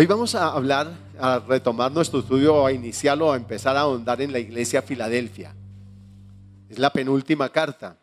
Hoy 0.00 0.06
vamos 0.06 0.36
a 0.36 0.52
hablar, 0.52 0.96
a 1.18 1.40
retomar 1.40 1.90
nuestro 1.90 2.20
estudio, 2.20 2.64
a 2.64 2.70
iniciarlo, 2.70 3.32
a 3.32 3.36
empezar 3.36 3.76
a 3.76 3.80
ahondar 3.80 4.22
en 4.22 4.30
la 4.30 4.38
iglesia 4.38 4.80
Filadelfia. 4.80 5.52
Es 6.70 6.78
la 6.78 6.92
penúltima 6.92 7.48
carta. 7.48 7.96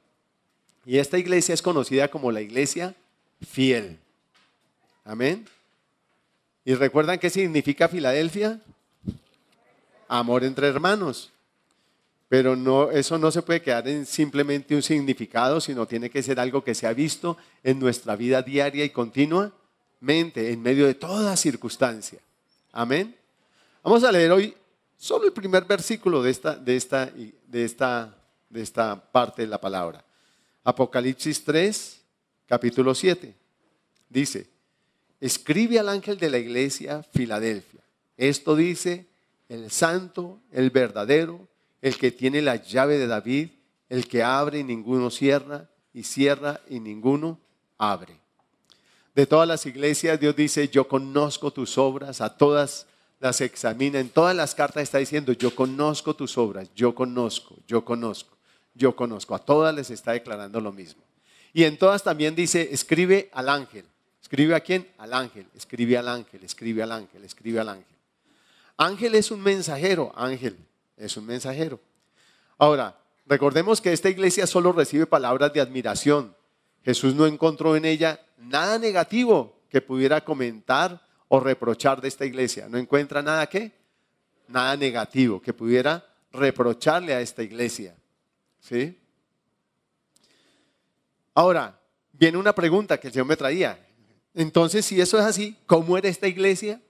Y 0.86 0.98
esta 0.98 1.18
iglesia 1.18 1.54
es 1.54 1.62
conocida 1.62 2.10
como 2.10 2.34
la 2.34 2.42
iglesia 2.42 2.94
fiel. 3.48 3.98
Amén. 5.06 5.48
¿Y 6.66 6.74
recuerdan 6.76 7.18
qué 7.18 7.30
significa 7.30 7.88
Filadelfia? 7.88 8.60
Amor 10.10 10.44
entre 10.44 10.68
hermanos. 10.68 11.32
Pero 12.28 12.58
no, 12.58 12.92
eso 12.92 13.18
no 13.18 13.32
se 13.32 13.42
puede 13.42 13.62
quedar 13.62 13.88
en 13.88 14.06
simplemente 14.06 14.76
un 14.76 14.82
significado, 14.82 15.62
sino 15.62 15.88
tiene 15.88 16.10
que 16.10 16.22
ser 16.22 16.42
algo 16.42 16.62
que 16.62 16.76
se 16.76 16.88
ha 16.88 16.92
visto 16.92 17.38
en 17.64 17.80
nuestra 17.80 18.18
vida 18.18 18.42
diaria 18.42 18.84
y 18.84 18.90
continuamente, 20.00 20.52
en 20.52 20.62
medio 20.62 20.88
de 20.88 20.94
toda 20.94 21.36
circunstancia. 21.38 22.20
Amén. 22.72 23.16
Vamos 23.84 24.04
a 24.04 24.12
leer 24.12 24.32
hoy 24.32 24.54
solo 24.98 25.26
el 25.26 25.34
primer 25.34 25.64
versículo 25.66 26.22
de 26.22 26.32
esta, 26.32 26.56
de 26.56 26.76
esta, 26.76 27.06
de 27.06 27.66
esta, 27.66 28.16
de 28.50 28.62
esta 28.62 29.12
parte 29.12 29.44
de 29.44 29.48
la 29.48 29.60
palabra. 29.60 30.04
Apocalipsis 30.64 31.44
3, 31.44 32.02
capítulo 32.46 32.94
7. 32.94 33.34
Dice, 34.10 34.48
escribe 35.22 35.80
al 35.80 35.90
ángel 35.90 36.18
de 36.18 36.30
la 36.30 36.38
iglesia 36.38 37.02
Filadelfia. 37.04 37.82
Esto 38.18 38.56
dice 38.56 39.08
el 39.48 39.72
santo, 39.72 40.40
el 40.52 40.72
verdadero, 40.72 41.48
el 41.82 41.98
que 41.98 42.12
tiene 42.12 42.42
la 42.42 42.58
llave 42.58 42.98
de 42.98 43.08
David, 43.08 43.50
el 43.90 44.08
que 44.08 44.24
abre 44.24 44.60
y 44.60 44.64
ninguno 44.64 45.10
cierra, 45.10 45.70
y 45.94 46.04
cierra 46.04 46.60
y 46.68 46.80
ninguno 46.80 47.40
abre. 47.78 48.25
De 49.16 49.26
todas 49.26 49.48
las 49.48 49.66
iglesias 49.66 50.20
Dios 50.20 50.36
dice, 50.36 50.68
yo 50.68 50.88
conozco 50.88 51.50
tus 51.50 51.78
obras, 51.78 52.20
a 52.20 52.38
todas 52.38 52.86
las 53.22 53.40
examina, 53.40 54.00
en 54.00 54.10
todas 54.10 54.36
las 54.36 54.54
cartas 54.54 54.84
está 54.84 54.98
diciendo, 54.98 55.32
yo 55.32 55.56
conozco 55.56 56.14
tus 56.14 56.38
obras, 56.38 56.70
yo 56.76 56.94
conozco, 56.94 57.56
yo 57.66 57.86
conozco, 57.86 58.38
yo 58.74 58.94
conozco, 58.94 59.34
a 59.34 59.40
todas 59.40 59.74
les 59.74 59.90
está 59.90 60.12
declarando 60.12 60.60
lo 60.60 60.74
mismo. 60.74 61.02
Y 61.54 61.64
en 61.64 61.78
todas 61.78 62.04
también 62.04 62.36
dice, 62.36 62.68
escribe 62.74 63.30
al 63.32 63.48
ángel, 63.48 63.86
escribe 64.22 64.54
a 64.54 64.60
quién, 64.60 64.92
al 64.98 65.14
ángel, 65.14 65.48
escribe 65.56 65.98
al 65.98 66.10
ángel, 66.10 66.44
escribe 66.44 66.84
al 66.84 66.92
ángel, 66.92 67.24
escribe 67.24 67.60
al 67.62 67.70
ángel. 67.70 67.96
Ángel 68.76 69.16
es 69.16 69.32
un 69.32 69.42
mensajero, 69.42 70.12
ángel 70.18 70.58
es 70.98 71.16
un 71.16 71.26
mensajero. 71.26 71.80
Ahora, 72.58 73.00
recordemos 73.26 73.80
que 73.80 73.94
esta 73.94 74.10
iglesia 74.10 74.46
solo 74.46 74.74
recibe 74.74 75.06
palabras 75.06 75.54
de 75.54 75.62
admiración. 75.62 76.36
Jesús 76.84 77.16
no 77.16 77.26
encontró 77.26 77.78
en 77.78 77.86
ella 77.86 78.20
nada 78.38 78.78
negativo 78.80 79.62
que 79.70 79.82
pudiera 79.82 80.24
comentar 80.24 81.06
o 81.28 81.40
reprochar 81.40 82.02
de 82.02 82.08
esta 82.08 82.26
iglesia. 82.26 82.68
No 82.70 82.78
encuentra 82.78 83.22
nada 83.22 83.48
que, 83.48 83.72
nada 84.48 84.78
negativo 84.78 85.42
que 85.42 85.54
pudiera 85.54 86.06
reprocharle 86.32 87.14
a 87.14 87.22
esta 87.22 87.44
iglesia. 87.44 87.96
¿Sí? 88.60 88.98
Ahora, 91.34 91.80
viene 92.14 92.38
una 92.38 92.54
pregunta 92.54 92.98
que 92.98 93.08
el 93.08 93.14
Señor 93.14 93.28
me 93.28 93.38
traía. 93.38 93.86
Entonces, 94.34 94.86
si 94.86 95.00
eso 95.00 95.18
es 95.20 95.26
así, 95.26 95.58
¿cómo 95.66 95.98
era 95.98 96.10
esta 96.10 96.28
iglesia? 96.28 96.82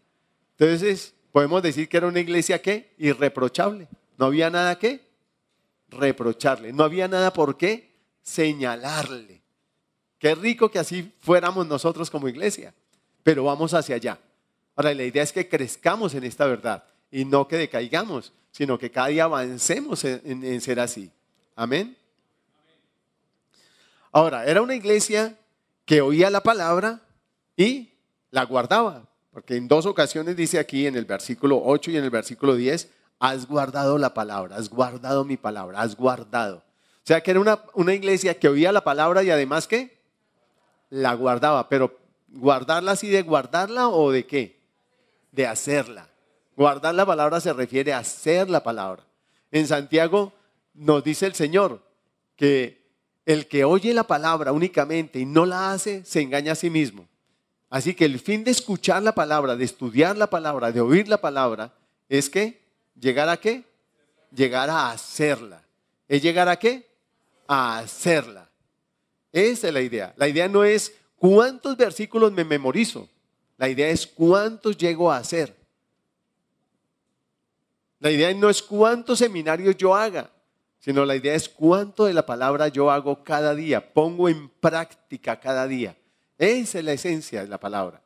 Entonces, 0.58 1.14
podemos 1.32 1.62
decir 1.62 1.90
que 1.90 1.98
era 1.98 2.08
una 2.08 2.20
iglesia 2.20 2.62
que 2.62 2.94
irreprochable. 2.98 3.88
No 4.18 4.26
había 4.26 4.50
nada 4.50 4.78
que 4.78 5.06
reprocharle, 5.90 6.74
no 6.74 6.84
había 6.84 7.08
nada 7.08 7.34
por 7.34 7.58
qué 7.58 7.96
señalarle. 8.22 9.45
Qué 10.20 10.34
rico 10.36 10.70
que 10.70 10.80
así 10.80 11.14
fuéramos 11.22 11.68
nosotros 11.68 12.10
como 12.10 12.28
iglesia, 12.28 12.74
pero 13.24 13.44
vamos 13.44 13.74
hacia 13.74 13.96
allá. 13.96 14.20
Ahora, 14.76 14.94
la 14.94 15.04
idea 15.04 15.24
es 15.24 15.32
que 15.32 15.48
crezcamos 15.48 16.14
en 16.14 16.24
esta 16.24 16.46
verdad 16.46 16.84
y 17.12 17.26
no 17.26 17.48
que 17.48 17.58
decaigamos, 17.58 18.34
sino 18.52 18.78
que 18.78 18.92
cada 18.92 19.08
día 19.08 19.26
avancemos 19.26 20.04
en, 20.04 20.62
ser 20.62 20.80
así. 20.80 21.12
Amén. 21.56 21.98
Ahora, 24.12 24.46
era 24.46 24.62
una 24.62 24.76
iglesia 24.76 25.38
que 25.86 26.02
oía 26.02 26.30
la 26.30 26.42
palabra 26.42 27.02
y 27.56 27.92
la 28.32 28.44
guardaba. 28.44 29.08
Porque 29.32 29.58
en 29.58 29.68
dos 29.68 29.86
ocasiones 29.86 30.36
dice 30.38 30.60
aquí 30.60 30.88
en 30.88 30.96
el 30.96 31.06
versículo 31.06 31.62
8 31.64 31.92
y 31.92 31.98
en 31.98 32.06
el 32.06 32.10
versículo 32.10 32.56
10, 32.56 32.90
has 33.20 33.46
guardado 33.48 33.98
la 33.98 34.14
palabra, 34.14 34.56
has 34.56 34.70
guardado 34.70 35.26
mi 35.26 35.36
palabra, 35.36 35.82
has 35.82 35.96
guardado. 35.96 36.58
O 36.58 37.08
sea 37.08 37.22
que 37.22 37.32
era 37.32 37.40
una, 37.40 37.60
una 37.74 37.94
iglesia 37.94 38.40
que 38.40 38.48
oía 38.48 38.72
la 38.72 38.84
palabra 38.84 39.24
y 39.24 39.30
además 39.30 39.68
que 39.68 39.95
la 40.90 41.14
guardaba, 41.14 41.70
pero 41.70 41.98
guardarla 42.28 42.92
así 42.92 43.10
de 43.10 43.22
guardarla 43.22 43.90
o 43.90 44.12
de 44.12 44.26
qué? 44.26 44.60
De 45.32 45.48
hacerla. 45.48 46.10
Guardar 46.56 46.96
la 46.96 47.06
palabra 47.06 47.40
se 47.40 47.54
refiere 47.54 47.94
a 47.94 48.00
hacer 48.00 48.50
la 48.50 48.64
palabra. 48.64 49.04
En 49.52 49.68
Santiago 49.68 50.34
nos 50.74 51.04
dice 51.04 51.26
el 51.26 51.36
Señor 51.36 51.82
que 52.36 52.86
el 53.26 53.48
que 53.48 53.64
oye 53.64 53.94
la 53.94 54.06
palabra 54.06 54.52
únicamente 54.52 55.20
y 55.20 55.26
no 55.26 55.46
la 55.46 55.72
hace, 55.72 56.04
se 56.06 56.22
engaña 56.22 56.52
a 56.52 56.56
sí 56.56 56.70
mismo. 56.70 57.08
Así 57.70 57.96
que 57.96 58.06
el 58.06 58.20
fin 58.20 58.44
de 58.44 58.52
escuchar 58.52 59.02
la 59.02 59.14
palabra, 59.14 59.56
de 59.56 59.66
estudiar 59.66 60.16
la 60.16 60.30
palabra, 60.30 60.72
de 60.72 60.82
oír 60.82 61.08
la 61.08 61.18
palabra, 61.18 61.74
es 62.08 62.30
que 62.30 62.62
llegar 63.00 63.28
a 63.28 63.38
qué? 63.38 63.64
Llegar 64.32 64.70
a 64.70 64.92
hacerla. 64.92 65.64
¿Es 66.08 66.22
llegar 66.22 66.48
a 66.48 66.58
qué? 66.58 66.88
A 67.48 67.80
hacerla. 67.80 68.45
Esa 69.36 69.68
es 69.68 69.74
la 69.74 69.82
idea. 69.82 70.14
La 70.16 70.30
idea 70.30 70.48
no 70.48 70.64
es 70.64 70.96
cuántos 71.18 71.76
versículos 71.76 72.32
me 72.32 72.46
memorizo. 72.46 73.10
La 73.58 73.68
idea 73.68 73.90
es 73.90 74.08
cuántos 74.08 74.78
llego 74.78 75.12
a 75.12 75.18
hacer. 75.18 75.54
La 78.00 78.12
idea 78.12 78.34
no 78.34 78.50
es 78.50 78.62
cuántos 78.62 79.20
seminarios 79.20 79.76
yo 79.76 79.94
haga, 79.94 80.32
sino 80.80 81.04
la 81.04 81.18
idea 81.18 81.36
es 81.36 81.50
cuánto 81.50 82.06
de 82.06 82.14
la 82.14 82.26
palabra 82.26 82.70
yo 82.70 82.90
hago 82.90 83.26
cada 83.26 83.54
día, 83.54 83.94
pongo 83.94 84.30
en 84.30 84.48
práctica 84.48 85.38
cada 85.38 85.68
día. 85.68 85.98
Esa 86.38 86.80
es 86.80 86.86
la 86.86 86.94
esencia 86.94 87.42
de 87.42 87.50
la 87.50 87.60
palabra. 87.60 88.02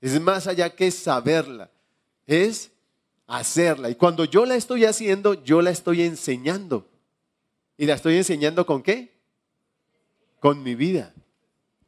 Es 0.00 0.20
más 0.20 0.46
allá 0.46 0.70
que 0.70 0.92
saberla, 0.92 1.68
es 2.28 2.70
hacerla. 3.26 3.90
Y 3.90 3.96
cuando 3.96 4.24
yo 4.24 4.46
la 4.46 4.54
estoy 4.54 4.84
haciendo, 4.84 5.34
yo 5.42 5.62
la 5.62 5.70
estoy 5.70 6.02
enseñando. 6.02 6.86
¿Y 7.76 7.86
la 7.86 7.94
estoy 7.94 8.16
enseñando 8.18 8.64
con 8.64 8.84
qué? 8.84 9.17
Con 10.40 10.62
mi 10.62 10.74
vida. 10.74 11.12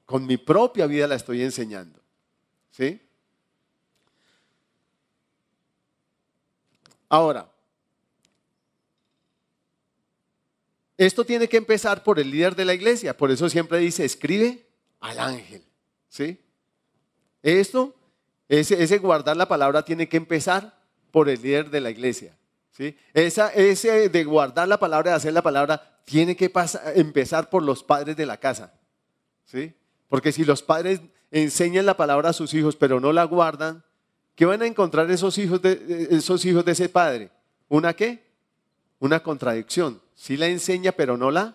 Con 0.06 0.27
mi 0.27 0.37
propia 0.37 0.87
vida 0.87 1.06
la 1.06 1.15
estoy 1.15 1.43
enseñando. 1.43 2.00
¿Sí? 2.71 3.00
Ahora, 7.09 7.50
esto 10.97 11.25
tiene 11.25 11.49
que 11.49 11.56
empezar 11.56 12.05
por 12.05 12.21
el 12.21 12.31
líder 12.31 12.55
de 12.55 12.65
la 12.65 12.75
iglesia. 12.75 13.16
Por 13.16 13.31
eso 13.31 13.49
siempre 13.49 13.78
dice, 13.78 14.05
escribe 14.05 14.67
al 15.00 15.19
ángel. 15.19 15.65
¿Sí? 16.09 16.38
Esto, 17.43 17.94
ese, 18.49 18.99
guardar 18.99 19.37
la 19.37 19.49
palabra 19.49 19.84
tiene 19.84 20.09
que 20.09 20.19
empezar 20.19 20.78
por 21.11 21.28
el 21.28 21.41
líder 21.41 21.71
de 21.71 21.81
la 21.81 21.91
iglesia. 21.91 22.37
¿sí? 22.71 22.97
Esa, 23.15 23.49
ese 23.55 24.09
de 24.09 24.25
guardar 24.25 24.69
la 24.69 24.78
palabra, 24.78 25.12
de 25.12 25.17
hacer 25.17 25.32
la 25.32 25.43
palabra, 25.43 26.00
tiene 26.05 26.37
que 26.37 26.50
empezar 26.94 27.50
por 27.50 27.62
los 27.62 27.83
padres 27.83 28.16
de 28.16 28.27
la 28.27 28.37
casa. 28.38 28.72
¿sí? 29.44 29.75
Porque 30.09 30.33
si 30.33 30.44
los 30.44 30.62
padres 30.62 31.00
enseñan 31.31 31.87
la 31.87 31.97
palabra 31.97 32.31
a 32.31 32.33
sus 32.33 32.53
hijos, 32.55 32.77
pero 32.77 33.00
no 33.00 33.12
la 33.12 33.25
guardan, 33.25 33.84
¿qué 34.34 34.44
van 34.44 34.62
a 34.62 34.66
encontrar 34.66 35.11
esos 35.11 35.38
hijos 35.38 35.62
de, 35.62 36.09
esos 36.11 36.44
hijos 36.44 36.65
de 36.65 36.72
ese 36.72 36.88
padre? 36.88 37.31
¿Una 37.69 37.94
qué? 37.94 38.25
Una 38.99 39.22
contradicción. 39.22 40.00
Sí 40.15 40.37
la 40.37 40.47
enseña, 40.47 40.93
pero 40.93 41.16
no 41.16 41.31
la 41.31 41.55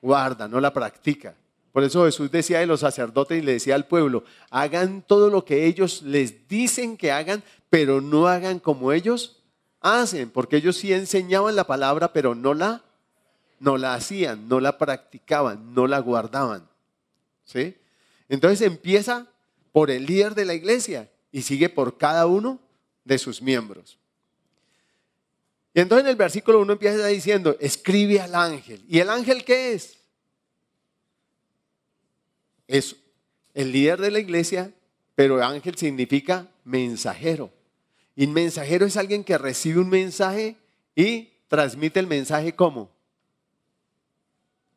guarda, 0.00 0.48
no 0.48 0.60
la 0.60 0.72
practica. 0.72 1.34
Por 1.72 1.84
eso 1.84 2.04
Jesús 2.04 2.30
decía 2.30 2.58
de 2.58 2.66
los 2.66 2.80
sacerdotes 2.80 3.38
y 3.38 3.42
le 3.42 3.52
decía 3.52 3.74
al 3.74 3.86
pueblo, 3.86 4.24
hagan 4.50 5.02
todo 5.06 5.30
lo 5.30 5.44
que 5.44 5.66
ellos 5.66 6.02
les 6.02 6.48
dicen 6.48 6.96
que 6.96 7.12
hagan, 7.12 7.42
pero 7.70 8.00
no 8.00 8.26
hagan 8.26 8.58
como 8.58 8.92
ellos 8.92 9.42
hacen, 9.80 10.30
porque 10.30 10.56
ellos 10.56 10.76
sí 10.76 10.92
enseñaban 10.92 11.56
la 11.56 11.66
palabra, 11.66 12.12
pero 12.12 12.34
no 12.34 12.52
la, 12.52 12.82
no 13.62 13.78
la 13.78 13.94
hacían, 13.94 14.48
no 14.48 14.60
la 14.60 14.76
practicaban, 14.76 15.74
no 15.74 15.86
la 15.86 15.98
guardaban. 16.00 16.68
¿Sí? 17.44 17.76
Entonces 18.28 18.60
empieza 18.60 19.26
por 19.72 19.90
el 19.90 20.04
líder 20.06 20.34
de 20.34 20.44
la 20.44 20.54
iglesia 20.54 21.10
y 21.30 21.42
sigue 21.42 21.68
por 21.68 21.96
cada 21.96 22.26
uno 22.26 22.60
de 23.04 23.18
sus 23.18 23.40
miembros. 23.40 23.98
Y 25.74 25.80
entonces 25.80 26.04
en 26.04 26.10
el 26.10 26.16
versículo 26.16 26.60
1 26.60 26.72
empieza 26.74 27.06
diciendo, 27.06 27.56
escribe 27.58 28.20
al 28.20 28.34
ángel. 28.34 28.84
¿Y 28.86 28.98
el 28.98 29.08
ángel 29.08 29.44
qué 29.44 29.72
es? 29.72 30.02
es 32.72 32.96
el 33.54 33.72
líder 33.72 34.00
de 34.00 34.10
la 34.10 34.18
iglesia, 34.18 34.72
pero 35.14 35.44
ángel 35.44 35.76
significa 35.76 36.48
mensajero. 36.64 37.52
Y 38.16 38.26
mensajero 38.26 38.86
es 38.86 38.96
alguien 38.96 39.24
que 39.24 39.36
recibe 39.38 39.80
un 39.80 39.90
mensaje 39.90 40.56
y 40.94 41.30
transmite 41.48 42.00
el 42.00 42.06
mensaje 42.06 42.54
como. 42.54 42.90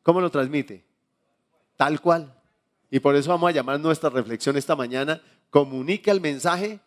¿Cómo 0.06 0.20
lo 0.20 0.30
transmite? 0.30 0.84
Tal 1.76 2.00
cual. 2.00 2.32
Y 2.92 3.00
por 3.00 3.16
eso 3.16 3.28
vamos 3.30 3.48
a 3.48 3.52
llamar 3.52 3.80
nuestra 3.80 4.08
reflexión 4.08 4.56
esta 4.56 4.76
mañana, 4.76 5.20
comunica 5.50 6.12
el 6.12 6.20
mensaje 6.20 6.78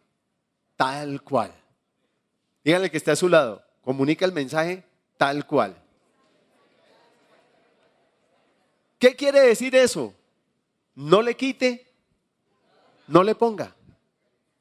tal 0.77 1.21
cual. 1.21 1.53
Díganle 2.63 2.89
que 2.89 2.95
está 2.95 3.11
a 3.11 3.17
su 3.17 3.27
lado. 3.27 3.61
Comunica 3.81 4.23
el 4.23 4.31
mensaje 4.31 4.85
tal 5.17 5.45
cual. 5.45 5.75
¿Qué 8.97 9.13
quiere 9.17 9.41
decir 9.41 9.75
eso? 9.75 10.13
No 10.95 11.21
le 11.21 11.35
quite, 11.35 11.91
no 13.05 13.21
le 13.21 13.35
ponga, 13.35 13.75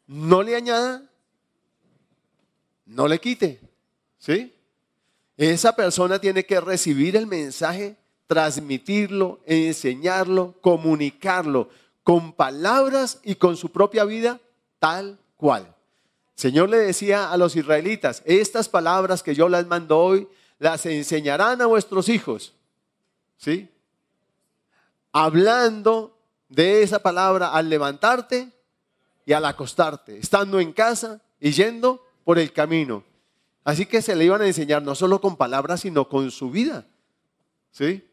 no 0.09 0.43
le 0.43 0.57
añada, 0.57 1.09
no 2.87 3.07
le 3.07 3.21
quite. 3.21 3.61
¿Sí? 4.19 4.53
Esa 5.37 5.77
persona 5.77 6.19
tiene 6.19 6.45
que 6.45 6.61
recibir 6.61 7.15
el 7.15 7.29
mensaje, 7.29 7.97
transmitirlo, 8.29 9.41
enseñarlo, 9.47 10.55
comunicarlo 10.61 11.71
con 12.05 12.33
palabras 12.33 13.19
y 13.25 13.35
con 13.35 13.57
su 13.57 13.73
propia 13.73 14.05
vida 14.05 14.39
tal 14.79 15.19
cual. 15.37 15.75
Señor 16.37 16.69
le 16.69 16.77
decía 16.77 17.33
a 17.33 17.37
los 17.37 17.57
israelitas, 17.57 18.23
estas 18.25 18.69
palabras 18.69 19.25
que 19.25 19.35
yo 19.35 19.49
les 19.49 19.67
mando 19.67 19.99
hoy, 19.99 20.29
las 20.61 20.87
enseñarán 20.87 21.61
a 21.61 21.67
vuestros 21.67 22.09
hijos. 22.09 22.55
¿Sí? 23.37 23.69
Hablando 25.13 26.17
de 26.49 26.83
esa 26.83 27.01
palabra 27.01 27.49
al 27.49 27.69
levantarte 27.69 28.53
y 29.25 29.33
al 29.33 29.45
acostarte, 29.45 30.19
estando 30.19 30.61
en 30.61 30.73
casa 30.73 31.21
y 31.41 31.51
yendo 31.51 32.05
por 32.25 32.39
el 32.39 32.53
camino. 32.53 33.05
Así 33.65 33.87
que 33.87 34.03
se 34.03 34.15
le 34.15 34.25
iban 34.25 34.43
a 34.43 34.47
enseñar 34.47 34.83
no 34.83 34.95
solo 34.95 35.21
con 35.21 35.37
palabras, 35.37 35.81
sino 35.81 36.09
con 36.09 36.31
su 36.31 36.51
vida. 36.51 36.87
¿Sí? 37.71 38.08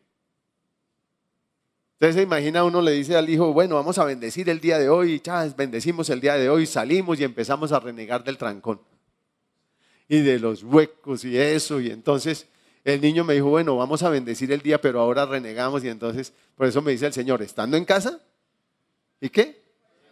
Entonces 1.95 2.15
se 2.15 2.21
imagina, 2.23 2.63
uno 2.65 2.81
le 2.81 2.91
dice 2.91 3.15
al 3.15 3.29
hijo, 3.29 3.53
bueno, 3.53 3.75
vamos 3.75 3.97
a 3.97 4.03
bendecir 4.03 4.49
el 4.49 4.59
día 4.59 4.77
de 4.77 4.89
hoy, 4.89 5.21
chas, 5.21 5.55
bendecimos 5.55 6.09
el 6.09 6.19
día 6.19 6.35
de 6.35 6.49
hoy, 6.49 6.65
salimos 6.65 7.19
y 7.19 7.23
empezamos 7.23 7.71
a 7.71 7.79
renegar 7.79 8.23
del 8.23 8.37
trancón 8.37 8.81
y 10.07 10.19
de 10.21 10.39
los 10.39 10.63
huecos 10.63 11.23
y 11.25 11.37
eso. 11.37 11.79
Y 11.79 11.89
entonces 11.89 12.47
el 12.83 13.01
niño 13.01 13.23
me 13.23 13.33
dijo, 13.33 13.49
bueno, 13.49 13.77
vamos 13.77 14.03
a 14.03 14.09
bendecir 14.09 14.51
el 14.51 14.61
día, 14.61 14.79
pero 14.79 14.99
ahora 14.99 15.25
renegamos. 15.25 15.83
Y 15.83 15.89
entonces, 15.89 16.33
por 16.55 16.67
eso 16.67 16.81
me 16.81 16.91
dice 16.91 17.07
el 17.07 17.13
Señor, 17.13 17.41
estando 17.41 17.77
en 17.77 17.85
casa, 17.85 18.19
¿y 19.19 19.29
qué? 19.29 19.63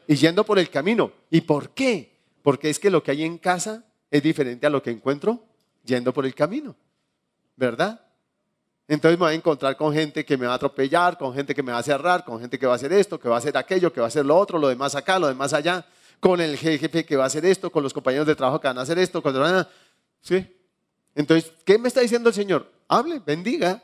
Y 0.07 0.15
yendo 0.15 0.45
por 0.45 0.59
el 0.59 0.69
camino. 0.69 1.11
¿Y 1.29 1.41
por 1.41 1.71
qué? 1.71 2.17
Porque 2.41 2.69
es 2.69 2.79
que 2.79 2.89
lo 2.89 3.03
que 3.03 3.11
hay 3.11 3.23
en 3.23 3.37
casa 3.37 3.85
es 4.09 4.23
diferente 4.23 4.65
a 4.65 4.69
lo 4.69 4.81
que 4.81 4.91
encuentro 4.91 5.43
yendo 5.83 6.13
por 6.13 6.25
el 6.25 6.33
camino. 6.33 6.75
¿Verdad? 7.55 8.01
Entonces 8.93 9.17
me 9.17 9.25
voy 9.25 9.33
a 9.33 9.35
encontrar 9.35 9.75
con 9.75 9.91
gente 9.91 10.23
que 10.23 10.37
me 10.37 10.45
va 10.45 10.53
a 10.53 10.55
atropellar, 10.55 11.17
con 11.17 11.33
gente 11.33 11.55
que 11.55 11.63
me 11.63 11.71
va 11.71 11.79
a 11.79 11.83
cerrar, 11.83 12.23
con 12.23 12.39
gente 12.39 12.59
que 12.59 12.67
va 12.67 12.73
a 12.73 12.75
hacer 12.75 12.93
esto, 12.93 13.19
que 13.19 13.27
va 13.27 13.35
a 13.35 13.37
hacer 13.39 13.57
aquello, 13.57 13.91
que 13.91 13.99
va 13.99 14.05
a 14.05 14.09
hacer 14.09 14.23
lo 14.23 14.37
otro, 14.37 14.59
lo 14.59 14.67
demás 14.67 14.93
acá, 14.93 15.17
lo 15.17 15.27
demás 15.27 15.51
allá, 15.53 15.83
con 16.19 16.39
el 16.39 16.57
jefe 16.57 17.03
que 17.03 17.15
va 17.15 17.23
a 17.23 17.27
hacer 17.27 17.43
esto, 17.43 17.71
con 17.71 17.81
los 17.81 17.91
compañeros 17.91 18.27
de 18.27 18.35
trabajo 18.35 18.61
que 18.61 18.67
van 18.67 18.77
a 18.77 18.81
hacer 18.81 18.99
esto, 18.99 19.23
con... 19.23 19.33
¿sí? 20.21 20.45
Entonces, 21.15 21.51
¿qué 21.65 21.79
me 21.79 21.87
está 21.87 22.01
diciendo 22.01 22.29
el 22.29 22.35
Señor? 22.35 22.71
Hable, 22.87 23.19
bendiga, 23.25 23.81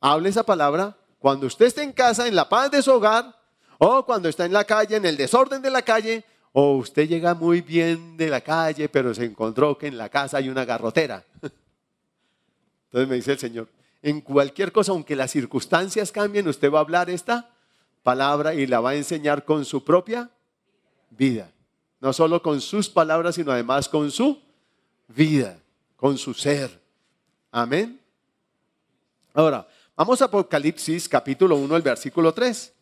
hable 0.00 0.28
esa 0.28 0.44
palabra 0.44 0.96
cuando 1.18 1.48
usted 1.48 1.66
esté 1.66 1.82
en 1.82 1.92
casa, 1.92 2.28
en 2.28 2.36
la 2.36 2.48
paz 2.48 2.70
de 2.70 2.82
su 2.82 2.92
hogar, 2.92 3.34
o 3.78 4.06
cuando 4.06 4.28
está 4.28 4.44
en 4.44 4.52
la 4.52 4.62
calle, 4.62 4.94
en 4.94 5.06
el 5.06 5.16
desorden 5.16 5.60
de 5.60 5.70
la 5.70 5.82
calle, 5.82 6.24
o 6.52 6.76
usted 6.76 7.08
llega 7.08 7.34
muy 7.34 7.62
bien 7.62 8.16
de 8.16 8.28
la 8.28 8.40
calle, 8.40 8.88
pero 8.88 9.12
se 9.12 9.24
encontró 9.24 9.76
que 9.76 9.88
en 9.88 9.98
la 9.98 10.08
casa 10.08 10.36
hay 10.36 10.48
una 10.48 10.64
garrotera. 10.64 11.24
Entonces 12.84 13.08
me 13.08 13.16
dice 13.16 13.32
el 13.32 13.38
Señor, 13.40 13.68
en 14.02 14.20
cualquier 14.20 14.72
cosa, 14.72 14.92
aunque 14.92 15.14
las 15.14 15.30
circunstancias 15.30 16.10
cambien, 16.10 16.48
usted 16.48 16.70
va 16.70 16.78
a 16.78 16.82
hablar 16.82 17.08
esta 17.08 17.50
palabra 18.02 18.52
y 18.52 18.66
la 18.66 18.80
va 18.80 18.90
a 18.90 18.94
enseñar 18.96 19.44
con 19.44 19.64
su 19.64 19.84
propia 19.84 20.28
vida. 21.10 21.50
No 22.00 22.12
solo 22.12 22.42
con 22.42 22.60
sus 22.60 22.88
palabras, 22.88 23.36
sino 23.36 23.52
además 23.52 23.88
con 23.88 24.10
su 24.10 24.42
vida, 25.06 25.56
con 25.96 26.18
su 26.18 26.34
ser. 26.34 26.80
Amén. 27.52 28.00
Ahora, 29.32 29.68
vamos 29.94 30.20
a 30.20 30.24
Apocalipsis 30.24 31.08
capítulo 31.08 31.54
1, 31.56 31.76
el 31.76 31.82
versículo 31.82 32.34
3. 32.34 32.72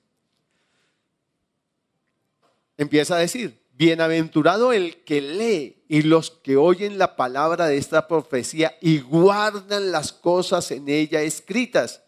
Empieza 2.79 3.17
a 3.17 3.19
decir, 3.19 3.60
Bienaventurado 3.81 4.75
el 4.75 5.05
que 5.05 5.23
lee 5.23 5.83
y 5.89 6.03
los 6.03 6.31
que 6.31 6.59
oyen 6.59 6.99
la 6.99 7.17
palabra 7.17 7.67
de 7.67 7.79
esta 7.79 8.07
profecía 8.09 8.77
y 8.83 8.99
guardan 8.99 9.91
las 9.91 10.13
cosas 10.13 10.71
en 10.71 10.87
ella 10.91 11.23
escritas, 11.23 12.03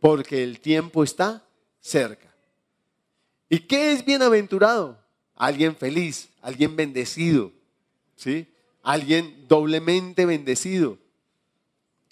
porque 0.00 0.42
el 0.42 0.58
tiempo 0.58 1.04
está 1.04 1.46
cerca. 1.78 2.34
¿Y 3.48 3.60
qué 3.60 3.92
es 3.92 4.04
bienaventurado? 4.04 4.98
Alguien 5.36 5.76
feliz, 5.76 6.28
alguien 6.40 6.74
bendecido, 6.74 7.52
¿sí? 8.16 8.48
Alguien 8.82 9.46
doblemente 9.46 10.26
bendecido. 10.26 10.98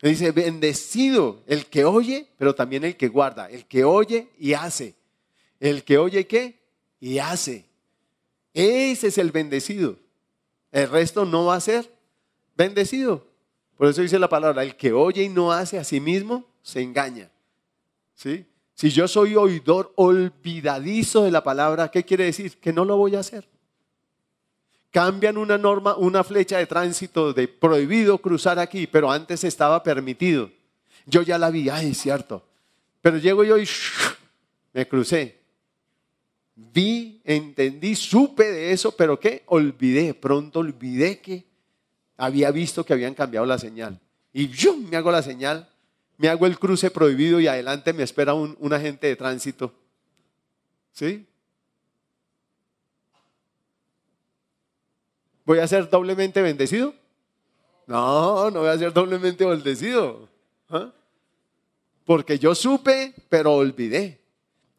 Dice, 0.00 0.30
bendecido 0.30 1.42
el 1.48 1.66
que 1.66 1.84
oye, 1.84 2.28
pero 2.38 2.54
también 2.54 2.84
el 2.84 2.96
que 2.96 3.08
guarda, 3.08 3.50
el 3.50 3.66
que 3.66 3.82
oye 3.82 4.28
y 4.38 4.52
hace. 4.52 4.94
El 5.58 5.82
que 5.82 5.98
oye 5.98 6.28
qué? 6.28 6.60
Y 7.00 7.18
hace. 7.18 7.69
Ese 8.54 9.08
es 9.08 9.18
el 9.18 9.30
bendecido. 9.30 9.96
El 10.72 10.88
resto 10.88 11.24
no 11.24 11.46
va 11.46 11.56
a 11.56 11.60
ser 11.60 11.90
bendecido. 12.56 13.26
Por 13.76 13.88
eso 13.88 14.02
dice 14.02 14.18
la 14.18 14.28
palabra, 14.28 14.62
el 14.62 14.76
que 14.76 14.92
oye 14.92 15.22
y 15.22 15.28
no 15.28 15.52
hace 15.52 15.78
a 15.78 15.84
sí 15.84 16.00
mismo, 16.00 16.46
se 16.62 16.82
engaña. 16.82 17.30
¿Sí? 18.14 18.46
Si 18.74 18.90
yo 18.90 19.08
soy 19.08 19.36
oidor 19.36 19.92
olvidadizo 19.96 21.24
de 21.24 21.30
la 21.30 21.42
palabra, 21.42 21.90
¿qué 21.90 22.04
quiere 22.04 22.24
decir? 22.24 22.58
Que 22.58 22.72
no 22.72 22.84
lo 22.84 22.96
voy 22.96 23.16
a 23.16 23.20
hacer. 23.20 23.48
Cambian 24.90 25.36
una 25.36 25.56
norma, 25.56 25.96
una 25.96 26.24
flecha 26.24 26.58
de 26.58 26.66
tránsito 26.66 27.32
de 27.32 27.46
prohibido 27.46 28.18
cruzar 28.18 28.58
aquí, 28.58 28.86
pero 28.86 29.10
antes 29.10 29.44
estaba 29.44 29.82
permitido. 29.82 30.50
Yo 31.06 31.22
ya 31.22 31.38
la 31.38 31.50
vi, 31.50 31.68
ay, 31.68 31.90
es 31.90 31.98
cierto. 31.98 32.44
Pero 33.00 33.18
llego 33.18 33.44
yo 33.44 33.58
y 33.58 33.68
me 34.72 34.86
crucé 34.86 35.39
vi, 36.72 37.20
entendí, 37.24 37.94
supe 37.94 38.50
de 38.50 38.72
eso, 38.72 38.92
pero 38.96 39.18
¿qué? 39.18 39.42
Olvidé, 39.46 40.14
pronto 40.14 40.60
olvidé 40.60 41.20
que 41.20 41.44
había 42.16 42.50
visto 42.50 42.84
que 42.84 42.92
habían 42.92 43.14
cambiado 43.14 43.46
la 43.46 43.58
señal. 43.58 43.98
Y 44.32 44.48
yo 44.48 44.76
me 44.76 44.96
hago 44.96 45.10
la 45.10 45.22
señal, 45.22 45.68
me 46.18 46.28
hago 46.28 46.46
el 46.46 46.58
cruce 46.58 46.90
prohibido 46.90 47.40
y 47.40 47.46
adelante 47.46 47.92
me 47.92 48.02
espera 48.02 48.34
un, 48.34 48.72
agente 48.72 49.06
de 49.06 49.16
tránsito. 49.16 49.72
¿Sí? 50.92 51.26
¿Voy 55.44 55.58
a 55.58 55.66
ser 55.66 55.88
doblemente 55.88 56.42
bendecido? 56.42 56.94
No, 57.86 58.50
no 58.50 58.60
voy 58.60 58.68
a 58.68 58.78
ser 58.78 58.92
doblemente 58.92 59.44
bendecido. 59.44 60.28
¿Ah? 60.68 60.92
Porque 62.04 62.38
yo 62.38 62.54
supe, 62.54 63.14
pero 63.28 63.54
olvidé. 63.54 64.19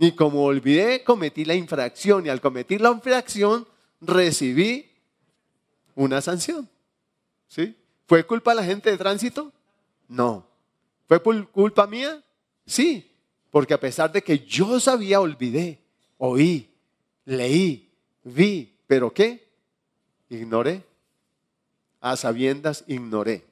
Y 0.01 0.13
como 0.13 0.45
olvidé, 0.45 1.03
cometí 1.03 1.45
la 1.45 1.53
infracción. 1.53 2.25
Y 2.25 2.29
al 2.29 2.41
cometer 2.41 2.81
la 2.81 2.89
infracción, 2.89 3.67
recibí 4.01 4.89
una 5.93 6.21
sanción. 6.21 6.67
¿Sí? 7.47 7.75
¿Fue 8.07 8.25
culpa 8.25 8.49
de 8.49 8.55
la 8.55 8.63
gente 8.63 8.89
de 8.89 8.97
tránsito? 8.97 9.53
No. 10.07 10.43
¿Fue 11.07 11.21
culpa 11.21 11.85
mía? 11.85 12.19
Sí. 12.65 13.11
Porque 13.51 13.75
a 13.75 13.79
pesar 13.79 14.11
de 14.11 14.23
que 14.23 14.39
yo 14.39 14.79
sabía, 14.79 15.21
olvidé, 15.21 15.77
oí, 16.17 16.67
leí, 17.25 17.87
vi, 18.23 18.73
pero 18.87 19.13
¿qué? 19.13 19.47
Ignoré. 20.29 20.83
A 21.99 22.17
sabiendas 22.17 22.83
ignoré. 22.87 23.45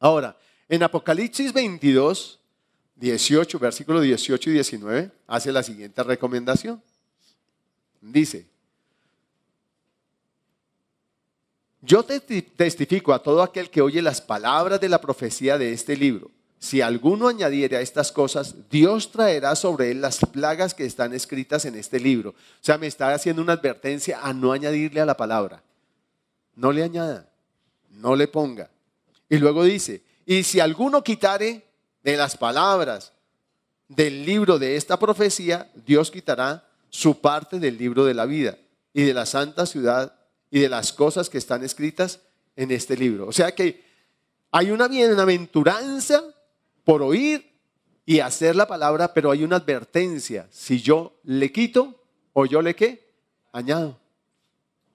Ahora, 0.00 0.34
en 0.66 0.82
Apocalipsis 0.82 1.52
22, 1.52 2.40
18, 2.96 3.58
versículo 3.58 4.00
18 4.00 4.50
y 4.50 4.52
19, 4.54 5.10
hace 5.26 5.52
la 5.52 5.62
siguiente 5.62 6.02
recomendación. 6.02 6.82
Dice, 8.00 8.46
yo 11.80 12.04
testifico 12.04 13.12
a 13.12 13.22
todo 13.22 13.42
aquel 13.42 13.68
que 13.70 13.82
oye 13.82 14.00
las 14.00 14.20
palabras 14.20 14.80
de 14.80 14.88
la 14.88 15.00
profecía 15.00 15.58
de 15.58 15.72
este 15.72 15.96
libro. 15.96 16.30
Si 16.58 16.80
alguno 16.80 17.28
añadiere 17.28 17.76
a 17.76 17.82
estas 17.82 18.10
cosas, 18.10 18.70
Dios 18.70 19.10
traerá 19.10 19.54
sobre 19.54 19.90
él 19.90 20.00
las 20.00 20.20
plagas 20.20 20.72
que 20.72 20.86
están 20.86 21.12
escritas 21.12 21.66
en 21.66 21.74
este 21.74 22.00
libro. 22.00 22.30
O 22.30 22.34
sea, 22.62 22.78
me 22.78 22.86
está 22.86 23.12
haciendo 23.12 23.42
una 23.42 23.52
advertencia 23.52 24.20
a 24.22 24.32
no 24.32 24.52
añadirle 24.52 25.02
a 25.02 25.04
la 25.04 25.14
palabra. 25.14 25.62
No 26.56 26.72
le 26.72 26.82
añada, 26.82 27.28
no 27.90 28.16
le 28.16 28.28
ponga. 28.28 28.70
Y 29.28 29.36
luego 29.36 29.62
dice, 29.62 30.02
y 30.24 30.42
si 30.42 30.60
alguno 30.60 31.02
quitare 31.02 31.66
de 32.04 32.16
las 32.16 32.36
palabras 32.36 33.12
del 33.88 34.24
libro 34.24 34.58
de 34.58 34.76
esta 34.76 34.98
profecía, 34.98 35.70
Dios 35.86 36.10
quitará 36.10 36.68
su 36.90 37.20
parte 37.20 37.58
del 37.58 37.76
libro 37.76 38.04
de 38.04 38.14
la 38.14 38.26
vida 38.26 38.56
y 38.92 39.02
de 39.02 39.14
la 39.14 39.26
santa 39.26 39.66
ciudad 39.66 40.14
y 40.50 40.60
de 40.60 40.68
las 40.68 40.92
cosas 40.92 41.28
que 41.28 41.38
están 41.38 41.64
escritas 41.64 42.20
en 42.54 42.70
este 42.70 42.96
libro. 42.96 43.26
O 43.26 43.32
sea 43.32 43.52
que 43.52 43.82
hay 44.52 44.70
una 44.70 44.86
bienaventuranza 44.86 46.22
por 46.84 47.02
oír 47.02 47.50
y 48.06 48.20
hacer 48.20 48.54
la 48.54 48.68
palabra, 48.68 49.12
pero 49.12 49.30
hay 49.30 49.42
una 49.42 49.56
advertencia. 49.56 50.46
Si 50.50 50.80
yo 50.80 51.18
le 51.24 51.50
quito 51.50 52.00
o 52.34 52.46
yo 52.46 52.60
le 52.62 52.76
qué, 52.76 53.12
añado. 53.50 53.98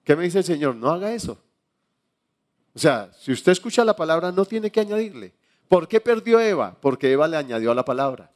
¿Qué 0.04 0.14
me 0.14 0.24
dice 0.24 0.38
el 0.38 0.44
Señor? 0.44 0.76
No 0.76 0.90
haga 0.90 1.12
eso. 1.12 1.38
O 2.72 2.78
sea, 2.78 3.12
si 3.18 3.32
usted 3.32 3.52
escucha 3.52 3.84
la 3.84 3.96
palabra, 3.96 4.30
no 4.30 4.44
tiene 4.44 4.70
que 4.70 4.80
añadirle. 4.80 5.34
¿Por 5.70 5.86
qué 5.86 6.00
perdió 6.00 6.40
Eva? 6.40 6.76
Porque 6.80 7.12
Eva 7.12 7.28
le 7.28 7.36
añadió 7.36 7.70
a 7.70 7.76
la 7.76 7.84
palabra. 7.84 8.32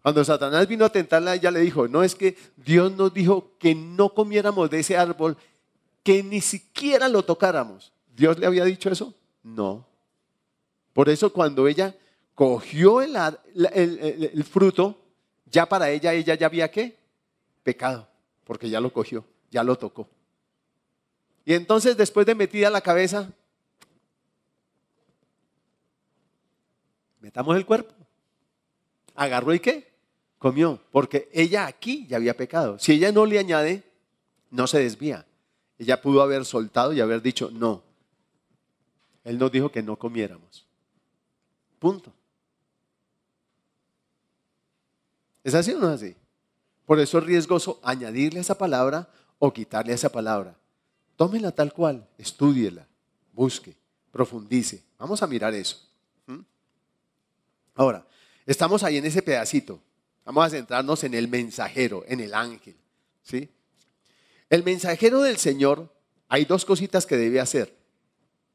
Cuando 0.00 0.24
Satanás 0.24 0.66
vino 0.66 0.86
a 0.86 0.88
tentarla, 0.88 1.34
ella 1.34 1.50
le 1.50 1.60
dijo, 1.60 1.88
no 1.88 2.02
es 2.02 2.14
que 2.14 2.38
Dios 2.56 2.90
nos 2.92 3.12
dijo 3.12 3.52
que 3.58 3.74
no 3.74 4.14
comiéramos 4.14 4.70
de 4.70 4.80
ese 4.80 4.96
árbol, 4.96 5.36
que 6.02 6.22
ni 6.22 6.40
siquiera 6.40 7.06
lo 7.10 7.22
tocáramos. 7.22 7.92
¿Dios 8.16 8.38
le 8.38 8.46
había 8.46 8.64
dicho 8.64 8.88
eso? 8.88 9.12
No. 9.42 9.86
Por 10.94 11.10
eso 11.10 11.30
cuando 11.34 11.68
ella 11.68 11.94
cogió 12.34 13.02
el, 13.02 14.44
fruto, 14.50 14.98
ya 15.44 15.66
para 15.66 15.90
ella, 15.90 16.14
ella 16.14 16.34
ya 16.34 16.46
había 16.46 16.70
qué? 16.70 16.96
Pecado, 17.62 18.08
porque 18.44 18.70
ya 18.70 18.80
lo 18.80 18.90
cogió, 18.90 19.22
ya 19.50 19.62
lo 19.62 19.76
tocó. 19.76 20.08
Y 21.44 21.52
entonces 21.52 21.94
después 21.94 22.24
de 22.24 22.34
metida 22.34 22.70
la 22.70 22.80
cabeza, 22.80 23.28
metamos 27.26 27.56
el 27.56 27.66
cuerpo. 27.66 27.92
Agarró 29.16 29.52
y 29.52 29.58
qué? 29.58 29.92
Comió, 30.38 30.80
porque 30.92 31.28
ella 31.32 31.66
aquí 31.66 32.06
ya 32.06 32.18
había 32.18 32.36
pecado. 32.36 32.78
Si 32.78 32.92
ella 32.92 33.10
no 33.10 33.26
le 33.26 33.40
añade, 33.40 33.82
no 34.52 34.68
se 34.68 34.78
desvía. 34.78 35.26
Ella 35.76 36.00
pudo 36.00 36.22
haber 36.22 36.44
soltado 36.44 36.92
y 36.92 37.00
haber 37.00 37.20
dicho, 37.22 37.50
no. 37.50 37.82
Él 39.24 39.38
nos 39.38 39.50
dijo 39.50 39.72
que 39.72 39.82
no 39.82 39.96
comiéramos. 39.96 40.64
Punto. 41.80 42.12
¿Es 45.42 45.52
así 45.54 45.72
o 45.72 45.80
no 45.80 45.88
es 45.92 46.00
así? 46.00 46.14
Por 46.84 47.00
eso 47.00 47.18
es 47.18 47.24
riesgoso 47.24 47.80
añadirle 47.82 48.38
esa 48.38 48.56
palabra 48.56 49.08
o 49.40 49.52
quitarle 49.52 49.92
esa 49.92 50.10
palabra. 50.10 50.56
Tómela 51.16 51.50
tal 51.50 51.72
cual, 51.72 52.06
estúdiela, 52.18 52.86
busque, 53.32 53.74
profundice. 54.12 54.84
Vamos 54.96 55.24
a 55.24 55.26
mirar 55.26 55.54
eso. 55.54 55.86
Ahora, 57.76 58.04
estamos 58.46 58.82
ahí 58.82 58.96
en 58.96 59.04
ese 59.04 59.22
pedacito. 59.22 59.80
Vamos 60.24 60.44
a 60.46 60.50
centrarnos 60.50 61.04
en 61.04 61.14
el 61.14 61.28
mensajero, 61.28 62.04
en 62.08 62.18
el 62.20 62.34
ángel. 62.34 62.74
¿sí? 63.22 63.48
El 64.50 64.64
mensajero 64.64 65.22
del 65.22 65.36
Señor, 65.36 65.92
hay 66.28 66.44
dos 66.44 66.64
cositas 66.64 67.06
que 67.06 67.16
debe 67.16 67.38
hacer. 67.38 67.76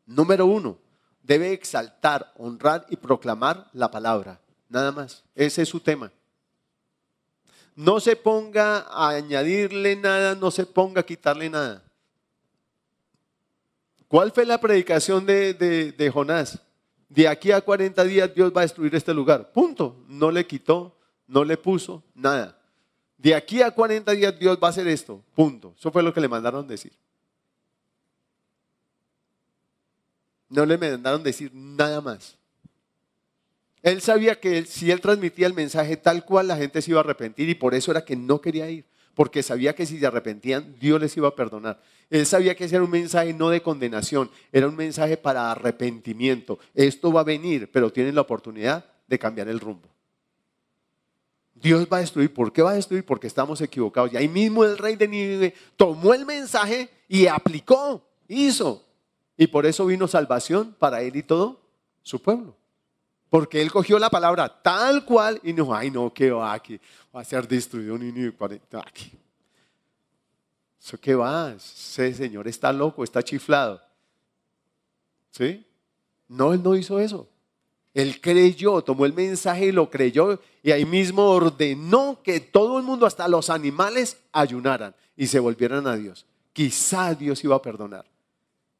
Número 0.06 0.46
uno, 0.46 0.78
debe 1.24 1.54
exaltar, 1.54 2.34
honrar 2.38 2.86
y 2.90 2.98
proclamar 2.98 3.70
la 3.72 3.90
palabra. 3.90 4.42
Nada 4.68 4.92
más. 4.92 5.24
Ese 5.36 5.62
es 5.62 5.70
su 5.70 5.80
tema. 5.80 6.12
No 7.76 8.00
se 8.00 8.16
ponga 8.16 8.80
a 8.90 9.10
añadirle 9.10 9.96
nada, 9.96 10.36
no 10.36 10.52
se 10.52 10.66
ponga 10.66 11.02
a 11.02 11.06
quitarle 11.06 11.50
nada. 11.50 11.84
¿Cuál 14.08 14.32
fue 14.32 14.46
la 14.46 14.60
predicación 14.60 15.26
de, 15.26 16.12
Jonás? 16.14 16.60
De 17.12 17.28
aquí 17.28 17.52
a 17.52 17.60
40 17.60 18.06
días 18.06 18.34
Dios 18.34 18.54
va 18.56 18.62
a 18.62 18.64
destruir 18.64 18.96
este 18.96 19.14
lugar. 19.14 19.52
Punto. 19.52 19.98
No 20.08 20.32
le 20.32 20.48
quitó, 20.48 20.98
no 21.28 21.44
le 21.44 21.58
puso 21.58 22.02
nada. 22.16 22.58
De 23.18 23.36
aquí 23.36 23.62
a 23.62 23.70
40 23.70 24.14
días 24.14 24.40
Dios 24.40 24.58
va 24.64 24.68
a 24.68 24.70
hacer 24.70 24.88
esto. 24.88 25.22
Punto. 25.36 25.76
Eso 25.78 25.92
fue 25.92 26.04
lo 26.04 26.14
que 26.14 26.22
le 26.22 26.30
mandaron 26.30 26.66
decir. 26.66 26.94
No 30.48 30.66
le 30.66 30.78
mandaron 30.78 31.22
decir 31.22 31.52
nada 31.54 32.00
más. 32.00 32.38
Él 33.82 34.02
sabía 34.02 34.40
que 34.40 34.64
si 34.64 34.90
él 34.90 35.02
transmitía 35.02 35.48
el 35.48 35.54
mensaje 35.54 35.98
tal 35.98 36.24
cual, 36.24 36.48
la 36.48 36.56
gente 36.56 36.82
se 36.82 36.92
iba 36.92 37.02
a 37.02 37.04
arrepentir 37.04 37.50
y 37.50 37.56
por 37.56 37.74
eso 37.74 37.92
era 37.92 38.06
que 38.06 38.16
no 38.16 38.40
quería 38.40 38.70
ir, 38.70 38.86
porque 39.16 39.44
sabía 39.44 39.76
que 39.76 39.86
si 39.86 40.00
se 40.00 40.08
arrepentían, 40.08 40.78
Dios 40.80 41.02
les 41.02 41.18
iba 41.18 41.28
a 41.28 41.36
perdonar. 41.36 41.82
Él 42.12 42.26
sabía 42.26 42.56
que 42.56 42.66
ese 42.66 42.76
era 42.76 42.84
un 42.84 42.92
mensaje 42.92 43.34
no 43.34 43.50
de 43.50 43.62
condenación, 43.62 44.30
era 44.52 44.68
un 44.68 44.76
mensaje 44.76 45.16
para 45.16 45.50
arrepentimiento. 45.50 46.60
Esto 46.76 47.12
va 47.12 47.22
a 47.22 47.24
venir, 47.24 47.72
pero 47.72 47.92
tienen 47.92 48.16
la 48.16 48.22
oportunidad 48.22 48.86
de 49.08 49.18
cambiar 49.18 49.48
el 49.48 49.62
rumbo. 49.62 49.88
Dios 51.56 51.88
va 51.92 51.98
a 51.98 52.00
destruir. 52.02 52.34
¿Por 52.34 52.52
qué 52.52 52.62
va 52.62 52.72
a 52.72 52.76
destruir? 52.76 53.06
Porque 53.06 53.28
estamos 53.28 53.62
equivocados. 53.62 54.12
Y 54.12 54.18
ahí 54.18 54.28
mismo 54.28 54.66
el 54.66 54.78
rey 54.78 54.98
de 54.98 55.08
Nínive 55.08 55.54
tomó 55.78 56.14
el 56.14 56.26
mensaje 56.26 56.90
y 57.08 57.28
aplicó, 57.28 58.04
hizo. 58.28 58.84
Y 59.38 59.48
por 59.48 59.66
eso 59.66 59.86
vino 59.86 60.06
salvación 60.06 60.76
para 60.78 61.02
él 61.02 61.16
y 61.16 61.24
todo 61.24 61.62
su 62.04 62.22
pueblo. 62.22 62.58
Porque 63.30 63.62
él 63.62 63.72
cogió 63.72 63.98
la 63.98 64.10
palabra 64.10 64.62
tal 64.62 65.06
cual 65.06 65.40
y 65.44 65.54
no, 65.54 65.74
ay 65.74 65.90
no, 65.90 66.14
que 66.14 66.30
va 66.30 66.52
aquí, 66.52 66.78
va 67.16 67.22
a 67.22 67.24
ser 67.24 67.48
destruido 67.48 67.98
ni 67.98 68.12
aquí. 68.86 69.21
¿Eso 70.84 70.98
qué 71.00 71.14
va? 71.14 71.54
Ese 71.54 72.14
señor 72.14 72.48
está 72.48 72.74
loco, 72.74 73.04
está 73.04 73.22
chiflado. 73.22 73.82
¿Sí? 75.30 75.66
No, 76.28 76.54
él 76.54 76.64
no 76.64 76.76
hizo 76.76 77.00
eso. 77.00 77.28
Él 77.94 78.22
creyó, 78.22 78.82
tomó 78.82 79.06
el 79.06 79.14
mensaje 79.14 79.66
y 79.66 79.72
lo 79.72 79.90
creyó 79.90 80.40
y 80.64 80.72
ahí 80.72 80.86
mismo 80.86 81.30
ordenó 81.30 82.20
que 82.24 82.40
todo 82.40 82.78
el 82.78 82.84
mundo, 82.84 83.06
hasta 83.06 83.28
los 83.28 83.50
animales, 83.50 84.18
ayunaran 84.32 84.96
y 85.16 85.28
se 85.28 85.40
volvieran 85.40 85.88
a 85.88 85.96
Dios. 85.96 86.26
Quizá 86.54 87.14
Dios 87.14 87.44
iba 87.44 87.56
a 87.56 87.62
perdonar. 87.62 88.06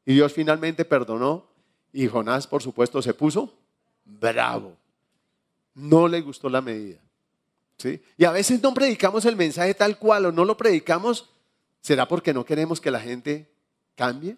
Y 0.04 0.14
Dios 0.14 0.32
finalmente 0.32 0.84
perdonó 0.84 1.46
y 1.92 2.08
Jonás, 2.08 2.46
por 2.46 2.62
supuesto, 2.62 3.02
se 3.02 3.14
puso 3.14 3.52
bravo. 4.04 4.76
No 5.74 6.08
le 6.08 6.20
gustó 6.20 6.48
la 6.48 6.60
medida. 6.60 6.98
¿sí? 7.76 8.00
Y 8.16 8.24
a 8.24 8.32
veces 8.32 8.62
no 8.62 8.72
predicamos 8.74 9.24
el 9.26 9.36
mensaje 9.36 9.74
tal 9.74 9.98
cual 9.98 10.26
o 10.26 10.32
no 10.32 10.44
lo 10.44 10.56
predicamos. 10.56 11.28
¿Será 11.82 12.08
porque 12.08 12.32
no 12.32 12.44
queremos 12.44 12.80
que 12.80 12.90
la 12.90 13.00
gente 13.00 13.50
cambie? 13.96 14.36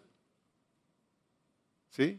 ¿Sí? 1.90 2.18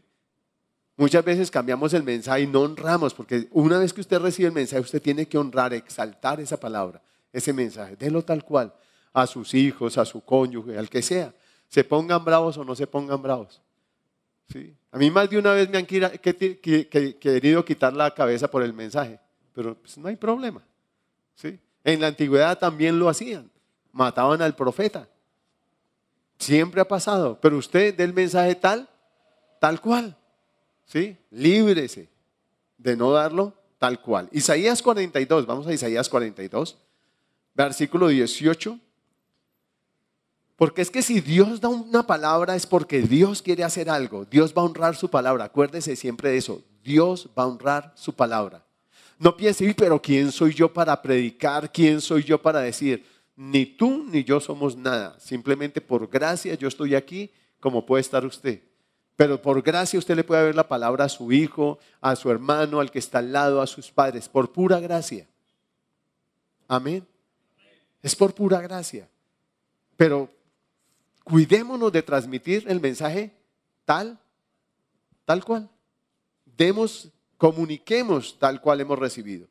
Muchas 0.96 1.24
veces 1.24 1.50
cambiamos 1.50 1.92
el 1.92 2.04
mensaje 2.04 2.42
y 2.42 2.46
no 2.46 2.62
honramos, 2.62 3.12
porque 3.12 3.48
una 3.50 3.78
vez 3.78 3.92
que 3.92 4.00
usted 4.00 4.18
recibe 4.18 4.48
el 4.48 4.54
mensaje, 4.54 4.80
usted 4.80 5.02
tiene 5.02 5.26
que 5.26 5.36
honrar, 5.36 5.74
exaltar 5.74 6.40
esa 6.40 6.58
palabra, 6.58 7.02
ese 7.32 7.52
mensaje, 7.52 7.96
délo 7.96 8.22
tal 8.22 8.44
cual, 8.44 8.72
a 9.12 9.26
sus 9.26 9.52
hijos, 9.52 9.98
a 9.98 10.06
su 10.06 10.24
cónyuge, 10.24 10.78
al 10.78 10.88
que 10.88 11.02
sea, 11.02 11.34
se 11.68 11.84
pongan 11.84 12.24
bravos 12.24 12.56
o 12.56 12.64
no 12.64 12.74
se 12.74 12.86
pongan 12.86 13.20
bravos. 13.20 13.60
A 14.92 14.98
mí 14.98 15.10
más 15.10 15.28
de 15.28 15.38
una 15.38 15.52
vez 15.52 15.68
me 15.68 15.78
han 15.78 15.86
querido 15.86 17.64
quitar 17.64 17.92
la 17.92 18.14
cabeza 18.14 18.48
por 18.48 18.62
el 18.62 18.72
mensaje, 18.72 19.18
pero 19.52 19.74
pues, 19.74 19.98
no 19.98 20.08
hay 20.08 20.16
problema. 20.16 20.62
¿sí? 21.34 21.58
En 21.84 22.00
la 22.00 22.06
antigüedad 22.06 22.58
también 22.58 22.98
lo 22.98 23.08
hacían, 23.08 23.50
mataban 23.92 24.40
al 24.40 24.54
profeta. 24.54 25.08
Siempre 26.38 26.80
ha 26.80 26.88
pasado, 26.88 27.38
pero 27.40 27.56
usted 27.56 27.94
del 27.94 28.12
mensaje 28.12 28.54
tal, 28.54 28.88
tal 29.58 29.80
cual. 29.80 30.16
¿sí? 30.84 31.16
Líbrese 31.30 32.08
de 32.78 32.96
no 32.96 33.10
darlo 33.12 33.52
tal 33.78 34.00
cual. 34.00 34.28
Isaías 34.32 34.82
42, 34.82 35.46
vamos 35.46 35.66
a 35.66 35.72
Isaías 35.72 36.08
42, 36.08 36.76
versículo 37.54 38.08
18 38.08 38.78
porque 40.56 40.80
es 40.80 40.90
que 40.90 41.02
si 41.02 41.20
Dios 41.20 41.60
da 41.60 41.68
una 41.68 42.06
palabra 42.06 42.56
es 42.56 42.66
porque 42.66 43.02
Dios 43.02 43.42
quiere 43.42 43.62
hacer 43.62 43.90
algo. 43.90 44.24
Dios 44.24 44.54
va 44.56 44.62
a 44.62 44.64
honrar 44.64 44.96
su 44.96 45.10
palabra. 45.10 45.44
Acuérdese 45.44 45.94
siempre 45.96 46.30
de 46.30 46.38
eso. 46.38 46.62
Dios 46.82 47.28
va 47.38 47.42
a 47.42 47.46
honrar 47.46 47.92
su 47.94 48.14
palabra. 48.14 48.64
No 49.18 49.36
piense, 49.36 49.74
pero 49.76 50.00
¿quién 50.00 50.32
soy 50.32 50.54
yo 50.54 50.72
para 50.72 51.00
predicar? 51.00 51.70
¿Quién 51.70 52.00
soy 52.00 52.22
yo 52.22 52.40
para 52.40 52.60
decir? 52.60 53.04
Ni 53.36 53.66
tú 53.66 54.04
ni 54.08 54.24
yo 54.24 54.40
somos 54.40 54.76
nada. 54.76 55.20
Simplemente 55.20 55.80
por 55.80 56.08
gracia 56.08 56.54
yo 56.54 56.68
estoy 56.68 56.94
aquí 56.94 57.30
como 57.60 57.84
puede 57.84 58.00
estar 58.00 58.24
usted. 58.24 58.62
Pero 59.14 59.40
por 59.40 59.62
gracia 59.62 59.98
usted 59.98 60.16
le 60.16 60.24
puede 60.24 60.44
ver 60.44 60.54
la 60.54 60.68
palabra 60.68 61.04
a 61.04 61.08
su 61.08 61.32
hijo, 61.32 61.78
a 62.00 62.16
su 62.16 62.30
hermano, 62.30 62.80
al 62.80 62.90
que 62.90 62.98
está 62.98 63.18
al 63.18 63.32
lado, 63.32 63.60
a 63.60 63.66
sus 63.66 63.90
padres. 63.90 64.28
Por 64.28 64.52
pura 64.52 64.80
gracia. 64.80 65.26
Amén. 66.66 67.06
Es 68.02 68.14
por 68.14 68.34
pura 68.34 68.60
gracia. 68.60 69.08
Pero 69.96 70.30
cuidémonos 71.24 71.92
de 71.92 72.02
transmitir 72.02 72.64
el 72.68 72.80
mensaje 72.80 73.32
tal, 73.84 74.18
tal 75.24 75.44
cual. 75.44 75.68
Demos, 76.56 77.10
comuniquemos 77.36 78.38
tal 78.38 78.60
cual 78.60 78.80
hemos 78.80 78.98
recibido. 78.98 79.46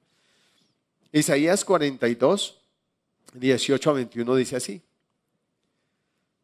Isaías 1.11 1.65
42, 1.65 2.59
18 3.33 3.89
a 3.89 3.93
21 3.93 4.35
dice 4.35 4.55
así. 4.55 4.81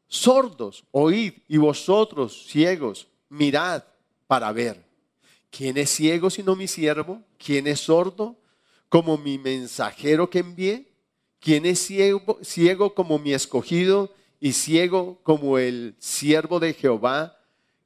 Sordos, 0.08 0.84
oíd, 0.92 1.34
y 1.48 1.58
vosotros, 1.58 2.46
ciegos, 2.48 3.08
mirad 3.30 3.84
para 4.28 4.52
ver. 4.52 4.84
¿Quién 5.50 5.78
es 5.78 5.90
ciego 5.90 6.30
sino 6.30 6.56
mi 6.56 6.68
siervo? 6.68 7.22
¿Quién 7.38 7.68
es 7.68 7.82
sordo 7.82 8.38
como 8.90 9.18
mi 9.18 9.38
mensajero 9.38 10.30
que 10.30 10.40
envié? 10.40 10.92
¿Quién 11.40 11.66
es 11.66 11.80
ciego, 11.80 12.40
ciego 12.44 12.94
como 12.94 13.20
mi 13.20 13.34
escogido 13.34 14.14
y 14.40 14.54
ciego 14.54 15.20
como 15.24 15.58
el 15.58 15.96
siervo 16.00 16.60
de 16.60 16.74
Jehová, 16.74 17.38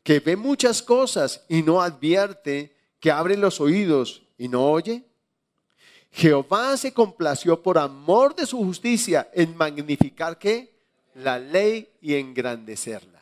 que 0.04 0.20
ve 0.20 0.36
muchas 0.36 0.82
cosas 0.82 1.46
y 1.48 1.62
no 1.62 1.82
advierte, 1.82 2.76
que 3.00 3.12
abre 3.12 3.38
los 3.38 3.62
oídos 3.62 4.24
y 4.38 4.48
no 4.48 4.66
oye? 4.66 5.06
Jehová 6.16 6.78
se 6.78 6.94
complació 6.94 7.62
por 7.62 7.78
amor 7.78 8.36
de 8.36 8.46
su 8.46 8.58
justicia 8.58 9.30
en 9.34 9.56
magnificar 9.56 10.38
qué? 10.38 10.76
la 11.16 11.40
ley 11.40 11.90
y 12.02 12.16
engrandecerla. 12.16 13.20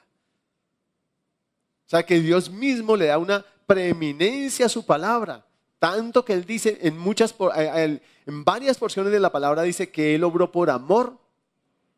O 1.85 1.89
sea 1.89 2.03
que 2.03 2.19
Dios 2.19 2.49
mismo 2.49 2.95
le 2.95 3.07
da 3.07 3.17
una 3.17 3.45
preeminencia 3.65 4.65
a 4.65 4.69
su 4.69 4.85
palabra. 4.85 5.45
Tanto 5.79 6.23
que 6.25 6.33
Él 6.33 6.45
dice 6.45 6.79
en, 6.81 6.97
muchas, 6.97 7.35
en 7.55 8.43
varias 8.43 8.77
porciones 8.77 9.11
de 9.11 9.19
la 9.19 9.31
palabra, 9.31 9.63
dice 9.63 9.91
que 9.91 10.15
Él 10.15 10.23
obró 10.23 10.51
por 10.51 10.69
amor 10.69 11.17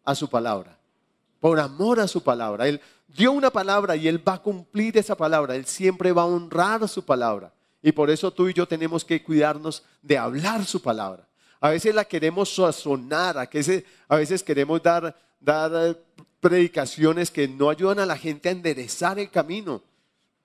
a 0.03 0.15
su 0.15 0.29
palabra. 0.29 0.77
Por 1.39 1.59
amor 1.59 1.99
a 1.99 2.07
su 2.07 2.23
palabra. 2.23 2.67
Él 2.67 2.81
dio 3.07 3.31
una 3.31 3.51
palabra 3.51 3.95
y 3.95 4.07
Él 4.07 4.27
va 4.27 4.33
a 4.33 4.41
cumplir 4.41 4.97
esa 4.97 5.15
palabra. 5.15 5.55
Él 5.55 5.65
siempre 5.65 6.11
va 6.11 6.23
a 6.23 6.27
honrar 6.27 6.87
su 6.87 7.05
palabra. 7.05 7.53
Y 7.85 7.91
por 7.91 8.09
eso 8.09 8.33
tú 8.33 8.49
y 8.49 8.53
yo 8.55 8.67
tenemos 8.67 9.05
que 9.05 9.21
cuidarnos 9.21 9.83
de 10.01 10.17
hablar 10.17 10.65
su 10.65 10.81
palabra. 10.81 11.27
A 11.59 11.69
veces 11.69 11.93
la 11.93 12.03
queremos 12.03 12.55
sazonar, 12.55 13.37
a 13.37 13.45
veces, 13.45 13.83
a 14.07 14.15
veces 14.15 14.41
queremos 14.41 14.81
dar, 14.81 15.15
eh, 15.45 15.95
predicaciones 16.39 17.29
que 17.29 17.47
no 17.47 17.69
ayudan 17.69 17.99
a 17.99 18.07
la 18.07 18.17
gente 18.17 18.49
a 18.49 18.53
enderezar 18.53 19.19
el 19.19 19.29
camino. 19.29 19.83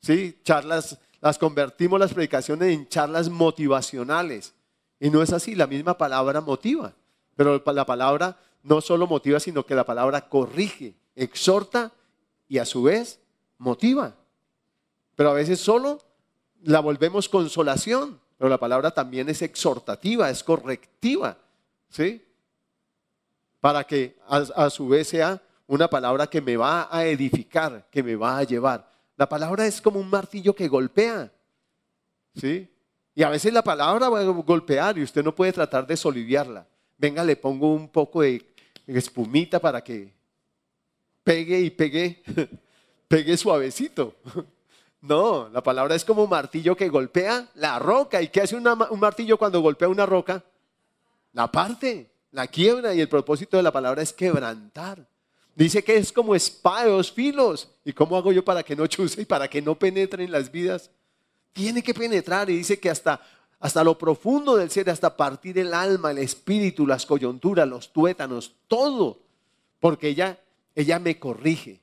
¿Sí? 0.03 0.39
Charlas, 0.45 0.99
las 1.23 1.39
convertimos 1.39 1.99
las 1.99 2.13
predicaciones 2.13 2.75
en 2.75 2.87
charlas 2.87 3.31
motivacionales. 3.31 4.53
Y 4.99 5.09
no 5.09 5.23
es 5.23 5.33
así, 5.33 5.55
la 5.55 5.67
misma 5.67 5.97
palabra 5.97 6.43
motiva. 6.43 6.93
Pero 7.37 7.63
la 7.65 7.87
palabra 7.87 8.39
no 8.63 8.83
solo 8.83 9.07
motiva, 9.07 9.41
sino 9.41 9.65
que 9.65 9.75
la 9.75 9.87
palabra 9.87 10.29
corrige, 10.29 10.93
exhorta 11.17 11.91
y 12.49 12.59
a 12.59 12.67
su 12.67 12.83
vez 12.83 13.19
motiva. 13.57 14.15
Pero 15.17 15.31
a 15.31 15.35
veces 15.35 15.59
solo 15.59 16.03
la 16.63 16.81
volvemos 16.81 17.29
consolación, 17.29 18.21
pero 18.37 18.49
la 18.49 18.59
palabra 18.59 18.91
también 18.91 19.29
es 19.29 19.43
exhortativa, 19.43 20.31
es 20.31 20.43
correctiva, 20.43 21.37
¿sí? 21.89 22.25
Para 23.61 23.85
que 23.85 24.17
a, 24.27 24.71
su 24.71 24.89
vez 24.89 25.09
sea 25.09 25.43
una 25.67 25.89
palabra 25.89 26.27
que 26.27 26.41
me 26.41 26.57
va 26.57 26.89
a 26.91 27.05
edificar, 27.05 27.87
que 27.91 28.03
me 28.03 28.17
va 28.17 28.39
a 28.39 28.45
llevar. 28.45 28.91
La 29.17 29.29
palabra 29.29 29.67
es 29.67 29.81
como 29.81 30.01
un 30.01 30.09
martillo 30.09 30.55
que 30.55 30.69
golpea, 30.69 31.31
¿sí? 32.35 32.69
Y 33.15 33.23
a 33.23 33.29
veces 33.29 33.53
la 33.53 33.63
palabra 33.63 34.09
va 34.09 34.21
a 34.21 34.25
golpear 34.25 34.97
y 34.97 35.03
usted 35.03 35.23
no 35.23 35.35
puede 35.35 35.53
tratar 35.53 35.87
de 35.87 35.97
soliviarla. 35.97 36.67
Venga, 36.97 37.23
le 37.23 37.37
pongo 37.37 37.75
un 37.75 37.89
poco 37.89 38.23
de 38.23 38.43
espumita 38.87 39.61
para 39.61 39.83
que 39.83 40.13
pegue 41.23 41.61
y 41.61 41.71
pegue, 41.71 42.23
pegue 43.09 43.37
suavecito. 43.37 44.17
No, 45.03 45.49
la 45.49 45.63
palabra 45.63 45.95
es 45.95 46.05
como 46.05 46.25
un 46.25 46.31
martillo 46.31 46.77
que 46.77 46.89
golpea 46.89 47.49
la 47.55 47.79
roca. 47.79 48.21
¿Y 48.21 48.29
qué 48.29 48.43
hace 48.43 48.55
un 48.55 48.65
martillo 48.99 49.39
cuando 49.39 49.61
golpea 49.61 49.89
una 49.89 50.05
roca? 50.05 50.45
La 51.33 51.51
parte, 51.51 52.11
la 52.33 52.47
quiebra 52.47 52.95
y 52.95 53.01
el 53.01 53.09
propósito 53.09 53.57
de 53.57 53.63
la 53.63 53.73
palabra 53.73 54.03
es 54.03 54.13
quebrantar. 54.13 55.07
Dice 55.55 55.83
que 55.83 55.97
es 55.97 56.13
como 56.13 56.35
espada 56.35 56.85
de 56.85 56.91
dos 56.91 57.11
filos. 57.11 57.69
¿Y 57.85 57.93
cómo 57.93 58.17
hago 58.17 58.33
yo 58.33 58.45
para 58.45 58.63
que 58.63 58.77
no 58.77 58.87
chuse 58.87 59.23
y 59.23 59.25
para 59.25 59.49
que 59.49 59.63
no 59.63 59.79
penetre 59.79 60.25
en 60.25 60.33
las 60.33 60.51
vidas? 60.51 60.91
Tiene 61.53 61.83
que 61.83 61.95
penetrar 61.95 62.51
y 62.51 62.57
dice 62.57 62.79
que 62.79 62.91
hasta, 62.91 63.21
hasta 63.59 63.83
lo 63.83 63.97
profundo 63.97 64.57
del 64.57 64.71
ser, 64.71 64.91
hasta 64.91 65.17
partir 65.17 65.59
el 65.59 65.73
alma, 65.73 66.11
el 66.11 66.19
espíritu, 66.19 66.87
las 66.87 67.07
coyunturas, 67.07 67.67
los 67.67 67.93
tuétanos, 67.93 68.55
todo. 68.69 69.19
Porque 69.81 70.09
ella, 70.09 70.39
ella 70.75 70.99
me 70.99 71.19
corrige. 71.19 71.81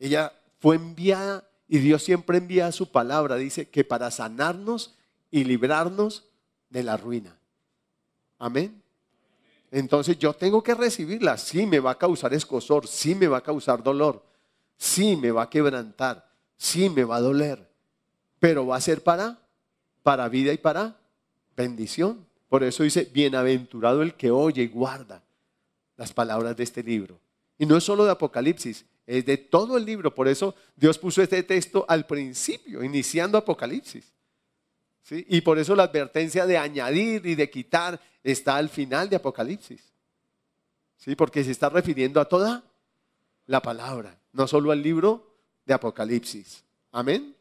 Ella 0.00 0.32
fue 0.64 0.76
enviada 0.76 1.46
y 1.68 1.76
Dios 1.76 2.02
siempre 2.02 2.38
envía 2.38 2.72
su 2.72 2.90
palabra, 2.90 3.36
dice 3.36 3.68
que 3.68 3.84
para 3.84 4.10
sanarnos 4.10 4.94
y 5.30 5.44
librarnos 5.44 6.24
de 6.70 6.82
la 6.82 6.96
ruina. 6.96 7.36
Amén. 8.38 8.82
Entonces 9.70 10.18
yo 10.18 10.32
tengo 10.32 10.62
que 10.62 10.74
recibirla. 10.74 11.36
Sí 11.36 11.66
me 11.66 11.80
va 11.80 11.90
a 11.90 11.98
causar 11.98 12.32
escosor, 12.32 12.86
sí 12.86 13.14
me 13.14 13.26
va 13.26 13.36
a 13.36 13.42
causar 13.42 13.82
dolor, 13.82 14.24
sí 14.78 15.16
me 15.16 15.32
va 15.32 15.42
a 15.42 15.50
quebrantar, 15.50 16.30
sí 16.56 16.88
me 16.88 17.04
va 17.04 17.16
a 17.16 17.20
doler, 17.20 17.70
pero 18.38 18.66
va 18.66 18.76
a 18.76 18.80
ser 18.80 19.02
para 19.02 19.38
para 20.02 20.30
vida 20.30 20.50
y 20.50 20.56
para 20.56 20.96
bendición. 21.54 22.24
Por 22.48 22.64
eso 22.64 22.84
dice, 22.84 23.10
bienaventurado 23.12 24.00
el 24.00 24.14
que 24.14 24.30
oye 24.30 24.62
y 24.62 24.68
guarda 24.68 25.22
las 25.98 26.14
palabras 26.14 26.56
de 26.56 26.64
este 26.64 26.82
libro. 26.82 27.20
Y 27.58 27.66
no 27.66 27.76
es 27.76 27.84
solo 27.84 28.06
de 28.06 28.12
Apocalipsis, 28.12 28.86
es 29.06 29.24
de 29.24 29.36
todo 29.36 29.76
el 29.76 29.84
libro. 29.84 30.14
Por 30.14 30.28
eso 30.28 30.54
Dios 30.76 30.98
puso 30.98 31.22
este 31.22 31.42
texto 31.42 31.84
al 31.88 32.06
principio, 32.06 32.82
iniciando 32.82 33.38
Apocalipsis. 33.38 34.12
¿Sí? 35.02 35.26
Y 35.28 35.42
por 35.42 35.58
eso 35.58 35.76
la 35.76 35.82
advertencia 35.84 36.46
de 36.46 36.56
añadir 36.56 37.26
y 37.26 37.34
de 37.34 37.50
quitar 37.50 38.00
está 38.22 38.56
al 38.56 38.70
final 38.70 39.10
de 39.10 39.16
Apocalipsis. 39.16 39.82
¿Sí? 40.96 41.14
Porque 41.14 41.44
se 41.44 41.50
está 41.50 41.68
refiriendo 41.68 42.20
a 42.20 42.24
toda 42.24 42.64
la 43.46 43.60
palabra, 43.60 44.18
no 44.32 44.46
solo 44.46 44.72
al 44.72 44.82
libro 44.82 45.36
de 45.66 45.74
Apocalipsis. 45.74 46.64
Amén. 46.92 47.34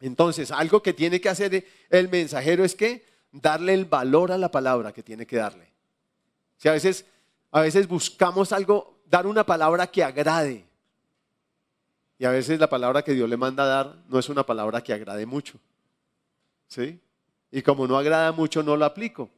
Entonces, 0.00 0.50
algo 0.50 0.82
que 0.82 0.92
tiene 0.92 1.20
que 1.20 1.28
hacer 1.28 1.64
el 1.90 2.08
mensajero 2.08 2.64
es 2.64 2.74
que 2.74 3.04
darle 3.30 3.74
el 3.74 3.84
valor 3.84 4.32
a 4.32 4.38
la 4.38 4.50
palabra 4.50 4.92
que 4.92 5.02
tiene 5.02 5.26
que 5.26 5.36
darle. 5.36 5.68
Si 6.56 6.68
a 6.68 6.72
veces, 6.72 7.06
a 7.52 7.60
veces 7.60 7.86
buscamos 7.86 8.52
algo 8.52 8.93
dar 9.14 9.28
una 9.28 9.46
palabra 9.46 9.86
que 9.86 10.02
agrade. 10.02 10.64
Y 12.18 12.24
a 12.24 12.30
veces 12.30 12.58
la 12.58 12.68
palabra 12.68 13.02
que 13.02 13.12
Dios 13.12 13.28
le 13.28 13.36
manda 13.36 13.62
a 13.62 13.66
dar 13.66 13.96
no 14.08 14.18
es 14.18 14.28
una 14.28 14.44
palabra 14.44 14.82
que 14.82 14.92
agrade 14.92 15.24
mucho. 15.24 15.60
¿Sí? 16.66 16.98
Y 17.52 17.62
como 17.62 17.86
no 17.86 17.96
agrada 17.96 18.32
mucho, 18.32 18.64
no 18.64 18.76
lo 18.76 18.84
aplico. 18.84 19.30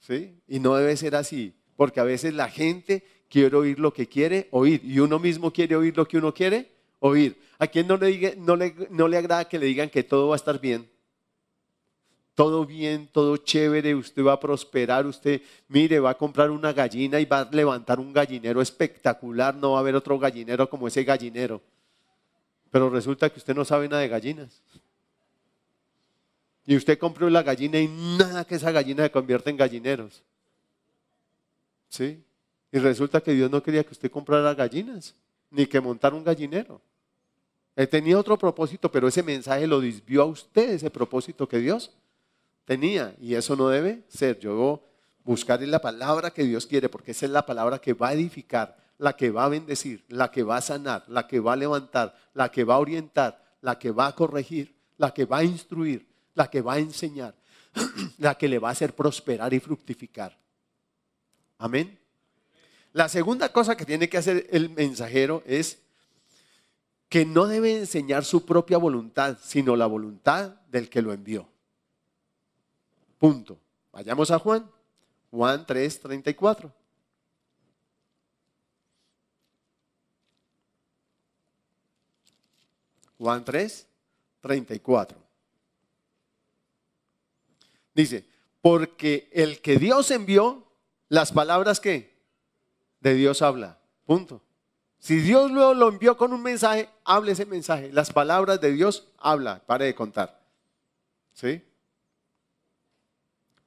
¿Sí? 0.00 0.36
Y 0.48 0.58
no 0.58 0.74
debe 0.74 0.96
ser 0.96 1.14
así, 1.14 1.54
porque 1.76 2.00
a 2.00 2.04
veces 2.04 2.34
la 2.34 2.48
gente 2.48 3.06
quiere 3.28 3.56
oír 3.56 3.78
lo 3.78 3.92
que 3.92 4.08
quiere 4.08 4.48
oír 4.50 4.80
y 4.82 4.98
uno 4.98 5.20
mismo 5.20 5.52
quiere 5.52 5.76
oír 5.76 5.96
lo 5.96 6.08
que 6.08 6.18
uno 6.18 6.34
quiere 6.34 6.72
oír. 6.98 7.40
¿A 7.60 7.68
quién 7.68 7.86
no 7.86 7.96
le, 7.98 8.34
no 8.36 8.56
le, 8.56 8.74
no 8.90 9.06
le 9.06 9.16
agrada 9.16 9.48
que 9.48 9.60
le 9.60 9.66
digan 9.66 9.90
que 9.90 10.02
todo 10.02 10.26
va 10.26 10.34
a 10.34 10.42
estar 10.42 10.60
bien? 10.60 10.90
Todo 12.40 12.64
bien, 12.64 13.06
todo 13.06 13.36
chévere, 13.36 13.94
usted 13.94 14.24
va 14.24 14.32
a 14.32 14.40
prosperar, 14.40 15.04
usted, 15.04 15.42
mire, 15.68 16.00
va 16.00 16.12
a 16.12 16.14
comprar 16.16 16.50
una 16.50 16.72
gallina 16.72 17.20
y 17.20 17.26
va 17.26 17.40
a 17.40 17.50
levantar 17.52 18.00
un 18.00 18.14
gallinero 18.14 18.62
espectacular, 18.62 19.54
no 19.54 19.72
va 19.72 19.76
a 19.76 19.80
haber 19.80 19.94
otro 19.94 20.18
gallinero 20.18 20.66
como 20.70 20.88
ese 20.88 21.04
gallinero. 21.04 21.60
Pero 22.70 22.88
resulta 22.88 23.28
que 23.28 23.40
usted 23.40 23.54
no 23.54 23.62
sabe 23.62 23.90
nada 23.90 24.00
de 24.00 24.08
gallinas. 24.08 24.62
Y 26.64 26.74
usted 26.76 26.98
compró 26.98 27.28
la 27.28 27.42
gallina 27.42 27.78
y 27.78 27.88
nada 27.88 28.46
que 28.46 28.54
esa 28.54 28.70
gallina 28.70 29.02
se 29.02 29.10
convierta 29.10 29.50
en 29.50 29.58
gallineros. 29.58 30.22
¿Sí? 31.90 32.24
Y 32.72 32.78
resulta 32.78 33.20
que 33.20 33.32
Dios 33.32 33.50
no 33.50 33.62
quería 33.62 33.84
que 33.84 33.92
usted 33.92 34.10
comprara 34.10 34.54
gallinas, 34.54 35.14
ni 35.50 35.66
que 35.66 35.78
montara 35.78 36.16
un 36.16 36.24
gallinero. 36.24 36.80
Él 37.76 37.86
tenía 37.86 38.18
otro 38.18 38.38
propósito, 38.38 38.90
pero 38.90 39.08
ese 39.08 39.22
mensaje 39.22 39.66
lo 39.66 39.78
desvió 39.78 40.22
a 40.22 40.24
usted, 40.24 40.70
ese 40.70 40.90
propósito 40.90 41.46
que 41.46 41.58
Dios 41.58 41.92
tenía. 42.70 43.16
Y 43.20 43.34
eso 43.34 43.56
no 43.56 43.68
debe 43.68 44.04
ser. 44.06 44.38
Yo 44.38 44.50
debo 44.50 44.84
buscar 45.24 45.60
en 45.60 45.72
la 45.72 45.80
palabra 45.80 46.30
que 46.30 46.44
Dios 46.44 46.66
quiere, 46.66 46.88
porque 46.88 47.10
esa 47.10 47.26
es 47.26 47.32
la 47.32 47.44
palabra 47.44 47.80
que 47.80 47.94
va 47.94 48.10
a 48.10 48.12
edificar, 48.12 48.76
la 48.96 49.16
que 49.16 49.32
va 49.32 49.46
a 49.46 49.48
bendecir, 49.48 50.04
la 50.06 50.30
que 50.30 50.44
va 50.44 50.58
a 50.58 50.60
sanar, 50.60 51.02
la 51.08 51.26
que 51.26 51.40
va 51.40 51.54
a 51.54 51.56
levantar, 51.56 52.16
la 52.32 52.48
que 52.48 52.62
va 52.62 52.74
a 52.74 52.78
orientar, 52.78 53.42
la 53.60 53.76
que 53.76 53.90
va 53.90 54.06
a 54.06 54.14
corregir, 54.14 54.72
la 54.98 55.12
que 55.12 55.24
va 55.24 55.38
a 55.38 55.44
instruir, 55.44 56.06
la 56.36 56.48
que 56.48 56.60
va 56.60 56.74
a 56.74 56.78
enseñar, 56.78 57.34
la 58.18 58.36
que 58.36 58.46
le 58.46 58.60
va 58.60 58.68
a 58.68 58.72
hacer 58.72 58.94
prosperar 58.94 59.52
y 59.52 59.58
fructificar. 59.58 60.38
Amén. 61.58 61.98
La 62.92 63.08
segunda 63.08 63.48
cosa 63.48 63.76
que 63.76 63.84
tiene 63.84 64.08
que 64.08 64.18
hacer 64.18 64.46
el 64.52 64.70
mensajero 64.70 65.42
es 65.44 65.82
que 67.08 67.24
no 67.26 67.48
debe 67.48 67.78
enseñar 67.78 68.24
su 68.24 68.46
propia 68.46 68.78
voluntad, 68.78 69.38
sino 69.42 69.74
la 69.74 69.86
voluntad 69.86 70.50
del 70.70 70.88
que 70.88 71.02
lo 71.02 71.12
envió. 71.12 71.48
Punto. 73.20 73.60
Vayamos 73.92 74.30
a 74.30 74.38
Juan. 74.38 74.68
Juan 75.30 75.66
3, 75.66 76.00
34. 76.00 76.72
Juan 83.18 83.44
3, 83.44 83.86
34. 84.40 85.18
Dice, 87.94 88.26
porque 88.62 89.28
el 89.32 89.60
que 89.60 89.76
Dios 89.76 90.10
envió, 90.10 90.66
las 91.10 91.30
palabras 91.30 91.78
que 91.78 92.16
de 93.00 93.12
Dios 93.14 93.42
habla. 93.42 93.78
Punto. 94.06 94.40
Si 94.98 95.16
Dios 95.16 95.50
luego 95.50 95.74
lo 95.74 95.88
envió 95.88 96.16
con 96.16 96.32
un 96.32 96.42
mensaje, 96.42 96.88
hable 97.04 97.32
ese 97.32 97.44
mensaje. 97.44 97.92
Las 97.92 98.10
palabras 98.10 98.62
de 98.62 98.72
Dios 98.72 99.08
habla. 99.18 99.62
Pare 99.66 99.84
de 99.84 99.94
contar. 99.94 100.40
¿Sí? 101.34 101.62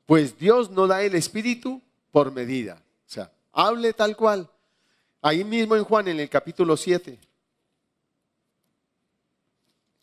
Pues 0.05 0.37
Dios 0.37 0.69
no 0.69 0.87
da 0.87 1.01
el 1.03 1.15
Espíritu 1.15 1.81
por 2.11 2.31
medida. 2.31 2.81
O 3.07 3.09
sea, 3.09 3.31
hable 3.51 3.93
tal 3.93 4.15
cual. 4.15 4.49
Ahí 5.21 5.43
mismo 5.43 5.75
en 5.75 5.83
Juan, 5.83 6.07
en 6.09 6.19
el 6.19 6.29
capítulo 6.29 6.75
7, 6.75 7.17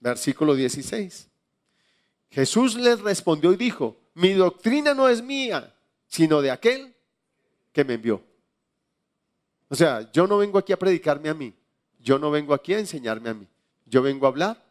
versículo 0.00 0.54
16. 0.54 1.28
Jesús 2.30 2.74
les 2.76 3.00
respondió 3.00 3.52
y 3.52 3.56
dijo, 3.56 3.96
mi 4.14 4.32
doctrina 4.32 4.94
no 4.94 5.08
es 5.08 5.22
mía, 5.22 5.74
sino 6.06 6.40
de 6.40 6.50
aquel 6.50 6.94
que 7.72 7.84
me 7.84 7.94
envió. 7.94 8.22
O 9.68 9.74
sea, 9.74 10.10
yo 10.12 10.26
no 10.26 10.38
vengo 10.38 10.58
aquí 10.58 10.72
a 10.72 10.78
predicarme 10.78 11.28
a 11.28 11.34
mí, 11.34 11.54
yo 12.00 12.18
no 12.18 12.30
vengo 12.30 12.54
aquí 12.54 12.74
a 12.74 12.78
enseñarme 12.78 13.30
a 13.30 13.34
mí, 13.34 13.46
yo 13.86 14.02
vengo 14.02 14.26
a 14.26 14.30
hablar 14.30 14.62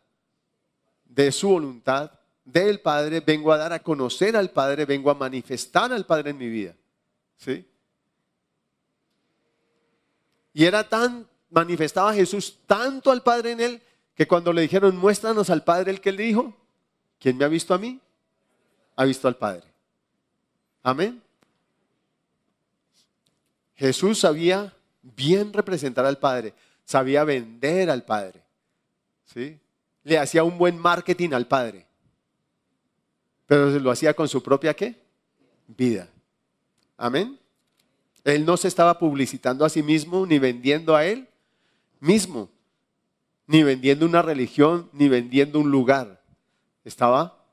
de 1.06 1.32
su 1.32 1.50
voluntad, 1.50 2.19
del 2.52 2.80
Padre, 2.80 3.20
vengo 3.20 3.52
a 3.52 3.58
dar 3.58 3.74
a 3.74 3.80
conocer 3.80 4.36
al 4.36 4.52
Padre, 4.52 4.86
vengo 4.86 5.12
a 5.12 5.16
manifestar 5.16 5.92
al 5.94 6.06
Padre 6.06 6.32
en 6.32 6.38
mi 6.38 6.50
vida. 6.50 6.76
¿Sí? 7.38 7.66
Y 10.54 10.66
era 10.66 10.88
tan, 10.88 11.28
manifestaba 11.50 12.14
Jesús 12.14 12.58
tanto 12.66 13.12
al 13.12 13.24
Padre 13.24 13.52
en 13.52 13.62
él, 13.62 13.82
que 14.16 14.28
cuando 14.28 14.52
le 14.52 14.62
dijeron, 14.62 14.98
muéstranos 14.98 15.50
al 15.50 15.64
Padre, 15.64 15.92
el 15.92 16.02
que 16.02 16.12
le 16.12 16.24
dijo, 16.24 16.54
¿quién 17.20 17.38
me 17.38 17.46
ha 17.46 17.48
visto 17.48 17.74
a 17.74 17.78
mí? 17.78 18.00
Ha 18.96 19.06
visto 19.06 19.28
al 19.28 19.38
Padre. 19.38 19.64
Amén. 20.84 21.22
Jesús 23.76 24.20
sabía 24.20 24.74
bien 25.02 25.54
representar 25.54 26.06
al 26.06 26.18
Padre, 26.18 26.54
sabía 26.84 27.24
vender 27.24 27.90
al 27.90 28.04
Padre. 28.04 28.44
¿Sí? 29.26 29.58
Le 30.04 30.18
hacía 30.18 30.44
un 30.44 30.58
buen 30.58 30.78
marketing 30.78 31.32
al 31.32 31.48
Padre. 31.48 31.88
Pero 33.50 33.72
lo 33.80 33.90
hacía 33.90 34.14
con 34.14 34.30
su 34.30 34.44
propia 34.44 34.76
qué? 34.76 34.96
Vida. 35.68 36.08
Amén. 36.96 37.40
Él 38.24 38.46
no 38.46 38.56
se 38.58 38.68
estaba 38.68 39.00
publicitando 39.00 39.66
a 39.66 39.70
sí 39.70 39.82
mismo 39.82 40.28
ni 40.28 40.38
vendiendo 40.38 40.96
a 40.96 41.04
él 41.04 41.28
mismo, 42.00 42.48
ni 43.48 43.64
vendiendo 43.64 44.06
una 44.06 44.22
religión, 44.22 44.88
ni 44.94 45.10
vendiendo 45.10 45.60
un 45.60 45.72
lugar. 45.72 46.22
Estaba 46.86 47.44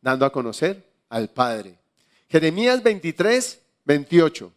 dando 0.00 0.26
a 0.26 0.32
conocer 0.32 0.84
al 1.08 1.30
Padre. 1.30 1.78
Jeremías 2.28 2.82
23, 2.82 3.60
28. 3.84 4.52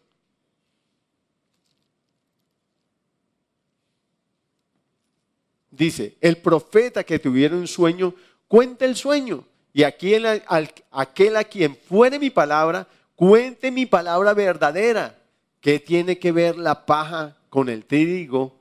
dice, 5.70 6.16
el 6.20 6.38
profeta 6.38 7.04
que 7.04 7.18
tuviera 7.18 7.54
un 7.54 7.68
sueño, 7.68 8.14
cuente 8.48 8.84
el 8.84 8.96
sueño. 8.96 9.44
Y 9.76 9.84
aquel, 9.84 10.42
aquel 10.90 11.36
a 11.36 11.44
quien 11.44 11.76
fuere 11.76 12.18
mi 12.18 12.30
palabra, 12.30 12.88
cuente 13.14 13.70
mi 13.70 13.84
palabra 13.84 14.32
verdadera. 14.32 15.18
¿Qué 15.60 15.78
tiene 15.78 16.18
que 16.18 16.32
ver 16.32 16.56
la 16.56 16.86
paja 16.86 17.36
con 17.50 17.68
el 17.68 17.84
trigo? 17.84 18.56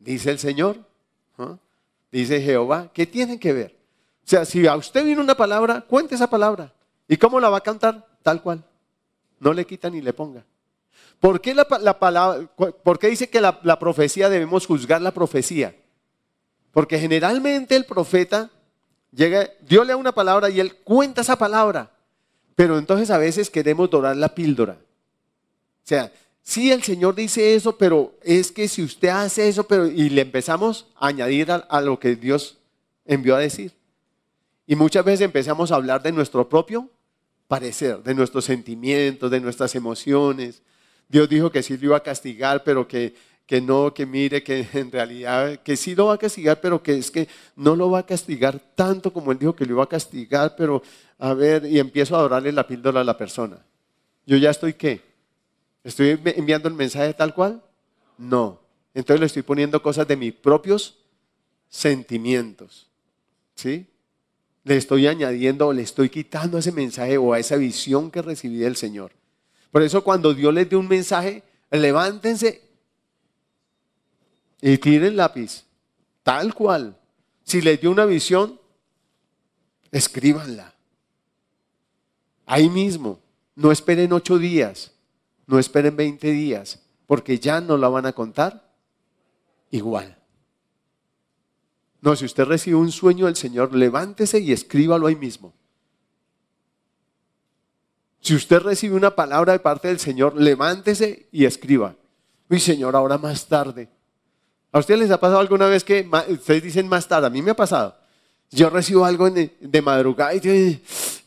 Dice 0.00 0.28
el 0.32 0.40
Señor. 0.40 0.78
Dice 2.10 2.42
Jehová. 2.42 2.90
¿Qué 2.92 3.06
tiene 3.06 3.38
que 3.38 3.52
ver? 3.52 3.76
O 4.24 4.28
sea, 4.28 4.44
si 4.44 4.66
a 4.66 4.74
usted 4.74 5.04
viene 5.04 5.20
una 5.20 5.36
palabra, 5.36 5.82
cuente 5.82 6.16
esa 6.16 6.28
palabra. 6.28 6.74
¿Y 7.06 7.16
cómo 7.16 7.38
la 7.38 7.48
va 7.48 7.58
a 7.58 7.62
cantar? 7.62 8.04
Tal 8.24 8.42
cual. 8.42 8.64
No 9.38 9.52
le 9.52 9.64
quita 9.64 9.88
ni 9.88 10.00
le 10.00 10.12
ponga. 10.12 10.44
¿Por 11.20 11.40
qué, 11.40 11.54
la, 11.54 11.64
palabra, 11.64 12.50
¿por 12.56 12.98
qué 12.98 13.06
dice 13.06 13.30
que 13.30 13.40
la 13.40 13.78
profecía 13.78 14.28
debemos 14.28 14.66
juzgar 14.66 15.00
la 15.00 15.12
profecía? 15.12 15.76
Porque 16.72 16.98
generalmente 16.98 17.76
el 17.76 17.84
profeta 17.84 18.50
llega, 19.12 19.48
Dios 19.60 19.86
le 19.86 19.92
da 19.92 19.96
una 19.96 20.12
palabra 20.12 20.50
y 20.50 20.60
él 20.60 20.76
cuenta 20.76 21.20
esa 21.20 21.36
palabra. 21.36 21.90
Pero 22.54 22.78
entonces 22.78 23.10
a 23.10 23.18
veces 23.18 23.48
queremos 23.50 23.88
dorar 23.88 24.16
la 24.16 24.34
píldora. 24.34 24.72
O 24.72 25.86
sea, 25.90 26.12
sí 26.42 26.70
el 26.70 26.82
Señor 26.82 27.14
dice 27.14 27.54
eso, 27.54 27.76
pero 27.76 28.14
es 28.22 28.52
que 28.52 28.68
si 28.68 28.82
usted 28.82 29.08
hace 29.08 29.48
eso, 29.48 29.64
pero 29.64 29.86
y 29.86 30.10
le 30.10 30.22
empezamos 30.22 30.86
a 30.96 31.08
añadir 31.08 31.50
a, 31.50 31.80
lo 31.80 31.98
que 31.98 32.16
Dios 32.16 32.58
envió 33.04 33.36
a 33.36 33.40
decir. 33.40 33.72
Y 34.66 34.76
muchas 34.76 35.04
veces 35.04 35.22
empezamos 35.22 35.72
a 35.72 35.76
hablar 35.76 36.02
de 36.02 36.12
nuestro 36.12 36.48
propio 36.48 36.88
parecer, 37.48 38.02
de 38.02 38.14
nuestros 38.14 38.44
sentimientos, 38.44 39.30
de 39.30 39.40
nuestras 39.40 39.74
emociones. 39.74 40.62
Dios 41.08 41.28
dijo 41.28 41.50
que 41.50 41.62
sí 41.62 41.76
lo 41.76 41.86
iba 41.86 41.96
a 41.96 42.02
castigar, 42.02 42.62
pero 42.62 42.86
que 42.86 43.14
que 43.46 43.60
no, 43.60 43.92
que 43.92 44.06
mire, 44.06 44.42
que 44.42 44.66
en 44.74 44.92
realidad, 44.92 45.60
que 45.62 45.76
sí 45.76 45.94
lo 45.94 46.06
va 46.06 46.14
a 46.14 46.18
castigar, 46.18 46.60
pero 46.60 46.82
que 46.82 46.96
es 46.96 47.10
que 47.10 47.28
no 47.56 47.74
lo 47.76 47.90
va 47.90 48.00
a 48.00 48.06
castigar 48.06 48.60
tanto 48.74 49.12
como 49.12 49.32
él 49.32 49.38
dijo 49.38 49.56
que 49.56 49.66
lo 49.66 49.72
iba 49.74 49.84
a 49.84 49.88
castigar, 49.88 50.54
pero 50.56 50.82
a 51.18 51.34
ver, 51.34 51.66
y 51.66 51.78
empiezo 51.78 52.14
a 52.14 52.20
adorarle 52.20 52.52
la 52.52 52.66
píldora 52.66 53.00
a 53.00 53.04
la 53.04 53.18
persona. 53.18 53.64
Yo 54.26 54.36
ya 54.36 54.50
estoy 54.50 54.74
qué? 54.74 55.02
¿Estoy 55.82 56.18
enviando 56.24 56.68
el 56.68 56.74
mensaje 56.74 57.12
tal 57.14 57.34
cual? 57.34 57.62
No. 58.18 58.60
Entonces 58.94 59.20
le 59.20 59.26
estoy 59.26 59.42
poniendo 59.42 59.82
cosas 59.82 60.06
de 60.06 60.16
mis 60.16 60.32
propios 60.32 60.98
sentimientos. 61.68 62.88
¿Sí? 63.54 63.86
Le 64.64 64.76
estoy 64.76 65.06
añadiendo 65.06 65.68
o 65.68 65.72
le 65.72 65.82
estoy 65.82 66.10
quitando 66.10 66.58
ese 66.58 66.72
mensaje 66.72 67.16
o 67.18 67.32
a 67.32 67.38
esa 67.38 67.56
visión 67.56 68.10
que 68.10 68.22
recibí 68.22 68.58
del 68.58 68.76
Señor. 68.76 69.12
Por 69.70 69.82
eso 69.82 70.04
cuando 70.04 70.34
Dios 70.34 70.52
les 70.52 70.68
dio 70.68 70.78
un 70.78 70.88
mensaje, 70.88 71.42
levántense 71.70 72.69
y 74.62 74.78
tiren 74.78 75.16
lápiz, 75.16 75.64
tal 76.22 76.54
cual. 76.54 76.96
Si 77.42 77.60
les 77.60 77.80
dio 77.80 77.90
una 77.90 78.04
visión, 78.04 78.60
escríbanla. 79.90 80.74
Ahí 82.46 82.68
mismo. 82.68 83.20
No 83.56 83.72
esperen 83.72 84.12
ocho 84.12 84.38
días, 84.38 84.92
no 85.46 85.58
esperen 85.58 85.94
veinte 85.94 86.30
días, 86.30 86.80
porque 87.06 87.38
ya 87.38 87.60
no 87.60 87.76
la 87.76 87.88
van 87.88 88.06
a 88.06 88.12
contar 88.12 88.72
igual. 89.70 90.16
No, 92.00 92.16
si 92.16 92.24
usted 92.24 92.44
recibe 92.44 92.76
un 92.76 92.90
sueño 92.90 93.26
del 93.26 93.36
Señor, 93.36 93.74
levántese 93.74 94.40
y 94.40 94.52
escríbalo 94.52 95.06
ahí 95.06 95.16
mismo. 95.16 95.52
Si 98.20 98.34
usted 98.34 98.60
recibe 98.60 98.96
una 98.96 99.14
palabra 99.14 99.52
de 99.52 99.58
parte 99.58 99.88
del 99.88 99.98
Señor, 99.98 100.40
levántese 100.40 101.28
y 101.32 101.44
escriba. 101.44 101.96
Mi 102.48 102.58
Señor, 102.58 102.96
ahora 102.96 103.18
más 103.18 103.46
tarde 103.46 103.90
¿A 104.72 104.78
ustedes 104.78 105.00
les 105.00 105.10
ha 105.10 105.18
pasado 105.18 105.40
alguna 105.40 105.66
vez 105.66 105.82
que 105.82 106.08
ustedes 106.28 106.62
dicen 106.62 106.88
más 106.88 107.06
tarde? 107.08 107.26
A 107.26 107.30
mí 107.30 107.42
me 107.42 107.50
ha 107.50 107.56
pasado. 107.56 107.96
Yo 108.50 108.70
recibo 108.70 109.04
algo 109.04 109.30
de, 109.30 109.82
madrugada 109.82 110.34
y 110.34 110.80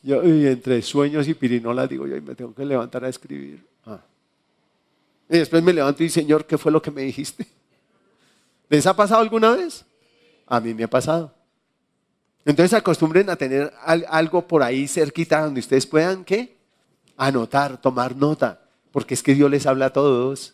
yo, 0.03 0.21
entre 0.23 0.81
sueños 0.81 1.27
y 1.27 1.33
pirinolas 1.33 1.89
digo, 1.89 2.05
yo 2.07 2.21
me 2.21 2.35
tengo 2.35 2.53
que 2.53 2.65
levantar 2.65 3.05
a 3.05 3.09
escribir. 3.09 3.65
Ah. 3.85 3.99
Y 5.29 5.37
después 5.37 5.63
me 5.63 5.73
levanto 5.73 6.03
y 6.03 6.09
Señor, 6.09 6.45
¿qué 6.45 6.57
fue 6.57 6.71
lo 6.71 6.81
que 6.81 6.91
me 6.91 7.01
dijiste? 7.01 7.45
¿Les 8.69 8.85
ha 8.85 8.95
pasado 8.95 9.21
alguna 9.21 9.51
vez? 9.51 9.85
A 10.47 10.59
mí 10.59 10.73
me 10.73 10.83
ha 10.83 10.89
pasado. 10.89 11.33
Entonces 12.45 12.73
acostumbren 12.73 13.29
a 13.29 13.35
tener 13.35 13.73
algo 13.85 14.45
por 14.47 14.63
ahí 14.63 14.87
cerquita 14.87 15.41
donde 15.41 15.61
ustedes 15.61 15.85
puedan, 15.85 16.25
¿qué? 16.25 16.57
Anotar, 17.15 17.79
tomar 17.79 18.15
nota, 18.15 18.61
porque 18.91 19.13
es 19.13 19.23
que 19.23 19.33
Dios 19.33 19.49
les 19.49 19.65
habla 19.65 19.87
a 19.87 19.93
todos. 19.93 20.53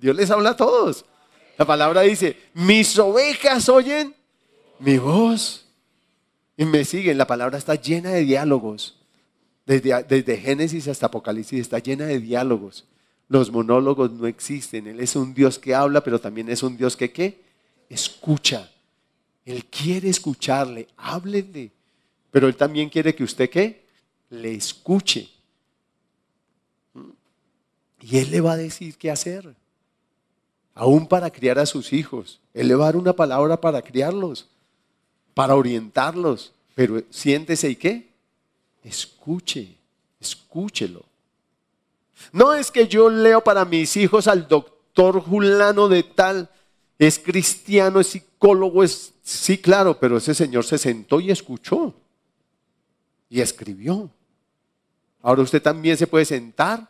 Dios 0.00 0.16
les 0.16 0.30
habla 0.30 0.50
a 0.50 0.56
todos. 0.56 1.04
La 1.58 1.66
palabra 1.66 2.00
dice, 2.00 2.36
mis 2.54 2.98
ovejas 2.98 3.68
oyen 3.68 4.14
mi 4.78 4.96
voz. 4.96 5.66
Y 6.56 6.64
me 6.64 6.84
siguen. 6.84 7.18
La 7.18 7.26
palabra 7.26 7.58
está 7.58 7.74
llena 7.74 8.10
de 8.10 8.24
diálogos. 8.24 8.96
Desde, 9.66 10.02
desde 10.04 10.38
Génesis 10.38 10.88
hasta 10.88 11.06
Apocalipsis 11.06 11.60
está 11.60 11.78
llena 11.78 12.06
de 12.06 12.18
diálogos. 12.18 12.86
Los 13.28 13.52
monólogos 13.52 14.10
no 14.10 14.26
existen. 14.26 14.86
Él 14.86 15.00
es 15.00 15.14
un 15.16 15.34
Dios 15.34 15.58
que 15.58 15.74
habla, 15.74 16.02
pero 16.02 16.18
también 16.18 16.48
es 16.48 16.62
un 16.62 16.76
Dios 16.76 16.96
que 16.96 17.12
¿qué? 17.12 17.42
Escucha. 17.88 18.70
Él 19.44 19.66
quiere 19.66 20.08
escucharle. 20.08 20.88
Háblenle. 20.96 21.70
Pero 22.30 22.48
Él 22.48 22.56
también 22.56 22.88
quiere 22.88 23.14
que 23.14 23.24
usted 23.24 23.50
¿qué? 23.50 23.84
Le 24.30 24.54
escuche. 24.54 25.28
Y 28.00 28.16
Él 28.16 28.30
le 28.30 28.40
va 28.40 28.52
a 28.52 28.56
decir 28.56 28.96
qué 28.96 29.10
hacer 29.10 29.59
aún 30.80 31.06
para 31.06 31.30
criar 31.30 31.58
a 31.58 31.66
sus 31.66 31.92
hijos. 31.92 32.40
Él 32.54 32.74
una 32.74 33.12
palabra 33.12 33.60
para 33.60 33.82
criarlos, 33.82 34.48
para 35.34 35.54
orientarlos. 35.54 36.54
Pero 36.74 37.02
siéntese 37.10 37.68
y 37.68 37.76
qué? 37.76 38.08
Escuche, 38.82 39.76
escúchelo. 40.18 41.04
No 42.32 42.54
es 42.54 42.70
que 42.70 42.88
yo 42.88 43.10
leo 43.10 43.44
para 43.44 43.66
mis 43.66 43.94
hijos 43.98 44.26
al 44.26 44.48
doctor 44.48 45.20
Julano 45.20 45.86
de 45.86 46.02
tal, 46.02 46.48
es 46.98 47.18
cristiano, 47.18 48.00
es 48.00 48.06
psicólogo, 48.06 48.82
es... 48.82 49.12
Sí, 49.22 49.58
claro, 49.58 50.00
pero 50.00 50.16
ese 50.16 50.34
señor 50.34 50.64
se 50.64 50.78
sentó 50.78 51.20
y 51.20 51.30
escuchó 51.30 51.94
y 53.28 53.42
escribió. 53.42 54.08
Ahora 55.20 55.42
usted 55.42 55.60
también 55.60 55.98
se 55.98 56.06
puede 56.06 56.24
sentar, 56.24 56.88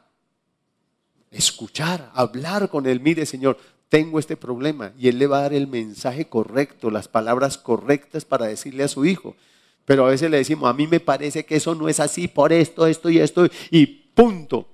escuchar, 1.32 2.08
hablar 2.14 2.70
con 2.70 2.86
él. 2.86 3.00
Mire, 3.00 3.26
Señor, 3.26 3.58
tengo 3.90 4.20
este 4.20 4.36
problema 4.36 4.92
y 4.98 5.08
él 5.08 5.18
le 5.18 5.26
va 5.26 5.38
a 5.38 5.42
dar 5.42 5.52
el 5.52 5.66
mensaje 5.66 6.26
correcto, 6.26 6.90
las 6.90 7.08
palabras 7.08 7.58
correctas 7.58 8.24
para 8.24 8.46
decirle 8.46 8.84
a 8.84 8.88
su 8.88 9.04
hijo. 9.04 9.36
Pero 9.84 10.06
a 10.06 10.10
veces 10.10 10.30
le 10.30 10.38
decimos, 10.38 10.70
a 10.70 10.72
mí 10.72 10.86
me 10.86 11.00
parece 11.00 11.44
que 11.44 11.56
eso 11.56 11.74
no 11.74 11.88
es 11.88 11.98
así 11.98 12.28
por 12.28 12.52
esto, 12.52 12.86
esto 12.86 13.10
y 13.10 13.18
esto 13.18 13.46
y 13.70 13.86
punto. 13.86 14.66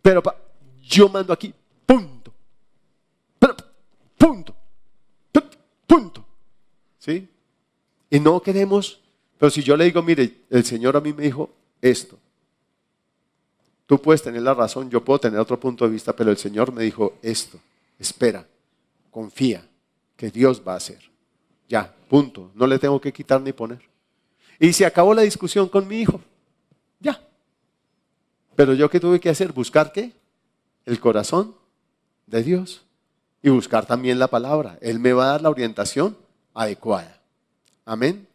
Pero 0.00 0.22
yo 0.82 1.08
mando 1.08 1.32
aquí, 1.32 1.52
punto. 1.84 2.32
Pero, 3.38 3.56
punto. 4.16 4.54
Punto. 5.86 6.24
¿Sí? 6.98 7.28
Y 8.08 8.20
no 8.20 8.40
queremos, 8.40 9.00
pero 9.36 9.50
si 9.50 9.62
yo 9.62 9.76
le 9.76 9.86
digo, 9.86 10.00
mire, 10.02 10.42
el 10.48 10.64
Señor 10.64 10.96
a 10.96 11.00
mí 11.00 11.12
me 11.12 11.24
dijo 11.24 11.50
esto, 11.82 12.16
tú 13.86 14.00
puedes 14.00 14.22
tener 14.22 14.42
la 14.42 14.54
razón, 14.54 14.88
yo 14.88 15.04
puedo 15.04 15.18
tener 15.18 15.40
otro 15.40 15.58
punto 15.58 15.84
de 15.84 15.90
vista, 15.90 16.14
pero 16.14 16.30
el 16.30 16.36
Señor 16.36 16.72
me 16.72 16.84
dijo 16.84 17.18
esto, 17.20 17.58
espera, 17.98 18.46
confía, 19.10 19.68
que 20.16 20.30
Dios 20.30 20.62
va 20.66 20.74
a 20.74 20.76
hacer. 20.76 21.10
Ya, 21.68 21.94
punto, 22.08 22.50
no 22.54 22.66
le 22.66 22.78
tengo 22.78 23.00
que 23.00 23.12
quitar 23.12 23.40
ni 23.40 23.52
poner. 23.52 23.80
Y 24.58 24.72
se 24.72 24.86
acabó 24.86 25.14
la 25.14 25.22
discusión 25.22 25.68
con 25.68 25.86
mi 25.88 26.00
hijo, 26.00 26.20
ya. 27.00 27.20
Pero 28.54 28.74
yo 28.74 28.88
qué 28.88 29.00
tuve 29.00 29.20
que 29.20 29.30
hacer, 29.30 29.52
buscar 29.52 29.92
qué? 29.92 30.12
El 30.84 31.00
corazón 31.00 31.54
de 32.26 32.42
Dios 32.42 32.84
y 33.42 33.50
buscar 33.50 33.86
también 33.86 34.18
la 34.18 34.28
palabra. 34.28 34.78
Él 34.80 34.98
me 34.98 35.12
va 35.12 35.24
a 35.24 35.32
dar 35.32 35.42
la 35.42 35.50
orientación 35.50 36.16
adecuada. 36.54 37.20
Amén. 37.84 38.26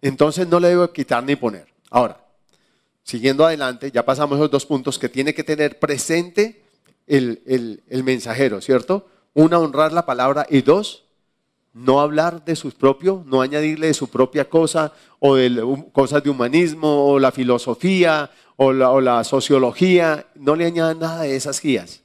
Entonces 0.00 0.46
no 0.46 0.60
le 0.60 0.68
debo 0.68 0.92
quitar 0.92 1.24
ni 1.24 1.36
poner. 1.36 1.66
Ahora, 1.90 2.20
siguiendo 3.02 3.46
adelante, 3.46 3.90
ya 3.90 4.04
pasamos 4.04 4.36
esos 4.36 4.50
dos 4.50 4.66
puntos 4.66 4.98
que 4.98 5.08
tiene 5.08 5.32
que 5.32 5.44
tener 5.44 5.78
presente 5.78 6.61
el, 7.12 8.02
mensajero, 8.04 8.60
¿cierto? 8.60 9.06
Una, 9.34 9.58
honrar 9.58 9.92
la 9.92 10.06
palabra 10.06 10.46
y 10.48 10.62
dos, 10.62 11.04
no 11.74 12.00
hablar 12.00 12.44
de 12.44 12.56
su 12.56 12.70
propio, 12.70 13.22
no 13.26 13.40
añadirle 13.42 13.88
de 13.88 13.94
su 13.94 14.08
propia 14.08 14.48
cosa 14.48 14.92
o 15.18 15.36
de 15.36 15.88
cosas 15.92 16.22
de 16.22 16.30
humanismo 16.30 17.06
o 17.06 17.18
la 17.18 17.32
filosofía 17.32 18.30
o 18.56 18.72
la, 18.72 18.90
o 18.90 19.00
la 19.00 19.24
sociología, 19.24 20.26
no 20.34 20.56
le 20.56 20.66
añadan 20.66 20.98
nada 20.98 21.22
de 21.22 21.36
esas 21.36 21.60
guías. 21.60 22.02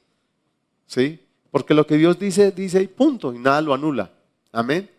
¿Sí? 0.86 1.20
Porque 1.50 1.74
lo 1.74 1.86
que 1.86 1.96
Dios 1.96 2.18
dice, 2.18 2.50
dice 2.52 2.82
y 2.82 2.88
punto, 2.88 3.34
y 3.34 3.38
nada 3.38 3.60
lo 3.60 3.74
anula. 3.74 4.10
Amén. 4.52 4.90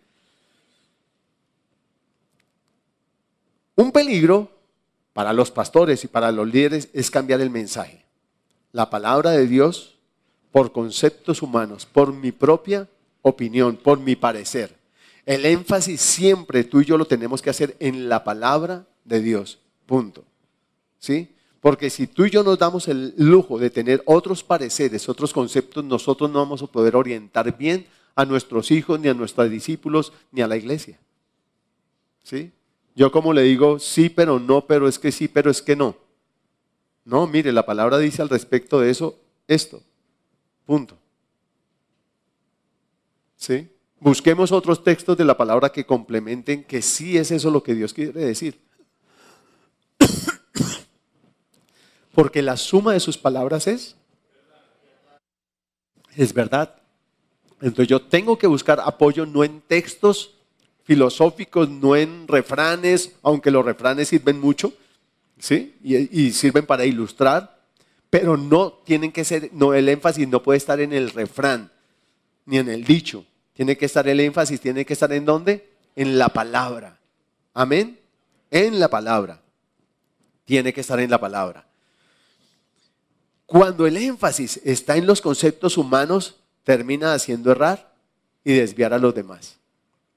Un 3.76 3.92
peligro 3.92 4.50
para 5.12 5.32
los 5.32 5.50
pastores 5.50 6.04
y 6.04 6.08
para 6.08 6.32
los 6.32 6.46
líderes 6.48 6.88
es 6.92 7.10
cambiar 7.10 7.40
el 7.40 7.50
mensaje. 7.50 8.04
La 8.72 8.90
palabra 8.90 9.30
de 9.32 9.46
Dios 9.46 9.99
por 10.52 10.72
conceptos 10.72 11.42
humanos, 11.42 11.86
por 11.86 12.12
mi 12.12 12.32
propia 12.32 12.88
opinión, 13.22 13.76
por 13.76 13.98
mi 14.00 14.16
parecer. 14.16 14.76
El 15.26 15.46
énfasis 15.46 16.00
siempre 16.00 16.64
tú 16.64 16.80
y 16.80 16.86
yo 16.86 16.98
lo 16.98 17.04
tenemos 17.04 17.42
que 17.42 17.50
hacer 17.50 17.76
en 17.78 18.08
la 18.08 18.24
palabra 18.24 18.86
de 19.04 19.20
Dios. 19.20 19.58
Punto. 19.86 20.24
¿Sí? 20.98 21.28
Porque 21.60 21.90
si 21.90 22.06
tú 22.06 22.24
y 22.24 22.30
yo 22.30 22.42
nos 22.42 22.58
damos 22.58 22.88
el 22.88 23.14
lujo 23.16 23.58
de 23.58 23.70
tener 23.70 24.02
otros 24.06 24.42
pareceres, 24.42 25.08
otros 25.08 25.32
conceptos, 25.32 25.84
nosotros 25.84 26.30
no 26.30 26.38
vamos 26.38 26.62
a 26.62 26.66
poder 26.66 26.96
orientar 26.96 27.56
bien 27.56 27.86
a 28.14 28.24
nuestros 28.24 28.70
hijos, 28.70 28.98
ni 28.98 29.08
a 29.08 29.14
nuestros 29.14 29.50
discípulos, 29.50 30.12
ni 30.32 30.42
a 30.42 30.48
la 30.48 30.56
iglesia. 30.56 30.98
¿Sí? 32.22 32.50
Yo 32.94 33.12
como 33.12 33.32
le 33.32 33.42
digo, 33.42 33.78
sí, 33.78 34.08
pero 34.08 34.38
no, 34.38 34.66
pero 34.66 34.88
es 34.88 34.98
que 34.98 35.12
sí, 35.12 35.28
pero 35.28 35.50
es 35.50 35.62
que 35.62 35.76
no. 35.76 35.96
No, 37.04 37.26
mire, 37.26 37.52
la 37.52 37.64
palabra 37.64 37.98
dice 37.98 38.22
al 38.22 38.28
respecto 38.28 38.80
de 38.80 38.90
eso 38.90 39.18
esto. 39.46 39.82
Punto. 40.70 40.96
¿Sí? 43.34 43.68
Busquemos 43.98 44.52
otros 44.52 44.84
textos 44.84 45.18
de 45.18 45.24
la 45.24 45.36
palabra 45.36 45.72
que 45.72 45.84
complementen 45.84 46.62
que 46.62 46.80
sí 46.80 47.18
es 47.18 47.32
eso 47.32 47.50
lo 47.50 47.64
que 47.64 47.74
Dios 47.74 47.92
quiere 47.92 48.20
decir. 48.20 48.60
Porque 52.14 52.40
la 52.40 52.56
suma 52.56 52.92
de 52.92 53.00
sus 53.00 53.18
palabras 53.18 53.66
es 53.66 53.96
es 56.14 56.32
verdad. 56.32 56.80
Entonces 57.60 57.88
yo 57.88 58.02
tengo 58.02 58.38
que 58.38 58.46
buscar 58.46 58.78
apoyo 58.78 59.26
no 59.26 59.42
en 59.42 59.62
textos 59.62 60.36
filosóficos, 60.84 61.68
no 61.68 61.96
en 61.96 62.28
refranes, 62.28 63.16
aunque 63.24 63.50
los 63.50 63.64
refranes 63.64 64.06
sirven 64.06 64.38
mucho, 64.38 64.72
¿sí? 65.36 65.74
Y, 65.82 66.30
sirven 66.30 66.64
para 66.64 66.84
ilustrar, 66.84 67.59
pero 68.10 68.36
no 68.36 68.72
tienen 68.72 69.12
que 69.12 69.24
ser, 69.24 69.50
no, 69.52 69.72
el 69.72 69.88
énfasis 69.88 70.28
no 70.28 70.42
puede 70.42 70.58
estar 70.58 70.80
en 70.80 70.92
el 70.92 71.10
refrán, 71.10 71.70
ni 72.44 72.58
en 72.58 72.68
el 72.68 72.84
dicho. 72.84 73.24
Tiene 73.54 73.76
que 73.76 73.86
estar 73.86 74.06
el 74.08 74.18
énfasis, 74.18 74.60
tiene 74.60 74.84
que 74.84 74.94
estar 74.94 75.12
en 75.12 75.24
dónde? 75.24 75.70
En 75.94 76.18
la 76.18 76.28
palabra. 76.30 76.98
Amén. 77.54 78.00
En 78.50 78.80
la 78.80 78.88
palabra. 78.88 79.40
Tiene 80.44 80.72
que 80.72 80.80
estar 80.80 80.98
en 80.98 81.10
la 81.10 81.20
palabra. 81.20 81.66
Cuando 83.46 83.86
el 83.86 83.96
énfasis 83.96 84.60
está 84.64 84.96
en 84.96 85.06
los 85.06 85.20
conceptos 85.20 85.76
humanos, 85.76 86.36
termina 86.64 87.14
haciendo 87.14 87.52
errar 87.52 87.94
y 88.44 88.54
desviar 88.54 88.92
a 88.92 88.98
los 88.98 89.14
demás. 89.14 89.58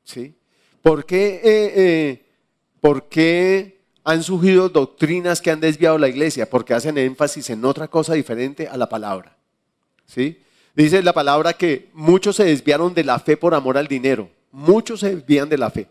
¿Sí? 0.04 0.36
¿Por 0.82 1.06
qué, 1.06 1.42
eh, 1.44 1.74
eh, 1.76 2.26
¿Por 2.82 3.08
qué 3.08 3.83
han 4.04 4.24
surgido 4.24 4.70
doctrinas 4.70 5.42
que 5.42 5.52
han 5.52 5.60
desviado 5.60 5.98
la 5.98 6.10
iglesia? 6.10 6.50
Porque 6.50 6.74
hacen 6.74 6.98
énfasis 6.98 7.50
en 7.50 7.64
otra 7.66 7.88
cosa 7.88 8.14
diferente 8.14 8.68
a 8.68 8.78
la 8.78 8.90
palabra. 8.90 9.36
¿Sí? 10.06 10.42
Dice 10.76 11.02
la 11.04 11.14
palabra 11.14 11.54
que 11.54 11.90
muchos 11.94 12.36
se 12.36 12.46
desviaron 12.46 12.94
de 12.94 13.04
la 13.04 13.20
fe 13.20 13.38
por 13.38 13.54
amor 13.54 13.78
al 13.78 13.88
dinero. 13.88 14.30
Muchos 14.52 15.00
se 15.02 15.16
desvían 15.16 15.50
de 15.50 15.58
la 15.58 15.70
fe 15.70 15.88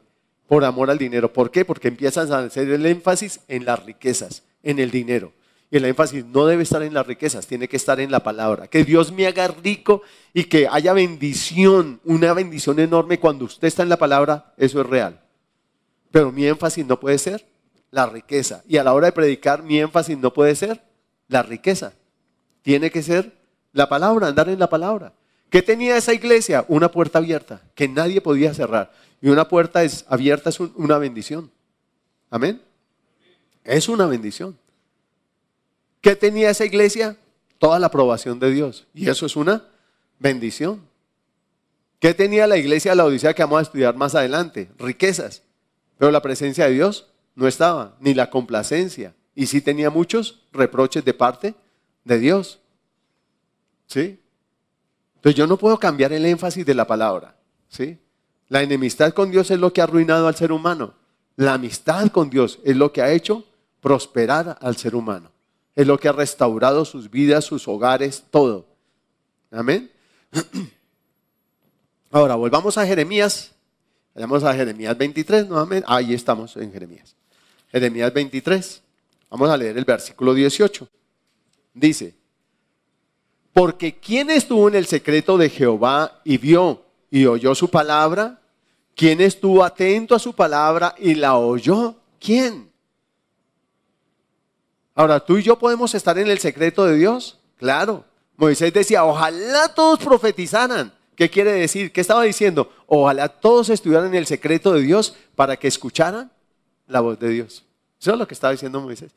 por 0.46 0.64
amor 0.64 0.90
al 0.90 0.98
dinero. 0.98 1.32
¿Por 1.32 1.50
qué? 1.50 1.64
Porque 1.64 1.88
empiezan 1.88 2.32
a 2.32 2.40
hacer 2.40 2.68
el 2.68 2.84
énfasis 2.84 3.40
en 3.48 3.64
las 3.64 3.84
riquezas, 3.84 4.42
en 4.62 4.78
el 4.78 4.90
dinero. 4.90 5.32
Y 5.70 5.78
el 5.78 5.86
énfasis 5.86 6.26
no 6.26 6.44
debe 6.44 6.64
estar 6.64 6.82
en 6.82 6.92
las 6.92 7.06
riquezas, 7.06 7.46
tiene 7.46 7.66
que 7.66 7.76
estar 7.76 7.98
en 7.98 8.10
la 8.10 8.22
palabra. 8.22 8.66
Que 8.66 8.84
Dios 8.84 9.10
me 9.10 9.26
haga 9.26 9.48
rico 9.48 10.02
y 10.34 10.44
que 10.44 10.68
haya 10.70 10.92
bendición, 10.92 12.00
una 12.04 12.34
bendición 12.34 12.78
enorme 12.78 13.18
cuando 13.18 13.46
usted 13.46 13.68
está 13.68 13.82
en 13.82 13.88
la 13.88 13.96
palabra, 13.96 14.52
eso 14.58 14.80
es 14.82 14.86
real. 14.86 15.18
Pero 16.10 16.30
mi 16.30 16.46
énfasis 16.46 16.84
no 16.84 17.00
puede 17.00 17.16
ser 17.16 17.46
la 17.92 18.06
riqueza. 18.06 18.64
Y 18.66 18.78
a 18.78 18.82
la 18.84 18.94
hora 18.94 19.06
de 19.06 19.12
predicar, 19.12 19.62
mi 19.62 19.78
énfasis 19.78 20.18
no 20.18 20.32
puede 20.32 20.56
ser 20.56 20.82
la 21.28 21.44
riqueza. 21.44 21.92
Tiene 22.62 22.90
que 22.90 23.02
ser 23.02 23.32
la 23.72 23.88
palabra, 23.88 24.26
andar 24.26 24.48
en 24.48 24.58
la 24.58 24.68
palabra. 24.68 25.12
¿Qué 25.50 25.62
tenía 25.62 25.96
esa 25.96 26.12
iglesia? 26.12 26.64
Una 26.66 26.90
puerta 26.90 27.18
abierta, 27.18 27.60
que 27.76 27.86
nadie 27.86 28.20
podía 28.20 28.52
cerrar. 28.54 28.90
Y 29.20 29.28
una 29.28 29.46
puerta 29.46 29.84
es, 29.84 30.04
abierta 30.08 30.50
es 30.50 30.58
una 30.58 30.98
bendición. 30.98 31.50
Amén. 32.30 32.60
Es 33.62 33.88
una 33.88 34.06
bendición. 34.06 34.58
¿Qué 36.00 36.16
tenía 36.16 36.50
esa 36.50 36.64
iglesia? 36.64 37.16
Toda 37.58 37.78
la 37.78 37.86
aprobación 37.86 38.40
de 38.40 38.50
Dios. 38.50 38.86
Y 38.94 39.08
eso 39.08 39.26
es 39.26 39.36
una 39.36 39.64
bendición. 40.18 40.80
¿Qué 42.00 42.14
tenía 42.14 42.46
la 42.46 42.56
iglesia 42.56 42.92
de 42.92 42.96
la 42.96 43.04
Odisea 43.04 43.34
que 43.34 43.42
vamos 43.42 43.58
a 43.58 43.62
estudiar 43.62 43.94
más 43.94 44.14
adelante? 44.14 44.70
Riquezas. 44.78 45.42
Pero 45.98 46.10
la 46.10 46.22
presencia 46.22 46.64
de 46.64 46.72
Dios 46.72 47.11
no 47.34 47.46
estaba, 47.46 47.96
ni 48.00 48.14
la 48.14 48.30
complacencia. 48.30 49.14
Y 49.34 49.46
sí 49.46 49.60
tenía 49.60 49.90
muchos 49.90 50.42
reproches 50.52 51.04
de 51.04 51.14
parte 51.14 51.54
de 52.04 52.18
Dios. 52.18 52.60
¿Sí? 53.86 54.18
Entonces 55.16 55.36
yo 55.36 55.46
no 55.46 55.56
puedo 55.56 55.78
cambiar 55.78 56.12
el 56.12 56.26
énfasis 56.26 56.66
de 56.66 56.74
la 56.74 56.86
palabra. 56.86 57.36
¿Sí? 57.68 57.98
La 58.48 58.62
enemistad 58.62 59.12
con 59.12 59.30
Dios 59.30 59.50
es 59.50 59.58
lo 59.58 59.72
que 59.72 59.80
ha 59.80 59.84
arruinado 59.84 60.26
al 60.28 60.36
ser 60.36 60.52
humano. 60.52 60.94
La 61.36 61.54
amistad 61.54 62.08
con 62.08 62.28
Dios 62.28 62.58
es 62.64 62.76
lo 62.76 62.92
que 62.92 63.02
ha 63.02 63.10
hecho 63.10 63.44
prosperar 63.80 64.58
al 64.60 64.76
ser 64.76 64.94
humano 64.94 65.32
es 65.74 65.86
lo 65.86 65.98
que 65.98 66.08
ha 66.08 66.12
restaurado 66.12 66.84
sus 66.84 67.10
vidas, 67.10 67.44
sus 67.44 67.66
hogares, 67.66 68.24
todo. 68.30 68.66
Amén. 69.50 69.90
Ahora, 72.10 72.34
volvamos 72.34 72.76
a 72.76 72.86
Jeremías. 72.86 73.52
Vayamos 74.14 74.44
a 74.44 74.54
Jeremías 74.54 74.96
23 74.96 75.48
nuevamente. 75.48 75.86
Ahí 75.88 76.12
estamos 76.12 76.56
en 76.56 76.70
Jeremías. 76.70 77.16
Jeremías 77.72 78.12
23. 78.12 78.82
Vamos 79.30 79.48
a 79.48 79.56
leer 79.56 79.78
el 79.78 79.84
versículo 79.84 80.34
18. 80.34 80.86
Dice, 81.72 82.14
porque 83.52 83.96
¿quién 83.98 84.30
estuvo 84.30 84.68
en 84.68 84.74
el 84.74 84.86
secreto 84.86 85.38
de 85.38 85.48
Jehová 85.48 86.20
y 86.22 86.36
vio 86.36 86.84
y 87.10 87.24
oyó 87.24 87.54
su 87.54 87.70
palabra? 87.70 88.40
¿Quién 88.94 89.22
estuvo 89.22 89.64
atento 89.64 90.14
a 90.14 90.18
su 90.18 90.34
palabra 90.34 90.94
y 90.98 91.14
la 91.14 91.38
oyó? 91.38 91.94
¿Quién? 92.20 92.70
Ahora, 94.94 95.20
¿tú 95.20 95.38
y 95.38 95.42
yo 95.42 95.58
podemos 95.58 95.94
estar 95.94 96.18
en 96.18 96.28
el 96.28 96.38
secreto 96.38 96.84
de 96.84 96.96
Dios? 96.96 97.38
Claro. 97.56 98.04
Moisés 98.36 98.72
decía, 98.72 99.04
ojalá 99.04 99.72
todos 99.74 99.98
profetizaran. 99.98 100.92
¿Qué 101.16 101.30
quiere 101.30 101.52
decir? 101.52 101.90
¿Qué 101.90 102.02
estaba 102.02 102.22
diciendo? 102.24 102.70
Ojalá 102.86 103.28
todos 103.28 103.70
estuvieran 103.70 104.08
en 104.08 104.14
el 104.14 104.26
secreto 104.26 104.74
de 104.74 104.82
Dios 104.82 105.14
para 105.34 105.56
que 105.56 105.68
escucharan 105.68 106.30
la 106.86 107.00
voz 107.00 107.18
de 107.18 107.28
Dios. 107.28 107.64
Eso 108.00 108.12
es 108.12 108.18
lo 108.18 108.26
que 108.26 108.34
estaba 108.34 108.52
diciendo 108.52 108.80
Moisés. 108.80 109.12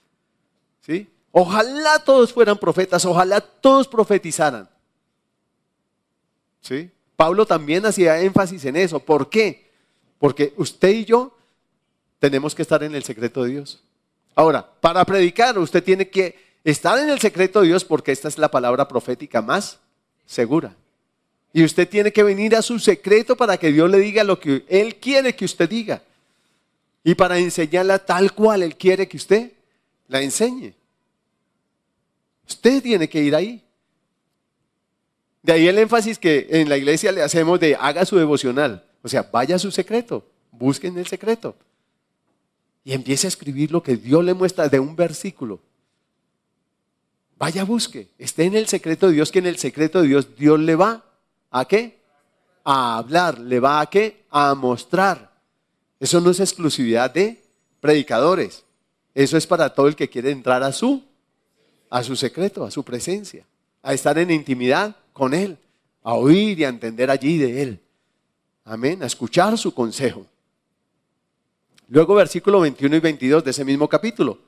¿Sí? 0.81 1.07
Ojalá 1.31 1.99
todos 1.99 2.31
fueran 2.31 2.57
profetas, 2.57 3.03
ojalá 3.05 3.41
todos 3.41 3.87
profetizaran. 3.87 4.69
¿Sí? 6.61 6.89
Pablo 7.15 7.45
también 7.45 7.85
hacía 7.85 8.21
énfasis 8.21 8.65
en 8.65 8.75
eso. 8.75 8.99
¿Por 8.99 9.29
qué? 9.29 9.71
Porque 10.19 10.53
usted 10.57 10.89
y 10.89 11.05
yo 11.05 11.35
tenemos 12.19 12.55
que 12.55 12.61
estar 12.61 12.83
en 12.83 12.95
el 12.95 13.03
secreto 13.03 13.43
de 13.43 13.51
Dios. 13.51 13.83
Ahora, 14.35 14.65
para 14.81 15.05
predicar 15.05 15.57
usted 15.57 15.83
tiene 15.83 16.09
que 16.09 16.37
estar 16.63 16.97
en 16.99 17.09
el 17.09 17.19
secreto 17.19 17.61
de 17.61 17.67
Dios 17.67 17.85
porque 17.85 18.11
esta 18.11 18.27
es 18.27 18.37
la 18.37 18.49
palabra 18.49 18.87
profética 18.87 19.41
más 19.41 19.79
segura. 20.25 20.75
Y 21.53 21.63
usted 21.63 21.87
tiene 21.87 22.11
que 22.11 22.23
venir 22.23 22.55
a 22.55 22.61
su 22.61 22.79
secreto 22.79 23.37
para 23.37 23.57
que 23.57 23.71
Dios 23.71 23.89
le 23.89 23.99
diga 23.99 24.23
lo 24.23 24.39
que 24.39 24.65
Él 24.67 24.95
quiere 24.97 25.35
que 25.35 25.45
usted 25.45 25.69
diga. 25.69 26.01
Y 27.07 27.13
para 27.13 27.37
enseñarla 27.37 27.99
tal 27.99 28.33
cual 28.33 28.63
Él 28.63 28.75
quiere 28.75 29.07
que 29.07 29.17
usted 29.17 29.51
la 30.07 30.23
enseñe. 30.23 30.73
Usted 32.49 32.81
tiene 32.81 33.07
que 33.07 33.21
ir 33.21 33.35
ahí. 33.35 33.63
De 35.43 35.53
ahí 35.53 35.67
el 35.67 35.77
énfasis 35.77 36.17
que 36.17 36.47
en 36.49 36.67
la 36.67 36.77
iglesia 36.77 37.11
le 37.11 37.21
hacemos 37.21 37.59
de 37.59 37.75
haga 37.75 38.05
su 38.05 38.17
devocional. 38.17 38.83
O 39.03 39.07
sea, 39.07 39.21
vaya 39.31 39.55
a 39.55 39.59
su 39.59 39.69
secreto, 39.69 40.25
busquen 40.51 40.97
el 40.97 41.05
secreto. 41.05 41.55
Y 42.83 42.93
empiece 42.93 43.27
a 43.27 43.29
escribir 43.29 43.71
lo 43.71 43.83
que 43.83 43.97
Dios 43.97 44.25
le 44.25 44.33
muestra 44.33 44.67
de 44.67 44.79
un 44.79 44.95
versículo. 44.95 45.59
Vaya, 47.37 47.65
busque, 47.65 48.09
esté 48.17 48.45
en 48.45 48.55
el 48.55 48.67
secreto 48.67 49.07
de 49.07 49.13
Dios, 49.13 49.31
que 49.31 49.39
en 49.39 49.45
el 49.45 49.59
secreto 49.59 50.01
de 50.01 50.07
Dios 50.07 50.35
Dios 50.35 50.59
le 50.59 50.75
va 50.75 51.05
a 51.51 51.65
qué? 51.65 51.99
A 52.63 52.97
hablar, 52.97 53.37
le 53.37 53.59
va 53.59 53.79
a 53.79 53.85
qué? 53.91 54.25
A 54.31 54.55
mostrar. 54.55 55.34
Eso 55.99 56.21
no 56.21 56.31
es 56.31 56.39
exclusividad 56.39 57.11
de 57.11 57.41
predicadores. 57.79 58.63
Eso 59.13 59.37
es 59.37 59.47
para 59.47 59.73
todo 59.73 59.87
el 59.87 59.95
que 59.95 60.09
quiere 60.09 60.31
entrar 60.31 60.63
a 60.63 60.71
su 60.71 61.03
a 61.89 62.03
su 62.03 62.15
secreto, 62.15 62.65
a 62.65 62.71
su 62.71 62.83
presencia, 62.83 63.45
a 63.81 63.93
estar 63.93 64.17
en 64.17 64.31
intimidad 64.31 64.95
con 65.13 65.33
él, 65.33 65.57
a 66.03 66.13
oír 66.15 66.59
y 66.59 66.65
a 66.65 66.69
entender 66.69 67.09
allí 67.09 67.37
de 67.37 67.61
él. 67.61 67.79
Amén, 68.65 69.01
a 69.03 69.05
escuchar 69.05 69.57
su 69.57 69.73
consejo. 69.73 70.25
Luego 71.87 72.15
versículo 72.15 72.59
21 72.61 72.95
y 72.95 72.99
22 72.99 73.43
de 73.43 73.51
ese 73.51 73.63
mismo 73.63 73.87
capítulo. 73.87 74.39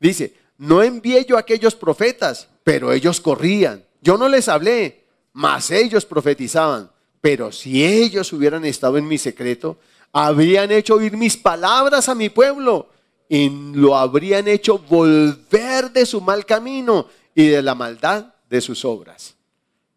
Dice, 0.00 0.34
no 0.58 0.82
envié 0.82 1.24
yo 1.24 1.36
a 1.36 1.40
aquellos 1.40 1.74
profetas, 1.74 2.48
pero 2.64 2.92
ellos 2.92 3.20
corrían. 3.20 3.84
Yo 4.00 4.16
no 4.16 4.28
les 4.28 4.48
hablé, 4.48 5.04
mas 5.32 5.70
ellos 5.70 6.06
profetizaban. 6.06 6.90
Pero 7.20 7.52
si 7.52 7.84
ellos 7.84 8.32
hubieran 8.32 8.64
estado 8.64 8.96
en 8.96 9.06
mi 9.06 9.18
secreto, 9.18 9.78
habrían 10.12 10.70
hecho 10.70 10.94
oír 10.94 11.16
mis 11.16 11.36
palabras 11.36 12.08
a 12.08 12.14
mi 12.14 12.28
pueblo 12.28 12.88
y 13.28 13.48
lo 13.74 13.96
habrían 13.96 14.48
hecho 14.48 14.78
volver 14.78 15.92
de 15.92 16.04
su 16.04 16.20
mal 16.20 16.44
camino 16.44 17.06
y 17.34 17.46
de 17.46 17.62
la 17.62 17.74
maldad 17.74 18.34
de 18.48 18.60
sus 18.60 18.84
obras. 18.84 19.36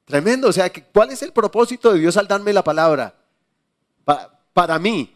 Tremendo, 0.06 0.50
o 0.50 0.54
sea, 0.54 0.72
¿cuál 0.92 1.12
es 1.12 1.22
el 1.24 1.32
propósito 1.32 1.92
de 1.92 2.00
Dios 2.00 2.18
al 2.18 2.28
darme 2.28 2.54
la 2.54 2.64
palabra? 2.64 3.16
para 4.54 4.78
mí, 4.78 5.16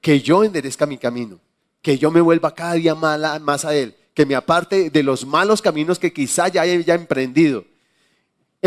que 0.00 0.20
yo 0.20 0.44
enderezca 0.44 0.84
mi 0.84 0.98
camino, 0.98 1.40
que 1.80 1.96
yo 1.96 2.10
me 2.10 2.20
vuelva 2.20 2.54
cada 2.54 2.74
día 2.74 2.94
más 2.94 3.64
a 3.64 3.74
Él, 3.74 3.96
que 4.12 4.26
me 4.26 4.34
aparte 4.34 4.90
de 4.90 5.02
los 5.02 5.24
malos 5.24 5.62
caminos 5.62 5.98
que 5.98 6.12
quizá 6.12 6.48
ya 6.48 6.62
haya 6.62 6.94
emprendido 6.94 7.64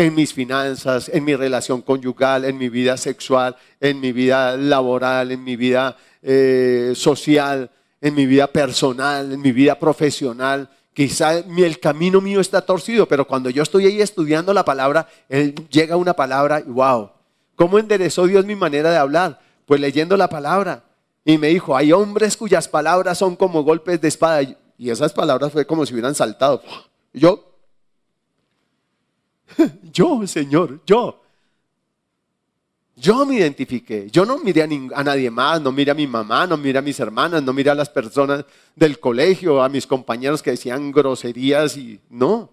en 0.06 0.14
mis 0.14 0.32
finanzas, 0.32 1.10
en 1.12 1.24
mi 1.24 1.36
relación 1.36 1.82
conyugal, 1.82 2.44
en 2.44 2.56
mi 2.56 2.68
vida 2.68 2.96
sexual, 2.96 3.56
en 3.80 4.00
mi 4.00 4.12
vida 4.12 4.56
laboral, 4.56 5.30
en 5.30 5.44
mi 5.44 5.56
vida 5.56 5.96
eh, 6.22 6.92
social, 6.94 7.70
en 8.00 8.14
mi 8.14 8.26
vida 8.26 8.46
personal, 8.46 9.32
en 9.32 9.40
mi 9.40 9.52
vida 9.52 9.78
profesional. 9.78 10.70
Quizá 10.94 11.38
el 11.38 11.80
camino 11.80 12.20
mío 12.20 12.40
está 12.40 12.62
torcido, 12.62 13.06
pero 13.06 13.26
cuando 13.26 13.50
yo 13.50 13.62
estoy 13.62 13.86
ahí 13.86 14.00
estudiando 14.00 14.54
la 14.54 14.64
palabra, 14.64 15.06
él, 15.28 15.54
llega 15.70 15.96
una 15.96 16.14
palabra 16.14 16.60
y 16.60 16.70
wow, 16.70 17.10
¿cómo 17.54 17.78
enderezó 17.78 18.26
Dios 18.26 18.46
mi 18.46 18.56
manera 18.56 18.90
de 18.90 18.96
hablar? 18.96 19.40
Pues 19.66 19.80
leyendo 19.80 20.16
la 20.16 20.28
palabra. 20.28 20.82
Y 21.24 21.36
me 21.36 21.48
dijo, 21.48 21.76
hay 21.76 21.92
hombres 21.92 22.36
cuyas 22.36 22.66
palabras 22.68 23.18
son 23.18 23.36
como 23.36 23.62
golpes 23.62 24.00
de 24.00 24.08
espada. 24.08 24.42
Y 24.78 24.90
esas 24.90 25.12
palabras 25.12 25.52
fue 25.52 25.66
como 25.66 25.84
si 25.84 25.92
hubieran 25.92 26.14
saltado. 26.14 26.62
yo, 27.12 27.49
yo, 29.92 30.26
Señor, 30.26 30.80
yo. 30.86 31.20
Yo 32.96 33.24
me 33.24 33.36
identifiqué. 33.36 34.10
Yo 34.10 34.26
no 34.26 34.38
miré 34.38 34.62
a, 34.62 35.02
nadie 35.02 35.30
más, 35.30 35.60
no 35.60 35.72
miré 35.72 35.90
a 35.90 35.94
mi 35.94 36.06
mamá, 36.06 36.46
no 36.46 36.58
miré 36.58 36.78
a 36.78 36.82
mis 36.82 37.00
hermanas, 37.00 37.42
no 37.42 37.52
miré 37.52 37.70
a 37.70 37.74
las 37.74 37.88
personas 37.88 38.44
del 38.76 39.00
colegio, 39.00 39.62
a 39.62 39.70
mis 39.70 39.86
compañeros 39.86 40.42
que 40.42 40.50
decían 40.50 40.92
groserías 40.92 41.78
y 41.78 41.98
no. 42.10 42.50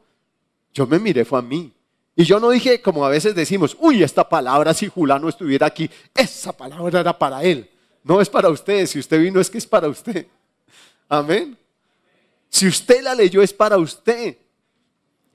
Yo 0.73 0.87
me 0.87 0.99
miré 0.99 1.25
fue 1.25 1.39
a 1.39 1.41
mí. 1.41 1.73
Y 2.15 2.23
yo 2.23 2.39
no 2.39 2.49
dije, 2.49 2.81
como 2.81 3.05
a 3.05 3.09
veces 3.09 3.35
decimos, 3.35 3.75
uy, 3.79 4.01
esta 4.03 4.27
palabra 4.27 4.73
si 4.73 4.87
Julano 4.87 5.27
estuviera 5.27 5.67
aquí, 5.67 5.89
esa 6.15 6.55
palabra 6.55 7.01
era 7.01 7.17
para 7.17 7.43
él. 7.43 7.69
No 8.03 8.21
es 8.21 8.29
para 8.29 8.49
usted, 8.49 8.85
si 8.85 8.99
usted 8.99 9.21
vino 9.21 9.41
es 9.41 9.49
que 9.49 9.57
es 9.57 9.67
para 9.67 9.89
usted. 9.89 10.27
Amén. 11.09 11.57
Si 12.49 12.67
usted 12.67 13.03
la 13.03 13.13
leyó 13.13 13.41
es 13.41 13.51
para 13.51 13.77
usted. 13.77 14.37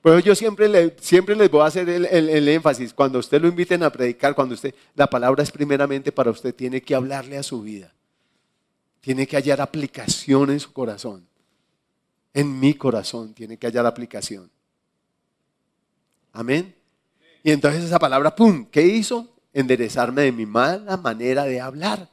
Pero 0.03 0.19
yo 0.19 0.35
siempre, 0.35 0.67
le, 0.67 0.97
siempre 0.99 1.33
les 1.33 1.49
voy 1.49 1.61
a 1.61 1.67
hacer 1.67 1.87
el, 1.87 2.47
énfasis. 2.49 2.93
Cuando 2.93 3.19
usted 3.19 3.41
lo 3.41 3.47
inviten 3.47 3.83
a 3.83 3.89
predicar, 3.89 4.35
cuando 4.35 4.53
usted, 4.53 4.75
la 4.95 5.07
palabra 5.07 5.43
es 5.43 5.49
primeramente 5.49 6.11
para 6.11 6.29
usted, 6.29 6.53
tiene 6.53 6.81
que 6.81 6.93
hablarle 6.93 7.37
a 7.37 7.43
su 7.43 7.61
vida. 7.61 7.93
Tiene 8.99 9.25
que 9.25 9.37
hallar 9.37 9.61
aplicación 9.61 10.51
en 10.51 10.59
su 10.59 10.73
corazón. 10.73 11.25
En 12.33 12.59
mi 12.59 12.73
corazón 12.73 13.33
tiene 13.33 13.55
que 13.55 13.65
hallar 13.65 13.85
aplicación. 13.85 14.51
Amén. 16.33 16.75
Y 17.41 17.51
entonces 17.51 17.85
esa 17.85 17.97
palabra, 17.97 18.35
¡pum! 18.35 18.65
¿Qué 18.65 18.81
hizo? 18.81 19.33
Enderezarme 19.53 20.23
de 20.23 20.33
mi 20.33 20.45
mala 20.45 20.97
manera 20.97 21.45
de 21.45 21.61
hablar 21.61 22.09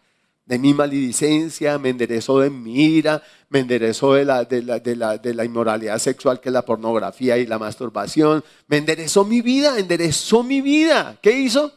de 0.50 0.58
mi 0.58 0.74
maledicencia, 0.74 1.78
me 1.78 1.90
enderezó 1.90 2.40
de 2.40 2.50
mi 2.50 2.74
ira, 2.74 3.22
me 3.50 3.60
enderezó 3.60 4.14
de 4.14 4.24
la, 4.24 4.44
de, 4.44 4.64
la, 4.64 4.80
de, 4.80 4.96
la, 4.96 5.16
de 5.16 5.32
la, 5.32 5.44
inmoralidad 5.44 5.96
sexual 6.00 6.40
que 6.40 6.48
es 6.48 6.52
la 6.52 6.64
pornografía 6.64 7.38
y 7.38 7.46
la 7.46 7.56
masturbación, 7.56 8.42
me 8.66 8.78
enderezó 8.78 9.24
mi 9.24 9.42
vida, 9.42 9.78
enderezó 9.78 10.42
mi 10.42 10.60
vida. 10.60 11.16
¿Qué 11.22 11.38
hizo? 11.38 11.72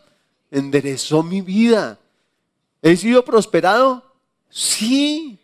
Enderezó 0.49 1.21
mi 1.21 1.41
vida. 1.41 1.99
¿He 2.81 2.97
sido 2.97 3.23
prosperado? 3.23 4.03
Sí. 4.49 5.37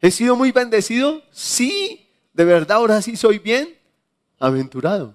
¿He 0.00 0.10
sido 0.10 0.34
muy 0.34 0.50
bendecido? 0.50 1.20
Sí. 1.30 2.08
¿De 2.32 2.46
verdad 2.46 2.78
ahora 2.78 3.02
sí 3.02 3.14
soy 3.14 3.38
bien? 3.38 3.76
Aventurado. 4.38 5.14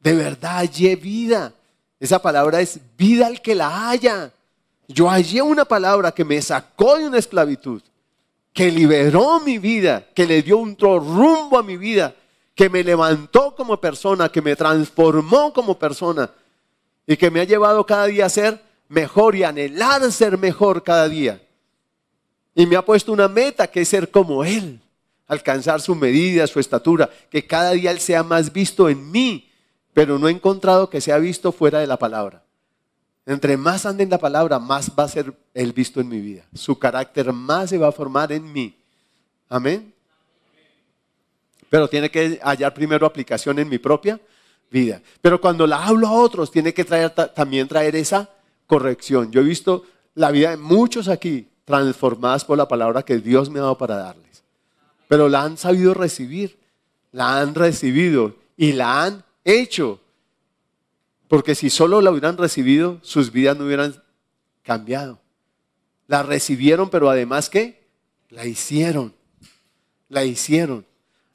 De 0.00 0.12
verdad 0.12 0.58
hallé 0.58 0.94
vida. 0.94 1.54
Esa 1.98 2.20
palabra 2.20 2.60
es 2.60 2.78
vida 2.98 3.28
al 3.28 3.40
que 3.40 3.54
la 3.54 3.88
haya. 3.88 4.30
Yo 4.88 5.08
hallé 5.10 5.42
una 5.42 5.66
palabra 5.66 6.12
que 6.12 6.24
me 6.24 6.40
sacó 6.40 6.96
de 6.96 7.06
una 7.06 7.18
esclavitud, 7.18 7.82
que 8.54 8.70
liberó 8.70 9.38
mi 9.40 9.58
vida, 9.58 10.08
que 10.14 10.26
le 10.26 10.42
dio 10.42 10.56
un 10.56 10.76
rumbo 10.78 11.58
a 11.58 11.62
mi 11.62 11.76
vida, 11.76 12.14
que 12.54 12.70
me 12.70 12.82
levantó 12.82 13.54
como 13.54 13.78
persona, 13.78 14.30
que 14.30 14.40
me 14.40 14.56
transformó 14.56 15.52
como 15.52 15.78
persona 15.78 16.30
y 17.06 17.16
que 17.16 17.30
me 17.30 17.40
ha 17.40 17.44
llevado 17.44 17.84
cada 17.84 18.06
día 18.06 18.26
a 18.26 18.30
ser 18.30 18.60
mejor 18.88 19.36
y 19.36 19.44
anhelar 19.44 20.10
ser 20.10 20.38
mejor 20.38 20.82
cada 20.82 21.06
día. 21.08 21.40
Y 22.54 22.66
me 22.66 22.74
ha 22.74 22.84
puesto 22.84 23.12
una 23.12 23.28
meta 23.28 23.66
que 23.66 23.82
es 23.82 23.88
ser 23.88 24.10
como 24.10 24.42
Él, 24.42 24.80
alcanzar 25.26 25.82
su 25.82 25.94
medida, 25.94 26.46
su 26.46 26.58
estatura, 26.58 27.10
que 27.30 27.46
cada 27.46 27.72
día 27.72 27.90
Él 27.90 28.00
sea 28.00 28.22
más 28.22 28.52
visto 28.52 28.88
en 28.88 29.10
mí, 29.12 29.50
pero 29.92 30.18
no 30.18 30.28
he 30.28 30.32
encontrado 30.32 30.88
que 30.88 31.02
sea 31.02 31.18
visto 31.18 31.52
fuera 31.52 31.78
de 31.78 31.86
la 31.86 31.98
palabra. 31.98 32.42
Entre 33.28 33.58
más 33.58 33.84
ande 33.84 34.04
en 34.04 34.08
la 34.08 34.16
palabra, 34.16 34.58
más 34.58 34.90
va 34.98 35.04
a 35.04 35.08
ser 35.08 35.34
el 35.52 35.74
visto 35.74 36.00
en 36.00 36.08
mi 36.08 36.18
vida. 36.18 36.46
Su 36.54 36.78
carácter 36.78 37.30
más 37.30 37.68
se 37.68 37.76
va 37.76 37.88
a 37.88 37.92
formar 37.92 38.32
en 38.32 38.50
mí. 38.50 38.74
Amén. 39.50 39.92
Pero 41.68 41.88
tiene 41.88 42.10
que 42.10 42.40
hallar 42.42 42.72
primero 42.72 43.04
aplicación 43.04 43.58
en 43.58 43.68
mi 43.68 43.76
propia 43.76 44.18
vida. 44.70 45.02
Pero 45.20 45.38
cuando 45.42 45.66
la 45.66 45.84
hablo 45.84 46.06
a 46.06 46.12
otros, 46.12 46.50
tiene 46.50 46.72
que 46.72 46.86
traer, 46.86 47.10
también 47.10 47.68
traer 47.68 47.96
esa 47.96 48.30
corrección. 48.66 49.30
Yo 49.30 49.42
he 49.42 49.44
visto 49.44 49.84
la 50.14 50.30
vida 50.30 50.48
de 50.52 50.56
muchos 50.56 51.06
aquí 51.06 51.50
transformadas 51.66 52.46
por 52.46 52.56
la 52.56 52.66
palabra 52.66 53.02
que 53.02 53.18
Dios 53.18 53.50
me 53.50 53.58
ha 53.58 53.64
dado 53.64 53.76
para 53.76 53.96
darles. 53.96 54.42
Pero 55.06 55.28
la 55.28 55.42
han 55.42 55.58
sabido 55.58 55.92
recibir, 55.92 56.58
la 57.12 57.40
han 57.40 57.54
recibido 57.54 58.36
y 58.56 58.72
la 58.72 59.02
han 59.02 59.22
hecho. 59.44 60.00
Porque 61.28 61.54
si 61.54 61.70
solo 61.70 62.00
la 62.00 62.10
hubieran 62.10 62.38
recibido, 62.38 62.98
sus 63.02 63.30
vidas 63.30 63.56
no 63.56 63.66
hubieran 63.66 64.02
cambiado. 64.62 65.20
La 66.06 66.22
recibieron, 66.22 66.88
pero 66.88 67.10
además 67.10 67.50
que 67.50 67.86
la 68.30 68.46
hicieron. 68.46 69.14
La 70.08 70.24
hicieron. 70.24 70.86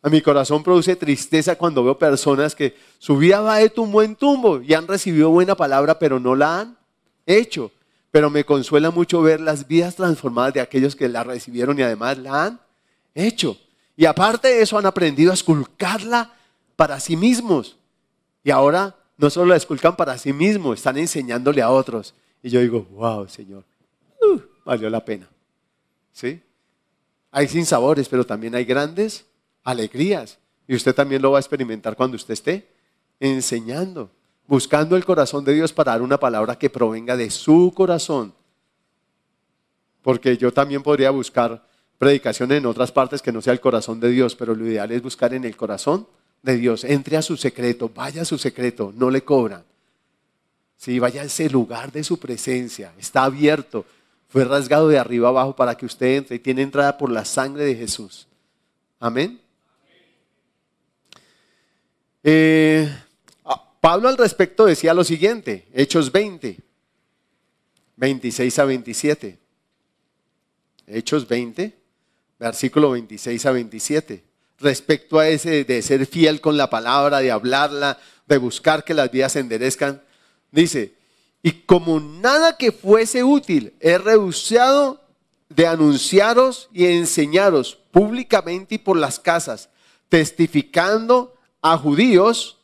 A 0.02 0.10
mi 0.10 0.22
corazón 0.22 0.64
produce 0.64 0.96
tristeza 0.96 1.56
cuando 1.56 1.84
veo 1.84 1.98
personas 1.98 2.56
que 2.56 2.76
su 2.98 3.18
vida 3.18 3.40
va 3.40 3.58
de 3.58 3.70
tumbo 3.70 4.02
en 4.02 4.16
tumbo 4.16 4.62
y 4.62 4.74
han 4.74 4.88
recibido 4.88 5.30
buena 5.30 5.56
palabra, 5.56 5.98
pero 5.98 6.20
no 6.20 6.36
la 6.36 6.60
han 6.60 6.78
hecho. 7.26 7.72
Pero 8.12 8.30
me 8.30 8.44
consuela 8.44 8.92
mucho 8.92 9.22
ver 9.22 9.40
las 9.40 9.68
vidas 9.68 9.96
transformadas 9.96 10.56
de 10.56 10.62
aquellos 10.62 10.96
que 10.96 11.08
la 11.08 11.24
recibieron 11.24 11.80
y 11.80 11.84
además 11.84 12.18
la 12.18 12.46
han 12.46 12.60
hecho. 13.14 13.58
Y 13.96 14.06
aparte 14.06 14.48
de 14.50 14.62
eso 14.62 14.78
han 14.78 14.86
aprendido 14.88 15.32
a 15.32 15.36
esculcarla 15.36 16.34
para 16.76 17.00
sí 17.00 17.16
mismos. 17.16 17.78
Y 18.44 18.52
ahora 18.52 18.96
no 19.18 19.30
solo 19.30 19.48
la 19.48 19.56
esculcan 19.56 19.96
para 19.96 20.18
sí 20.18 20.34
mismos, 20.34 20.80
están 20.80 20.98
enseñándole 20.98 21.62
a 21.62 21.70
otros. 21.70 22.14
Y 22.42 22.50
yo 22.50 22.60
digo, 22.60 22.86
wow, 22.92 23.28
Señor, 23.28 23.64
uh, 24.22 24.40
valió 24.66 24.90
la 24.90 25.04
pena. 25.04 25.30
¿Sí? 26.12 26.42
Hay 27.32 27.48
sinsabores, 27.48 28.10
pero 28.10 28.26
también 28.26 28.56
hay 28.56 28.66
grandes 28.66 29.26
alegrías. 29.64 30.40
Y 30.68 30.76
usted 30.76 30.94
también 30.94 31.22
lo 31.22 31.32
va 31.32 31.40
a 31.40 31.42
experimentar 31.42 31.96
cuando 31.96 32.16
usted 32.16 32.34
esté 32.34 32.68
enseñando, 33.20 34.12
buscando 34.48 34.96
el 34.96 35.06
corazón 35.06 35.44
de 35.44 35.54
Dios 35.54 35.74
para 35.74 35.94
dar 35.94 36.02
una 36.02 36.20
palabra 36.20 36.58
que 36.58 36.70
provenga 36.70 37.16
de 37.18 37.30
su 37.30 37.72
corazón. 37.76 38.34
Porque 40.02 40.38
yo 40.38 40.52
también 40.52 40.84
podría 40.84 41.12
buscar 41.12 41.66
predicación 41.98 42.52
en 42.52 42.66
otras 42.66 42.92
partes 42.92 43.22
que 43.22 43.32
no 43.32 43.42
sea 43.42 43.54
el 43.54 43.62
corazón 43.62 44.00
de 44.00 44.10
Dios, 44.10 44.36
pero 44.36 44.54
lo 44.54 44.68
ideal 44.68 44.92
es 44.92 45.02
buscar 45.02 45.34
en 45.34 45.46
el 45.46 45.56
corazón 45.56 46.08
de 46.44 46.58
Dios. 46.58 46.84
Entre 46.84 47.18
a 47.18 47.22
su 47.24 47.36
secreto, 47.36 47.90
vaya 47.90 48.22
a 48.22 48.26
su 48.26 48.38
secreto, 48.38 48.94
no 48.96 49.10
le 49.10 49.24
cobran. 49.24 49.64
Sí, 50.78 51.00
vaya 51.00 51.22
a 51.22 51.26
ese 51.26 51.50
lugar 51.50 51.92
de 51.92 52.04
su 52.04 52.20
presencia, 52.20 52.94
está 53.00 53.24
abierto, 53.24 53.86
fue 54.28 54.44
rasgado 54.44 54.90
de 54.90 55.00
arriba 55.00 55.30
abajo 55.30 55.56
para 55.56 55.76
que 55.76 55.86
usted 55.86 56.18
entre 56.18 56.36
y 56.36 56.40
tiene 56.40 56.62
entrada 56.62 56.98
por 56.98 57.10
la 57.10 57.24
sangre 57.24 57.64
de 57.64 57.76
Jesús. 57.76 58.28
Amén. 59.00 59.40
Eh, 62.22 62.90
ah, 63.46 63.72
Pablo 63.80 64.10
al 64.10 64.18
respecto 64.18 64.66
decía 64.66 64.94
lo 64.94 65.04
siguiente, 65.04 65.68
Hechos 65.74 66.12
20, 66.12 66.60
26 67.96 68.60
a 68.60 68.66
27. 68.66 69.40
Hechos 70.88 71.28
20, 71.28 71.78
versículo 72.40 72.92
26 72.92 73.46
a 73.46 73.52
27. 73.52 74.24
Respecto 74.64 75.20
a 75.20 75.28
ese 75.28 75.66
de 75.66 75.82
ser 75.82 76.06
fiel 76.06 76.40
con 76.40 76.56
la 76.56 76.70
palabra, 76.70 77.20
de 77.20 77.32
hablarla, 77.32 78.00
de 78.28 78.38
buscar 78.38 78.86
que 78.86 78.94
las 78.94 79.12
vidas 79.12 79.34
se 79.34 79.42
enderezcan, 79.42 80.02
dice, 80.52 80.96
y 81.42 81.52
como 81.52 82.00
nada 82.00 82.56
que 82.56 82.72
fuese 82.72 83.26
útil, 83.26 83.74
he 83.82 83.98
rehusado 83.98 85.02
de 85.50 85.68
anunciaros 85.68 86.70
y 86.72 86.86
enseñaros 86.86 87.78
públicamente 87.92 88.76
y 88.76 88.78
por 88.78 88.96
las 88.96 89.20
casas, 89.20 89.68
testificando 90.08 91.36
a 91.62 91.78
judíos, 91.78 92.58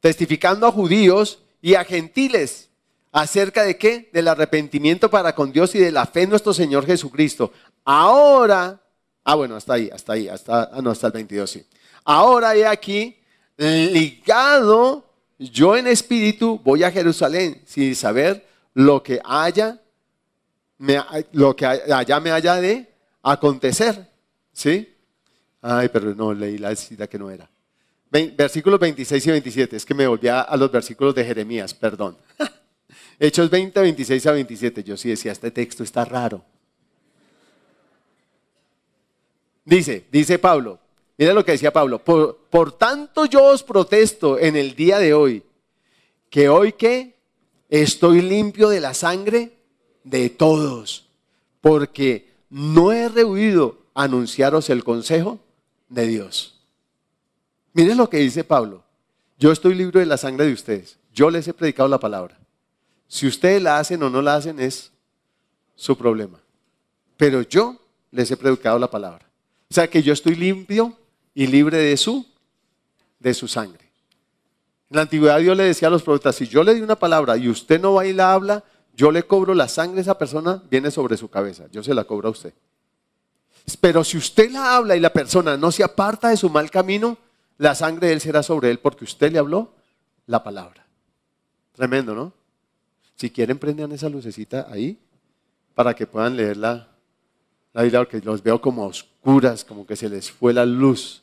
testificando 0.00 0.66
a 0.66 0.72
judíos 0.72 1.38
y 1.62 1.76
a 1.76 1.84
gentiles 1.84 2.70
¿Acerca 3.12 3.64
de 3.64 3.76
qué? 3.76 4.08
Del 4.12 4.28
arrepentimiento 4.28 5.10
para 5.10 5.34
con 5.34 5.50
Dios 5.50 5.74
y 5.74 5.78
de 5.78 5.90
la 5.90 6.06
fe 6.06 6.22
en 6.22 6.30
nuestro 6.30 6.54
Señor 6.54 6.86
Jesucristo. 6.86 7.52
Ahora, 7.84 8.80
ah 9.24 9.34
bueno, 9.34 9.56
hasta 9.56 9.74
ahí, 9.74 9.90
hasta 9.92 10.12
ahí, 10.12 10.28
hasta, 10.28 10.70
ah, 10.72 10.80
no, 10.82 10.90
hasta 10.90 11.08
el 11.08 11.12
22, 11.14 11.50
sí. 11.50 11.66
Ahora 12.04 12.54
he 12.54 12.66
aquí, 12.66 13.18
ligado 13.56 15.04
yo 15.38 15.76
en 15.76 15.86
espíritu, 15.86 16.60
voy 16.62 16.82
a 16.82 16.90
Jerusalén 16.90 17.62
sin 17.66 17.94
saber 17.94 18.46
lo 18.74 19.02
que 19.02 19.20
haya, 19.24 19.80
lo 21.32 21.56
que 21.56 21.66
allá 21.66 22.20
me 22.20 22.30
haya 22.30 22.56
de 22.56 22.88
acontecer. 23.22 24.08
¿Sí? 24.52 24.94
Ay, 25.62 25.88
pero 25.88 26.14
no, 26.14 26.34
leí 26.34 26.58
la 26.58 26.74
cita 26.74 27.06
que 27.06 27.18
no 27.18 27.30
era. 27.30 27.48
Versículos 28.10 28.80
26 28.80 29.26
y 29.26 29.30
27, 29.30 29.76
es 29.76 29.86
que 29.86 29.94
me 29.94 30.06
volví 30.06 30.28
a 30.28 30.46
los 30.56 30.70
versículos 30.70 31.14
de 31.14 31.24
Jeremías, 31.24 31.72
perdón. 31.72 32.16
Hechos 33.18 33.50
20, 33.50 33.78
26 33.80 34.26
a 34.26 34.32
27. 34.32 34.82
Yo 34.82 34.96
sí 34.96 35.10
decía, 35.10 35.32
este 35.32 35.50
texto 35.50 35.84
está 35.84 36.04
raro. 36.04 36.42
Dice, 39.70 40.04
dice 40.10 40.36
Pablo, 40.40 40.80
mira 41.16 41.32
lo 41.32 41.44
que 41.44 41.52
decía 41.52 41.72
Pablo, 41.72 42.00
por, 42.02 42.72
tanto 42.72 43.24
yo 43.26 43.44
os 43.44 43.62
protesto 43.62 44.36
en 44.36 44.56
el 44.56 44.74
día 44.74 44.98
de 44.98 45.14
hoy, 45.14 45.44
que 46.28 46.48
hoy 46.48 46.72
que 46.72 47.14
estoy 47.68 48.20
limpio 48.20 48.68
de 48.68 48.80
la 48.80 48.94
sangre 48.94 49.52
de 50.02 50.28
todos, 50.28 51.06
porque 51.60 52.32
no 52.48 52.90
he 52.90 53.08
rehuido 53.08 53.78
anunciaros 53.94 54.70
el 54.70 54.82
consejo 54.82 55.38
de 55.88 56.08
Dios. 56.08 56.58
Miren 57.72 57.96
lo 57.96 58.10
que 58.10 58.16
dice 58.16 58.42
Pablo, 58.42 58.82
yo 59.38 59.52
estoy 59.52 59.76
libre 59.76 60.00
de 60.00 60.06
la 60.06 60.16
sangre 60.16 60.46
de 60.46 60.52
ustedes, 60.52 60.98
yo 61.14 61.30
les 61.30 61.46
he 61.46 61.54
predicado 61.54 61.88
la 61.88 62.00
palabra. 62.00 62.36
Si 63.06 63.24
ustedes 63.24 63.62
la 63.62 63.78
hacen 63.78 64.02
o 64.02 64.10
no 64.10 64.20
la 64.20 64.34
hacen 64.34 64.58
es 64.58 64.90
su 65.76 65.96
problema. 65.96 66.40
Pero 67.16 67.42
yo 67.42 67.76
les 68.10 68.28
he 68.32 68.36
predicado 68.36 68.76
la 68.76 68.90
palabra. 68.90 69.29
O 69.70 69.74
sea 69.74 69.88
que 69.88 70.02
yo 70.02 70.12
estoy 70.12 70.34
limpio 70.34 70.96
y 71.32 71.46
libre 71.46 71.78
de 71.78 71.96
su, 71.96 72.26
de 73.20 73.32
su 73.34 73.46
sangre. 73.46 73.84
En 74.90 74.96
la 74.96 75.02
antigüedad 75.02 75.38
Dios 75.38 75.56
le 75.56 75.62
decía 75.62 75.86
a 75.86 75.90
los 75.92 76.02
profetas, 76.02 76.34
si 76.34 76.48
yo 76.48 76.64
le 76.64 76.74
di 76.74 76.80
una 76.80 76.96
palabra 76.96 77.36
y 77.36 77.48
usted 77.48 77.80
no 77.80 77.94
va 77.94 78.04
y 78.04 78.12
la 78.12 78.32
habla, 78.32 78.64
yo 78.94 79.12
le 79.12 79.22
cobro 79.22 79.54
la 79.54 79.68
sangre 79.68 79.98
a 79.98 80.02
esa 80.02 80.18
persona, 80.18 80.60
viene 80.68 80.90
sobre 80.90 81.16
su 81.16 81.30
cabeza. 81.30 81.66
Yo 81.70 81.84
se 81.84 81.94
la 81.94 82.02
cobro 82.02 82.28
a 82.28 82.32
usted. 82.32 82.52
Pero 83.80 84.02
si 84.02 84.16
usted 84.16 84.50
la 84.50 84.74
habla 84.74 84.96
y 84.96 85.00
la 85.00 85.12
persona 85.12 85.56
no 85.56 85.70
se 85.70 85.84
aparta 85.84 86.30
de 86.30 86.36
su 86.36 86.50
mal 86.50 86.68
camino, 86.70 87.16
la 87.56 87.76
sangre 87.76 88.08
de 88.08 88.14
él 88.14 88.20
será 88.20 88.42
sobre 88.42 88.70
él 88.70 88.80
porque 88.80 89.04
usted 89.04 89.30
le 89.30 89.38
habló 89.38 89.72
la 90.26 90.42
palabra. 90.42 90.84
Tremendo, 91.72 92.14
¿no? 92.14 92.32
Si 93.14 93.30
quieren, 93.30 93.58
prendan 93.58 93.92
esa 93.92 94.08
lucecita 94.08 94.66
ahí 94.68 94.98
para 95.74 95.94
que 95.94 96.08
puedan 96.08 96.36
leer 96.36 96.56
la 97.72 97.82
Biblia, 97.82 98.00
porque 98.00 98.20
los 98.20 98.42
veo 98.42 98.60
como 98.60 98.86
oscuras, 98.86 99.64
como 99.64 99.86
que 99.86 99.96
se 99.96 100.08
les 100.08 100.30
fue 100.30 100.52
la 100.52 100.66
luz. 100.66 101.22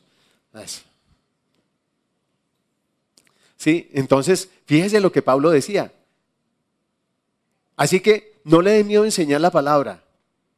Sí, 3.56 3.90
entonces, 3.92 4.48
fíjese 4.66 5.00
lo 5.00 5.12
que 5.12 5.22
Pablo 5.22 5.50
decía. 5.50 5.92
Así 7.76 8.00
que 8.00 8.40
no 8.44 8.62
le 8.62 8.72
dé 8.72 8.84
miedo 8.84 9.04
enseñar 9.04 9.40
la 9.40 9.50
palabra. 9.50 10.02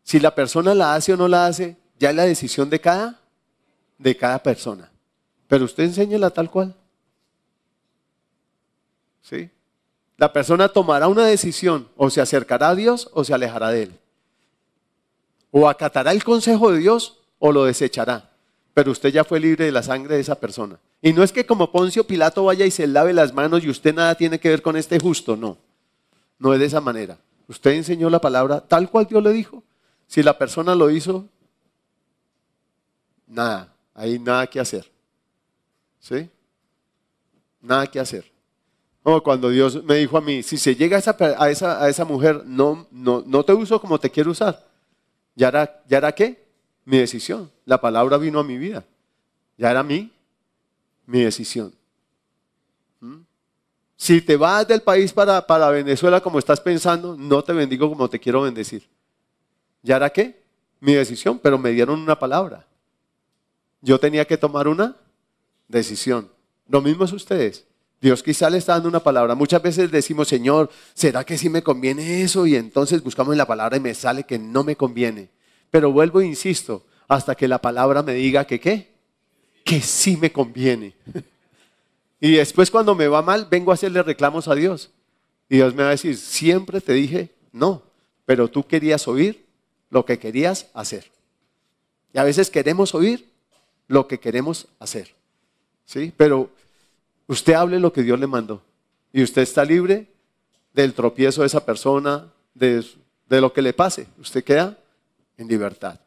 Si 0.02 0.20
la 0.20 0.34
persona 0.34 0.74
la 0.74 0.94
hace 0.94 1.12
o 1.12 1.16
no 1.16 1.28
la 1.28 1.46
hace, 1.46 1.76
ya 1.98 2.10
es 2.10 2.16
la 2.16 2.24
decisión 2.24 2.70
de 2.70 2.80
cada, 2.80 3.20
de 3.98 4.16
cada 4.16 4.42
persona. 4.42 4.90
Pero 5.48 5.64
usted 5.64 5.84
enséñela 5.84 6.30
tal 6.30 6.50
cual. 6.50 6.74
¿Sí? 9.22 9.50
La 10.16 10.32
persona 10.32 10.68
tomará 10.68 11.08
una 11.08 11.26
decisión, 11.26 11.88
o 11.96 12.10
se 12.10 12.20
acercará 12.20 12.70
a 12.70 12.74
Dios 12.74 13.10
o 13.12 13.24
se 13.24 13.34
alejará 13.34 13.70
de 13.70 13.84
Él. 13.84 13.99
O 15.50 15.68
acatará 15.68 16.12
el 16.12 16.24
consejo 16.24 16.72
de 16.72 16.78
Dios 16.78 17.18
o 17.38 17.52
lo 17.52 17.64
desechará. 17.64 18.30
Pero 18.74 18.92
usted 18.92 19.10
ya 19.10 19.24
fue 19.24 19.40
libre 19.40 19.64
de 19.64 19.72
la 19.72 19.82
sangre 19.82 20.14
de 20.14 20.20
esa 20.20 20.36
persona. 20.36 20.78
Y 21.02 21.12
no 21.12 21.22
es 21.22 21.32
que 21.32 21.46
como 21.46 21.72
Poncio 21.72 22.06
Pilato 22.06 22.44
vaya 22.44 22.66
y 22.66 22.70
se 22.70 22.86
lave 22.86 23.12
las 23.12 23.32
manos 23.32 23.64
y 23.64 23.70
usted 23.70 23.94
nada 23.94 24.14
tiene 24.14 24.38
que 24.38 24.50
ver 24.50 24.62
con 24.62 24.76
este 24.76 25.00
justo, 25.00 25.36
no. 25.36 25.56
No 26.38 26.54
es 26.54 26.60
de 26.60 26.66
esa 26.66 26.80
manera. 26.80 27.18
Usted 27.48 27.72
enseñó 27.72 28.08
la 28.10 28.20
palabra 28.20 28.60
tal 28.60 28.88
cual 28.90 29.06
Dios 29.06 29.22
le 29.22 29.32
dijo. 29.32 29.62
Si 30.06 30.22
la 30.22 30.36
persona 30.36 30.74
lo 30.74 30.90
hizo, 30.90 31.26
nada, 33.26 33.72
hay 33.94 34.18
nada 34.18 34.46
que 34.46 34.60
hacer. 34.60 34.90
¿Sí? 35.98 36.28
Nada 37.60 37.86
que 37.86 38.00
hacer. 38.00 38.30
Oh, 39.02 39.22
cuando 39.22 39.48
Dios 39.48 39.82
me 39.84 39.96
dijo 39.96 40.18
a 40.18 40.20
mí, 40.20 40.42
si 40.42 40.58
se 40.58 40.74
llega 40.74 40.96
a 40.96 41.00
esa, 41.50 41.82
a 41.82 41.88
esa, 41.88 42.04
mujer, 42.04 42.42
no, 42.44 42.86
no, 42.90 43.22
no 43.26 43.44
te 43.44 43.52
uso 43.52 43.80
como 43.80 43.98
te 43.98 44.10
quiero 44.10 44.30
usar. 44.30 44.69
¿Ya 45.34 45.48
era, 45.48 45.82
¿Ya 45.88 45.98
era 45.98 46.12
qué? 46.12 46.46
Mi 46.84 46.98
decisión. 46.98 47.50
La 47.64 47.80
palabra 47.80 48.16
vino 48.16 48.40
a 48.40 48.44
mi 48.44 48.58
vida. 48.58 48.84
Ya 49.56 49.70
era 49.70 49.82
mi, 49.82 50.10
mi 51.06 51.22
decisión. 51.22 51.74
¿Mm? 53.00 53.20
Si 53.96 54.20
te 54.22 54.36
vas 54.36 54.66
del 54.66 54.82
país 54.82 55.12
para, 55.12 55.46
para 55.46 55.68
Venezuela 55.70 56.20
como 56.20 56.38
estás 56.38 56.60
pensando, 56.60 57.16
no 57.16 57.44
te 57.44 57.52
bendigo 57.52 57.88
como 57.88 58.08
te 58.08 58.18
quiero 58.18 58.42
bendecir. 58.42 58.88
¿Ya 59.82 59.96
era 59.96 60.10
qué? 60.10 60.42
Mi 60.80 60.94
decisión, 60.94 61.38
pero 61.38 61.58
me 61.58 61.70
dieron 61.70 62.00
una 62.00 62.18
palabra. 62.18 62.66
Yo 63.82 63.98
tenía 63.98 64.26
que 64.26 64.36
tomar 64.36 64.68
una 64.68 64.96
decisión. 65.68 66.30
Lo 66.68 66.80
mismo 66.80 67.04
es 67.04 67.12
ustedes. 67.12 67.66
Dios 68.00 68.22
quizá 68.22 68.48
le 68.48 68.58
está 68.58 68.74
dando 68.74 68.88
una 68.88 69.00
palabra. 69.00 69.34
Muchas 69.34 69.62
veces 69.62 69.90
decimos, 69.90 70.28
Señor, 70.28 70.70
¿será 70.94 71.24
que 71.24 71.36
sí 71.36 71.50
me 71.50 71.62
conviene 71.62 72.22
eso? 72.22 72.46
Y 72.46 72.56
entonces 72.56 73.02
buscamos 73.02 73.32
en 73.32 73.38
la 73.38 73.46
palabra 73.46 73.76
y 73.76 73.80
me 73.80 73.94
sale 73.94 74.24
que 74.24 74.38
no 74.38 74.64
me 74.64 74.76
conviene. 74.76 75.28
Pero 75.70 75.92
vuelvo 75.92 76.20
e 76.20 76.26
insisto, 76.26 76.86
hasta 77.08 77.34
que 77.34 77.46
la 77.46 77.60
palabra 77.60 78.02
me 78.02 78.14
diga 78.14 78.46
que 78.46 78.58
qué, 78.58 78.94
que 79.64 79.80
sí 79.80 80.16
me 80.16 80.32
conviene. 80.32 80.94
y 82.20 82.32
después 82.32 82.70
cuando 82.70 82.94
me 82.94 83.08
va 83.08 83.20
mal, 83.20 83.46
vengo 83.50 83.70
a 83.70 83.74
hacerle 83.74 84.02
reclamos 84.02 84.48
a 84.48 84.54
Dios. 84.54 84.90
Y 85.48 85.56
Dios 85.56 85.74
me 85.74 85.82
va 85.82 85.88
a 85.88 85.92
decir, 85.92 86.16
siempre 86.16 86.80
te 86.80 86.94
dije 86.94 87.34
no, 87.52 87.82
pero 88.24 88.48
tú 88.48 88.66
querías 88.66 89.08
oír 89.08 89.46
lo 89.90 90.04
que 90.04 90.18
querías 90.18 90.68
hacer. 90.72 91.10
Y 92.12 92.18
a 92.18 92.24
veces 92.24 92.50
queremos 92.50 92.94
oír 92.94 93.28
lo 93.88 94.06
que 94.06 94.20
queremos 94.20 94.68
hacer. 94.78 95.14
¿Sí? 95.84 96.12
Pero 96.16 96.50
Usted 97.30 97.52
hable 97.52 97.78
lo 97.78 97.92
que 97.92 98.02
Dios 98.02 98.18
le 98.18 98.26
mandó. 98.26 98.60
Y 99.12 99.22
usted 99.22 99.42
está 99.42 99.64
libre 99.64 100.08
del 100.72 100.94
tropiezo 100.94 101.42
de 101.42 101.46
esa 101.46 101.64
persona, 101.64 102.26
de, 102.54 102.84
lo 103.28 103.52
que 103.52 103.62
le 103.62 103.72
pase. 103.72 104.08
Usted 104.18 104.42
queda 104.42 104.76
en 105.36 105.46
libertad. 105.46 106.00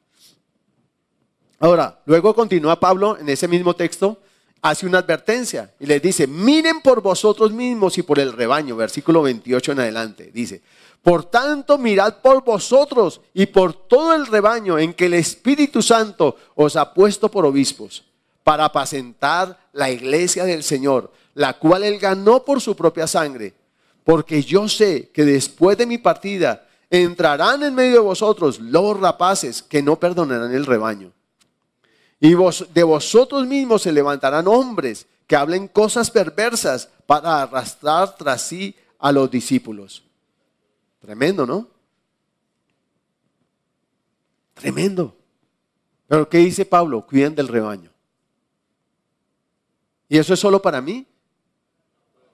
Ahora, 1.59 2.01
luego 2.07 2.35
continúa 2.35 2.77
Pablo 2.77 3.17
en 3.17 3.29
ese 3.29 3.47
mismo 3.47 3.73
texto, 3.73 4.19
hace 4.61 4.85
una 4.85 4.97
advertencia 4.97 5.73
y 5.79 5.85
les 5.85 6.01
dice, 6.01 6.27
miren 6.27 6.81
por 6.81 7.01
vosotros 7.01 7.53
mismos 7.53 7.97
y 7.97 8.03
por 8.03 8.19
el 8.19 8.33
rebaño, 8.33 8.75
versículo 8.75 9.21
28 9.21 9.71
en 9.71 9.79
adelante, 9.79 10.29
dice, 10.33 10.61
por 11.01 11.23
tanto 11.23 11.77
mirad 11.77 12.17
por 12.21 12.43
vosotros 12.43 13.21
y 13.33 13.45
por 13.45 13.87
todo 13.87 14.13
el 14.13 14.25
rebaño 14.25 14.77
en 14.77 14.93
que 14.93 15.05
el 15.05 15.13
Espíritu 15.13 15.81
Santo 15.81 16.35
os 16.55 16.75
ha 16.75 16.93
puesto 16.93 17.31
por 17.31 17.45
obispos 17.45 18.03
para 18.43 18.65
apacentar 18.65 19.57
la 19.71 19.89
iglesia 19.89 20.45
del 20.45 20.63
Señor, 20.63 21.11
la 21.33 21.57
cual 21.57 21.83
él 21.83 21.97
ganó 21.99 22.43
por 22.43 22.61
su 22.61 22.75
propia 22.75 23.07
sangre. 23.07 23.53
Porque 24.03 24.43
yo 24.43 24.67
sé 24.67 25.09
que 25.13 25.23
después 25.23 25.77
de 25.77 25.85
mi 25.85 25.97
partida 25.97 26.67
entrarán 26.89 27.63
en 27.63 27.73
medio 27.73 27.93
de 27.93 27.99
vosotros 27.99 28.59
los 28.59 28.99
rapaces 28.99 29.63
que 29.63 29.81
no 29.81 29.99
perdonarán 29.99 30.53
el 30.53 30.65
rebaño. 30.65 31.11
Y 32.19 32.35
de 32.73 32.83
vosotros 32.83 33.47
mismos 33.47 33.81
se 33.81 33.91
levantarán 33.91 34.47
hombres 34.47 35.07
que 35.27 35.35
hablen 35.35 35.67
cosas 35.67 36.11
perversas 36.11 36.89
para 37.05 37.41
arrastrar 37.41 38.15
tras 38.15 38.41
sí 38.41 38.75
a 38.99 39.11
los 39.11 39.29
discípulos. 39.29 40.03
Tremendo, 41.01 41.45
¿no? 41.45 41.67
Tremendo. 44.53 45.15
Pero 46.07 46.29
¿qué 46.29 46.37
dice 46.37 46.65
Pablo? 46.65 47.05
Cuiden 47.05 47.35
del 47.35 47.47
rebaño. 47.47 47.92
¿Y 50.13 50.19
eso 50.19 50.35
es 50.35 50.39
solo 50.39 50.61
para 50.61 50.79
mí? 50.79 51.07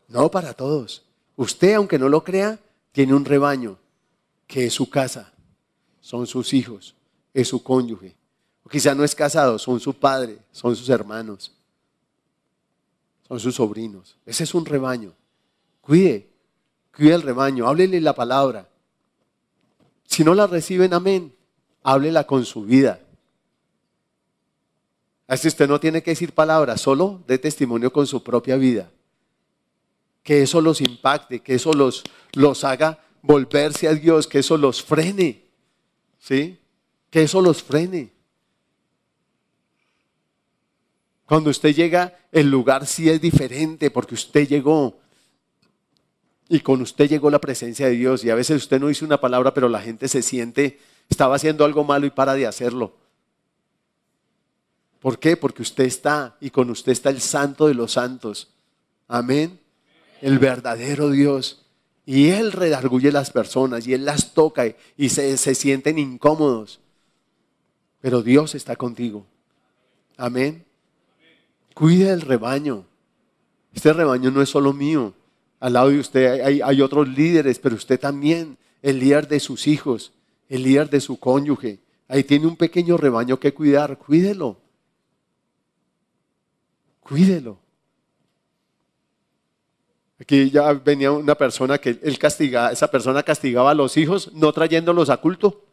No, 0.10 0.30
para 0.30 0.54
todos. 0.54 1.02
Usted, 1.38 1.76
aunque 1.76 1.98
no 1.98 2.10
lo 2.10 2.26
crea, 2.26 2.60
tiene 2.92 3.14
un 3.14 3.24
rebaño 3.24 3.78
que 4.48 4.66
es 4.66 4.74
su 4.74 4.90
casa, 4.90 5.32
son 6.02 6.28
sus 6.28 6.54
hijos, 6.54 6.94
es 7.34 7.48
su 7.48 7.64
cónyuge. 7.64 8.18
O 8.66 8.70
quizá 8.70 8.94
no 8.94 9.06
es 9.06 9.16
casado, 9.16 9.58
son 9.58 9.80
su 9.80 9.94
padre, 9.94 10.40
son 10.52 10.76
sus 10.76 10.90
hermanos, 10.90 11.54
son 13.26 13.40
sus 13.40 13.56
sobrinos. 13.56 14.18
Ese 14.26 14.44
es 14.44 14.54
un 14.54 14.66
rebaño. 14.66 15.14
Cuide, 15.80 16.30
cuide 16.94 17.14
el 17.14 17.22
rebaño, 17.22 17.66
háblele 17.66 18.02
la 18.02 18.14
palabra. 18.14 18.68
Si 20.04 20.26
no 20.26 20.36
la 20.36 20.48
reciben, 20.48 20.94
amén, 20.94 21.34
háblela 21.84 22.28
con 22.28 22.44
su 22.44 22.64
vida. 22.64 23.00
Así 25.30 25.48
usted 25.48 25.70
no 25.70 25.80
tiene 25.80 26.02
que 26.02 26.10
decir 26.10 26.34
palabras, 26.34 26.82
solo 26.82 27.24
de 27.28 27.38
testimonio 27.38 27.94
con 27.94 28.08
su 28.08 28.24
propia 28.24 28.56
vida. 28.56 28.90
Que 30.24 30.42
eso 30.42 30.60
los 30.60 30.82
impacte, 30.82 31.42
que 31.42 31.54
eso 31.54 31.72
los, 31.72 32.04
los 32.34 32.64
haga 32.64 33.06
volverse 33.22 33.88
a 33.88 33.94
Dios, 33.94 34.26
que 34.26 34.40
eso 34.40 34.58
los 34.58 34.82
frene. 34.82 35.46
¿Sí? 36.18 36.58
Que 37.12 37.22
eso 37.22 37.44
los 37.44 37.62
frene. 37.62 38.12
Cuando 41.28 41.52
usted 41.52 41.76
llega, 41.76 42.18
el 42.32 42.50
lugar 42.50 42.88
sí 42.88 43.08
es 43.08 43.22
diferente 43.22 43.92
porque 43.92 44.16
usted 44.16 44.48
llegó. 44.48 44.98
Y 46.48 46.62
con 46.62 46.82
usted 46.82 47.08
llegó 47.08 47.30
la 47.30 47.40
presencia 47.40 47.86
de 47.86 47.92
Dios. 47.92 48.24
Y 48.24 48.32
a 48.32 48.36
veces 48.36 48.64
usted 48.64 48.80
no 48.80 48.88
dice 48.88 49.06
una 49.06 49.22
palabra, 49.22 49.54
pero 49.54 49.70
la 49.70 49.80
gente 49.80 50.08
se 50.08 50.24
siente, 50.24 50.80
estaba 51.08 51.36
haciendo 51.36 51.66
algo 51.66 51.84
malo 51.84 52.08
y 52.08 52.10
para 52.10 52.34
de 52.34 52.48
hacerlo. 52.48 52.96
¿Por 55.00 55.20
qué? 55.20 55.38
Porque 55.38 55.62
usted 55.62 55.86
está 55.86 56.38
y 56.41 56.50
con 56.50 56.70
usted 56.70 56.91
está 56.91 57.10
el 57.10 57.22
santo 57.22 57.68
de 57.68 57.74
los 57.74 57.93
santos. 57.93 58.50
Amén. 59.08 59.60
El 60.22 60.39
verdadero 60.39 61.10
Dios. 61.10 61.66
Y 62.06 62.30
Él 62.30 62.52
redarguye 62.52 63.12
las 63.12 63.32
personas 63.32 63.88
y 63.88 63.93
Él 63.93 64.04
las 64.04 64.34
toca 64.34 64.64
y 64.97 65.10
se, 65.10 65.38
se 65.38 65.56
sienten 65.56 65.97
incómodos. 65.97 66.80
Pero 68.02 68.22
Dios 68.22 68.56
está 68.56 68.76
contigo. 68.76 69.26
Amén. 70.18 70.66
Cuide 71.74 72.10
el 72.12 72.22
rebaño. 72.22 72.86
Este 73.74 73.93
rebaño 73.93 74.32
no 74.32 74.41
es 74.41 74.50
solo 74.50 74.74
mío. 74.74 75.14
Al 75.60 75.74
lado 75.74 75.89
de 75.89 76.00
usted 76.00 76.41
hay, 76.41 76.62
hay, 76.62 76.82
otros 76.82 77.08
líderes, 77.08 77.60
pero 77.60 77.76
usted 77.76 78.00
también, 78.00 78.58
el 78.82 79.00
líder 79.00 79.28
de 79.28 79.39
sus 79.39 79.68
hijos, 79.68 80.14
el 80.47 80.64
líder 80.64 80.89
de 80.89 81.02
su 81.02 81.20
cónyuge. 81.20 81.80
Ahí 82.08 82.24
tiene 82.24 82.47
un 82.47 82.56
pequeño 82.56 82.97
rebaño 82.97 83.39
que 83.39 83.54
cuidar. 83.54 83.97
Cuídelo. 83.97 84.58
Cuídelo. 87.10 87.57
Aquí 90.22 90.51
ya 90.51 90.74
venía 90.74 91.12
una 91.12 91.34
persona 91.34 91.80
que 91.80 91.97
él 92.03 92.20
castigaba, 92.20 92.72
esa 92.72 92.91
persona 92.91 93.24
castigaba 93.24 93.72
a 93.72 93.74
los 93.74 93.97
hijos 93.97 94.32
no 94.34 94.53
trayéndolos 94.53 95.10
a 95.10 95.18
culto. 95.18 95.66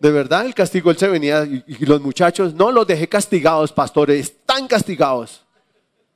De 0.00 0.10
verdad, 0.10 0.46
el 0.46 0.54
castigo 0.54 0.90
él 0.90 0.96
se 0.96 1.08
venía 1.08 1.44
y, 1.44 1.84
los 1.84 2.00
muchachos, 2.00 2.54
no 2.54 2.72
los 2.72 2.86
dejé 2.86 3.06
castigados, 3.06 3.70
pastores, 3.70 4.20
están 4.20 4.66
castigados. 4.66 5.44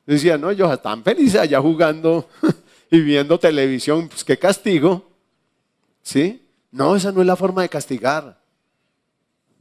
Decía, 0.06 0.38
no, 0.38 0.50
ellos 0.50 0.72
están 0.72 1.04
felices 1.04 1.40
allá 1.40 1.60
jugando 1.60 2.28
y 2.90 3.00
viendo 3.00 3.38
televisión, 3.38 4.08
pues 4.08 4.24
qué 4.24 4.38
castigo. 4.38 5.06
¿Sí? 6.02 6.48
No, 6.70 6.96
esa 6.96 7.12
no 7.12 7.20
es 7.20 7.26
la 7.26 7.36
forma 7.36 7.60
de 7.60 7.68
castigar. 7.68 8.40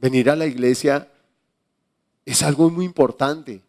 Venir 0.00 0.30
a 0.30 0.36
la 0.36 0.46
iglesia 0.46 1.06
es 2.30 2.42
algo 2.42 2.68
muy 2.68 2.84
importante. 2.84 3.62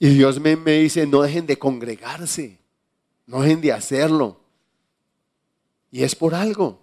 Y 0.00 0.08
Dios 0.08 0.40
me, 0.40 0.56
me, 0.56 0.72
dice, 0.72 1.06
no 1.06 1.22
dejen 1.22 1.46
de 1.46 1.56
congregarse, 1.56 2.58
no 3.26 3.42
dejen 3.42 3.60
de 3.60 3.72
hacerlo. 3.72 4.40
Y 5.92 6.02
es 6.02 6.16
por 6.16 6.34
algo. 6.34 6.80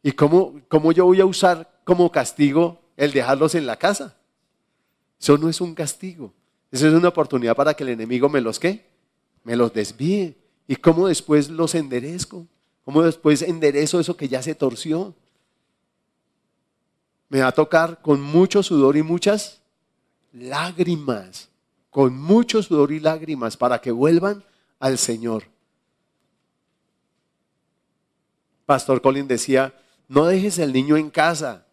¿Y 0.00 0.12
cómo, 0.12 0.60
cómo 0.68 0.92
yo 0.92 1.06
voy 1.06 1.20
a 1.20 1.26
usar 1.26 1.80
como 1.82 2.12
castigo 2.12 2.80
el 2.96 3.10
dejarlos 3.10 3.56
en 3.56 3.66
la 3.66 3.76
casa? 3.76 4.16
Eso 5.18 5.36
no 5.36 5.48
es 5.48 5.60
un 5.60 5.74
castigo. 5.74 6.32
Eso 6.70 6.86
es 6.86 6.94
una 6.94 7.08
oportunidad 7.08 7.56
para 7.56 7.74
que 7.74 7.82
el 7.82 7.88
enemigo 7.88 8.28
me 8.28 8.40
los 8.40 8.60
qué? 8.60 8.86
Me 9.42 9.56
los 9.56 9.72
desvíe. 9.72 10.36
¿Y 10.68 10.76
cómo 10.76 11.08
después 11.08 11.50
los 11.50 11.74
enderezco? 11.74 12.46
¿Cómo 12.84 13.02
después 13.02 13.42
enderezo 13.42 13.98
eso 13.98 14.16
que 14.16 14.28
ya 14.28 14.40
se 14.40 14.54
torció? 14.54 15.16
Me 17.28 17.40
va 17.40 17.48
a 17.48 17.52
tocar 17.52 18.00
con 18.00 18.20
mucho 18.20 18.62
sudor 18.62 18.96
y 18.96 19.02
muchas 19.02 19.60
lágrimas, 20.32 21.48
con 21.90 22.18
mucho 22.18 22.62
sudor 22.62 22.92
y 22.92 23.00
lágrimas 23.00 23.56
para 23.56 23.80
que 23.80 23.90
vuelvan 23.90 24.42
al 24.78 24.98
Señor. 24.98 25.44
Pastor 28.66 29.00
Colin 29.00 29.26
decía, 29.26 29.74
no 30.08 30.26
dejes 30.26 30.58
el 30.58 30.72
niño 30.72 30.96
en 30.96 31.10
casa, 31.10 31.66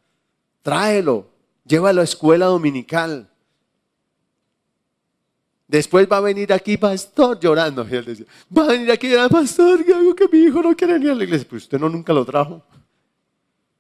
tráelo, 0.61 1.27
llévalo 1.65 2.01
a 2.01 2.05
escuela 2.05 2.45
dominical. 2.45 3.29
Después 5.67 6.07
va 6.09 6.17
a 6.17 6.21
venir 6.21 6.53
aquí, 6.53 6.77
pastor, 6.77 7.39
llorando. 7.39 7.85
Y 7.89 7.95
él 7.95 8.05
decía, 8.05 8.25
va 8.55 8.65
a 8.65 8.67
venir 8.67 8.91
aquí, 8.91 9.09
pastor, 9.29 9.83
que 9.83 9.93
algo 9.93 10.15
que 10.15 10.27
mi 10.27 10.39
hijo 10.39 10.61
no 10.61 10.75
quiere 10.75 10.93
venir 10.93 11.11
a 11.11 11.15
la 11.15 11.23
iglesia. 11.23 11.47
Pues 11.49 11.63
usted 11.63 11.79
no 11.79 11.89
nunca 11.89 12.13
lo 12.13 12.23
trajo. 12.23 12.63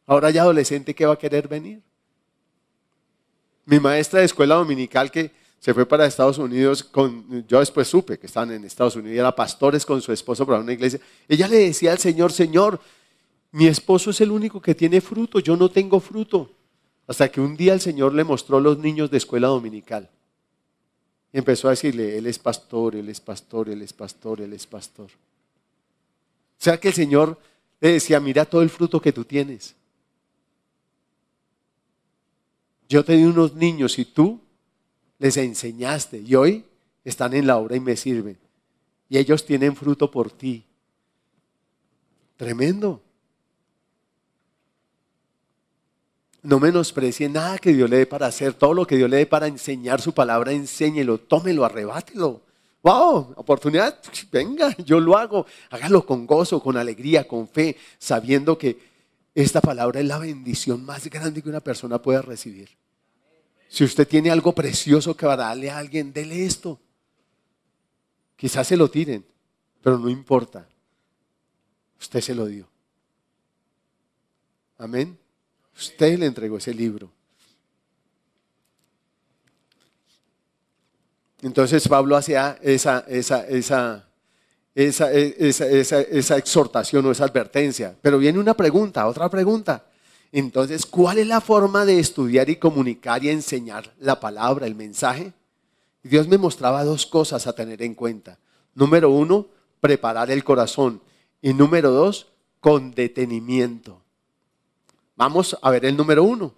Ahora 0.05 0.29
ya 0.29 0.43
adolescente, 0.43 0.93
¿qué 0.93 1.05
va 1.05 1.13
a 1.13 1.17
querer 1.17 1.47
venir? 1.47 1.81
Mi 3.65 3.79
maestra 3.79 4.19
de 4.19 4.25
escuela 4.25 4.55
dominical 4.55 5.09
que 5.09 5.31
se 5.59 5.73
fue 5.73 5.85
para 5.85 6.05
Estados 6.05 6.37
Unidos, 6.37 6.83
con, 6.83 7.45
yo 7.47 7.59
después 7.59 7.87
supe 7.87 8.19
que 8.19 8.27
estaban 8.27 8.51
en 8.51 8.63
Estados 8.65 8.95
Unidos, 8.95 9.17
era 9.17 9.35
pastores 9.35 9.83
con 9.83 9.99
su 10.01 10.11
esposo 10.11 10.45
para 10.45 10.59
una 10.59 10.73
iglesia. 10.73 10.99
Ella 11.27 11.47
le 11.47 11.57
decía 11.57 11.91
al 11.91 11.97
Señor, 11.97 12.31
Señor, 12.31 12.79
mi 13.51 13.65
esposo 13.65 14.11
es 14.11 14.21
el 14.21 14.29
único 14.29 14.61
que 14.61 14.75
tiene 14.75 15.01
fruto, 15.01 15.39
yo 15.39 15.57
no 15.57 15.69
tengo 15.69 15.99
fruto. 15.99 16.51
Hasta 17.07 17.29
que 17.29 17.41
un 17.41 17.55
día 17.55 17.73
el 17.73 17.81
Señor 17.81 18.13
le 18.13 18.23
mostró 18.23 18.59
los 18.59 18.77
niños 18.77 19.09
de 19.09 19.17
escuela 19.17 19.47
dominical. 19.47 20.09
Y 21.33 21.39
empezó 21.39 21.67
a 21.67 21.71
decirle, 21.71 22.17
Él 22.17 22.27
es 22.27 22.37
pastor, 22.37 22.95
Él 22.95 23.09
es 23.09 23.19
pastor, 23.19 23.69
Él 23.69 23.81
es 23.81 23.93
pastor, 23.93 24.41
Él 24.41 24.53
es 24.53 24.67
pastor. 24.67 25.07
O 25.07 26.63
sea 26.63 26.79
que 26.79 26.89
el 26.89 26.93
Señor 26.93 27.39
le 27.79 27.93
decía, 27.93 28.19
mira 28.19 28.45
todo 28.45 28.61
el 28.61 28.69
fruto 28.69 29.01
que 29.01 29.11
tú 29.11 29.25
tienes. 29.25 29.75
Yo 32.87 33.03
tenía 33.03 33.27
unos 33.27 33.53
niños 33.53 33.97
y 33.99 34.05
tú 34.05 34.39
les 35.17 35.37
enseñaste 35.37 36.19
y 36.19 36.35
hoy 36.35 36.65
están 37.03 37.33
en 37.33 37.47
la 37.47 37.57
obra 37.57 37.75
y 37.75 37.79
me 37.79 37.95
sirven. 37.95 38.37
Y 39.09 39.17
ellos 39.17 39.45
tienen 39.45 39.75
fruto 39.75 40.09
por 40.09 40.31
ti. 40.31 40.63
Tremendo. 42.37 43.01
No 46.41 46.59
menosprecie 46.59 47.27
nada 47.27 47.57
que 47.57 47.73
Dios 47.73 47.89
le 47.89 47.97
dé 47.97 48.05
para 48.05 48.27
hacer, 48.27 48.53
todo 48.53 48.73
lo 48.73 48.85
que 48.85 48.97
Dios 48.97 49.09
le 49.09 49.17
dé 49.17 49.25
para 49.25 49.47
enseñar 49.47 49.99
su 49.99 50.13
palabra, 50.13 50.51
enséñelo, 50.51 51.17
tómelo, 51.17 51.65
arrebátelo. 51.65 52.41
¡Wow! 52.83 53.33
Oportunidad, 53.37 53.99
venga, 54.31 54.75
yo 54.77 54.99
lo 54.99 55.17
hago. 55.17 55.47
Hágalo 55.71 56.05
con 56.05 56.27
gozo, 56.27 56.61
con 56.61 56.77
alegría, 56.77 57.27
con 57.27 57.47
fe, 57.47 57.75
sabiendo 57.97 58.59
que 58.59 58.77
esta 59.35 59.59
palabra 59.59 59.99
es 59.99 60.05
la 60.07 60.17
bendición 60.17 60.85
más 60.85 61.07
grande 61.09 61.43
que 61.43 61.49
una 61.49 61.59
persona 61.59 62.01
pueda 62.01 62.21
recibir. 62.21 62.69
Si 63.67 63.83
usted 63.83 64.07
tiene 64.07 64.31
algo 64.31 64.55
precioso 64.55 65.15
que 65.15 65.25
va 65.25 65.33
a 65.33 65.37
darle 65.37 65.69
a 65.69 65.77
alguien, 65.77 66.13
dele 66.13 66.45
esto. 66.45 66.79
Quizás 68.37 68.67
se 68.67 68.77
lo 68.77 68.89
tiren, 68.89 69.25
pero 69.81 69.97
no 69.97 70.09
importa. 70.09 70.67
Usted 71.99 72.21
se 72.21 72.33
lo 72.33 72.45
dio. 72.45 72.67
Amén. 74.77 75.17
Usted 75.75 76.17
le 76.17 76.25
entregó 76.25 76.57
ese 76.57 76.73
libro. 76.73 77.11
Entonces 81.41 81.87
Pablo 81.87 82.15
hacía 82.15 82.57
esa, 82.61 82.99
esa, 83.07 83.45
esa, 83.47 84.07
esa, 84.75 85.11
esa, 85.13 85.65
esa, 86.01 86.37
exhortación 86.37 87.05
o 87.05 87.11
esa 87.11 87.23
advertencia. 87.23 87.95
Pero 88.01 88.17
viene 88.17 88.39
una 88.39 88.53
pregunta, 88.53 89.07
otra 89.07 89.29
pregunta. 89.29 89.85
Entonces, 90.31 90.85
¿cuál 90.85 91.17
es 91.17 91.27
la 91.27 91.39
forma 91.39 91.85
de 91.85 91.97
estudiar 91.97 92.49
y 92.49 92.57
comunicar 92.57 93.23
y 93.23 93.29
enseñar 93.29 93.93
la 93.99 94.19
palabra, 94.19 94.67
el 94.67 94.75
mensaje? 94.75 95.31
Dios 96.03 96.27
me 96.27 96.37
mostraba 96.37 96.83
dos 96.83 97.05
cosas 97.05 97.47
a 97.47 97.53
tener 97.53 97.81
en 97.81 97.95
cuenta. 97.95 98.37
Número 98.73 99.09
uno, 99.09 99.47
preparar 99.79 100.29
el 100.29 100.43
corazón. 100.43 101.01
Y 101.41 101.53
número 101.53 101.91
dos, 101.91 102.27
con 102.59 102.91
detenimiento. 102.91 104.01
Vamos 105.15 105.57
a 105.61 105.69
ver 105.71 105.85
el 105.85 105.95
número 105.95 106.23
uno, 106.23 106.53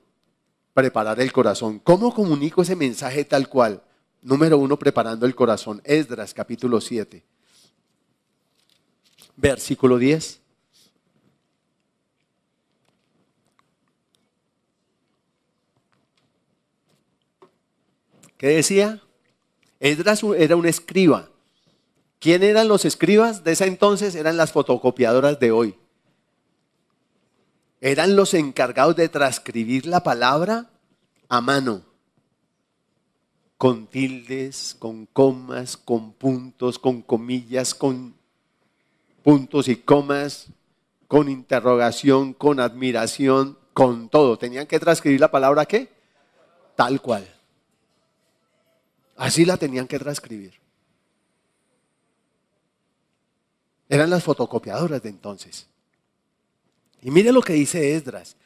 preparar 0.73 1.19
el 1.19 1.31
corazón. 1.31 1.79
¿Cómo 1.79 2.13
comunico 2.13 2.63
ese 2.63 2.75
mensaje 2.75 3.23
tal 3.25 3.47
cual? 3.47 3.83
Número 4.23 4.57
uno, 4.57 4.79
preparando 4.79 5.27
el 5.27 5.35
corazón. 5.35 5.81
Esdras, 5.83 6.33
capítulo 6.33 6.81
7, 6.81 7.23
versículo 9.37 9.97
10. 9.97 10.41
¿Qué 18.37 18.47
decía? 18.47 19.01
Esdras 19.79 20.21
era 20.37 20.55
un 20.55 20.65
escriba. 20.65 21.29
¿Quién 22.19 22.43
eran 22.43 22.67
los 22.67 22.83
escribas 22.85 23.43
de 23.43 23.53
ese 23.53 23.65
entonces? 23.65 24.15
Eran 24.15 24.37
las 24.37 24.51
fotocopiadoras 24.51 25.39
de 25.39 25.51
hoy. 25.51 25.75
Eran 27.79 28.15
los 28.15 28.33
encargados 28.33 28.95
de 28.95 29.07
transcribir 29.07 29.85
la 29.85 30.01
palabra 30.01 30.71
a 31.29 31.41
mano, 31.41 31.83
con 33.57 33.85
tildes, 33.87 34.75
con 34.79 35.05
comas, 35.05 35.77
con 35.77 36.13
puntos, 36.13 36.79
con 36.79 37.03
comillas, 37.03 37.75
con 37.75 38.16
puntos 39.27 39.67
y 39.67 39.75
comas, 39.75 40.47
con 41.05 41.27
interrogación, 41.27 42.31
con 42.31 42.61
admiración, 42.61 43.57
con 43.73 44.07
todo. 44.07 44.37
Tenían 44.37 44.67
que 44.67 44.79
transcribir 44.79 45.19
la 45.19 45.29
palabra 45.29 45.65
qué? 45.65 45.91
Tal 46.77 47.01
cual. 47.01 47.27
Así 49.17 49.43
la 49.43 49.57
tenían 49.57 49.85
que 49.85 49.99
transcribir. 49.99 50.53
Eran 53.89 54.09
las 54.09 54.23
fotocopiadoras 54.23 55.03
de 55.03 55.09
entonces. 55.09 55.67
Y 57.01 57.11
mire 57.11 57.33
lo 57.33 57.41
que 57.41 57.51
dice 57.51 57.95
Esdras. 57.95 58.37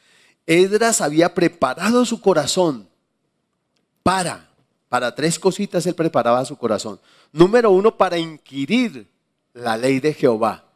Esdras 0.46 1.00
había 1.00 1.32
preparado 1.32 2.04
su 2.04 2.20
corazón 2.20 2.88
para, 4.02 4.50
para 4.88 5.14
tres 5.14 5.38
cositas 5.38 5.86
él 5.86 5.94
preparaba 5.94 6.44
su 6.44 6.56
corazón. 6.58 6.98
Número 7.30 7.70
uno, 7.70 7.96
para 7.96 8.18
inquirir 8.18 9.06
la 9.54 9.76
ley 9.76 10.00
de 10.00 10.12
Jehová. 10.12 10.70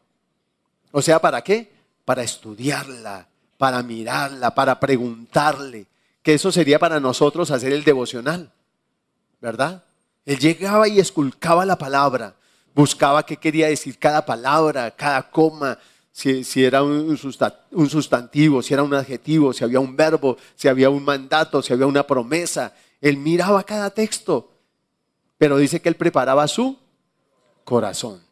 O 0.92 1.02
sea, 1.02 1.20
¿para 1.20 1.42
qué? 1.42 1.72
Para 2.04 2.22
estudiarla, 2.22 3.28
para 3.58 3.82
mirarla, 3.82 4.54
para 4.54 4.78
preguntarle. 4.80 5.86
Que 6.22 6.34
eso 6.34 6.50
sería 6.50 6.78
para 6.78 7.00
nosotros 7.00 7.50
hacer 7.50 7.72
el 7.72 7.84
devocional, 7.84 8.50
¿verdad? 9.40 9.84
Él 10.24 10.38
llegaba 10.38 10.88
y 10.88 10.98
esculcaba 10.98 11.64
la 11.64 11.78
palabra, 11.78 12.34
buscaba 12.74 13.24
qué 13.24 13.36
quería 13.36 13.68
decir 13.68 13.98
cada 13.98 14.26
palabra, 14.26 14.90
cada 14.90 15.30
coma, 15.30 15.78
si, 16.16 16.64
era 16.64 16.82
un 16.82 17.16
sustantivo, 17.18 18.62
si 18.62 18.72
era 18.72 18.82
un 18.82 18.94
adjetivo, 18.94 19.52
si 19.52 19.62
había 19.62 19.80
un 19.80 19.94
verbo, 19.94 20.38
si 20.54 20.66
había 20.66 20.88
un 20.88 21.04
mandato, 21.04 21.62
si 21.62 21.74
había 21.74 21.86
una 21.86 22.06
promesa. 22.06 22.72
Él 23.02 23.18
miraba 23.18 23.62
cada 23.62 23.90
texto, 23.90 24.50
pero 25.36 25.58
dice 25.58 25.80
que 25.80 25.90
él 25.90 25.96
preparaba 25.96 26.48
su 26.48 26.78
corazón. 27.64 28.25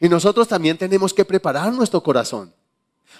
Y 0.00 0.08
nosotros 0.08 0.46
también 0.46 0.78
tenemos 0.78 1.12
que 1.12 1.24
preparar 1.24 1.72
nuestro 1.72 2.02
corazón. 2.02 2.52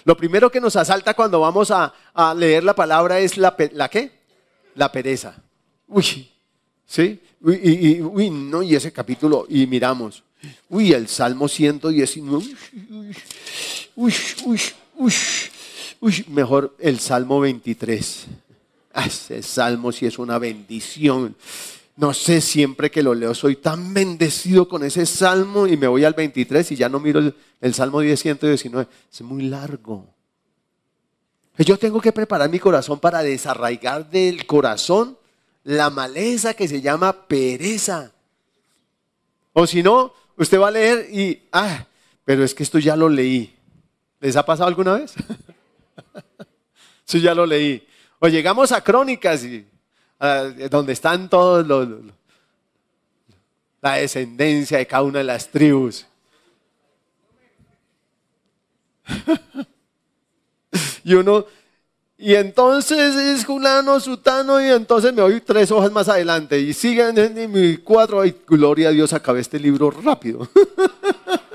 Lo 0.05 0.15
primero 0.15 0.49
que 0.49 0.61
nos 0.61 0.75
asalta 0.75 1.13
cuando 1.13 1.41
vamos 1.41 1.71
a, 1.71 1.93
leer 2.35 2.63
la 2.63 2.73
palabra 2.73 3.19
es 3.19 3.37
la, 3.37 3.55
la 3.73 3.89
qué? 3.89 4.11
La 4.75 4.91
pereza. 4.91 5.35
Uy, 5.87 6.29
¿sí? 6.85 7.19
y, 7.41 8.01
uy, 8.01 8.29
no, 8.29 8.61
y 8.61 8.75
ese 8.75 8.91
capítulo, 8.91 9.45
y 9.49 9.65
miramos, 9.67 10.23
uy, 10.69 10.93
el 10.93 11.07
Salmo 11.07 11.47
119, 11.47 12.45
uy, 13.95 14.15
uy, 14.45 14.61
uy, 14.95 15.13
uy, 15.99 16.25
mejor 16.29 16.75
el 16.79 16.99
Salmo 16.99 17.39
23. 17.39 18.27
Ah, 18.93 19.05
ese 19.05 19.41
Salmo 19.43 19.91
sí 19.91 20.05
es 20.05 20.17
una 20.17 20.37
bendición. 20.39 21.35
No 21.99 22.13
sé, 22.13 22.39
siempre 22.39 22.89
que 22.89 23.03
lo 23.03 23.13
leo 23.13 23.35
soy 23.35 23.57
tan 23.57 23.93
bendecido 23.93 24.69
con 24.69 24.85
ese 24.85 25.05
Salmo 25.05 25.67
y 25.67 25.75
me 25.75 25.85
voy 25.85 26.05
al 26.05 26.13
23 26.13 26.71
y 26.71 26.77
ya 26.77 26.87
no 26.87 27.01
miro 27.01 27.19
el, 27.59 27.73
Salmo 27.73 27.99
10, 27.99 28.17
119. 28.17 28.89
Es 29.11 29.21
muy 29.21 29.43
largo. 29.43 30.07
Yo 31.57 31.77
tengo 31.77 31.99
que 31.99 32.13
preparar 32.13 32.49
mi 32.49 32.57
corazón 32.57 33.01
para 33.01 33.21
desarraigar 33.21 34.09
del 34.09 34.45
corazón 34.45 35.17
la 35.65 35.89
maleza 35.89 36.53
que 36.53 36.69
se 36.69 36.79
llama 36.79 37.27
pereza. 37.27 38.13
O 39.51 39.67
si 39.67 39.83
no, 39.83 40.13
usted 40.37 40.57
va 40.57 40.69
a 40.69 40.71
leer 40.71 41.09
y, 41.11 41.49
ah, 41.51 41.85
pero 42.23 42.45
es 42.45 42.55
que 42.55 42.63
esto 42.63 42.79
ya 42.79 42.95
lo 42.95 43.09
leí. 43.09 43.53
¿Les 44.21 44.37
ha 44.37 44.45
pasado 44.45 44.69
alguna 44.69 44.93
vez? 44.93 45.15
Eso 47.05 47.17
ya 47.17 47.35
lo 47.35 47.45
leí. 47.45 47.85
O 48.19 48.29
llegamos 48.29 48.71
a 48.71 48.81
crónicas 48.81 49.43
y, 49.43 49.67
donde 50.69 50.93
están 50.93 51.29
todos 51.29 51.65
los, 51.65 51.87
la 53.81 53.93
descendencia 53.93 54.77
de 54.77 54.85
cada 54.85 55.03
una 55.03 55.19
de 55.19 55.25
las 55.25 55.49
tribus. 55.49 56.05
y 61.03 61.13
uno 61.13 61.45
y 62.21 62.35
entonces 62.35 63.15
es 63.15 63.45
Julano, 63.45 63.97
Sutano, 64.01 64.59
y 64.59 64.65
entonces 64.65 65.13
me 65.13 65.21
voy 65.21 65.39
tres 65.39 65.71
hojas 65.71 65.89
más 65.89 66.09
adelante. 66.09 66.59
Y 66.59 66.73
siguen 66.73 67.17
en 67.17 67.49
mi 67.49 67.77
cuatro. 67.77 68.19
Ay, 68.19 68.35
gloria 68.45 68.89
a 68.89 68.91
Dios, 68.91 69.13
acabé 69.13 69.39
este 69.39 69.57
libro 69.57 69.89
rápido. 69.89 70.45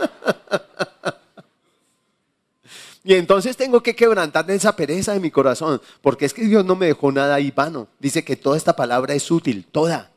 y 3.05 3.15
entonces 3.15 3.57
tengo 3.59 3.83
que 3.83 3.95
quebrantar 3.95 4.51
esa 4.51 4.75
pereza 4.75 5.13
de 5.13 5.21
mi 5.21 5.31
corazón. 5.31 5.81
Porque 6.01 6.25
es 6.25 6.33
que 6.33 6.47
Dios 6.47 6.65
no 6.65 6.75
me 6.75 6.87
dejó 6.87 7.13
nada 7.13 7.35
ahí 7.35 7.51
vano. 7.51 7.87
Dice 8.01 8.25
que 8.25 8.35
toda 8.35 8.57
esta 8.57 8.75
palabra 8.75 9.15
es 9.15 9.31
útil, 9.31 9.67
toda. 9.71 10.11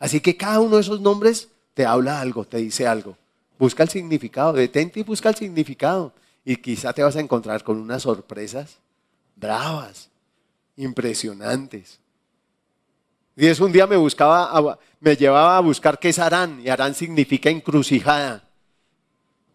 Así 0.00 0.20
que 0.20 0.36
cada 0.36 0.58
uno 0.58 0.74
de 0.76 0.82
esos 0.82 1.00
nombres 1.00 1.48
te 1.72 1.86
habla 1.86 2.20
algo, 2.20 2.44
te 2.44 2.58
dice 2.58 2.86
algo. 2.88 3.16
Busca 3.60 3.84
el 3.84 3.88
significado, 3.88 4.52
detente 4.54 5.00
y 5.00 5.02
busca 5.04 5.28
el 5.28 5.36
significado. 5.36 6.12
Y 6.44 6.56
quizá 6.56 6.92
te 6.92 7.04
vas 7.04 7.14
a 7.14 7.20
encontrar 7.20 7.62
con 7.62 7.78
unas 7.78 8.02
sorpresas 8.02 8.78
bravas, 9.36 10.08
impresionantes. 10.76 12.00
Y 13.36 13.46
es 13.46 13.60
un 13.60 13.70
día 13.70 13.86
me 13.86 13.96
buscaba, 13.96 14.78
me 14.98 15.14
llevaba 15.14 15.58
a 15.58 15.60
buscar 15.60 15.98
qué 16.00 16.08
es 16.08 16.18
Arán, 16.18 16.60
y 16.60 16.70
Arán 16.70 16.94
significa 16.94 17.50
encrucijada. 17.50 18.45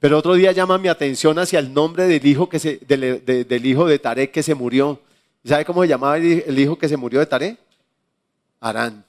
Pero 0.02 0.18
otro 0.18 0.34
día 0.34 0.52
llama 0.52 0.80
mi 0.80 0.88
atención 0.88 1.38
hacia 1.38 1.60
el 1.60 1.76
nombre 1.76 2.08
del 2.08 2.26
hijo, 2.26 2.50
que 2.50 2.58
se, 2.58 2.78
del, 2.88 3.66
hijo 3.68 3.86
de 3.86 4.00
Taré 4.00 4.32
que 4.32 4.42
se 4.42 4.56
murió. 4.56 5.00
¿Sabe 5.46 5.64
cómo 5.64 5.84
se 5.84 5.90
llamaba 5.90 6.18
el 6.18 6.58
hijo 6.58 6.76
que 6.76 6.90
se 6.90 6.98
murió 6.98 7.20
de 7.20 7.28
Taré? 7.28 7.58
Arán. 8.60 9.06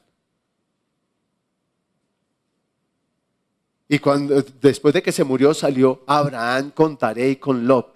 Y 3.88 3.98
cuando, 4.00 4.42
después 4.60 4.92
de 4.92 5.02
que 5.02 5.12
se 5.12 5.24
murió 5.24 5.54
salió 5.54 6.02
Abraham 6.06 6.72
con 6.72 6.98
Taré 6.98 7.30
y 7.30 7.36
con 7.36 7.66
Lot 7.66 7.94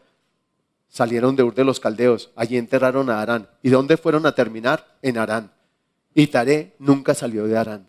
salieron 0.88 1.36
de 1.36 1.42
Ur 1.42 1.54
de 1.54 1.64
los 1.64 1.78
Caldeos, 1.78 2.30
allí 2.34 2.56
enterraron 2.56 3.10
a 3.10 3.20
Arán. 3.20 3.46
¿Y 3.62 3.68
dónde 3.68 3.98
fueron 3.98 4.24
a 4.24 4.34
terminar? 4.34 4.96
En 5.02 5.18
Arán. 5.18 5.52
Y 6.14 6.28
Taré 6.28 6.74
nunca 6.78 7.12
salió 7.12 7.46
de 7.46 7.58
Arán. 7.58 7.86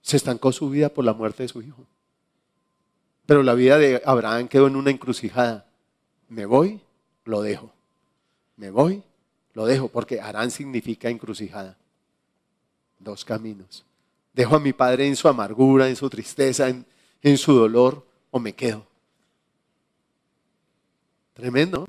Se 0.00 0.16
estancó 0.16 0.52
su 0.52 0.70
vida 0.70 0.90
por 0.90 1.04
la 1.04 1.12
muerte 1.12 1.42
de 1.42 1.48
su 1.48 1.60
hijo. 1.60 1.88
Pero 3.26 3.42
la 3.42 3.54
vida 3.54 3.76
de 3.76 4.00
Abraham 4.04 4.48
quedó 4.48 4.68
en 4.68 4.76
una 4.76 4.90
encrucijada. 4.90 5.66
Me 6.28 6.46
voy, 6.46 6.80
lo 7.24 7.42
dejo. 7.42 7.72
Me 8.56 8.70
voy, 8.70 9.02
lo 9.52 9.66
dejo, 9.66 9.88
porque 9.88 10.20
Arán 10.20 10.50
significa 10.50 11.10
encrucijada. 11.10 11.76
Dos 12.98 13.24
caminos. 13.24 13.84
Dejo 14.32 14.56
a 14.56 14.60
mi 14.60 14.72
padre 14.72 15.06
en 15.06 15.16
su 15.16 15.28
amargura, 15.28 15.88
en 15.88 15.96
su 15.96 16.08
tristeza, 16.08 16.68
en, 16.68 17.38
su 17.38 17.52
dolor, 17.52 18.06
o 18.30 18.38
me 18.38 18.54
quedo. 18.54 18.86
Tremendo. 21.34 21.88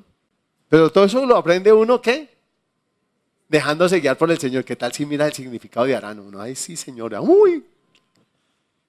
Pero 0.68 0.92
todo 0.92 1.06
eso 1.06 1.26
lo 1.26 1.38
aprende 1.38 1.72
uno, 1.72 2.02
¿qué? 2.02 2.30
Dejándose 3.48 4.00
guiar 4.00 4.18
por 4.18 4.32
el 4.32 4.40
Señor. 4.40 4.66
¿Qué 4.66 4.76
tal 4.76 4.92
si 4.92 5.06
mira 5.06 5.28
el 5.28 5.34
significado 5.34 5.86
de 5.86 5.96
Arán? 5.96 6.20
Uno, 6.20 6.42
ay, 6.42 6.56
sí, 6.56 6.76
señora, 6.76 7.22
uy. 7.22 7.64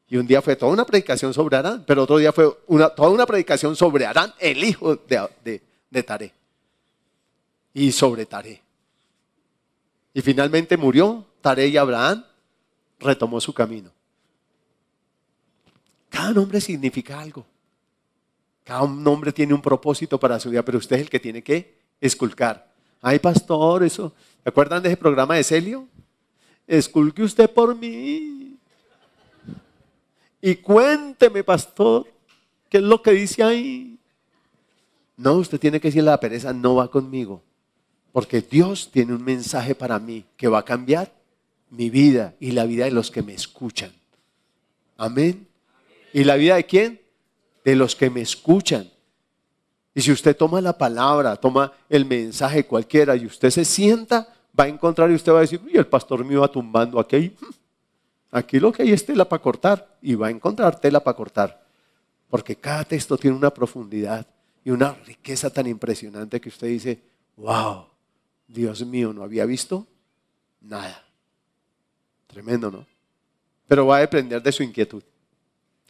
Y 0.09 0.17
un 0.17 0.27
día 0.27 0.41
fue 0.41 0.57
toda 0.57 0.73
una 0.73 0.87
predicación 0.87 1.35
sobre 1.35 1.57
Arán, 1.57 1.85
pero 1.87 2.05
otro 2.05 2.17
día 2.17 2.33
fue 2.33 2.51
toda 2.97 3.11
una 3.11 3.27
predicación 3.27 3.77
sobre 3.77 4.07
Arán, 4.07 4.33
el 4.39 4.65
hijo 4.65 4.97
de, 4.97 5.29
de, 5.45 5.63
de 5.91 6.03
Taré. 6.03 6.33
Y 7.75 7.93
sobre 7.93 8.25
Taré. 8.25 8.63
Y 10.15 10.23
finalmente 10.23 10.77
murió 10.77 11.27
Taré 11.41 11.69
y 11.69 11.77
Abraham 11.77 12.25
retomó 12.99 13.41
su 13.41 13.53
camino. 13.53 13.91
Cada 16.09 16.33
nombre 16.33 16.61
significa 16.61 17.21
algo. 17.21 17.45
Cada 18.65 18.87
nombre 18.87 19.33
tiene 19.33 19.55
un 19.55 19.63
propósito 19.63 20.19
para 20.19 20.41
su 20.41 20.51
vida, 20.51 20.65
pero 20.65 20.79
usted 20.79 20.97
es 20.97 21.03
el 21.03 21.11
que 21.11 21.21
tiene 21.21 21.43
que 21.43 21.79
esculcar. 22.01 22.71
Ay, 23.01 23.19
pastor, 23.19 23.83
eso. 23.83 24.13
¿Se 24.43 24.49
acuerdan 24.49 24.83
de 24.83 24.89
ese 24.89 24.97
programa 24.97 25.37
de 25.37 25.45
Celio? 25.45 25.87
Esculque 26.67 27.23
usted 27.23 27.51
por 27.51 27.75
mí. 27.77 28.48
Y 30.41 30.57
cuénteme, 30.57 31.43
pastor, 31.43 32.07
qué 32.69 32.79
es 32.79 32.83
lo 32.83 33.03
que 33.03 33.13
dice 33.13 33.43
ahí. 33.43 33.99
No, 35.17 35.35
usted 35.35 35.59
tiene 35.59 35.81
que 35.81 35.89
decirle 35.89 36.11
a 36.11 36.13
la 36.13 36.21
pereza, 36.21 36.53
no 36.53 36.77
va 36.77 36.91
conmigo. 36.91 37.43
Porque 38.13 38.41
Dios 38.41 38.91
tiene 38.91 39.15
un 39.15 39.25
mensaje 39.25 39.75
para 39.75 39.99
mí 39.99 40.25
que 40.37 40.49
va 40.49 40.61
a 40.61 40.65
cambiar 40.65 41.13
mi 41.71 41.91
vida 41.91 42.35
y 42.41 42.53
la 42.53 42.65
vida 42.65 42.85
de 42.85 42.93
los 42.93 43.11
que 43.11 43.23
me 43.23 43.35
escuchan. 43.35 43.93
Amén. 44.97 45.47
¿Y 46.13 46.25
la 46.25 46.37
vida 46.37 46.57
de 46.57 46.67
quién? 46.67 47.01
De 47.65 47.77
los 47.77 47.95
que 47.95 48.11
me 48.11 48.21
escuchan. 48.21 48.91
Y 49.95 50.01
si 50.01 50.13
usted 50.13 50.37
toma 50.37 50.61
la 50.61 50.79
palabra, 50.79 51.37
toma 51.37 51.73
el 51.89 52.05
mensaje 52.05 52.65
cualquiera 52.65 53.17
y 53.17 53.27
usted 53.27 53.51
se 53.51 53.65
sienta, 53.65 54.33
va 54.59 54.65
a 54.65 54.69
encontrar 54.69 55.11
y 55.11 55.15
usted 55.15 55.33
va 55.33 55.39
a 55.39 55.43
decir, 55.43 55.61
uy, 55.65 55.73
el 55.75 55.87
pastor 55.87 56.25
me 56.25 56.35
iba 56.35 56.47
tumbando 56.49 57.01
aquí. 57.01 57.35
Aquí 58.31 58.61
lo 58.61 58.73
que 58.73 58.83
hay 58.83 58.93
es 58.93 59.07
tela 59.07 59.29
para 59.29 59.43
cortar 59.43 59.97
y 60.03 60.15
va 60.15 60.29
a 60.29 60.31
encontrar 60.31 60.79
tela 60.79 61.01
para 61.01 61.17
cortar. 61.17 61.67
Porque 62.29 62.57
cada 62.57 62.85
texto 62.85 63.17
tiene 63.17 63.37
una 63.37 63.51
profundidad 63.51 64.27
y 64.65 64.71
una 64.71 64.93
riqueza 64.93 65.51
tan 65.51 65.67
impresionante 65.67 66.41
que 66.41 66.51
usted 66.51 66.67
dice, 66.67 67.01
wow, 67.37 67.87
Dios 68.47 68.85
mío, 68.85 69.13
no 69.13 69.23
había 69.23 69.47
visto 69.47 69.87
nada. 70.61 71.05
Tremendo, 72.27 72.71
¿no? 72.71 72.87
Pero 73.67 73.87
va 73.87 73.97
a 73.97 74.01
depender 74.01 74.43
de 74.43 74.53
su 74.53 74.63
inquietud. 74.63 75.03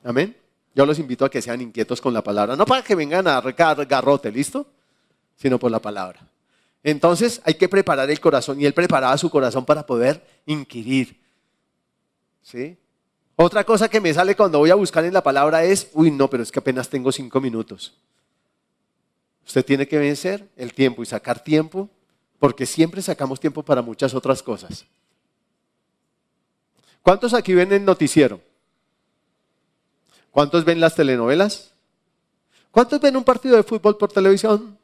Amén. 0.05 0.37
Yo 0.75 0.87
los 0.87 0.99
invito 0.99 1.25
a 1.25 1.31
que 1.31 1.43
sean 1.43 1.61
inquietos 1.61 2.01
con 2.01 2.15
la 2.15 2.23
palabra, 2.23 2.55
no 2.55 2.65
para 2.65 2.83
que 2.83 2.95
vengan 2.95 3.27
a 3.27 3.41
recar 3.41 3.85
garrote, 3.87 4.31
¿listo? 4.31 4.67
Sino 5.37 5.59
por 5.59 5.73
la 5.73 5.81
palabra. 5.81 6.21
Entonces 6.85 7.41
hay 7.45 7.55
que 7.55 7.69
preparar 7.69 8.09
el 8.11 8.21
corazón 8.21 8.61
y 8.61 8.67
él 8.67 8.75
preparaba 8.75 9.19
su 9.19 9.29
corazón 9.29 9.65
para 9.65 9.85
poder 9.85 10.25
inquirir. 10.47 11.21
¿Sí? 12.43 12.77
Otra 13.37 13.65
cosa 13.65 13.89
que 13.89 14.01
me 14.01 14.13
sale 14.13 14.35
cuando 14.35 14.59
voy 14.59 14.71
a 14.71 14.75
buscar 14.75 15.05
en 15.05 15.15
la 15.15 15.23
palabra 15.23 15.63
es, 15.65 15.91
uy, 15.93 16.11
no, 16.11 16.29
pero 16.29 16.43
es 16.43 16.51
que 16.51 16.59
apenas 16.59 16.89
tengo 16.89 17.13
cinco 17.13 17.41
minutos. 17.41 17.95
Usted 19.47 19.65
tiene 19.65 19.87
que 19.87 19.97
vencer 19.97 20.49
el 20.57 20.75
tiempo 20.75 21.03
y 21.03 21.07
sacar 21.07 21.43
tiempo, 21.43 21.89
porque 22.39 22.67
siempre 22.67 23.01
sacamos 23.01 23.39
tiempo 23.41 23.63
para 23.63 23.81
muchas 23.81 24.13
otras 24.13 24.43
cosas. 24.43 24.85
¿Cuántos 27.03 27.33
aquí 27.33 27.55
ven 27.55 27.73
el 27.73 27.85
noticiero? 27.85 28.41
¿Cuántos 30.31 30.65
ven 30.65 30.81
las 30.81 30.95
telenovelas? 30.95 31.73
¿Cuántos 32.71 33.01
ven 33.01 33.17
un 33.17 33.25
partido 33.25 33.57
de 33.57 33.63
fútbol 33.63 33.97
por 33.97 34.13
televisión? 34.13 34.77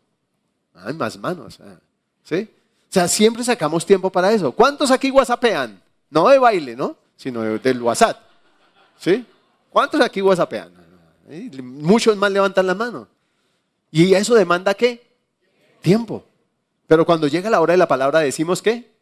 Hay 0.75 0.95
más 0.95 1.19
manos. 1.19 1.59
Ah, 1.61 1.79
¿Sí? 2.23 2.49
O 2.89 2.93
sea, 2.95 3.09
siempre 3.09 3.45
sacamos 3.45 3.85
tiempo 3.85 4.11
para 4.11 4.33
eso. 4.33 4.53
¿Cuántos 4.53 4.91
aquí 4.91 5.11
whatsappean? 5.11 5.83
No 6.09 6.29
de 6.29 6.39
baile, 6.39 6.77
¿no? 6.77 6.97
Sino 7.17 7.43
del 7.43 7.83
WhatsApp. 7.83 8.21
¿Sí? 8.99 9.25
¿Cuántos 9.71 10.01
aquí 10.01 10.23
whatsappean? 10.23 10.73
Muchos 11.62 12.17
más 12.17 12.31
levantan 12.31 12.67
la 12.67 12.75
mano. 12.75 13.09
¿Y 13.91 14.15
eso 14.15 14.35
demanda 14.35 14.75
qué? 14.75 15.07
Tiempo. 15.81 16.25
Pero 16.87 17.07
cuando 17.07 17.27
llega 17.27 17.51
la 17.51 17.61
hora 17.61 17.73
de 17.73 17.79
la 17.79 17.89
palabra 17.89 18.21
decimos 18.21 18.61
qué? 18.61 18.93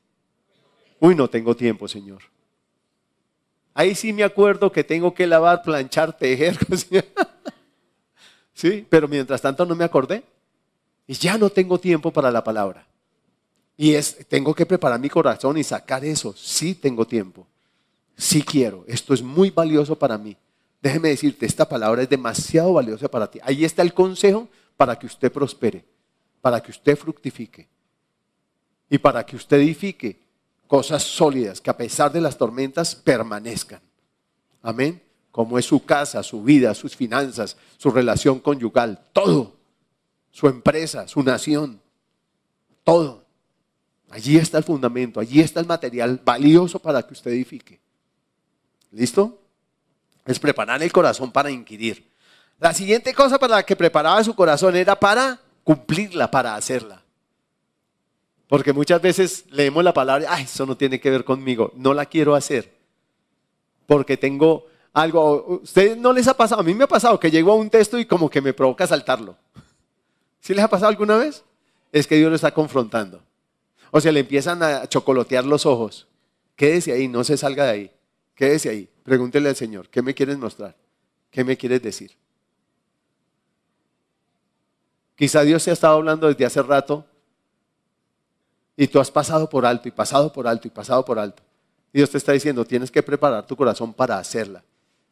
Uy, 1.01 1.15
no 1.15 1.29
tengo 1.29 1.57
tiempo, 1.57 1.89
Señor. 1.89 2.23
Ahí 3.75 3.95
sí 3.95 4.13
me 4.13 4.23
acuerdo 4.23 4.71
que 4.71 4.85
tengo 4.85 5.15
que 5.15 5.27
lavar, 5.27 5.63
planchar, 5.63 6.17
tejer. 6.17 6.59
sí, 8.55 8.87
pero 8.89 9.09
mientras 9.09 9.41
tanto 9.41 9.65
no 9.65 9.75
me 9.75 9.85
acordé. 9.85 10.23
Y 11.07 11.15
ya 11.15 11.37
no 11.39 11.51
tengo 11.51 11.79
tiempo 11.79 12.13
para 12.13 12.31
la 12.31 12.45
palabra. 12.45 12.87
Y 13.77 13.95
es, 13.95 14.27
tengo 14.29 14.55
que 14.55 14.67
preparar 14.67 15.01
mi 15.01 15.09
corazón 15.09 15.57
y 15.59 15.65
sacar 15.65 16.05
eso. 16.05 16.35
Sí 16.37 16.75
tengo 16.75 17.07
tiempo. 17.07 17.47
Sí 18.17 18.43
quiero. 18.43 18.85
Esto 18.87 19.15
es 19.15 19.23
muy 19.23 19.51
valioso 19.51 19.99
para 19.99 20.19
mí. 20.19 20.37
Déjeme 20.81 21.11
decirte, 21.11 21.47
esta 21.47 21.69
palabra 21.69 22.03
es 22.03 22.09
demasiado 22.09 22.73
valiosa 22.73 23.09
para 23.09 23.31
ti. 23.31 23.39
Ahí 23.43 23.65
está 23.65 23.83
el 23.83 23.95
consejo 23.95 24.49
para 24.77 24.99
que 24.99 25.07
usted 25.07 25.31
prospere, 25.31 25.85
para 26.41 26.61
que 26.61 26.73
usted 26.73 26.97
fructifique 26.97 27.69
y 28.91 28.99
para 28.99 29.25
que 29.25 29.37
usted 29.37 29.59
edifique 29.59 30.21
cosas 30.67 31.03
sólidas 31.03 31.61
que 31.61 31.71
a 31.71 31.77
pesar 31.77 32.11
de 32.11 32.21
las 32.21 32.37
tormentas 32.37 32.95
permanezcan. 32.95 33.81
Amén. 34.61 35.03
Como 35.31 35.59
es 35.59 35.65
su 35.65 35.85
casa, 35.85 36.23
su 36.23 36.43
vida, 36.43 36.75
sus 36.75 36.97
finanzas, 36.97 37.57
su 37.79 37.91
relación 37.91 38.41
conyugal, 38.41 39.07
todo. 39.13 39.57
Su 40.31 40.49
empresa, 40.49 41.07
su 41.07 41.23
nación, 41.23 41.81
todo. 42.85 43.25
Allí 44.11 44.37
está 44.37 44.59
el 44.59 44.65
fundamento, 44.65 45.21
allí 45.21 45.41
está 45.41 45.61
el 45.61 45.67
material 45.67 46.21
valioso 46.25 46.79
para 46.79 47.03
que 47.03 47.15
usted 47.15 47.31
edifique. 47.31 47.81
¿Listo? 48.93 49.39
Es 50.25 50.39
preparar 50.39 50.83
el 50.83 50.93
corazón 50.93 51.33
para 51.33 51.51
inquirir. 51.51 52.09
La 52.61 52.73
siguiente 52.73 53.13
cosa 53.13 53.39
para 53.39 53.57
la 53.57 53.63
que 53.65 53.75
preparaba 53.75 54.23
su 54.23 54.35
corazón 54.35 54.77
era 54.77 54.95
para 54.99 55.41
cumplirla, 55.65 56.31
para 56.31 56.55
hacerla. 56.55 57.03
Porque 58.47 58.73
muchas 58.73 59.01
veces 59.01 59.47
leemos 59.51 59.83
la 59.83 59.95
palabra, 59.95 60.29
ay, 60.31 60.45
eso 60.45 60.67
no 60.67 60.77
tiene 60.77 61.01
que 61.01 61.11
ver 61.11 61.25
conmigo, 61.25 61.73
no 61.75 61.95
la 61.95 62.07
quiero 62.07 62.35
hacer. 62.35 62.73
Porque 63.87 64.17
tengo 64.17 64.67
algo, 64.93 65.61
¿ustedes 65.63 65.97
no 65.97 66.13
les 66.13 66.29
ha 66.29 66.35
pasado? 66.35 66.61
A 66.61 66.65
mí 66.65 66.75
me 66.75 66.85
ha 66.85 66.89
pasado 66.89 67.19
que 67.19 67.31
llego 67.31 67.51
a 67.51 67.57
un 67.57 67.71
texto 67.71 67.99
y 67.99 68.05
como 68.05 68.29
que 68.29 68.43
me 68.43 68.53
provoca 68.53 68.87
saltarlo. 68.87 69.37
¿Sí 70.41 70.55
les 70.55 70.63
ha 70.63 70.69
pasado 70.69 70.91
alguna 70.91 71.17
vez? 71.17 71.43
Es 71.93 72.07
que 72.07 72.17
Dios 72.17 72.29
lo 72.29 72.37
está 72.37 72.53
confrontando. 72.53 73.23
O 73.91 74.01
sea, 74.01 74.13
le 74.13 74.21
empiezan 74.21 74.63
a 74.63 74.87
chocolotear 74.87 75.45
los 75.45 75.67
ojos. 75.67 76.07
Quédese 76.57 76.93
ahí, 76.93 77.09
no 77.09 77.25
se 77.25 77.37
salga 77.37 77.65
de 77.65 77.71
ahí. 77.71 77.91
Quédese 78.43 78.71
ahí. 78.71 78.89
Pregúntele 79.05 79.51
al 79.51 79.55
Señor, 79.55 79.89
¿qué 79.89 80.03
me 80.03 80.15
quieres 80.15 80.37
mostrar? 80.37 80.75
¿Qué 81.31 81.45
me 81.45 81.57
quieres 81.57 81.81
decir? 81.81 82.11
Quizá 85.15 85.43
Dios 85.43 85.63
te 85.63 85.71
ha 85.71 85.75
estado 85.75 85.95
hablando 85.95 86.27
desde 86.27 86.45
hace 86.45 86.61
rato 86.61 87.07
y 88.77 88.89
tú 88.89 88.99
has 88.99 89.13
pasado 89.13 89.49
por 89.49 89.65
alto 89.65 89.87
y 89.87 89.93
pasado 89.93 90.33
por 90.33 90.49
alto 90.49 90.67
y 90.67 90.73
pasado 90.73 91.05
por 91.05 91.21
alto. 91.21 91.41
Dios 91.93 92.11
te 92.11 92.19
está 92.19 92.33
diciendo, 92.33 92.65
tienes 92.65 92.91
que 92.91 93.01
preparar 93.01 93.47
tu 93.47 93.55
corazón 93.55 93.95
para 93.95 94.19
hacerla. 94.19 94.65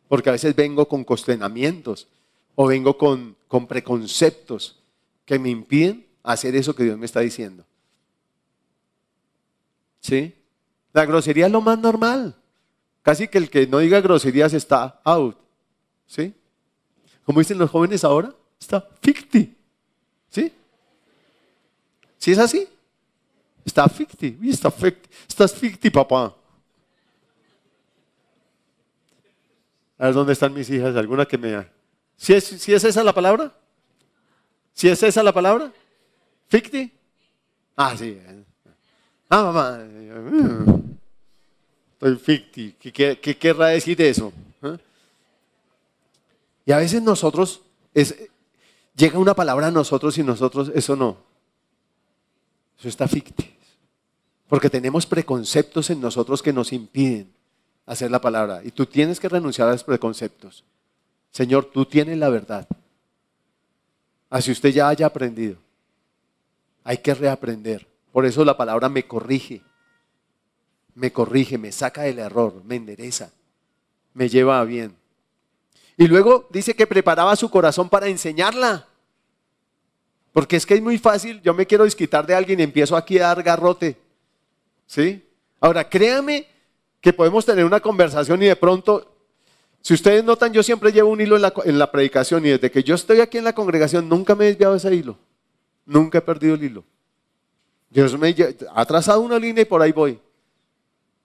Porque 0.08 0.28
a 0.28 0.32
veces 0.32 0.56
vengo 0.56 0.88
con 0.88 1.04
constrenamientos 1.04 2.08
o 2.56 2.66
vengo 2.66 2.98
con, 2.98 3.36
con 3.46 3.68
preconceptos 3.68 4.82
que 5.24 5.38
me 5.38 5.50
impiden 5.50 6.04
hacer 6.24 6.56
eso 6.56 6.74
que 6.74 6.82
Dios 6.82 6.98
me 6.98 7.06
está 7.06 7.20
diciendo. 7.20 7.64
¿Sí? 10.00 10.34
La 10.92 11.06
grosería 11.06 11.46
es 11.46 11.52
lo 11.52 11.60
más 11.60 11.78
normal. 11.78 12.39
Casi 13.02 13.28
que 13.28 13.38
el 13.38 13.50
que 13.50 13.66
no 13.66 13.78
diga 13.78 14.00
groserías 14.00 14.52
está 14.52 15.00
out. 15.04 15.36
¿Sí? 16.06 16.34
Como 17.24 17.38
dicen 17.38 17.58
los 17.58 17.70
jóvenes 17.70 18.04
ahora, 18.04 18.34
está 18.58 18.86
ficti. 19.00 19.56
¿Sí? 20.28 20.52
¿Sí 22.18 22.32
es 22.32 22.38
así? 22.38 22.68
Está 23.64 23.88
ficti. 23.88 24.38
Está 24.44 24.70
ficti. 24.70 25.08
Estás 25.28 25.54
ficti, 25.54 25.90
papá. 25.90 26.34
A 29.98 30.06
ver 30.06 30.14
dónde 30.14 30.32
están 30.32 30.52
mis 30.52 30.68
hijas. 30.70 30.94
¿Alguna 30.96 31.26
que 31.26 31.38
me... 31.38 31.66
¿Sí 32.16 32.34
es, 32.34 32.44
¿Sí 32.44 32.74
es 32.74 32.84
esa 32.84 33.02
la 33.02 33.14
palabra? 33.14 33.54
¿Sí 34.74 34.88
es 34.88 35.02
esa 35.02 35.22
la 35.22 35.32
palabra? 35.32 35.72
¿Ficti? 36.48 36.92
Ah, 37.76 37.96
sí. 37.96 38.20
Ah, 39.28 39.44
mamá. 39.44 40.80
Estoy 42.00 42.16
ficti. 42.16 42.72
¿Qué, 42.72 43.36
querrá 43.38 43.68
decir 43.68 44.00
eso? 44.00 44.32
¿Eh? 44.62 44.78
Y 46.64 46.72
a 46.72 46.78
veces 46.78 47.02
nosotros, 47.02 47.60
llega 48.96 49.18
una 49.18 49.34
palabra 49.34 49.66
a 49.66 49.70
nosotros 49.70 50.16
y 50.16 50.22
nosotros, 50.22 50.72
eso 50.74 50.96
no. 50.96 51.18
Eso 52.78 52.88
está 52.88 53.06
ficti. 53.06 53.54
Porque 54.48 54.70
tenemos 54.70 55.04
preconceptos 55.04 55.90
en 55.90 56.00
nosotros 56.00 56.42
que 56.42 56.54
nos 56.54 56.72
impiden 56.72 57.30
hacer 57.84 58.10
la 58.10 58.20
palabra. 58.20 58.62
Y 58.64 58.70
tú 58.70 58.86
tienes 58.86 59.20
que 59.20 59.28
renunciar 59.28 59.68
a 59.68 59.74
esos 59.74 59.84
preconceptos. 59.84 60.64
Señor, 61.30 61.66
tú 61.66 61.84
tienes 61.84 62.16
la 62.16 62.30
verdad. 62.30 62.66
Así 64.30 64.50
usted 64.50 64.70
ya 64.70 64.88
haya 64.88 65.04
aprendido. 65.04 65.58
Hay 66.82 66.96
que 66.98 67.12
reaprender. 67.12 67.86
Por 68.10 68.24
eso 68.24 68.42
la 68.42 68.56
palabra 68.56 68.88
me 68.88 69.06
corrige. 69.06 69.60
Me 71.00 71.10
corrige, 71.10 71.56
me 71.56 71.72
saca 71.72 72.02
del 72.02 72.18
error, 72.18 72.62
me 72.66 72.76
endereza, 72.76 73.30
me 74.12 74.28
lleva 74.28 74.60
a 74.60 74.64
bien. 74.64 74.94
Y 75.96 76.06
luego 76.06 76.46
dice 76.50 76.74
que 76.74 76.86
preparaba 76.86 77.34
su 77.36 77.50
corazón 77.50 77.88
para 77.88 78.08
enseñarla. 78.08 78.86
Porque 80.34 80.56
es 80.56 80.66
que 80.66 80.74
es 80.74 80.82
muy 80.82 80.98
fácil, 80.98 81.40
yo 81.40 81.54
me 81.54 81.64
quiero 81.64 81.84
desquitar 81.84 82.26
de 82.26 82.34
alguien 82.34 82.60
y 82.60 82.64
empiezo 82.64 82.98
aquí 82.98 83.18
a 83.18 83.28
dar 83.28 83.42
garrote. 83.42 83.96
¿Sí? 84.86 85.26
Ahora, 85.58 85.88
créame 85.88 86.46
que 87.00 87.14
podemos 87.14 87.46
tener 87.46 87.64
una 87.64 87.80
conversación 87.80 88.42
y 88.42 88.46
de 88.46 88.56
pronto 88.56 89.10
si 89.80 89.94
ustedes 89.94 90.22
notan, 90.22 90.52
yo 90.52 90.62
siempre 90.62 90.92
llevo 90.92 91.08
un 91.08 91.22
hilo 91.22 91.36
en 91.64 91.78
la, 91.78 91.90
predicación 91.90 92.44
y 92.44 92.50
desde 92.50 92.70
que 92.70 92.82
yo 92.82 92.94
estoy 92.94 93.20
aquí 93.20 93.38
en 93.38 93.44
la 93.44 93.54
congregación 93.54 94.06
nunca 94.06 94.34
me 94.34 94.44
he 94.44 94.48
desviado 94.48 94.74
de 94.74 94.78
ese 94.78 94.94
hilo. 94.94 95.16
Nunca 95.86 96.18
he 96.18 96.20
perdido 96.20 96.56
el 96.56 96.62
hilo. 96.62 96.84
Dios 97.88 98.18
me 98.18 98.34
ha 98.74 98.84
trazado 98.84 99.22
una 99.22 99.38
línea 99.38 99.62
y 99.62 99.64
por 99.64 99.80
ahí 99.80 99.92
voy. 99.92 100.20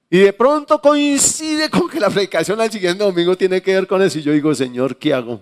Y 0.10 0.20
de 0.20 0.34
pronto 0.34 0.80
coincide 0.80 1.70
con 1.70 1.90
que 1.90 2.00
la 2.00 2.10
predicación 2.10 2.62
al 2.62 2.72
siguiente 2.72 3.04
domingo 3.04 3.36
tiene 3.36 3.62
que 3.62 3.74
ver 3.74 3.88
con 3.88 4.02
eso. 4.02 4.20
Y 4.20 4.22
yo 4.22 4.32
digo, 4.32 4.54
Señor, 4.54 4.98
¿qué 4.98 5.14
hago? 5.14 5.42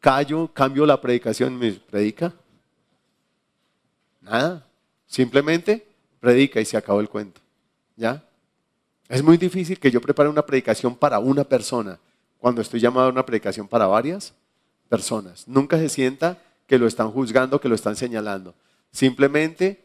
Callo, 0.00 0.52
cambio 0.52 0.84
la 0.84 1.00
predicación, 1.00 1.56
me 1.56 1.72
predica. 1.72 2.34
Nada. 4.20 4.66
Simplemente 5.06 5.86
predica 6.20 6.60
y 6.60 6.64
se 6.64 6.76
acabó 6.76 7.00
el 7.00 7.08
cuento. 7.08 7.40
¿Ya? 7.96 8.24
Es 9.08 9.22
muy 9.22 9.38
difícil 9.38 9.78
que 9.78 9.90
yo 9.90 10.00
prepare 10.00 10.28
una 10.28 10.44
predicación 10.44 10.94
para 10.94 11.18
una 11.18 11.44
persona 11.44 11.98
cuando 12.38 12.60
estoy 12.60 12.80
llamado 12.80 13.06
a 13.06 13.10
una 13.10 13.24
predicación 13.24 13.66
para 13.66 13.86
varias 13.86 14.34
personas. 14.88 15.48
Nunca 15.48 15.78
se 15.78 15.88
sienta 15.88 16.38
que 16.66 16.78
lo 16.78 16.86
están 16.86 17.10
juzgando, 17.10 17.60
que 17.60 17.68
lo 17.68 17.74
están 17.74 17.96
señalando. 17.96 18.54
Simplemente 18.92 19.84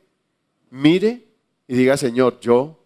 mire 0.69 1.25
y 1.67 1.75
diga, 1.75 1.95
Señor, 1.95 2.39
yo 2.41 2.82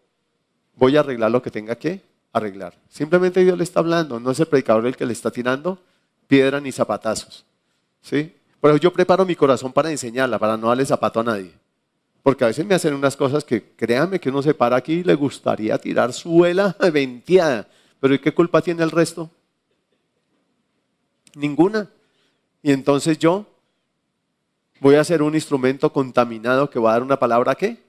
voy 0.78 0.96
a 0.96 1.02
arreglar 1.02 1.32
lo 1.32 1.42
que 1.42 1.52
tenga 1.52 1.76
que 1.76 2.02
arreglar. 2.32 2.74
Simplemente 2.90 3.44
Dios 3.44 3.58
le 3.58 3.64
está 3.64 3.82
hablando, 3.82 4.20
no 4.20 4.32
es 4.32 4.40
el 4.40 4.46
predicador 4.46 4.86
el 4.86 4.96
que 4.96 5.06
le 5.06 5.14
está 5.14 5.32
tirando 5.32 5.80
piedra 6.28 6.62
ni 6.62 6.72
zapatazos. 6.72 7.46
¿Sí? 8.02 8.34
Por 8.62 8.72
eso 8.72 8.80
yo 8.80 8.94
preparo 8.94 9.26
mi 9.26 9.36
corazón 9.36 9.74
para 9.74 9.92
enseñarla, 9.92 10.40
para 10.40 10.56
no 10.56 10.68
darle 10.68 10.86
zapato 10.86 11.20
a 11.20 11.24
nadie. 11.24 11.52
Porque 12.24 12.44
a 12.44 12.48
veces 12.48 12.66
me 12.66 12.76
hacen 12.76 12.94
unas 12.94 13.16
cosas 13.16 13.44
que, 13.44 13.72
créanme, 13.76 14.20
que 14.20 14.30
uno 14.30 14.42
se 14.42 14.54
para 14.54 14.76
aquí 14.76 14.94
y 14.94 15.04
le 15.04 15.16
gustaría 15.16 15.78
tirar 15.78 16.14
suela 16.14 16.76
venteada. 16.94 17.68
Pero 18.00 18.14
¿y 18.14 18.20
qué 18.20 18.34
culpa 18.34 18.62
tiene 18.62 18.84
el 18.84 18.92
resto? 18.92 19.30
Ninguna. 21.36 21.90
Y 22.62 22.72
entonces 22.72 23.18
yo 23.18 23.46
voy 24.80 24.96
a 24.96 25.04
ser 25.04 25.22
un 25.22 25.36
instrumento 25.36 25.92
contaminado 25.92 26.70
que 26.70 26.80
va 26.80 26.92
a 26.92 26.94
dar 26.94 27.04
una 27.04 27.18
palabra 27.18 27.56
¿qué? 27.56 27.87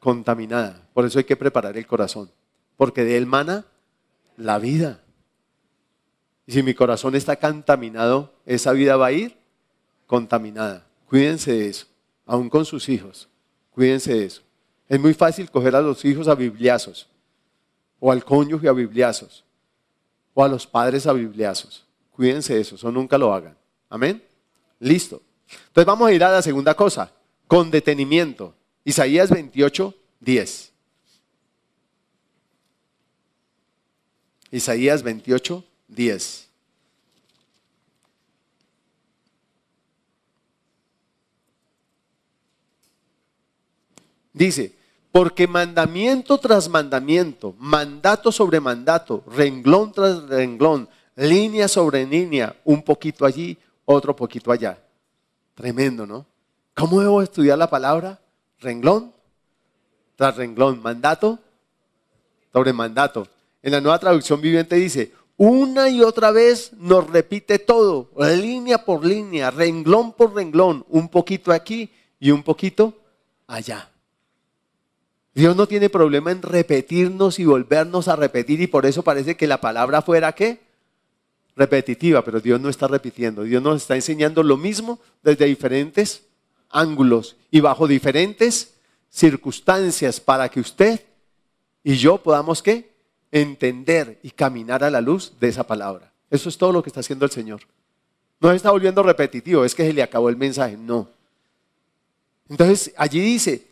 Contaminada. 0.00 0.86
Por 0.94 1.04
eso 1.04 1.18
hay 1.18 1.24
que 1.24 1.36
preparar 1.36 1.76
el 1.76 1.86
corazón. 1.86 2.30
Porque 2.76 3.04
de 3.04 3.16
él 3.16 3.26
mana 3.26 3.66
la 4.36 4.58
vida. 4.58 5.02
Y 6.46 6.52
si 6.52 6.62
mi 6.62 6.74
corazón 6.74 7.14
está 7.14 7.36
contaminado, 7.36 8.32
esa 8.46 8.72
vida 8.72 8.96
va 8.96 9.06
a 9.06 9.12
ir 9.12 9.36
contaminada. 10.06 10.86
Cuídense 11.06 11.52
de 11.52 11.68
eso, 11.68 11.86
aún 12.24 12.48
con 12.48 12.64
sus 12.64 12.88
hijos. 12.88 13.28
Cuídense 13.70 14.14
de 14.14 14.24
eso. 14.24 14.42
Es 14.88 14.98
muy 14.98 15.12
fácil 15.14 15.50
coger 15.50 15.76
a 15.76 15.82
los 15.82 16.04
hijos 16.04 16.28
a 16.28 16.34
bibliazos, 16.34 17.08
o 18.00 18.10
al 18.10 18.24
cónyuge 18.24 18.68
a 18.68 18.72
bibliazos, 18.72 19.44
o 20.32 20.42
a 20.42 20.48
los 20.48 20.66
padres 20.66 21.06
a 21.06 21.12
bibliazos. 21.12 21.86
Cuídense 22.12 22.54
de 22.54 22.60
eso, 22.62 22.76
eso 22.76 22.90
nunca 22.90 23.18
lo 23.18 23.32
hagan. 23.32 23.56
Amén. 23.90 24.22
Listo. 24.80 25.20
Entonces 25.68 25.86
vamos 25.86 26.08
a 26.08 26.12
ir 26.12 26.24
a 26.24 26.30
la 26.30 26.42
segunda 26.42 26.74
cosa, 26.74 27.12
con 27.46 27.70
detenimiento. 27.70 28.54
Isaías 28.88 29.28
28, 29.28 29.94
10. 30.18 30.72
Isaías 34.50 35.02
28, 35.02 35.62
10. 35.88 36.48
Dice, 44.32 44.72
porque 45.12 45.46
mandamiento 45.46 46.38
tras 46.38 46.66
mandamiento, 46.70 47.54
mandato 47.58 48.32
sobre 48.32 48.58
mandato, 48.58 49.22
renglón 49.26 49.92
tras 49.92 50.26
renglón, 50.30 50.88
línea 51.14 51.68
sobre 51.68 52.06
línea, 52.06 52.56
un 52.64 52.82
poquito 52.82 53.26
allí, 53.26 53.58
otro 53.84 54.16
poquito 54.16 54.50
allá. 54.50 54.82
Tremendo, 55.54 56.06
¿no? 56.06 56.24
¿Cómo 56.74 57.02
debo 57.02 57.20
estudiar 57.20 57.58
la 57.58 57.68
palabra? 57.68 58.18
Renglón 58.60 59.12
tras 60.18 60.36
renglón, 60.36 60.82
mandato 60.82 61.38
sobre 62.52 62.72
mandato. 62.72 63.28
En 63.62 63.70
la 63.70 63.80
nueva 63.80 64.00
traducción 64.00 64.40
viviente 64.40 64.74
dice, 64.74 65.12
una 65.36 65.88
y 65.88 66.02
otra 66.02 66.32
vez 66.32 66.72
nos 66.72 67.08
repite 67.08 67.60
todo, 67.60 68.10
línea 68.18 68.84
por 68.84 69.04
línea, 69.04 69.52
renglón 69.52 70.12
por 70.12 70.34
renglón, 70.34 70.84
un 70.88 71.08
poquito 71.08 71.52
aquí 71.52 71.88
y 72.18 72.32
un 72.32 72.42
poquito 72.42 72.94
allá. 73.46 73.90
Dios 75.34 75.54
no 75.54 75.68
tiene 75.68 75.88
problema 75.88 76.32
en 76.32 76.42
repetirnos 76.42 77.38
y 77.38 77.44
volvernos 77.44 78.08
a 78.08 78.16
repetir 78.16 78.60
y 78.60 78.66
por 78.66 78.86
eso 78.86 79.04
parece 79.04 79.36
que 79.36 79.46
la 79.46 79.60
palabra 79.60 80.02
fuera 80.02 80.32
qué? 80.32 80.58
Repetitiva, 81.54 82.24
pero 82.24 82.40
Dios 82.40 82.60
no 82.60 82.68
está 82.68 82.88
repitiendo. 82.88 83.44
Dios 83.44 83.62
nos 83.62 83.82
está 83.82 83.94
enseñando 83.94 84.42
lo 84.42 84.56
mismo 84.56 84.98
desde 85.22 85.44
diferentes 85.44 86.24
ángulos 86.70 87.36
y 87.50 87.60
bajo 87.60 87.86
diferentes 87.86 88.74
circunstancias 89.10 90.20
para 90.20 90.48
que 90.48 90.60
usted 90.60 91.00
y 91.82 91.96
yo 91.96 92.18
podamos 92.18 92.62
qué? 92.62 92.88
entender 93.30 94.18
y 94.22 94.30
caminar 94.30 94.82
a 94.84 94.90
la 94.90 95.00
luz 95.00 95.32
de 95.38 95.48
esa 95.48 95.66
palabra. 95.66 96.12
Eso 96.30 96.48
es 96.48 96.58
todo 96.58 96.72
lo 96.72 96.82
que 96.82 96.90
está 96.90 97.00
haciendo 97.00 97.24
el 97.24 97.30
Señor. 97.30 97.60
No 98.40 98.50
se 98.50 98.56
está 98.56 98.70
volviendo 98.70 99.02
repetitivo, 99.02 99.64
es 99.64 99.74
que 99.74 99.86
se 99.86 99.92
le 99.92 100.02
acabó 100.02 100.28
el 100.28 100.36
mensaje, 100.36 100.76
no. 100.76 101.08
Entonces 102.48 102.92
allí 102.96 103.20
dice, 103.20 103.66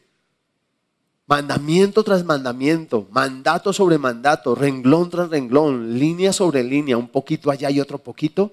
mandamiento 1.27 2.03
tras 2.03 2.25
mandamiento, 2.25 3.07
mandato 3.11 3.73
sobre 3.73 3.99
mandato, 3.99 4.55
renglón 4.55 5.11
tras 5.11 5.31
renglón, 5.31 5.99
línea 5.99 6.33
sobre 6.33 6.63
línea, 6.63 6.97
un 6.97 7.09
poquito 7.09 7.51
allá 7.51 7.71
y 7.71 7.81
otro 7.81 7.99
poquito, 7.99 8.53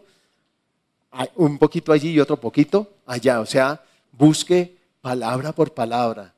un 1.35 1.57
poquito 1.57 1.91
allí 1.91 2.11
y 2.11 2.19
otro 2.19 2.37
poquito 2.37 2.93
allá. 3.05 3.39
O 3.39 3.45
sea, 3.45 3.83
busque 4.17 4.77
palabra 5.01 5.51
por 5.51 5.73
palabra. 5.73 6.33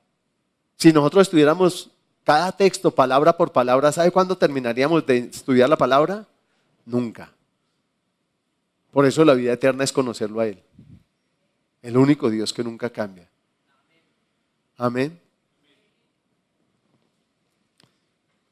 Si 0.77 0.91
nosotros 0.91 1.23
estuviéramos 1.23 1.91
cada 2.23 2.51
texto, 2.51 2.91
palabra 2.91 3.37
por 3.37 3.51
palabra, 3.51 3.91
¿sabe 3.91 4.11
cuándo 4.11 4.37
terminaríamos 4.37 5.05
de 5.05 5.17
estudiar 5.17 5.69
la 5.69 5.77
palabra? 5.77 6.25
Nunca. 6.85 7.31
Por 8.91 9.05
eso 9.05 9.23
la 9.23 9.33
vida 9.33 9.53
eterna 9.53 9.83
es 9.83 9.93
conocerlo 9.93 10.39
a 10.39 10.47
Él. 10.47 10.63
El 11.81 11.97
único 11.97 12.29
Dios 12.29 12.51
que 12.51 12.63
nunca 12.63 12.89
cambia. 12.89 13.29
Amén. 14.77 15.19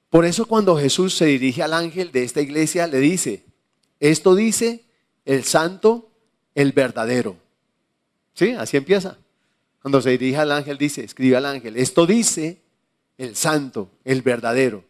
Por 0.09 0.25
eso 0.25 0.45
cuando 0.45 0.77
Jesús 0.77 1.17
se 1.17 1.25
dirige 1.25 1.63
al 1.63 1.73
ángel 1.73 2.11
de 2.11 2.23
esta 2.23 2.39
iglesia, 2.39 2.85
le 2.85 2.99
dice, 2.99 3.45
esto 3.99 4.35
dice 4.35 4.85
el 5.25 5.43
santo, 5.43 6.11
el 6.53 6.71
verdadero. 6.71 7.42
¿Sí? 8.33 8.51
Así 8.51 8.77
empieza. 8.77 9.17
Cuando 9.81 10.01
se 10.01 10.11
dirige 10.11 10.37
al 10.37 10.51
ángel, 10.51 10.77
dice, 10.77 11.03
escribe 11.03 11.35
al 11.35 11.45
ángel, 11.45 11.77
esto 11.77 12.05
dice 12.05 12.61
el 13.17 13.35
santo, 13.35 13.89
el 14.05 14.21
verdadero, 14.21 14.83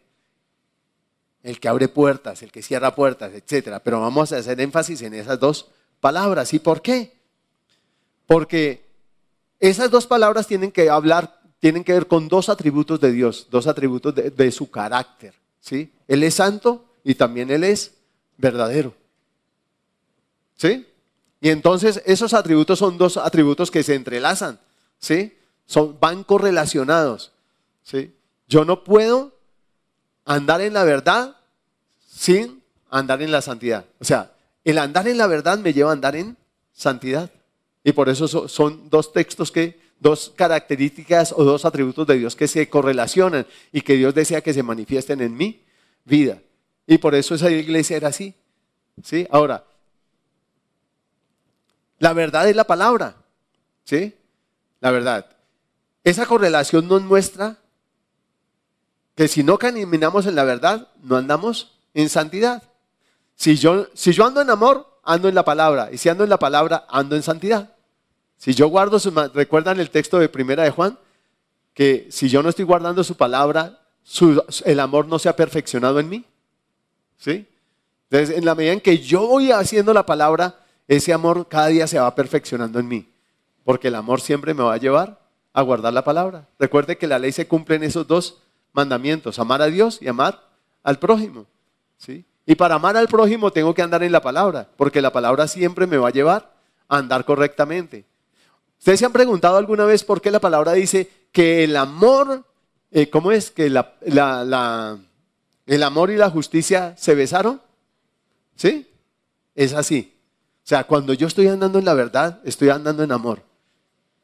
el 1.42 1.60
que 1.60 1.68
abre 1.68 1.88
puertas, 1.88 2.42
el 2.42 2.52
que 2.52 2.62
cierra 2.62 2.94
puertas, 2.94 3.32
etc. 3.34 3.80
Pero 3.82 4.00
vamos 4.00 4.32
a 4.32 4.38
hacer 4.38 4.60
énfasis 4.60 5.02
en 5.02 5.14
esas 5.14 5.38
dos 5.38 5.68
palabras. 6.00 6.54
¿Y 6.54 6.58
por 6.58 6.80
qué? 6.80 7.12
Porque 8.26 8.84
esas 9.60 9.90
dos 9.90 10.06
palabras 10.06 10.46
tienen 10.46 10.70
que 10.70 10.88
hablar, 10.88 11.40
tienen 11.58 11.84
que 11.84 11.92
ver 11.92 12.06
con 12.06 12.28
dos 12.28 12.48
atributos 12.48 13.00
de 13.00 13.12
Dios, 13.12 13.48
dos 13.50 13.66
atributos 13.66 14.14
de, 14.14 14.52
su 14.52 14.70
carácter. 14.70 15.34
¿sí? 15.60 15.92
Él 16.06 16.22
es 16.22 16.34
santo 16.34 16.84
y 17.02 17.14
también 17.14 17.50
Él 17.50 17.64
es 17.64 17.94
verdadero. 18.36 18.94
¿Sí? 20.56 20.86
Y 21.44 21.50
entonces 21.50 22.00
esos 22.06 22.32
atributos 22.32 22.78
son 22.78 22.96
dos 22.96 23.18
atributos 23.18 23.70
que 23.70 23.82
se 23.82 23.94
entrelazan. 23.94 24.58
¿Sí? 24.98 25.36
Son, 25.66 25.94
van 26.00 26.24
correlacionados. 26.24 27.32
¿sí? 27.82 28.14
Yo 28.48 28.64
no 28.64 28.82
puedo 28.82 29.30
andar 30.24 30.62
en 30.62 30.72
la 30.72 30.84
verdad 30.84 31.36
sin 32.08 32.62
andar 32.88 33.20
en 33.20 33.30
la 33.30 33.42
santidad. 33.42 33.84
O 34.00 34.06
sea, 34.06 34.32
el 34.64 34.78
andar 34.78 35.06
en 35.06 35.18
la 35.18 35.26
verdad 35.26 35.58
me 35.58 35.74
lleva 35.74 35.90
a 35.90 35.92
andar 35.92 36.16
en 36.16 36.38
santidad. 36.72 37.30
Y 37.84 37.92
por 37.92 38.08
eso 38.08 38.48
son 38.48 38.88
dos 38.88 39.12
textos 39.12 39.52
que, 39.52 39.78
dos 40.00 40.32
características 40.34 41.34
o 41.36 41.44
dos 41.44 41.66
atributos 41.66 42.06
de 42.06 42.20
Dios 42.20 42.36
que 42.36 42.48
se 42.48 42.70
correlacionan 42.70 43.46
y 43.70 43.82
que 43.82 43.96
Dios 43.96 44.14
desea 44.14 44.40
que 44.40 44.54
se 44.54 44.62
manifiesten 44.62 45.20
en 45.20 45.36
mi 45.36 45.62
vida. 46.06 46.40
Y 46.86 46.96
por 46.96 47.14
eso 47.14 47.34
esa 47.34 47.50
iglesia 47.50 47.98
era 47.98 48.08
así. 48.08 48.32
¿Sí? 49.02 49.26
Ahora, 49.28 49.62
la 52.04 52.12
verdad 52.12 52.46
es 52.46 52.54
la 52.54 52.64
palabra. 52.64 53.16
¿Sí? 53.84 54.14
La 54.80 54.90
verdad. 54.90 55.24
Esa 56.04 56.26
correlación 56.26 56.86
nos 56.86 57.00
muestra 57.00 57.56
que 59.14 59.26
si 59.26 59.42
no 59.42 59.56
caminamos 59.56 60.26
en 60.26 60.34
la 60.34 60.44
verdad, 60.44 60.88
no 61.02 61.16
andamos 61.16 61.72
en 61.94 62.10
santidad. 62.10 62.62
Si 63.36 63.56
yo, 63.56 63.88
si 63.94 64.12
yo 64.12 64.26
ando 64.26 64.42
en 64.42 64.50
amor, 64.50 65.00
ando 65.02 65.28
en 65.28 65.34
la 65.34 65.46
palabra. 65.46 65.88
Y 65.92 65.96
si 65.96 66.10
ando 66.10 66.24
en 66.24 66.30
la 66.30 66.38
palabra, 66.38 66.84
ando 66.90 67.16
en 67.16 67.22
santidad. 67.22 67.72
Si 68.36 68.52
yo 68.52 68.68
guardo 68.68 68.98
su... 68.98 69.10
¿Recuerdan 69.32 69.80
el 69.80 69.88
texto 69.88 70.18
de 70.18 70.28
primera 70.28 70.62
de 70.62 70.70
Juan? 70.72 70.98
Que 71.72 72.08
si 72.10 72.28
yo 72.28 72.42
no 72.42 72.50
estoy 72.50 72.66
guardando 72.66 73.02
su 73.02 73.16
palabra, 73.16 73.80
el 74.66 74.80
amor 74.80 75.08
no 75.08 75.18
se 75.18 75.30
ha 75.30 75.36
perfeccionado 75.36 75.98
en 76.00 76.10
mí. 76.10 76.26
¿Sí? 77.16 77.48
Entonces, 78.10 78.36
en 78.36 78.44
la 78.44 78.54
medida 78.54 78.74
en 78.74 78.82
que 78.82 78.98
yo 78.98 79.26
voy 79.26 79.52
haciendo 79.52 79.94
la 79.94 80.04
palabra, 80.04 80.63
ese 80.88 81.12
amor 81.12 81.48
cada 81.48 81.68
día 81.68 81.86
se 81.86 81.98
va 81.98 82.14
perfeccionando 82.14 82.78
en 82.78 82.88
mí. 82.88 83.08
Porque 83.64 83.88
el 83.88 83.94
amor 83.94 84.20
siempre 84.20 84.54
me 84.54 84.62
va 84.62 84.74
a 84.74 84.78
llevar 84.78 85.20
a 85.52 85.62
guardar 85.62 85.92
la 85.92 86.04
palabra. 86.04 86.48
Recuerde 86.58 86.98
que 86.98 87.06
la 87.06 87.18
ley 87.18 87.32
se 87.32 87.48
cumple 87.48 87.76
en 87.76 87.84
esos 87.84 88.06
dos 88.06 88.42
mandamientos, 88.72 89.38
amar 89.38 89.62
a 89.62 89.66
Dios 89.66 89.98
y 90.02 90.08
amar 90.08 90.42
al 90.82 90.98
prójimo. 90.98 91.46
¿sí? 91.96 92.24
Y 92.44 92.56
para 92.56 92.74
amar 92.74 92.96
al 92.96 93.08
prójimo 93.08 93.50
tengo 93.50 93.72
que 93.72 93.82
andar 93.82 94.02
en 94.02 94.12
la 94.12 94.20
palabra, 94.20 94.68
porque 94.76 95.00
la 95.00 95.12
palabra 95.12 95.48
siempre 95.48 95.86
me 95.86 95.96
va 95.96 96.08
a 96.08 96.12
llevar 96.12 96.52
a 96.88 96.98
andar 96.98 97.24
correctamente. 97.24 98.04
¿Ustedes 98.78 99.00
se 99.00 99.06
han 99.06 99.12
preguntado 99.12 99.56
alguna 99.56 99.86
vez 99.86 100.04
por 100.04 100.20
qué 100.20 100.30
la 100.30 100.40
palabra 100.40 100.72
dice 100.72 101.10
que 101.32 101.64
el 101.64 101.76
amor, 101.76 102.44
eh, 102.90 103.08
¿cómo 103.08 103.32
es? 103.32 103.50
Que 103.50 103.70
la, 103.70 103.94
el 105.66 105.82
amor 105.82 106.10
y 106.10 106.16
la 106.16 106.28
justicia 106.28 106.94
se 106.98 107.14
besaron. 107.14 107.62
¿Sí? 108.56 108.86
Es 109.54 109.72
así. 109.72 110.13
O 110.64 110.66
sea, 110.66 110.84
cuando 110.84 111.12
yo 111.12 111.26
estoy 111.26 111.46
andando 111.46 111.78
en 111.78 111.84
la 111.84 111.92
verdad, 111.92 112.40
estoy 112.42 112.70
andando 112.70 113.02
en 113.02 113.12
amor. 113.12 113.42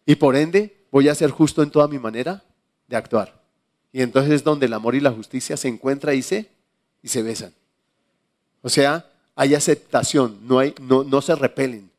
Y 0.07 0.14
por 0.14 0.36
ende, 0.36 0.86
voy 0.91 1.09
a 1.09 1.14
ser 1.14 1.30
justo 1.30 1.62
en 1.62 1.70
toda 1.70 1.86
mi 1.86 1.99
manera 1.99 2.43
de 2.88 2.97
actuar. 2.97 3.38
Y 3.93 4.01
entonces 4.01 4.32
es 4.32 4.45
donde 4.45 4.64
el 4.64 4.72
amor 4.72 4.95
y 4.95 5.01
la 5.01 5.12
justicia 5.12 5.59
se 5.59 5.68
encuentran 5.68 6.16
y 6.16 6.22
se, 6.22 6.49
y 7.03 7.09
se 7.09 7.22
besan. 7.22 7.53
O 8.62 8.70
sea, 8.70 9.07
hay 9.34 9.55
aceptación, 9.55 10.38
no, 10.43 10.59
hay, 10.59 10.74
no, 10.80 11.05
no 11.05 11.20
se 11.20 11.34
repelen. 11.34 11.91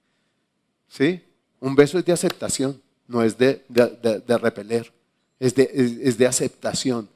¿Sí? 0.88 1.22
Un 1.60 1.76
beso 1.76 2.00
es 2.00 2.06
de 2.06 2.14
aceptación, 2.14 2.82
no 3.08 3.22
es 3.22 3.38
de, 3.38 3.64
de, 3.70 4.38
repeler, 4.40 4.92
es 5.40 5.54
de, 5.54 5.70
es, 6.04 6.18
de 6.18 6.26
aceptación. 6.26 7.08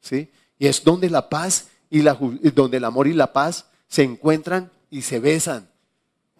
¿Sí? 0.00 0.28
Y 0.58 0.66
es 0.66 0.82
donde 0.82 1.08
la 1.08 1.28
paz 1.28 1.68
y 1.90 2.02
la, 2.02 2.18
donde 2.54 2.78
el 2.78 2.84
amor 2.84 3.06
y 3.06 3.12
la 3.12 3.32
paz 3.32 3.66
se 3.86 4.02
encuentran 4.02 4.70
y 4.90 5.02
se 5.02 5.20
besan. 5.20 5.68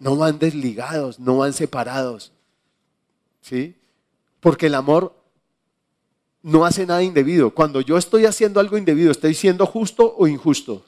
No 0.03 0.17
van 0.17 0.37
desligados, 0.37 1.17
no 1.17 1.37
van 1.37 1.53
separados. 1.53 2.33
¿Sí? 3.41 3.73
Porque 4.41 4.65
el 4.67 4.75
amor 4.75 5.15
no 6.41 6.65
hace 6.65 6.85
nada 6.85 7.01
indebido. 7.01 7.51
Cuando 7.51 7.79
yo 7.79 7.97
estoy 7.97 8.25
haciendo 8.25 8.59
algo 8.59 8.77
indebido, 8.77 9.11
¿estoy 9.11 9.33
siendo 9.33 9.65
justo 9.65 10.13
o 10.17 10.27
injusto? 10.27 10.85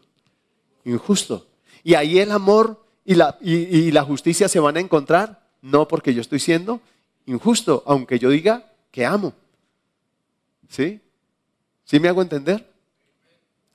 Injusto. 0.83 1.47
Y 1.81 1.93
ahí 1.93 2.19
el 2.19 2.29
amor 2.29 2.83
y 3.05 3.15
la, 3.15 3.37
y, 3.39 3.89
la 3.91 4.03
justicia 4.03 4.49
se 4.49 4.59
van 4.59 4.75
a 4.75 4.81
encontrar, 4.81 5.47
no 5.61 5.87
porque 5.87 6.13
yo 6.13 6.19
estoy 6.19 6.39
siendo 6.39 6.81
injusto, 7.25 7.83
aunque 7.85 8.19
yo 8.19 8.29
diga 8.29 8.69
que 8.91 9.05
amo. 9.05 9.33
¿Sí? 10.67 10.99
¿Sí 11.85 12.01
me 12.01 12.09
hago 12.09 12.21
entender? 12.21 12.69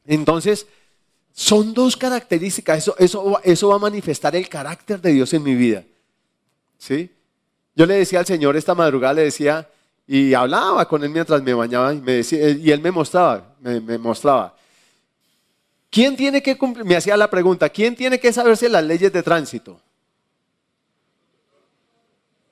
Entonces, 0.05 0.66
son 1.33 1.72
dos 1.74 1.97
características. 1.97 2.78
Eso, 2.78 2.95
eso, 2.99 3.41
eso 3.43 3.68
va 3.68 3.76
a 3.76 3.78
manifestar 3.78 4.35
el 4.37 4.49
carácter 4.49 5.01
de 5.01 5.12
Dios 5.12 5.33
en 5.33 5.43
mi 5.43 5.55
vida. 5.55 5.85
¿Sí? 6.78 7.11
Yo 7.74 7.87
le 7.87 7.95
decía 7.95 8.18
al 8.18 8.26
Señor 8.26 8.57
esta 8.57 8.74
madrugada, 8.74 9.14
le 9.14 9.22
decía, 9.22 9.68
y 10.07 10.35
hablaba 10.35 10.87
con 10.89 11.05
él 11.05 11.11
mientras 11.11 11.43
me 11.43 11.55
bañaba 11.55 11.95
y, 11.95 12.01
me 12.01 12.12
decía, 12.12 12.51
y 12.51 12.70
él 12.70 12.81
me 12.81 12.91
mostraba, 12.91 13.55
me, 13.61 13.97
mostraba. 13.97 14.57
¿Quién 15.89 16.16
tiene 16.16 16.43
que 16.43 16.59
cumplir? 16.59 16.85
Me 16.85 16.97
hacía 16.97 17.16
la 17.16 17.31
pregunta, 17.31 17.68
¿quién 17.68 17.95
tiene 17.95 18.18
que 18.18 18.33
saberse 18.33 18.68
las 18.68 18.85
leyes 18.85 19.12
de 19.12 19.22
tránsito? 19.22 19.81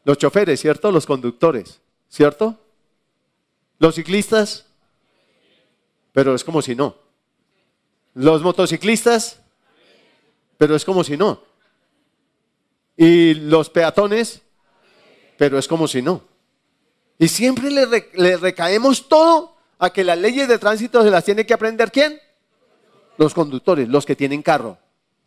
Los 0.04 0.18
choferes, 0.18 0.60
¿cierto? 0.60 0.90
Los 0.92 1.04
conductores, 1.04 1.80
¿cierto? 2.08 2.58
Los 3.78 3.96
ciclistas, 3.96 4.66
pero 6.12 6.34
es 6.34 6.44
como 6.44 6.62
si 6.62 6.74
no. 6.74 7.07
Los 8.18 8.42
motociclistas, 8.42 9.38
pero 10.56 10.74
es 10.74 10.84
como 10.84 11.04
si 11.04 11.16
no. 11.16 11.40
Y 12.96 13.34
los 13.34 13.70
peatones, 13.70 14.42
pero 15.36 15.56
es 15.56 15.68
como 15.68 15.86
si 15.86 16.02
no. 16.02 16.24
Y 17.16 17.28
siempre 17.28 17.70
le, 17.70 18.36
recaemos 18.38 19.08
todo 19.08 19.54
a 19.78 19.90
que 19.90 20.02
las 20.02 20.18
leyes 20.18 20.48
de 20.48 20.58
tránsito 20.58 21.04
se 21.04 21.12
las 21.12 21.24
tiene 21.24 21.46
que 21.46 21.54
aprender 21.54 21.92
quién? 21.92 22.18
Los 23.18 23.34
conductores, 23.34 23.88
los 23.88 24.04
que 24.04 24.16
tienen 24.16 24.42
carro. 24.42 24.78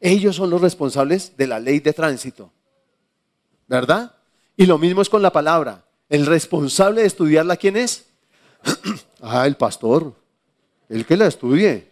Ellos 0.02 0.36
son 0.36 0.50
los 0.50 0.60
responsables 0.60 1.38
de 1.38 1.48
la 1.48 1.62
ley 1.62 1.80
de 1.80 1.94
tránsito. 1.94 2.52
¿Verdad? 3.70 4.18
Y 4.58 4.66
lo 4.66 4.78
mismo 4.78 5.02
es 5.02 5.08
con 5.08 5.22
la 5.22 5.32
palabra. 5.32 5.86
El 6.10 6.26
responsable 6.26 7.00
de 7.00 7.08
estudiarla, 7.08 7.56
¿quién 7.56 7.78
es? 7.78 8.08
ah, 9.22 9.48
el 9.48 9.56
pastor. 9.56 10.14
El 10.90 11.06
que 11.06 11.16
la 11.16 11.28
estudie. 11.28 11.91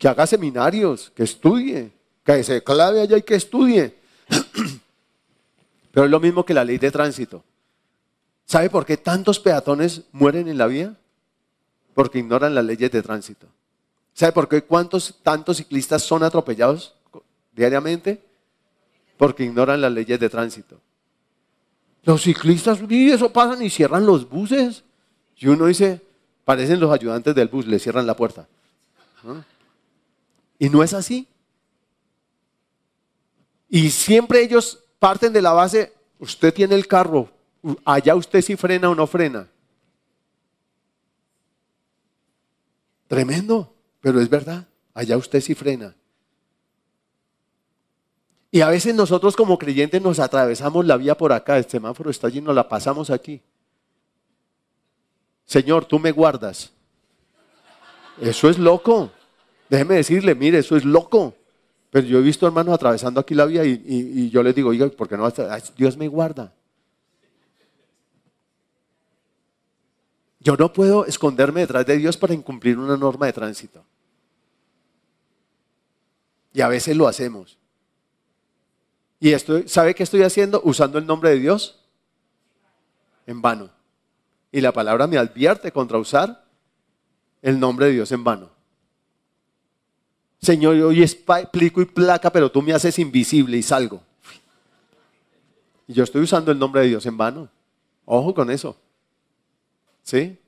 Que 0.00 0.08
haga 0.08 0.26
seminarios, 0.26 1.12
que 1.14 1.24
estudie. 1.24 1.92
Que 2.24 2.42
se 2.42 2.64
clave 2.64 3.02
allá 3.02 3.18
y 3.18 3.22
que 3.22 3.34
estudie. 3.34 3.94
Pero 5.92 6.06
es 6.06 6.10
lo 6.10 6.20
mismo 6.20 6.42
que 6.42 6.54
la 6.54 6.64
ley 6.64 6.78
de 6.78 6.90
tránsito. 6.90 7.44
¿Sabe 8.46 8.70
por 8.70 8.86
qué 8.86 8.96
tantos 8.96 9.38
peatones 9.38 10.04
mueren 10.12 10.48
en 10.48 10.56
la 10.56 10.66
vía? 10.66 10.96
Porque 11.92 12.18
ignoran 12.18 12.54
las 12.54 12.64
leyes 12.64 12.90
de 12.90 13.02
tránsito. 13.02 13.46
¿Sabe 14.14 14.32
por 14.32 14.48
qué 14.48 14.62
cuántos 14.62 15.16
tantos 15.22 15.58
ciclistas 15.58 16.02
son 16.02 16.22
atropellados 16.22 16.94
diariamente? 17.52 18.24
Porque 19.18 19.44
ignoran 19.44 19.82
las 19.82 19.92
leyes 19.92 20.18
de 20.18 20.30
tránsito. 20.30 20.80
Los 22.04 22.22
ciclistas, 22.22 22.78
y 22.88 23.10
eso 23.10 23.30
pasan 23.30 23.62
y 23.62 23.68
cierran 23.68 24.06
los 24.06 24.26
buses. 24.26 24.82
Y 25.36 25.48
uno 25.48 25.66
dice, 25.66 26.00
parecen 26.46 26.80
los 26.80 26.90
ayudantes 26.90 27.34
del 27.34 27.48
bus, 27.48 27.66
le 27.66 27.78
cierran 27.78 28.06
la 28.06 28.16
puerta. 28.16 28.48
Y 30.60 30.68
no 30.68 30.84
es 30.84 30.92
así. 30.92 31.26
Y 33.68 33.90
siempre 33.90 34.42
ellos 34.42 34.84
parten 34.98 35.32
de 35.32 35.40
la 35.40 35.52
base, 35.52 35.94
usted 36.18 36.52
tiene 36.52 36.74
el 36.74 36.86
carro, 36.86 37.30
allá 37.84 38.14
usted 38.14 38.42
si 38.42 38.56
frena 38.56 38.90
o 38.90 38.94
no 38.94 39.06
frena. 39.06 39.48
Tremendo, 43.08 43.74
pero 44.00 44.20
es 44.20 44.28
verdad, 44.28 44.68
allá 44.92 45.16
usted 45.16 45.40
sí 45.40 45.54
frena. 45.54 45.96
Y 48.50 48.60
a 48.60 48.68
veces 48.68 48.94
nosotros 48.94 49.36
como 49.36 49.58
creyentes 49.58 50.02
nos 50.02 50.18
atravesamos 50.18 50.84
la 50.84 50.98
vía 50.98 51.16
por 51.16 51.32
acá, 51.32 51.56
el 51.56 51.64
semáforo 51.64 52.10
está 52.10 52.26
allí, 52.26 52.42
nos 52.42 52.54
la 52.54 52.68
pasamos 52.68 53.08
aquí. 53.08 53.40
Señor, 55.46 55.86
tú 55.86 55.98
me 55.98 56.12
guardas. 56.12 56.70
Eso 58.20 58.50
es 58.50 58.58
loco. 58.58 59.10
Déjeme 59.70 59.94
decirle, 59.94 60.34
mire, 60.34 60.58
eso 60.58 60.76
es 60.76 60.84
loco. 60.84 61.36
Pero 61.90 62.06
yo 62.06 62.18
he 62.18 62.22
visto 62.22 62.44
hermanos 62.46 62.74
atravesando 62.74 63.20
aquí 63.20 63.34
la 63.34 63.46
vía 63.46 63.64
y, 63.64 64.28
yo 64.28 64.42
les 64.42 64.54
digo, 64.54 64.70
oiga, 64.70 64.88
¿por 64.88 65.08
qué 65.08 65.16
no? 65.16 65.32
Dios 65.76 65.96
me 65.96 66.08
guarda. 66.08 66.52
Yo 70.40 70.56
no 70.56 70.72
puedo 70.72 71.06
esconderme 71.06 71.60
detrás 71.60 71.86
de 71.86 71.96
Dios 71.98 72.16
para 72.16 72.34
incumplir 72.34 72.78
una 72.78 72.96
norma 72.96 73.26
de 73.26 73.32
tránsito. 73.32 73.84
Y 76.52 76.62
a 76.62 76.68
veces 76.68 76.96
lo 76.96 77.06
hacemos. 77.06 77.56
¿Y 79.20 79.32
estoy, 79.32 79.68
sabe 79.68 79.94
qué 79.94 80.02
estoy 80.02 80.22
haciendo? 80.22 80.60
Usando 80.64 80.98
el 80.98 81.06
nombre 81.06 81.30
de 81.30 81.38
Dios 81.38 81.80
en 83.26 83.40
vano. 83.40 83.70
Y 84.50 84.60
la 84.60 84.72
palabra 84.72 85.06
me 85.06 85.18
advierte 85.18 85.70
contra 85.70 85.98
usar 85.98 86.44
el 87.42 87.60
nombre 87.60 87.86
de 87.86 87.92
Dios 87.92 88.10
en 88.10 88.24
vano. 88.24 88.59
Señor, 90.40 90.76
hoy 90.76 91.02
explico 91.02 91.82
y 91.82 91.84
placa, 91.84 92.30
pero 92.32 92.50
tú 92.50 92.62
me 92.62 92.72
haces 92.72 92.98
invisible 92.98 93.58
y 93.58 93.62
salgo. 93.62 94.00
Y 95.86 95.92
yo 95.92 96.04
estoy 96.04 96.22
usando 96.22 96.50
el 96.50 96.58
nombre 96.58 96.80
de 96.82 96.88
Dios 96.88 97.04
en 97.04 97.16
vano. 97.16 97.48
Ojo 98.06 98.32
con 98.34 98.50
eso. 98.50 98.76
¿Sí? 100.02 100.38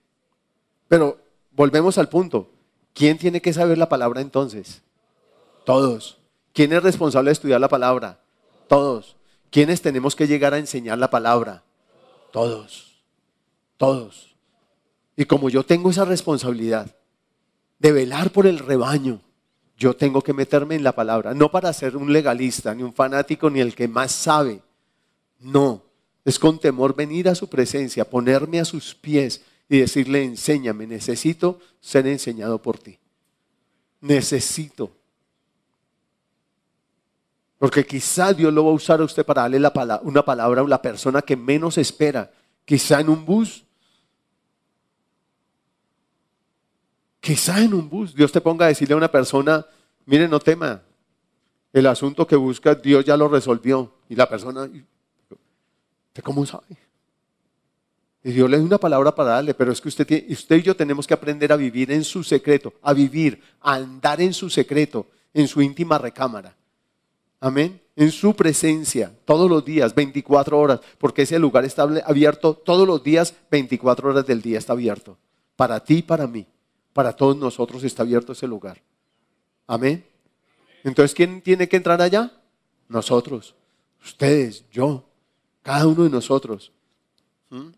Pero 0.88 1.18
volvemos 1.50 1.98
al 1.98 2.08
punto. 2.08 2.48
¿Quién 2.94 3.18
tiene 3.18 3.42
que 3.42 3.52
saber 3.52 3.76
la 3.76 3.88
palabra 3.88 4.20
entonces? 4.20 4.82
Todos. 5.64 6.18
¿Quién 6.52 6.72
es 6.72 6.82
responsable 6.82 7.28
de 7.28 7.32
estudiar 7.32 7.60
la 7.60 7.68
palabra? 7.68 8.20
Todos. 8.68 9.16
¿Quiénes 9.50 9.82
tenemos 9.82 10.16
que 10.16 10.26
llegar 10.26 10.54
a 10.54 10.58
enseñar 10.58 10.98
la 10.98 11.10
palabra? 11.10 11.62
Todos. 12.30 13.00
Todos. 13.76 14.34
Y 15.16 15.26
como 15.26 15.50
yo 15.50 15.64
tengo 15.64 15.90
esa 15.90 16.04
responsabilidad 16.04 16.94
de 17.78 17.92
velar 17.92 18.30
por 18.30 18.46
el 18.46 18.58
rebaño, 18.58 19.20
yo 19.76 19.94
tengo 19.94 20.22
que 20.22 20.32
meterme 20.32 20.74
en 20.74 20.84
la 20.84 20.94
palabra, 20.94 21.34
no 21.34 21.50
para 21.50 21.72
ser 21.72 21.96
un 21.96 22.12
legalista, 22.12 22.74
ni 22.74 22.82
un 22.82 22.92
fanático, 22.92 23.50
ni 23.50 23.60
el 23.60 23.74
que 23.74 23.88
más 23.88 24.12
sabe. 24.12 24.60
No, 25.40 25.82
es 26.24 26.38
con 26.38 26.58
temor 26.58 26.94
venir 26.94 27.28
a 27.28 27.34
su 27.34 27.48
presencia, 27.48 28.08
ponerme 28.08 28.60
a 28.60 28.64
sus 28.64 28.94
pies 28.94 29.42
y 29.68 29.78
decirle, 29.78 30.22
enséñame, 30.22 30.86
necesito 30.86 31.58
ser 31.80 32.06
enseñado 32.06 32.60
por 32.60 32.78
ti. 32.78 32.98
Necesito. 34.00 34.92
Porque 37.58 37.86
quizá 37.86 38.32
Dios 38.32 38.52
lo 38.52 38.64
va 38.64 38.70
a 38.70 38.74
usar 38.74 39.00
a 39.00 39.04
usted 39.04 39.24
para 39.24 39.42
darle 39.42 39.60
la 39.60 40.00
una 40.02 40.24
palabra 40.24 40.62
a 40.62 40.68
la 40.68 40.82
persona 40.82 41.22
que 41.22 41.36
menos 41.36 41.78
espera. 41.78 42.30
Quizá 42.64 43.00
en 43.00 43.08
un 43.08 43.24
bus. 43.24 43.64
Quizá 47.22 47.62
en 47.62 47.72
un 47.72 47.88
bus. 47.88 48.16
Dios 48.16 48.32
te 48.32 48.40
ponga 48.40 48.64
a 48.64 48.68
decirle 48.68 48.94
a 48.94 48.96
una 48.96 49.10
persona, 49.10 49.64
mire, 50.06 50.26
no 50.26 50.40
tema. 50.40 50.82
El 51.72 51.86
asunto 51.86 52.26
que 52.26 52.34
busca 52.34 52.74
Dios 52.74 53.04
ya 53.04 53.16
lo 53.16 53.28
resolvió. 53.28 53.92
Y 54.08 54.16
la 54.16 54.28
persona, 54.28 54.68
cómo 56.20 56.44
sabe? 56.44 56.76
Y 58.24 58.32
Dios 58.32 58.50
le 58.50 58.58
da 58.58 58.64
una 58.64 58.78
palabra 58.78 59.14
para 59.14 59.30
darle, 59.30 59.54
pero 59.54 59.70
es 59.70 59.80
que 59.80 59.86
usted, 59.86 60.24
usted 60.30 60.56
y 60.56 60.62
yo 60.62 60.74
tenemos 60.74 61.06
que 61.06 61.14
aprender 61.14 61.52
a 61.52 61.56
vivir 61.56 61.92
en 61.92 62.02
su 62.02 62.24
secreto, 62.24 62.74
a 62.82 62.92
vivir, 62.92 63.40
a 63.60 63.74
andar 63.74 64.20
en 64.20 64.34
su 64.34 64.50
secreto, 64.50 65.06
en 65.32 65.46
su 65.46 65.62
íntima 65.62 65.98
recámara. 65.98 66.56
Amén. 67.38 67.80
en 67.94 68.10
su 68.10 68.34
presencia 68.34 69.12
todos 69.24 69.50
los 69.50 69.64
días, 69.64 69.94
24 69.94 70.58
horas, 70.58 70.80
porque 70.98 71.22
ese 71.22 71.38
lugar 71.38 71.64
está 71.64 71.82
abierto 71.82 72.54
todos 72.54 72.86
los 72.86 73.02
días, 73.04 73.34
24 73.50 74.10
horas 74.10 74.26
del 74.26 74.42
día 74.42 74.58
está 74.58 74.72
abierto. 74.72 75.18
Para 75.56 75.78
ti 75.80 75.98
y 75.98 76.02
para 76.02 76.26
mí, 76.26 76.46
para 76.92 77.14
todos 77.14 77.36
nosotros 77.36 77.84
está 77.84 78.02
abierto 78.02 78.32
ese 78.32 78.46
lugar. 78.46 78.82
Amén. 79.66 80.06
Entonces, 80.84 81.14
¿quién 81.14 81.40
tiene 81.40 81.68
que 81.68 81.76
entrar 81.76 82.00
allá? 82.02 82.30
Nosotros, 82.88 83.54
ustedes, 84.04 84.64
yo, 84.70 85.04
cada 85.62 85.86
uno 85.86 86.04
de 86.04 86.10
nosotros. 86.10 86.72
¿Mm? 87.50 87.70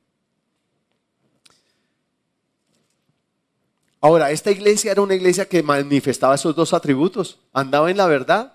Ahora, 4.04 4.30
esta 4.30 4.50
iglesia 4.50 4.92
era 4.92 5.00
una 5.00 5.14
iglesia 5.14 5.48
que 5.48 5.62
manifestaba 5.62 6.34
esos 6.34 6.54
dos 6.54 6.74
atributos. 6.74 7.38
Andaba 7.54 7.90
en 7.90 7.96
la 7.96 8.06
verdad 8.06 8.52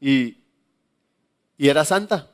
y, 0.00 0.36
era 1.58 1.84
santa. 1.84 2.30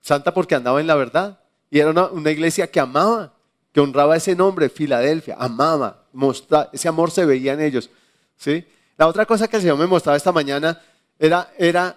Santa 0.00 0.34
porque 0.34 0.56
andaba 0.56 0.80
en 0.80 0.88
la 0.88 0.96
verdad. 0.96 1.38
Y 1.70 1.78
era 1.78 1.90
una, 1.90 2.30
iglesia 2.32 2.68
que 2.68 2.80
amaba, 2.80 3.34
que 3.72 3.80
honraba 3.80 4.16
ese 4.16 4.34
nombre, 4.34 4.68
Filadelfia. 4.68 5.36
Amaba, 5.38 6.04
mostraba, 6.12 6.70
ese 6.72 6.88
amor 6.88 7.10
se 7.10 7.24
veía 7.24 7.52
en 7.52 7.60
ellos. 7.60 7.90
¿sí? 8.36 8.64
La 8.96 9.06
otra 9.06 9.26
cosa 9.26 9.48
que 9.48 9.56
el 9.56 9.62
Señor 9.62 9.78
me 9.78 9.86
mostraba 9.86 10.16
esta 10.16 10.32
mañana 10.32 10.80
era, 11.18 11.52
era 11.58 11.96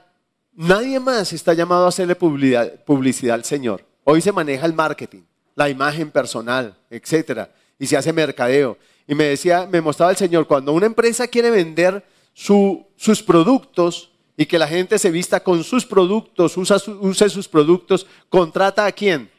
nadie 0.54 1.00
más 1.00 1.34
está 1.34 1.54
llamado 1.54 1.86
a 1.86 1.90
hacerle 1.90 2.16
publicidad, 2.16 2.84
publicidad 2.84 3.36
al 3.36 3.46
Señor. 3.46 3.86
Hoy 4.04 4.22
se 4.22 4.32
maneja 4.32 4.66
el 4.66 4.74
marketing 4.74 5.22
la 5.56 5.70
imagen 5.70 6.12
personal, 6.12 6.76
etcétera, 6.90 7.52
y 7.78 7.88
se 7.88 7.98
hace 7.98 8.14
mercadeo. 8.14 8.78
Y 9.08 9.16
me 9.16 9.26
decía, 9.26 9.68
me 9.70 9.82
mostraba 9.82 10.12
el 10.12 10.18
Señor, 10.18 10.48
cuando 10.48 10.74
una 10.74 10.86
empresa 10.86 11.28
quiere 11.28 11.52
vender 11.52 12.04
sus 12.34 13.22
productos 13.26 14.12
y 14.38 14.46
que 14.46 14.60
la 14.60 14.68
gente 14.68 14.98
se 14.98 15.12
vista 15.12 15.42
con 15.42 15.64
sus 15.64 15.86
productos, 15.86 16.56
usa, 16.58 16.78
use 17.00 17.30
sus 17.30 17.48
productos, 17.48 18.08
contrata 18.30 18.86
a 18.86 18.92
quién? 18.92 19.30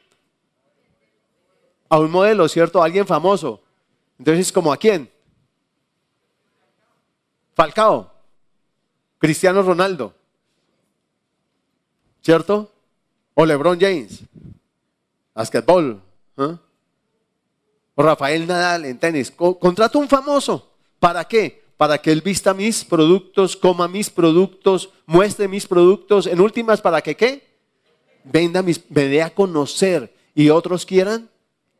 A 1.92 1.98
un 1.98 2.10
modelo, 2.10 2.48
¿cierto? 2.48 2.80
A 2.80 2.86
alguien 2.86 3.06
famoso. 3.06 3.60
Entonces, 4.18 4.50
¿como 4.50 4.72
a 4.72 4.78
quién? 4.78 5.10
Falcao, 7.54 8.10
Cristiano 9.18 9.60
Ronaldo, 9.60 10.14
¿cierto? 12.22 12.72
O 13.34 13.44
LeBron 13.44 13.78
James 13.78 14.24
basquetbol. 15.34 16.00
¿eh? 16.38 16.56
O 17.94 18.02
Rafael 18.02 18.46
Nadal 18.46 18.84
en 18.84 18.98
tenis. 18.98 19.30
Contrato 19.30 19.98
un 19.98 20.08
famoso. 20.08 20.70
¿Para 20.98 21.24
qué? 21.24 21.62
Para 21.76 21.98
que 21.98 22.12
él 22.12 22.22
vista 22.22 22.54
mis 22.54 22.84
productos, 22.84 23.56
coma 23.56 23.88
mis 23.88 24.08
productos, 24.08 24.90
muestre 25.06 25.48
mis 25.48 25.66
productos. 25.66 26.26
En 26.26 26.40
últimas, 26.40 26.80
¿para 26.80 27.00
que 27.00 27.16
qué? 27.16 27.52
Venda 28.24 28.62
mis, 28.62 28.88
me 28.88 29.20
a 29.20 29.30
conocer 29.30 30.14
y 30.34 30.48
otros 30.48 30.86
quieran 30.86 31.28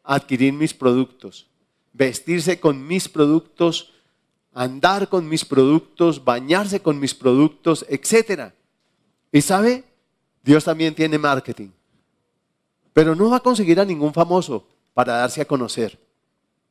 adquirir 0.02 0.52
mis 0.52 0.74
productos, 0.74 1.46
vestirse 1.92 2.58
con 2.60 2.86
mis 2.86 3.08
productos, 3.08 3.92
andar 4.52 5.08
con 5.08 5.28
mis 5.28 5.44
productos, 5.44 6.24
bañarse 6.24 6.80
con 6.80 6.98
mis 6.98 7.14
productos, 7.14 7.86
etc. 7.88 8.52
Y 9.30 9.40
sabe, 9.40 9.84
Dios 10.42 10.64
también 10.64 10.94
tiene 10.94 11.18
marketing. 11.18 11.70
Pero 12.92 13.14
no 13.14 13.30
va 13.30 13.36
a 13.36 13.40
conseguir 13.40 13.80
a 13.80 13.84
ningún 13.84 14.12
famoso 14.12 14.66
para 14.92 15.14
darse 15.14 15.40
a 15.40 15.46
conocer. 15.46 15.98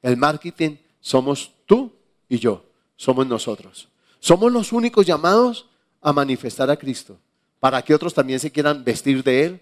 El 0.01 0.17
marketing 0.17 0.77
somos 0.99 1.51
tú 1.65 1.91
y 2.29 2.37
yo, 2.37 2.63
somos 2.95 3.25
nosotros. 3.25 3.87
Somos 4.19 4.51
los 4.51 4.71
únicos 4.71 5.05
llamados 5.05 5.67
a 6.01 6.13
manifestar 6.13 6.69
a 6.69 6.77
Cristo, 6.77 7.17
para 7.59 7.81
que 7.81 7.93
otros 7.93 8.13
también 8.13 8.39
se 8.39 8.51
quieran 8.51 8.83
vestir 8.83 9.23
de 9.23 9.45
Él, 9.45 9.61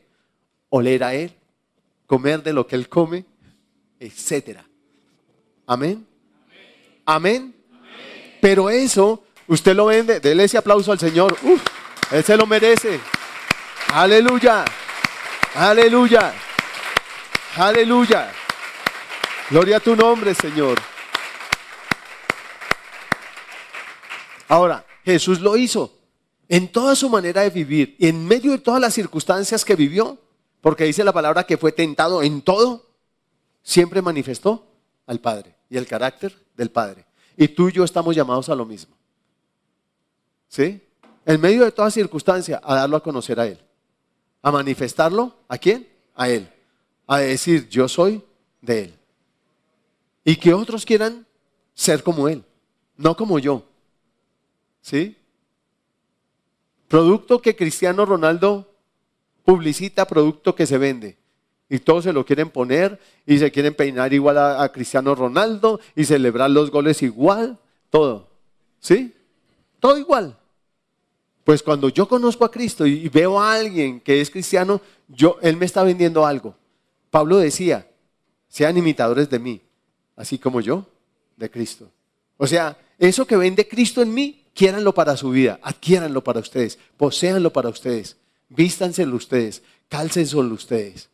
oler 0.70 1.04
a 1.04 1.14
Él, 1.14 1.34
comer 2.06 2.44
de 2.44 2.54
lo 2.54 2.68
que 2.68 2.76
Él 2.76 2.90
come, 2.90 3.26
etc. 4.00 4.60
Amén. 5.66 6.06
Amén. 7.06 7.56
Pero 8.42 8.70
eso, 8.70 9.24
usted 9.48 9.76
lo 9.76 9.88
vende, 9.88 10.20
dele 10.20 10.46
ese 10.46 10.58
aplauso 10.58 10.92
al 10.92 11.00
Señor. 11.00 11.38
Uf, 11.44 11.62
él 12.12 12.24
se 12.24 12.38
lo 12.38 12.46
merece. 12.46 13.00
Aleluya. 13.94 14.66
Aleluya. 15.56 16.34
Aleluya. 17.56 18.32
Gloria 19.50 19.78
a 19.78 19.80
tu 19.80 19.96
nombre, 19.96 20.34
Señor. 20.36 20.80
Ahora, 24.48 24.86
Jesús 25.04 25.40
lo 25.40 25.58
hizo 25.58 25.94
en 26.48 26.72
toda 26.72 26.96
su 26.96 27.10
manera 27.10 27.42
de 27.42 27.50
vivir 27.50 27.96
y 28.00 28.08
en 28.08 28.28
medio 28.28 28.52
de 28.52 28.58
todas 28.58 28.82
las 28.82 28.94
circunstancias 28.94 29.64
que 29.64 29.76
vivió, 29.76 30.18
porque 30.62 30.84
dice 30.86 31.04
la 31.04 31.14
palabra 31.14 31.46
que 31.46 31.58
fue 31.58 31.72
tentado 31.72 32.24
en 32.24 32.42
todo, 32.42 32.89
siempre 33.62 34.02
manifestó 34.02 34.66
al 35.06 35.20
Padre 35.20 35.56
y 35.70 35.78
el 35.78 35.88
carácter 35.88 36.36
del 36.56 36.72
Padre. 36.72 37.06
Y 37.38 37.48
tú 37.48 37.70
y 37.70 37.74
yo 37.74 37.84
estamos 37.84 38.16
llamados 38.16 38.50
a 38.50 38.56
lo 38.56 38.66
mismo. 38.66 38.96
¿Sí? 40.48 40.82
En 41.26 41.40
medio 41.40 41.64
de 41.64 41.72
toda 41.72 41.92
circunstancia, 41.92 42.60
a 42.64 42.76
darlo 42.76 42.98
a 42.98 43.04
conocer 43.04 43.40
a 43.40 43.48
Él. 43.48 43.60
A 44.42 44.52
manifestarlo, 44.52 45.36
¿a 45.48 45.58
quién? 45.58 45.88
A 46.16 46.30
Él 46.30 46.50
a 47.10 47.18
decir, 47.18 47.68
yo 47.70 47.88
soy 47.88 48.24
de 48.62 48.84
Él. 48.84 48.94
Y 50.24 50.36
que 50.36 50.54
otros 50.54 50.86
quieran 50.86 51.26
ser 51.74 52.04
como 52.04 52.30
Él, 52.30 52.46
no 52.98 53.18
como 53.18 53.40
yo. 53.40 53.66
¿Sí? 54.80 55.18
Producto 56.88 57.42
que 57.42 57.56
Cristiano 57.56 58.06
Ronaldo 58.06 58.72
publicita, 59.44 60.06
producto 60.06 60.54
que 60.54 60.68
se 60.68 60.78
vende. 60.78 61.18
Y 61.70 61.80
todos 61.80 62.04
se 62.06 62.14
lo 62.14 62.26
quieren 62.26 62.50
poner 62.50 63.00
y 63.26 63.38
se 63.38 63.52
quieren 63.52 63.76
peinar 63.76 64.12
igual 64.12 64.38
a, 64.38 64.72
Cristiano 64.72 65.14
Ronaldo 65.14 65.80
y 65.96 66.06
celebrar 66.06 66.50
los 66.50 66.72
goles 66.72 67.04
igual, 67.04 67.60
todo. 67.92 68.28
¿Sí? 68.80 69.14
Todo 69.80 69.98
igual. 69.98 70.36
Pues 71.44 71.62
cuando 71.62 71.90
yo 71.90 72.08
conozco 72.08 72.44
a 72.44 72.52
Cristo 72.52 72.86
y 72.86 73.08
veo 73.10 73.40
a 73.40 73.54
alguien 73.54 74.00
que 74.02 74.20
es 74.20 74.30
cristiano, 74.30 74.82
yo, 75.08 75.38
Él 75.42 75.58
me 75.58 75.66
está 75.66 75.84
vendiendo 75.84 76.26
algo. 76.26 76.56
Pablo 77.12 77.38
decía, 77.38 77.88
sean 78.48 78.78
imitadores 78.78 79.30
de 79.30 79.40
mí, 79.40 79.62
así 80.16 80.38
como 80.38 80.62
yo 80.62 80.86
de 81.38 81.50
Cristo. 81.50 81.90
O 82.38 82.48
sea, 82.48 82.78
eso 82.98 83.26
que 83.26 83.38
ven 83.38 83.56
de 83.56 83.68
Cristo 83.68 84.02
en 84.02 84.14
mí, 84.14 84.46
quiéranlo 84.54 84.94
para 84.94 85.16
su 85.18 85.30
vida, 85.30 85.60
adquiéranlo 85.62 86.24
para 86.24 86.40
ustedes, 86.40 86.78
poséanlo 86.98 87.52
para 87.52 87.70
ustedes, 87.70 88.18
vístanselo 88.50 89.16
ustedes, 89.16 89.62
cálcenselo 89.88 90.54
ustedes, 90.54 91.10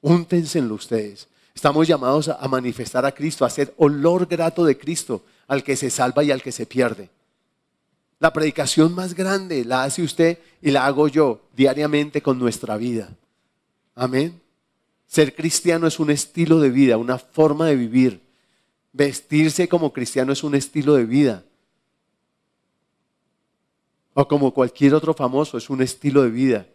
úntenselo 0.00 0.74
ustedes. 0.74 1.28
Estamos 1.54 1.86
llamados 1.86 2.28
a 2.28 2.48
manifestar 2.48 3.04
a 3.04 3.12
Cristo, 3.12 3.44
a 3.44 3.48
hacer 3.48 3.74
olor 3.76 4.26
grato 4.26 4.64
de 4.64 4.78
Cristo 4.78 5.24
al 5.46 5.62
que 5.62 5.76
se 5.76 5.90
salva 5.90 6.24
y 6.24 6.30
al 6.30 6.42
que 6.42 6.52
se 6.52 6.66
pierde. 6.66 7.10
La 8.18 8.32
predicación 8.32 8.94
más 8.94 9.14
grande 9.14 9.64
la 9.64 9.84
hace 9.84 10.02
usted 10.02 10.38
y 10.62 10.70
la 10.70 10.86
hago 10.86 11.08
yo 11.08 11.40
diariamente 11.56 12.22
con 12.22 12.38
nuestra 12.38 12.76
vida. 12.76 13.16
Amén. 13.94 14.40
Ser 15.06 15.34
cristiano 15.34 15.86
es 15.86 15.98
un 15.98 16.10
estilo 16.10 16.60
de 16.60 16.70
vida, 16.70 16.96
una 16.96 17.18
forma 17.18 17.66
de 17.66 17.76
vivir. 17.76 18.20
Vestirse 18.92 19.68
como 19.68 19.92
cristiano 19.92 20.32
es 20.32 20.44
un 20.44 20.54
estilo 20.54 20.94
de 20.94 21.04
vida. 21.04 21.44
O 24.14 24.28
como 24.28 24.52
cualquier 24.52 24.94
otro 24.94 25.14
famoso, 25.14 25.58
es 25.58 25.70
un 25.70 25.82
estilo 25.82 26.22
de 26.22 26.30
vida. 26.30 26.66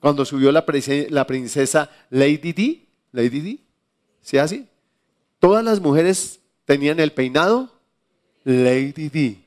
Cuando 0.00 0.24
subió 0.24 0.52
la, 0.52 0.64
princesa 0.64 1.90
Lady 2.10 2.52
Di, 2.52 2.88
Lady 3.12 3.40
Di, 3.40 3.64
¿sí 4.20 4.38
así? 4.38 4.68
Todas 5.38 5.64
las 5.64 5.80
mujeres 5.80 6.40
tenían 6.64 7.00
el 7.00 7.12
peinado 7.12 7.70
Lady 8.44 9.08
Di. 9.08 9.44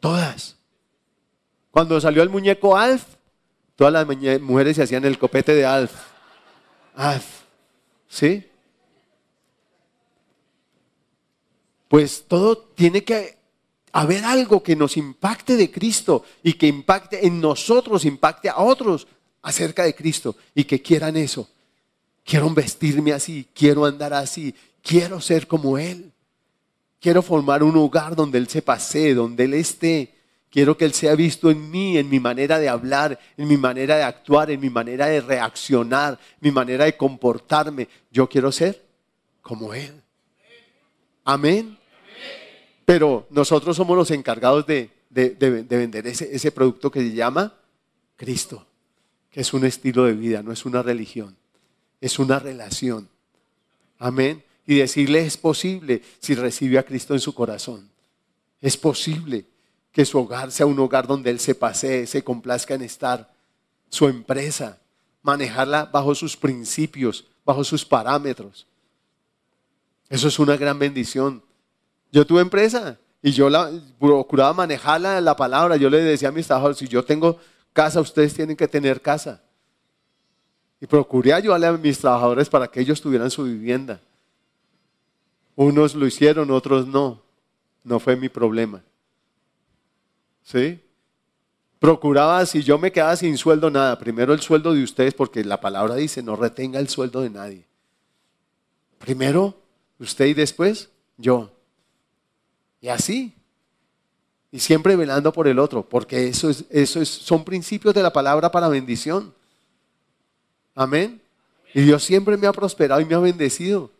Todas. 0.00 0.56
Cuando 1.70 2.00
salió 2.00 2.22
el 2.22 2.30
muñeco 2.30 2.76
Alf, 2.76 3.04
todas 3.76 3.92
las 3.92 4.06
mujeres 4.40 4.76
se 4.76 4.82
hacían 4.82 5.04
el 5.04 5.18
copete 5.18 5.54
de 5.54 5.64
Alf 5.64 5.92
haz. 6.94 7.24
¿Sí? 8.08 8.48
Pues 11.88 12.24
todo 12.26 12.56
tiene 12.56 13.04
que 13.04 13.38
haber 13.92 14.24
algo 14.24 14.62
que 14.62 14.74
nos 14.74 14.96
impacte 14.96 15.56
de 15.56 15.70
Cristo 15.70 16.24
y 16.42 16.54
que 16.54 16.66
impacte 16.66 17.26
en 17.26 17.40
nosotros, 17.40 18.04
impacte 18.04 18.48
a 18.48 18.58
otros 18.58 19.06
acerca 19.42 19.84
de 19.84 19.94
Cristo 19.94 20.34
y 20.54 20.64
que 20.64 20.80
quieran 20.80 21.16
eso. 21.16 21.48
Quiero 22.24 22.48
vestirme 22.50 23.12
así, 23.12 23.46
quiero 23.54 23.84
andar 23.84 24.14
así, 24.14 24.54
quiero 24.82 25.20
ser 25.20 25.46
como 25.46 25.76
Él. 25.76 26.10
Quiero 27.00 27.20
formar 27.20 27.62
un 27.62 27.76
hogar 27.76 28.14
donde 28.14 28.38
Él 28.38 28.48
se 28.48 28.62
pase, 28.62 29.12
donde 29.12 29.44
Él 29.44 29.54
esté. 29.54 30.14
Quiero 30.48 30.76
que 30.76 30.84
Él 30.84 30.94
sea 30.94 31.14
visto 31.16 31.50
en 31.50 31.70
mí, 31.70 31.98
en 31.98 32.08
mi 32.08 32.20
manera 32.20 32.58
de 32.58 32.68
hablar, 32.68 33.18
en 33.36 33.48
mi 33.48 33.56
manera 33.56 33.96
de 33.96 34.04
actuar, 34.04 34.50
en 34.50 34.60
mi 34.60 34.70
manera 34.70 35.06
de 35.06 35.20
reaccionar, 35.20 36.18
mi 36.40 36.52
manera 36.52 36.84
de 36.84 36.96
comportarme. 36.96 37.88
Yo 38.10 38.28
quiero 38.28 38.52
ser 38.52 38.84
como 39.40 39.74
Él. 39.74 40.00
Amén. 41.24 41.76
Pero 42.84 43.26
nosotros 43.30 43.76
somos 43.76 43.96
los 43.96 44.10
encargados 44.10 44.66
de 44.66 44.90
de, 45.12 45.66
vender 45.68 46.06
ese, 46.06 46.34
ese 46.34 46.50
producto 46.52 46.90
que 46.90 47.00
se 47.00 47.12
llama 47.12 47.54
Cristo, 48.16 48.66
que 49.30 49.40
es 49.40 49.52
un 49.52 49.64
estilo 49.64 50.04
de 50.04 50.14
vida, 50.14 50.42
no 50.42 50.52
es 50.52 50.64
una 50.64 50.82
religión, 50.82 51.36
es 52.00 52.18
una 52.18 52.38
relación. 52.38 53.08
Amén. 53.98 54.42
Y 54.66 54.76
decirle 54.76 55.20
es 55.26 55.36
posible 55.36 56.02
si 56.20 56.34
recibe 56.34 56.78
a 56.78 56.84
Cristo 56.84 57.14
en 57.14 57.20
su 57.20 57.34
corazón. 57.34 57.90
Es 58.60 58.76
posible 58.76 59.44
que 59.92 60.04
su 60.04 60.18
hogar 60.18 60.50
sea 60.50 60.66
un 60.66 60.78
hogar 60.78 61.06
donde 61.06 61.30
Él 61.30 61.40
se 61.40 61.54
pasee, 61.54 62.06
se 62.06 62.24
complazca 62.24 62.74
en 62.74 62.82
estar. 62.82 63.30
Su 63.90 64.08
empresa, 64.08 64.78
manejarla 65.22 65.84
bajo 65.84 66.14
sus 66.14 66.36
principios, 66.36 67.26
bajo 67.44 67.64
sus 67.64 67.84
parámetros. 67.84 68.66
Eso 70.08 70.28
es 70.28 70.38
una 70.38 70.56
gran 70.56 70.78
bendición. 70.78 71.42
Yo 72.12 72.26
tuve 72.26 72.42
empresa 72.42 72.98
y 73.22 73.32
yo 73.32 73.48
la, 73.48 73.72
procuraba 73.98 74.52
manejarla 74.52 75.20
la 75.20 75.34
palabra. 75.34 75.76
Yo 75.76 75.88
le 75.88 76.02
decía 76.02 76.28
a 76.28 76.32
mis 76.32 76.46
trabajadores, 76.46 76.76
si 76.78 76.86
yo 76.86 77.02
tengo 77.02 77.38
casa, 77.72 78.00
ustedes 78.00 78.34
tienen 78.34 78.56
que 78.56 78.68
tener 78.68 79.00
casa. 79.00 79.42
Y 80.78 80.86
procuré 80.86 81.32
ayudarle 81.32 81.68
a 81.68 81.72
mis 81.72 81.98
trabajadores 81.98 82.50
para 82.50 82.68
que 82.68 82.80
ellos 82.80 83.00
tuvieran 83.00 83.30
su 83.30 83.44
vivienda. 83.44 84.00
Unos 85.56 85.94
lo 85.94 86.06
hicieron, 86.06 86.50
otros 86.50 86.86
no. 86.86 87.22
No 87.82 87.98
fue 87.98 88.14
mi 88.14 88.28
problema. 88.28 88.82
¿Sí? 90.42 90.80
Procuraba, 91.78 92.44
si 92.46 92.62
yo 92.62 92.78
me 92.78 92.92
quedaba 92.92 93.16
sin 93.16 93.38
sueldo, 93.38 93.70
nada. 93.70 93.98
Primero 93.98 94.34
el 94.34 94.40
sueldo 94.40 94.74
de 94.74 94.84
ustedes, 94.84 95.14
porque 95.14 95.44
la 95.44 95.60
palabra 95.60 95.94
dice, 95.94 96.22
no 96.22 96.36
retenga 96.36 96.78
el 96.78 96.88
sueldo 96.88 97.22
de 97.22 97.30
nadie. 97.30 97.66
Primero 98.98 99.56
usted 99.98 100.26
y 100.26 100.34
después 100.34 100.90
yo. 101.16 101.50
Y 102.82 102.88
así. 102.88 103.32
Y 104.50 104.58
siempre 104.58 104.96
velando 104.96 105.32
por 105.32 105.48
el 105.48 105.58
otro, 105.58 105.82
porque 105.88 106.28
eso, 106.28 106.50
es, 106.50 106.66
eso 106.68 107.00
es, 107.00 107.08
son 107.08 107.42
principios 107.42 107.94
de 107.94 108.02
la 108.02 108.12
palabra 108.12 108.50
para 108.50 108.68
bendición. 108.68 109.32
Amén. 110.74 111.22
Y 111.72 111.80
Dios 111.80 112.04
siempre 112.04 112.36
me 112.36 112.46
ha 112.46 112.52
prosperado 112.52 113.00
y 113.00 113.06
me 113.06 113.14
ha 113.14 113.18
bendecido, 113.18 113.90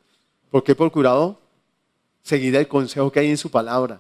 porque 0.51 0.73
he 0.73 0.75
procurado 0.75 1.41
seguir 2.23 2.55
el 2.55 2.69
consejo 2.69 3.11
que 3.11 3.21
hay 3.21 3.31
en 3.31 3.39
su 3.39 3.51
palabra. 3.51 3.99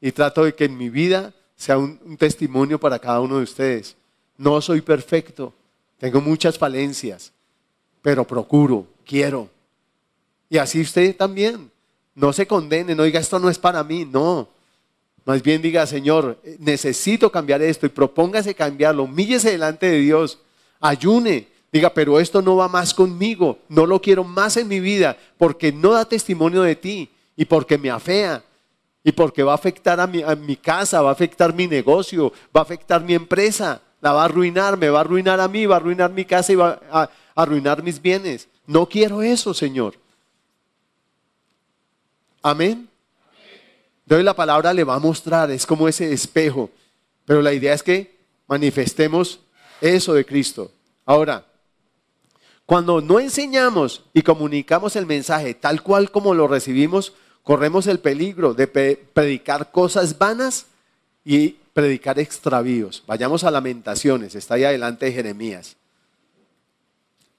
Y 0.00 0.12
trato 0.12 0.44
de 0.44 0.54
que 0.54 0.64
en 0.64 0.78
mi 0.78 0.88
vida 0.88 1.34
sea 1.56 1.76
un, 1.76 2.00
un 2.04 2.16
testimonio 2.16 2.80
para 2.80 2.98
cada 2.98 3.20
uno 3.20 3.36
de 3.36 3.42
ustedes. 3.42 3.94
No 4.38 4.62
soy 4.62 4.80
perfecto, 4.80 5.52
tengo 5.98 6.20
muchas 6.22 6.56
falencias, 6.56 7.32
pero 8.00 8.26
procuro, 8.26 8.86
quiero. 9.04 9.50
Y 10.48 10.58
así 10.58 10.80
usted 10.80 11.14
también. 11.16 11.71
No 12.14 12.32
se 12.32 12.46
condene, 12.46 12.94
no 12.94 13.04
diga 13.04 13.20
esto 13.20 13.38
no 13.38 13.48
es 13.48 13.58
para 13.58 13.82
mí, 13.82 14.04
no. 14.04 14.48
Más 15.24 15.42
bien 15.42 15.62
diga, 15.62 15.86
Señor, 15.86 16.38
necesito 16.58 17.30
cambiar 17.30 17.62
esto 17.62 17.86
y 17.86 17.90
propóngase 17.90 18.54
cambiarlo, 18.54 19.04
humíllese 19.04 19.52
delante 19.52 19.86
de 19.86 19.98
Dios, 19.98 20.38
ayune, 20.80 21.48
diga, 21.72 21.94
pero 21.94 22.18
esto 22.18 22.42
no 22.42 22.56
va 22.56 22.68
más 22.68 22.92
conmigo, 22.92 23.58
no 23.68 23.86
lo 23.86 24.00
quiero 24.00 24.24
más 24.24 24.56
en 24.56 24.66
mi 24.66 24.80
vida 24.80 25.16
porque 25.38 25.72
no 25.72 25.92
da 25.92 26.04
testimonio 26.04 26.62
de 26.62 26.74
ti 26.74 27.08
y 27.36 27.44
porque 27.44 27.78
me 27.78 27.90
afea 27.90 28.42
y 29.04 29.12
porque 29.12 29.42
va 29.42 29.52
a 29.52 29.56
afectar 29.56 30.00
a 30.00 30.06
mi, 30.06 30.22
a 30.22 30.34
mi 30.34 30.56
casa, 30.56 31.02
va 31.02 31.10
a 31.10 31.12
afectar 31.12 31.54
mi 31.54 31.68
negocio, 31.68 32.32
va 32.54 32.60
a 32.60 32.64
afectar 32.64 33.02
mi 33.02 33.14
empresa, 33.14 33.80
la 34.00 34.12
va 34.12 34.22
a 34.22 34.24
arruinar, 34.24 34.76
me 34.76 34.90
va 34.90 34.98
a 34.98 35.02
arruinar 35.02 35.40
a 35.40 35.48
mí, 35.48 35.66
va 35.66 35.76
a 35.76 35.78
arruinar 35.78 36.12
mi 36.12 36.24
casa 36.24 36.52
y 36.52 36.56
va 36.56 36.80
a 36.90 37.08
arruinar 37.36 37.82
mis 37.82 38.02
bienes. 38.02 38.48
No 38.66 38.88
quiero 38.88 39.22
eso, 39.22 39.54
Señor. 39.54 40.01
Amén. 42.42 42.88
Entonces 44.04 44.24
la 44.24 44.34
palabra 44.34 44.74
le 44.74 44.84
va 44.84 44.96
a 44.96 44.98
mostrar, 44.98 45.50
es 45.50 45.64
como 45.64 45.88
ese 45.88 46.12
espejo. 46.12 46.70
Pero 47.24 47.40
la 47.40 47.52
idea 47.52 47.72
es 47.72 47.82
que 47.82 48.18
manifestemos 48.48 49.40
eso 49.80 50.14
de 50.14 50.24
Cristo. 50.24 50.70
Ahora, 51.06 51.46
cuando 52.66 53.00
no 53.00 53.20
enseñamos 53.20 54.02
y 54.12 54.22
comunicamos 54.22 54.96
el 54.96 55.06
mensaje 55.06 55.54
tal 55.54 55.82
cual 55.82 56.10
como 56.10 56.34
lo 56.34 56.48
recibimos, 56.48 57.12
corremos 57.42 57.86
el 57.86 58.00
peligro 58.00 58.54
de 58.54 58.66
predicar 58.66 59.70
cosas 59.70 60.18
vanas 60.18 60.66
y 61.24 61.56
predicar 61.72 62.18
extravíos. 62.18 63.02
Vayamos 63.06 63.44
a 63.44 63.50
Lamentaciones, 63.50 64.34
está 64.34 64.54
ahí 64.54 64.64
adelante 64.64 65.06
de 65.06 65.12
Jeremías. 65.12 65.76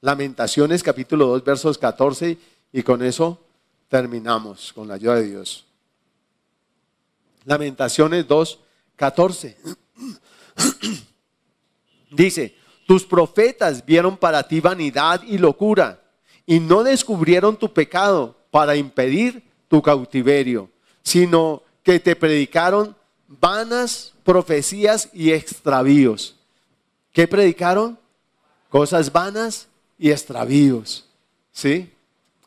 Lamentaciones 0.02 0.84
capítulo 0.84 1.28
2 1.28 1.44
versos 1.44 1.78
14 1.78 2.38
y 2.74 2.84
con 2.84 3.04
eso 3.04 3.40
terminamos 3.94 4.74
con 4.74 4.88
la 4.88 4.96
ayuda 4.96 5.18
de 5.18 5.28
Dios. 5.28 5.64
Lamentaciones 7.46 8.28
2, 8.28 8.60
14. 8.96 9.56
Dice, 12.10 12.56
tus 12.88 13.06
profetas 13.06 13.86
vieron 13.86 14.18
para 14.18 14.42
ti 14.42 14.60
vanidad 14.60 15.22
y 15.22 15.38
locura 15.38 16.02
y 16.44 16.60
no 16.60 16.82
descubrieron 16.82 17.56
tu 17.56 17.72
pecado 17.72 18.36
para 18.50 18.76
impedir 18.76 19.44
tu 19.68 19.80
cautiverio, 19.80 20.72
sino 21.04 21.62
que 21.84 22.00
te 22.00 22.16
predicaron 22.16 22.96
vanas 23.28 24.12
profecías 24.24 25.08
y 25.14 25.32
extravíos. 25.34 26.36
¿Qué 27.12 27.28
predicaron? 27.28 28.00
Cosas 28.70 29.12
vanas 29.12 29.68
y 30.00 30.10
extravíos. 30.10 31.08
¿Sí? 31.52 31.93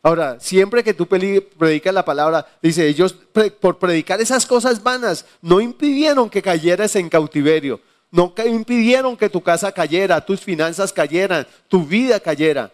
Ahora, 0.03 0.39
siempre 0.39 0.85
que 0.85 0.95
tú 0.95 1.07
predicas 1.07 1.93
la 1.93 2.05
palabra, 2.05 2.47
dice, 2.63 2.87
ellos 2.87 3.15
por 3.61 3.79
predicar 3.79 4.21
esas 4.21 4.47
cosas 4.47 4.83
vanas 4.83 5.25
no 5.43 5.61
impidieron 5.61 6.31
que 6.31 6.43
cayeras 6.43 6.95
en 6.97 7.09
cautiverio, 7.09 7.81
no 8.11 8.33
impidieron 8.47 9.17
que 9.17 9.29
tu 9.29 9.43
casa 9.43 9.73
cayera, 9.73 10.25
tus 10.25 10.41
finanzas 10.41 10.93
cayeran, 10.93 11.47
tu 11.69 11.85
vida 11.85 12.21
cayera. 12.21 12.71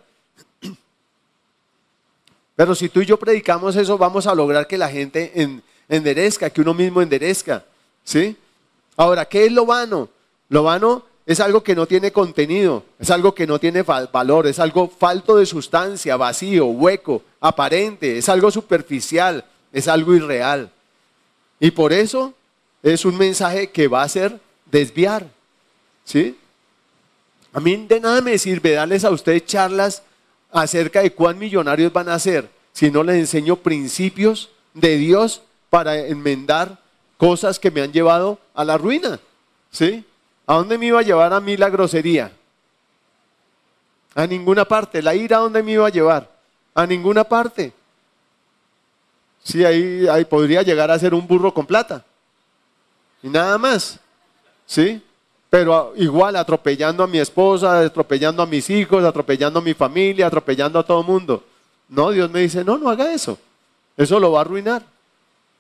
Pero 2.57 2.74
si 2.74 2.89
tú 2.89 3.01
y 3.01 3.07
yo 3.07 3.19
predicamos 3.19 3.77
eso, 3.77 3.97
vamos 3.97 4.27
a 4.27 4.35
lograr 4.35 4.66
que 4.66 4.77
la 4.77 4.89
gente 4.89 5.32
enderezca, 5.89 6.51
que 6.51 6.61
uno 6.61 6.74
mismo 6.74 7.01
enderezca. 7.01 7.65
¿Sí? 8.05 8.36
Ahora, 8.97 9.24
¿qué 9.24 9.47
es 9.47 9.53
lo 9.53 9.65
vano? 9.65 10.09
Lo 10.49 10.65
vano 10.65 11.12
es 11.24 11.40
algo 11.40 11.62
que 11.62 11.74
no 11.74 11.86
tiene 11.86 12.11
contenido, 12.11 12.85
es 12.99 13.11
algo 13.11 13.35
que 13.35 13.47
no 13.47 13.61
tiene 13.61 13.82
valor, 13.82 14.47
es 14.47 14.59
algo 14.59 14.89
falto 14.89 15.36
de 15.36 15.47
sustancia, 15.47 16.16
vacío, 16.16 16.66
hueco, 16.66 17.23
aparente, 17.40 18.19
es 18.19 18.28
algo 18.28 18.51
superficial, 18.51 19.44
es 19.73 19.86
algo 19.89 20.15
irreal. 20.15 20.70
Y 21.61 21.70
por 21.70 21.93
eso 21.93 22.35
es 22.82 23.05
un 23.05 23.16
mensaje 23.16 23.70
que 23.70 23.86
va 23.86 24.03
a 24.03 24.09
ser 24.09 24.40
desviar. 24.70 25.28
¿Sí? 26.05 26.36
A 27.53 27.61
mí 27.61 27.77
de 27.89 28.01
nada 28.01 28.20
me 28.20 28.36
sirve 28.39 28.73
darles 28.73 29.05
a 29.05 29.11
ustedes 29.11 29.47
charlas 29.47 30.03
acerca 30.51 31.03
de 31.03 31.12
cuán 31.12 31.39
millonarios 31.39 31.93
van 31.93 32.09
a 32.09 32.19
ser 32.19 32.49
si 32.73 32.90
no 32.90 33.03
les 33.03 33.16
enseño 33.16 33.57
principios 33.57 34.51
de 34.74 34.97
Dios 34.97 35.43
para 35.70 35.99
enmendar 35.99 36.78
cosas 37.16 37.59
que 37.59 37.70
me 37.70 37.82
han 37.82 37.93
llevado 37.93 38.39
a 38.55 38.65
la 38.65 38.77
ruina. 38.77 39.20
¿Sí? 39.70 40.05
¿A 40.47 40.55
dónde 40.55 40.78
me 40.78 40.86
iba 40.86 41.01
a 41.01 41.02
llevar 41.02 41.32
a 41.32 41.40
mí 41.40 41.56
la 41.56 41.70
grosería? 41.70 42.32
A 44.14 44.27
ninguna 44.27 44.64
parte. 44.64 45.02
¿La 45.02 45.14
ira 45.14 45.39
a 45.39 45.40
dónde 45.40 45.62
me 45.62 45.73
iba 45.73 45.86
a 45.86 45.90
llevar? 45.90 46.31
A 46.74 46.86
ninguna 46.86 47.24
parte. 47.24 47.73
Sí, 49.43 49.64
ahí, 49.64 50.06
ahí 50.09 50.24
podría 50.24 50.62
llegar 50.62 50.90
a 50.90 50.98
ser 50.98 51.14
un 51.14 51.27
burro 51.27 51.52
con 51.52 51.66
plata. 51.66 52.05
Y 53.23 53.28
nada 53.28 53.56
más. 53.59 53.98
¿Sí? 54.66 55.02
Pero 55.51 55.93
igual 55.97 56.36
atropellando 56.36 57.02
a 57.05 57.06
mi 57.06 57.19
esposa, 57.19 57.81
atropellando 57.81 58.43
a 58.43 58.47
mis 58.47 58.70
hijos, 58.70 59.05
atropellando 59.05 59.59
a 59.59 59.62
mi 59.62 59.74
familia, 59.74 60.27
atropellando 60.27 60.78
a 60.78 60.82
todo 60.82 61.01
el 61.01 61.06
mundo. 61.06 61.44
No, 61.89 62.10
Dios 62.10 62.31
me 62.31 62.40
dice, 62.40 62.64
no, 62.64 62.78
no 62.78 62.89
haga 62.89 63.12
eso. 63.12 63.39
Eso 63.97 64.19
lo 64.19 64.32
va 64.32 64.39
a 64.39 64.43
arruinar. 64.43 64.82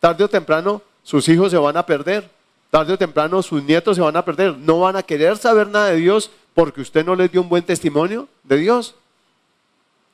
Tarde 0.00 0.24
o 0.24 0.28
temprano 0.28 0.80
sus 1.02 1.28
hijos 1.28 1.50
se 1.50 1.58
van 1.58 1.76
a 1.76 1.84
perder 1.84 2.30
tarde 2.72 2.94
o 2.94 2.98
temprano 2.98 3.42
sus 3.42 3.62
nietos 3.62 3.96
se 3.96 4.02
van 4.02 4.16
a 4.16 4.24
perder. 4.24 4.56
No 4.56 4.80
van 4.80 4.96
a 4.96 5.02
querer 5.02 5.36
saber 5.36 5.68
nada 5.68 5.90
de 5.90 5.96
Dios 5.96 6.30
porque 6.54 6.80
usted 6.80 7.04
no 7.04 7.14
les 7.14 7.30
dio 7.30 7.42
un 7.42 7.48
buen 7.50 7.62
testimonio 7.62 8.26
de 8.44 8.56
Dios. 8.56 8.94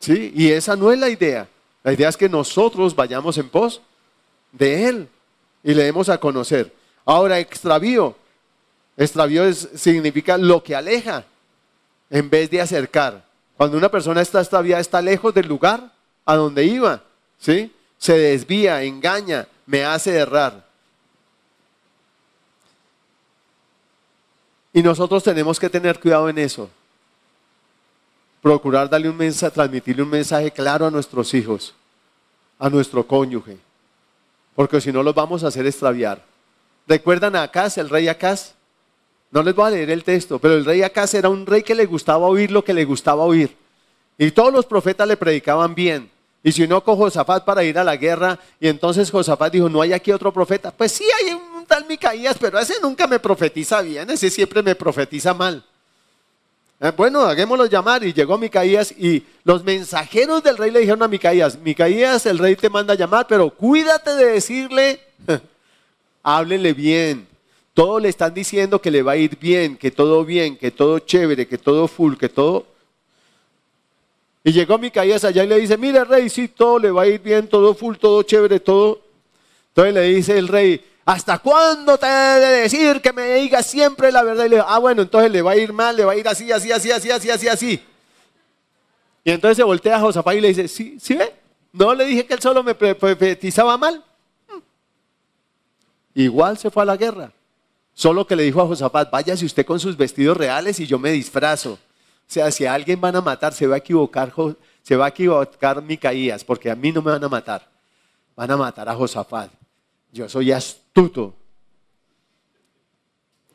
¿Sí? 0.01 0.33
Y 0.35 0.51
esa 0.51 0.75
no 0.75 0.91
es 0.91 0.99
la 0.99 1.09
idea. 1.09 1.49
La 1.85 1.93
idea 1.93 2.09
es 2.09 2.17
que 2.17 2.29
nosotros 2.29 2.97
vayamos 2.97 3.39
en 3.39 3.49
pos 3.49 3.81
de 4.51 4.89
Él 4.89 5.09
y 5.63 5.73
le 5.73 5.85
demos 5.85 6.09
a 6.09 6.19
conocer. 6.19 6.75
Ahora, 7.05 7.39
extravío. 7.39 8.17
Extravío 8.97 9.53
significa 9.53 10.37
lo 10.37 10.61
que 10.61 10.75
aleja 10.75 11.25
en 12.11 12.29
vez 12.29 12.51
de 12.51 12.61
acercar. 12.61 13.25
Cuando 13.57 13.79
una 13.79 13.89
persona 13.89 14.21
está 14.21 14.41
extraviada, 14.41 14.81
está 14.81 15.01
lejos 15.01 15.33
del 15.33 15.47
lugar 15.47 15.93
a 16.25 16.35
donde 16.35 16.65
iba. 16.65 17.05
¿Sí? 17.39 17.73
Se 17.99 18.19
desvía, 18.19 18.83
engaña, 18.83 19.47
me 19.65 19.85
hace 19.85 20.17
errar. 20.17 20.68
Y 24.79 24.83
nosotros 24.85 25.25
tenemos 25.25 25.59
que 25.59 25.69
tener 25.69 25.99
cuidado 25.99 26.29
en 26.29 26.39
eso. 26.39 26.71
Procurar 28.41 28.89
darle 28.89 29.11
un 29.11 29.17
mensaje, 29.17 29.53
transmitirle 29.53 30.05
un 30.05 30.09
mensaje 30.09 30.53
claro 30.53 30.87
a 30.87 30.91
nuestros 30.93 31.35
hijos, 31.35 31.75
a 32.61 32.71
nuestro 32.71 33.05
cónyuge. 33.05 33.57
Porque 34.55 34.81
si 34.81 34.93
no 34.93 35.03
los 35.03 35.17
vamos 35.17 35.43
a 35.43 35.49
hacer 35.49 35.67
extraviar. 35.67 36.25
¿Recuerdan 36.87 37.35
a 37.35 37.43
Acaz, 37.43 37.77
el 37.77 37.89
rey 37.89 38.07
Acaz? 38.07 38.55
No 39.33 39.43
les 39.43 39.53
voy 39.53 39.67
a 39.67 39.71
leer 39.71 39.91
el 39.91 40.05
texto, 40.05 40.39
pero 40.39 40.55
el 40.55 40.65
rey 40.65 40.81
Acaz 40.83 41.13
era 41.15 41.29
un 41.29 41.45
rey 41.45 41.65
que 41.65 41.75
le 41.75 41.85
gustaba 41.85 42.29
oír 42.29 42.53
lo 42.53 42.63
que 42.63 42.73
le 42.73 42.85
gustaba 42.85 43.25
oír. 43.25 43.57
Y 44.17 44.31
todos 44.31 44.53
los 44.53 44.65
profetas 44.65 45.09
le 45.09 45.17
predicaban 45.17 45.75
bien. 45.75 46.09
Y 46.45 46.53
si 46.53 46.69
no 46.69 46.85
con 46.85 46.97
Josafat 46.97 47.45
para 47.45 47.65
ir 47.65 47.81
a 47.81 47.83
la 47.83 47.97
guerra, 47.97 48.39
y 48.61 48.69
entonces 48.69 49.11
Josafat 49.11 49.53
dijo, 49.53 49.69
no 49.69 49.83
hay 49.83 49.93
aquí 49.93 50.13
otro 50.13 50.33
profeta. 50.33 50.71
Pues 50.71 50.93
sí, 50.93 51.05
hay 51.19 51.35
un 51.35 51.48
Micaías, 51.87 52.37
pero 52.39 52.59
ese 52.59 52.81
nunca 52.81 53.07
me 53.07 53.19
profetiza 53.19 53.83
bien, 53.83 54.11
ese 54.11 54.31
siempre 54.31 54.63
me 54.63 54.75
profetiza 54.75 55.35
mal. 55.35 55.65
Eh, 56.81 56.93
bueno, 56.97 57.23
hagámoslo 57.23 57.67
llamar. 57.67 58.05
Y 58.05 58.13
llegó 58.13 58.39
Micaías 58.39 58.93
y 58.93 59.25
los 59.45 59.65
mensajeros 59.65 60.43
del 60.43 60.57
rey 60.57 60.71
le 60.71 60.81
dijeron 60.81 61.03
a 61.03 61.09
Micaías, 61.09 61.59
Micaías, 61.59 62.27
el 62.27 62.39
rey 62.39 62.57
te 62.57 62.71
manda 62.71 62.93
a 62.95 62.97
llamar, 62.97 63.27
pero 63.29 63.51
cuídate 63.51 64.15
de 64.15 64.33
decirle, 64.33 65.01
háblele 66.23 66.73
bien. 66.73 67.27
Todos 67.75 68.03
le 68.03 68.09
están 68.09 68.35
diciendo 68.35 68.81
que 68.81 68.91
le 68.91 69.03
va 69.03 69.13
a 69.13 69.17
ir 69.17 69.39
bien, 69.39 69.77
que 69.77 69.91
todo 69.91 70.25
bien, 70.25 70.57
que 70.57 70.71
todo 70.71 70.99
chévere, 70.99 71.47
que 71.47 71.59
todo 71.59 71.89
full, 71.89 72.17
que 72.17 72.29
todo... 72.29 72.67
Y 74.45 74.53
llegó 74.53 74.79
Micaías 74.79 75.25
allá 75.25 75.45
y 75.45 75.47
le 75.47 75.59
dice, 75.59 75.77
mire 75.77 76.05
rey, 76.05 76.31
sí, 76.31 76.49
todo 76.49 76.79
le 76.79 76.91
va 76.91 77.03
a 77.03 77.07
ir 77.07 77.21
bien, 77.21 77.49
todo 77.49 77.75
full, 77.75 77.97
todo 77.97 78.23
chévere, 78.23 78.61
todo... 78.61 79.01
Entonces 79.69 79.95
le 79.95 80.03
dice 80.03 80.39
el 80.39 80.49
rey, 80.49 80.85
¿Hasta 81.09 81.39
cuándo 81.39 81.97
te 81.97 82.07
he 82.07 82.11
de 82.39 82.61
decir 82.61 83.01
que 83.01 83.15
me 83.15 83.37
digas 83.37 83.67
siempre 83.67 84.13
la 84.13 84.23
verdad? 84.23 84.45
Y 84.45 84.51
le 84.51 84.57
digo, 84.57 84.67
ah, 84.69 84.79
bueno, 84.79 85.01
entonces 85.01 85.31
le 85.31 85.41
va 85.41 85.53
a 85.53 85.57
ir 85.57 85.73
mal, 85.73 85.97
le 85.97 86.05
va 86.05 86.13
a 86.13 86.17
ir 86.17 86.29
así, 86.29 86.53
así, 86.53 86.71
así, 86.71 86.91
así, 86.91 87.11
así, 87.11 87.31
así, 87.31 87.49
así. 87.49 87.83
Y 89.25 89.31
entonces 89.31 89.57
se 89.57 89.63
voltea 89.63 89.97
a 89.97 90.01
Josafat 90.01 90.35
y 90.35 90.41
le 90.43 90.49
dice, 90.49 90.69
¿sí, 90.69 90.99
sí 91.01 91.15
ve? 91.15 91.33
No 91.73 91.95
le 91.95 92.05
dije 92.05 92.27
que 92.27 92.35
él 92.35 92.41
solo 92.41 92.63
me 92.63 92.75
profetizaba 92.75 93.79
mal. 93.79 94.05
Hmm. 94.51 94.59
Igual 96.15 96.59
se 96.59 96.71
fue 96.71 96.83
a 96.83 96.87
la 96.87 96.99
guerra. 96.99 97.33
Solo 97.95 98.27
que 98.27 98.37
le 98.37 98.43
dijo 98.43 98.61
a 98.61 98.67
Josafat, 98.67 99.11
váyase 99.11 99.47
usted 99.47 99.65
con 99.65 99.81
sus 99.81 99.97
vestidos 99.97 100.37
reales 100.37 100.79
y 100.79 100.87
yo 100.87 100.99
me 100.99 101.11
disfrazo. 101.13 101.73
O 101.73 101.79
sea, 102.27 102.51
si 102.51 102.67
a 102.67 102.75
alguien 102.75 103.01
van 103.01 103.17
a 103.17 103.23
matar, 103.23 103.55
se 103.55 103.67
va 103.67 103.77
a 103.77 103.79
equivocar, 103.79 104.31
se 104.83 104.95
va 104.95 105.07
a 105.07 105.09
equivocar 105.09 105.81
Micaías, 105.81 106.45
porque 106.45 106.71
a 106.71 106.75
mí 106.75 106.93
no 106.93 107.01
me 107.01 107.13
van 107.13 107.25
a 107.25 107.29
matar. 107.31 107.67
Van 108.37 108.51
a 108.51 108.59
matar 108.59 108.91
a 108.91 108.95
Josafat. 108.95 109.51
Yo 110.13 110.29
soy 110.29 110.53
astuto. 110.53 111.35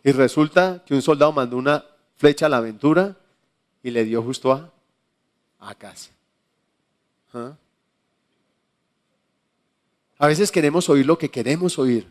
Y 0.03 0.11
resulta 0.11 0.83
que 0.85 0.93
un 0.93 1.01
soldado 1.01 1.31
mandó 1.31 1.57
una 1.57 1.83
flecha 2.15 2.45
a 2.45 2.49
la 2.49 2.57
aventura 2.57 3.17
y 3.81 3.91
le 3.91 4.03
dio 4.03 4.21
justo 4.21 4.51
a, 4.51 4.71
a 5.59 5.75
casa. 5.75 6.11
¿Ah? 7.33 7.55
A 10.17 10.27
veces 10.27 10.51
queremos 10.51 10.89
oír 10.89 11.05
lo 11.05 11.17
que 11.17 11.29
queremos 11.29 11.77
oír, 11.79 12.07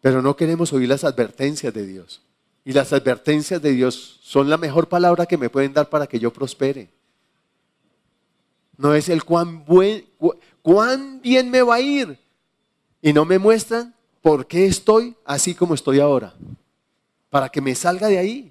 pero 0.00 0.20
no 0.20 0.36
queremos 0.36 0.72
oír 0.72 0.88
las 0.88 1.04
advertencias 1.04 1.72
de 1.72 1.86
Dios. 1.86 2.22
Y 2.64 2.72
las 2.72 2.92
advertencias 2.92 3.60
de 3.60 3.72
Dios 3.72 4.20
son 4.22 4.48
la 4.48 4.56
mejor 4.56 4.88
palabra 4.88 5.26
que 5.26 5.36
me 5.36 5.50
pueden 5.50 5.74
dar 5.74 5.88
para 5.88 6.06
que 6.06 6.18
yo 6.18 6.32
prospere. 6.32 6.90
No 8.76 8.94
es 8.94 9.08
el 9.08 9.24
cuán, 9.24 9.64
buen, 9.64 10.06
cuán 10.62 11.20
bien 11.20 11.50
me 11.50 11.62
va 11.62 11.76
a 11.76 11.80
ir, 11.80 12.18
y 13.04 13.12
no 13.12 13.26
me 13.26 13.38
muestran 13.38 13.94
por 14.22 14.46
qué 14.46 14.64
estoy 14.64 15.14
así 15.26 15.54
como 15.54 15.74
estoy 15.74 16.00
ahora. 16.00 16.32
Para 17.28 17.50
que 17.50 17.60
me 17.60 17.74
salga 17.74 18.08
de 18.08 18.16
ahí. 18.16 18.50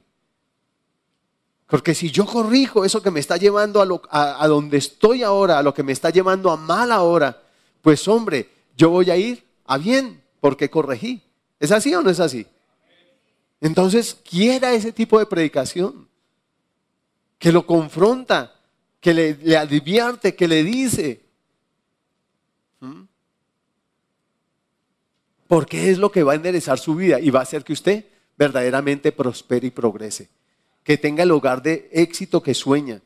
Porque 1.65 1.95
si 1.95 2.11
yo 2.11 2.27
corrijo 2.27 2.85
eso 2.85 3.01
que 3.01 3.09
me 3.09 3.19
está 3.19 3.37
llevando 3.37 3.81
a, 4.11 4.43
a, 4.43 4.47
donde 4.47 4.77
estoy 4.77 5.23
ahora, 5.23 5.57
a 5.57 5.63
lo 5.63 5.73
que 5.73 5.81
me 5.81 5.91
está 5.91 6.11
llevando 6.11 6.51
a 6.51 6.57
mal 6.57 6.91
ahora, 6.91 7.41
pues 7.81 8.07
hombre, 8.07 8.47
yo 8.77 8.91
voy 8.91 9.09
a 9.09 9.17
ir 9.17 9.43
a 9.65 9.79
bien 9.79 10.21
porque 10.39 10.69
corregí. 10.69 11.23
¿Es 11.59 11.71
así 11.71 11.91
o 11.95 12.03
no 12.03 12.11
es 12.11 12.19
así? 12.19 12.45
Entonces, 13.59 14.15
quiera 14.29 14.71
ese 14.73 14.91
tipo 14.91 15.17
de 15.17 15.25
predicación 15.25 16.07
que 17.39 17.51
lo 17.51 17.65
confronta, 17.65 18.53
que 18.99 19.15
le 19.15 19.57
advierte, 19.57 20.35
que 20.35 20.47
le 20.47 20.63
dice. 20.63 21.22
Porque 25.47 25.89
es 25.89 25.97
lo 25.97 26.11
que 26.11 26.23
va 26.23 26.33
a 26.33 26.35
enderezar 26.35 26.79
su 26.79 26.95
vida 26.95 27.19
y 27.19 27.29
va 27.29 27.39
a 27.39 27.43
hacer 27.43 27.63
que 27.63 27.73
usted 27.73 28.05
verdaderamente 28.37 29.11
prospere 29.11 29.67
y 29.67 29.71
progrese. 29.71 30.29
Que 30.83 30.97
tenga 30.97 31.23
el 31.23 31.31
hogar 31.31 31.61
de 31.61 31.89
éxito 31.91 32.41
que 32.41 32.53
sueña, 32.53 33.01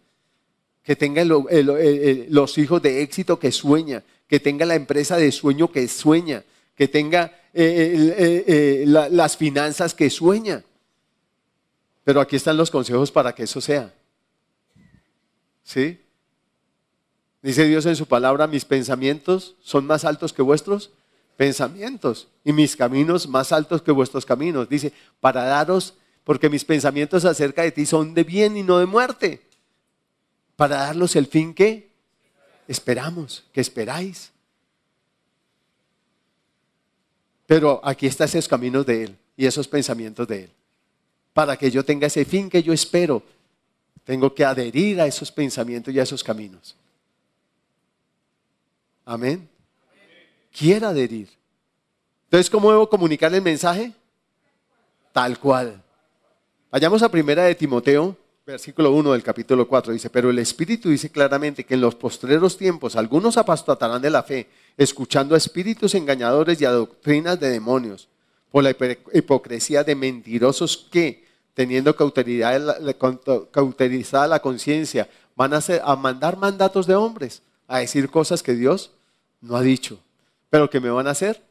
que 0.83 0.95
tenga 0.95 1.23
los 1.25 2.57
hijos 2.57 2.81
de 2.81 3.01
éxito 3.01 3.39
que 3.39 3.51
sueña, 3.51 4.03
que 4.27 4.39
tenga 4.39 4.65
la 4.65 4.75
empresa 4.75 5.17
de 5.17 5.31
sueño 5.31 5.71
que 5.71 5.87
sueña, 5.87 6.43
que 6.75 6.87
tenga 6.87 7.31
eh, 7.53 8.45
eh, 8.47 8.83
las 8.85 9.37
finanzas 9.37 9.93
que 9.93 10.09
sueña. 10.09 10.63
Pero 12.03 12.21
aquí 12.21 12.37
están 12.37 12.57
los 12.57 12.71
consejos 12.71 13.11
para 13.11 13.35
que 13.35 13.43
eso 13.43 13.59
sea. 13.59 13.93
¿Sí? 15.63 15.99
Dice 17.41 17.65
Dios 17.65 17.85
en 17.85 17.95
su 17.95 18.05
palabra, 18.05 18.47
mis 18.47 18.63
pensamientos 18.63 19.55
son 19.61 19.85
más 19.85 20.05
altos 20.05 20.33
que 20.33 20.41
vuestros 20.41 20.91
pensamientos 21.37 22.27
y 22.43 22.51
mis 22.51 22.75
caminos 22.75 23.27
más 23.27 23.51
altos 23.51 23.81
que 23.81 23.91
vuestros 23.91 24.25
caminos. 24.25 24.67
Dice, 24.67 24.91
para 25.21 25.43
daros, 25.45 25.93
porque 26.23 26.49
mis 26.49 26.65
pensamientos 26.65 27.23
acerca 27.23 27.61
de 27.61 27.71
ti 27.71 27.85
son 27.85 28.13
de 28.13 28.23
bien 28.23 28.57
y 28.57 28.63
no 28.63 28.79
de 28.79 28.87
muerte, 28.87 29.41
para 30.55 30.77
darlos 30.77 31.15
el 31.15 31.27
fin 31.27 31.53
que 31.53 31.91
esperamos, 32.67 33.45
que 33.53 33.61
esperáis. 33.61 34.31
Pero 37.45 37.79
aquí 37.83 38.07
están 38.07 38.27
esos 38.27 38.47
caminos 38.47 38.85
de 38.85 39.03
Él 39.03 39.17
y 39.37 39.45
esos 39.45 39.67
pensamientos 39.67 40.27
de 40.27 40.45
Él. 40.45 40.51
Para 41.33 41.55
que 41.55 41.69
yo 41.69 41.85
tenga 41.85 42.07
ese 42.07 42.25
fin 42.25 42.49
que 42.49 42.63
yo 42.63 42.73
espero, 42.73 43.21
tengo 44.03 44.33
que 44.33 44.43
adherir 44.43 44.99
a 44.99 45.05
esos 45.05 45.31
pensamientos 45.31 45.93
y 45.93 45.99
a 45.99 46.03
esos 46.03 46.23
caminos. 46.23 46.75
Amén 49.05 49.47
quiera 50.57 50.89
adherir. 50.89 51.29
Entonces, 52.25 52.49
¿cómo 52.49 52.71
debo 52.71 52.89
comunicar 52.89 53.33
el 53.33 53.41
mensaje? 53.41 53.93
Tal 55.13 55.39
cual. 55.39 55.81
Vayamos 56.71 57.01
a 57.03 57.09
primera 57.09 57.43
de 57.43 57.55
Timoteo, 57.55 58.17
versículo 58.45 58.91
1 58.91 59.13
del 59.13 59.23
capítulo 59.23 59.67
4. 59.67 59.93
Dice, 59.93 60.09
pero 60.09 60.31
el 60.31 60.39
Espíritu 60.39 60.89
dice 60.89 61.09
claramente 61.09 61.63
que 61.63 61.75
en 61.75 61.81
los 61.81 61.95
postreros 61.95 62.57
tiempos 62.57 62.95
algunos 62.95 63.37
apostatarán 63.37 64.01
de 64.01 64.09
la 64.09 64.23
fe, 64.23 64.47
escuchando 64.75 65.35
a 65.35 65.37
espíritus 65.37 65.95
engañadores 65.95 66.59
y 66.59 66.65
a 66.65 66.71
doctrinas 66.71 67.39
de 67.39 67.49
demonios, 67.49 68.09
por 68.51 68.63
la 68.63 68.75
hipocresía 69.13 69.83
de 69.83 69.95
mentirosos 69.95 70.87
que, 70.91 71.25
teniendo 71.53 71.95
cauterizada 71.95 74.27
la 74.27 74.39
conciencia, 74.39 75.09
van 75.35 75.53
a, 75.53 75.61
a 75.83 75.95
mandar 75.95 76.37
mandatos 76.37 76.87
de 76.87 76.95
hombres, 76.95 77.43
a 77.67 77.79
decir 77.79 78.09
cosas 78.09 78.41
que 78.41 78.55
Dios 78.55 78.91
no 79.41 79.55
ha 79.55 79.61
dicho 79.61 79.99
pero 80.49 80.69
que 80.69 80.79
me 80.79 80.89
van 80.89 81.07
a 81.07 81.11
hacer 81.11 81.41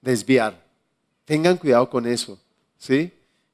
desviar. 0.00 0.60
Tengan 1.24 1.56
cuidado 1.56 1.88
con 1.88 2.06
eso, 2.06 2.38
¿sí? 2.76 3.12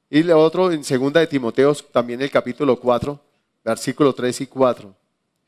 Y 0.09 0.23
lo 0.23 0.39
otro 0.39 0.71
en 0.71 0.83
segunda 0.83 1.19
de 1.19 1.27
Timoteo, 1.27 1.73
también 1.75 2.21
el 2.21 2.31
capítulo 2.31 2.79
4, 2.79 3.19
versículo 3.63 4.13
3 4.13 4.41
y 4.41 4.47
4. 4.47 4.95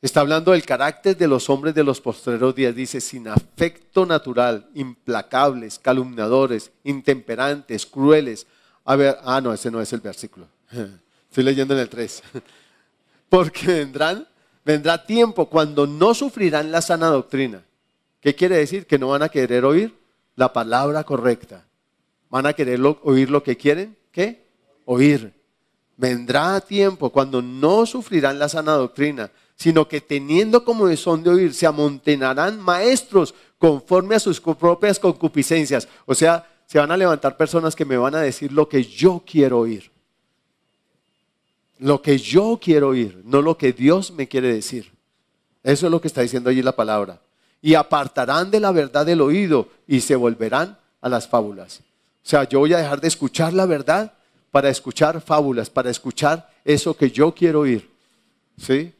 Está 0.02 0.22
hablando 0.22 0.52
del 0.52 0.64
carácter 0.64 1.18
de 1.18 1.28
los 1.28 1.50
hombres 1.50 1.76
de 1.76 1.84
los 1.84 2.00
postreros 2.02 2.56
días. 2.56 2.76
Dice, 2.76 3.02
sin 3.02 3.28
afecto 3.28 4.06
natural, 4.06 4.68
implacables, 4.74 5.78
calumniadores, 5.78 6.72
intemperantes, 6.84 7.86
crueles. 7.86 8.48
A 8.86 8.96
ver, 8.96 9.18
ah, 9.24 9.42
no, 9.42 9.54
ese 9.54 9.70
no 9.70 9.82
es 9.82 9.94
el 9.94 10.00
versículo. 10.00 10.48
Estoy 11.30 11.44
leyendo 11.44 11.74
en 11.74 11.82
el 11.82 11.90
3. 11.90 12.24
Porque 13.30 13.68
vendrán, 13.68 14.28
vendrá 14.66 15.04
tiempo 15.06 15.48
cuando 15.48 15.86
no 15.86 16.14
sufrirán 16.14 16.72
la 16.72 16.82
sana 16.82 17.08
doctrina 17.08 17.64
¿Qué 18.22 18.36
quiere 18.36 18.58
decir? 18.58 18.86
Que 18.86 19.00
no 19.00 19.10
van 19.10 19.24
a 19.24 19.30
querer 19.30 19.66
oír 19.66 19.94
la 20.36 20.54
palabra 20.54 21.04
correcta. 21.04 21.66
Van 22.30 22.46
a 22.46 22.54
querer 22.54 22.80
oír 23.04 23.30
lo 23.30 23.44
que 23.44 23.58
quieren. 23.58 23.98
¿Qué? 24.12 24.48
Oír. 24.86 25.34
Vendrá 25.98 26.62
tiempo 26.62 27.10
cuando 27.10 27.42
no 27.42 27.86
sufrirán 27.86 28.40
la 28.40 28.48
sana 28.48 28.74
doctrina, 28.74 29.32
sino 29.56 29.88
que 29.88 30.02
teniendo 30.02 30.64
como 30.64 30.96
son 30.96 31.24
de 31.24 31.32
oír, 31.32 31.54
se 31.54 31.66
amontonarán 31.66 32.60
maestros 32.60 33.34
conforme 33.58 34.16
a 34.16 34.20
sus 34.20 34.40
propias 34.40 35.00
concupiscencias. 35.00 35.88
O 36.06 36.16
sea, 36.16 36.48
se 36.68 36.80
van 36.80 36.92
a 36.92 36.98
levantar 36.98 37.38
personas 37.38 37.76
que 37.76 37.86
me 37.86 37.98
van 37.98 38.16
a 38.16 38.22
decir 38.22 38.52
lo 38.52 38.70
que 38.70 38.84
yo 38.84 39.24
quiero 39.26 39.60
oír. 39.60 39.92
Lo 41.80 42.02
que 42.02 42.18
yo 42.20 42.60
quiero 42.62 42.90
oír, 42.90 43.22
no 43.26 43.42
lo 43.42 43.58
que 43.58 43.74
Dios 43.74 44.12
me 44.12 44.28
quiere 44.28 44.54
decir. 44.54 44.92
Eso 45.64 45.88
es 45.88 45.92
lo 45.92 46.00
que 46.00 46.08
está 46.08 46.22
diciendo 46.22 46.50
allí 46.50 46.62
la 46.62 46.76
palabra 46.76 47.20
y 47.62 47.76
apartarán 47.76 48.50
de 48.50 48.60
la 48.60 48.72
verdad 48.72 49.08
el 49.08 49.22
oído 49.22 49.70
y 49.88 50.02
se 50.02 50.16
volverán 50.16 50.78
a 51.00 51.10
las 51.10 51.28
fábulas. 51.28 51.82
O 52.24 52.28
sea, 52.28 52.44
yo 52.44 52.60
voy 52.60 52.74
a 52.74 52.78
dejar 52.78 53.02
de 53.02 53.08
escuchar 53.08 53.54
la 53.54 53.66
verdad 53.66 54.14
para 54.52 54.70
escuchar 54.70 55.22
fábulas, 55.22 55.70
para 55.70 55.90
escuchar 55.90 56.50
eso 56.66 56.96
que 56.96 57.12
yo 57.12 57.34
quiero 57.34 57.62
oír. 57.62 57.90
¿Sí? 58.58 58.94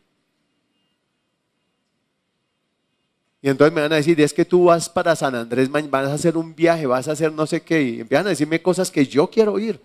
Y 3.42 3.50
entonces 3.50 3.74
me 3.74 3.82
van 3.82 3.94
a 3.94 3.96
decir, 3.96 4.22
es 4.22 4.34
que 4.34 4.46
tú 4.46 4.66
vas 4.66 4.88
para 4.88 5.16
San 5.16 5.34
Andrés, 5.34 5.70
vas 5.72 6.08
a 6.08 6.14
hacer 6.14 6.38
un 6.38 6.56
viaje, 6.56 6.86
vas 6.86 7.08
a 7.08 7.14
hacer 7.14 7.34
no 7.34 7.48
sé 7.48 7.62
qué, 7.62 7.82
y 7.82 8.00
empiezan 8.02 8.28
a 8.28 8.30
decirme 8.30 8.62
cosas 8.62 8.92
que 8.92 9.06
yo 9.06 9.28
quiero 9.32 9.54
oír, 9.54 9.82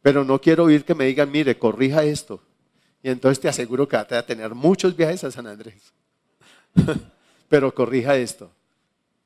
pero 0.00 0.24
no 0.24 0.40
quiero 0.40 0.64
oír 0.64 0.84
que 0.84 0.94
me 0.94 1.04
digan, 1.04 1.30
mire, 1.30 1.58
corrija 1.58 2.04
esto. 2.04 2.40
Y 3.02 3.10
entonces 3.10 3.38
te 3.38 3.48
aseguro 3.48 3.86
que 3.86 3.96
vas 3.96 4.10
a 4.10 4.24
tener 4.24 4.54
muchos 4.54 4.96
viajes 4.96 5.22
a 5.24 5.30
San 5.30 5.46
Andrés. 5.46 5.92
pero 7.48 7.74
corrija 7.74 8.16
esto. 8.16 8.50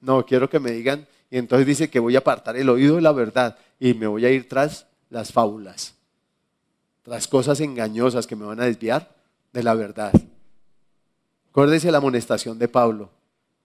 No, 0.01 0.25
quiero 0.25 0.49
que 0.49 0.61
me 0.61 0.71
digan, 0.71 1.07
y 1.31 1.39
entonces 1.39 1.67
dice 1.67 1.91
que 1.91 2.01
voy 2.01 2.17
a 2.17 2.21
apartar 2.21 2.57
el 2.57 2.69
oído 2.69 2.97
de 2.97 3.03
la 3.03 3.13
verdad 3.13 3.57
y 3.79 3.95
me 3.95 4.07
voy 4.07 4.25
a 4.25 4.31
ir 4.31 4.49
tras 4.49 4.87
las 5.11 5.33
fábulas, 5.33 5.95
tras 7.03 7.29
cosas 7.29 7.61
engañosas 7.61 8.27
que 8.27 8.37
me 8.37 8.47
van 8.47 8.61
a 8.61 8.65
desviar 8.65 9.15
de 9.53 9.63
la 9.63 9.75
verdad. 9.75 10.13
Acuérdese 11.51 11.91
la 11.91 11.99
amonestación 11.99 12.59
de 12.59 12.69
Pablo. 12.69 13.11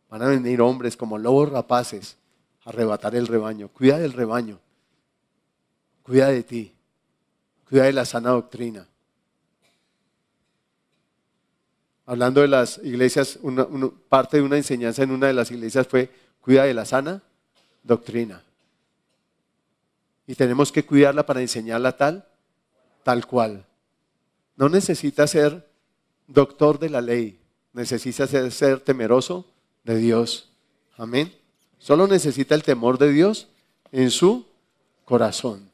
Van 0.10 0.22
a 0.22 0.28
venir 0.28 0.62
hombres 0.62 0.98
como 0.98 1.18
lobos 1.18 1.50
rapaces 1.50 2.18
a 2.64 2.70
arrebatar 2.70 3.16
el 3.16 3.28
rebaño. 3.28 3.68
Cuida 3.70 4.00
del 4.00 4.14
rebaño. 4.14 4.60
Cuida 6.04 6.28
de 6.30 6.44
ti. 6.44 6.74
Cuida 7.68 7.84
de 7.84 7.94
la 7.94 8.06
sana 8.06 8.32
doctrina. 8.32 8.88
Hablando 12.06 12.42
de 12.42 12.48
las 12.48 12.80
iglesias, 12.84 13.40
una, 13.42 13.68
parte 14.10 14.38
de 14.38 14.44
una 14.44 14.58
enseñanza 14.58 15.04
en 15.04 15.12
una 15.12 15.28
de 15.28 15.34
las 15.34 15.50
iglesias 15.52 15.88
fue 15.88 16.10
cuida 16.40 16.64
de 16.64 16.74
la 16.74 16.86
sana 16.86 17.24
doctrina. 17.84 18.44
Y 20.28 20.36
tenemos 20.36 20.72
que 20.72 20.86
cuidarla 20.86 21.26
para 21.26 21.42
enseñarla 21.42 21.98
tal, 21.98 22.26
tal 23.04 23.26
cual. 23.26 23.66
No 24.56 24.70
necesita 24.70 25.28
ser 25.28 25.68
doctor 26.28 26.80
de 26.80 26.90
la 26.90 27.02
ley, 27.02 27.40
necesita 27.74 28.28
ser, 28.28 28.80
temeroso 28.80 29.46
de 29.84 29.98
Dios. 29.98 30.50
Amén. 30.98 31.34
Solo 31.78 32.08
necesita 32.08 32.56
el 32.56 32.64
temor 32.64 32.98
de 32.98 33.12
Dios 33.12 33.48
en 33.92 34.10
su 34.12 34.46
corazón. 35.04 35.70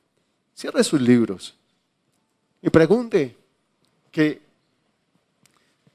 Cierre 0.55 0.83
sus 0.83 1.01
libros 1.01 1.55
y 2.61 2.69
pregunte 2.69 3.37
que, 4.11 4.41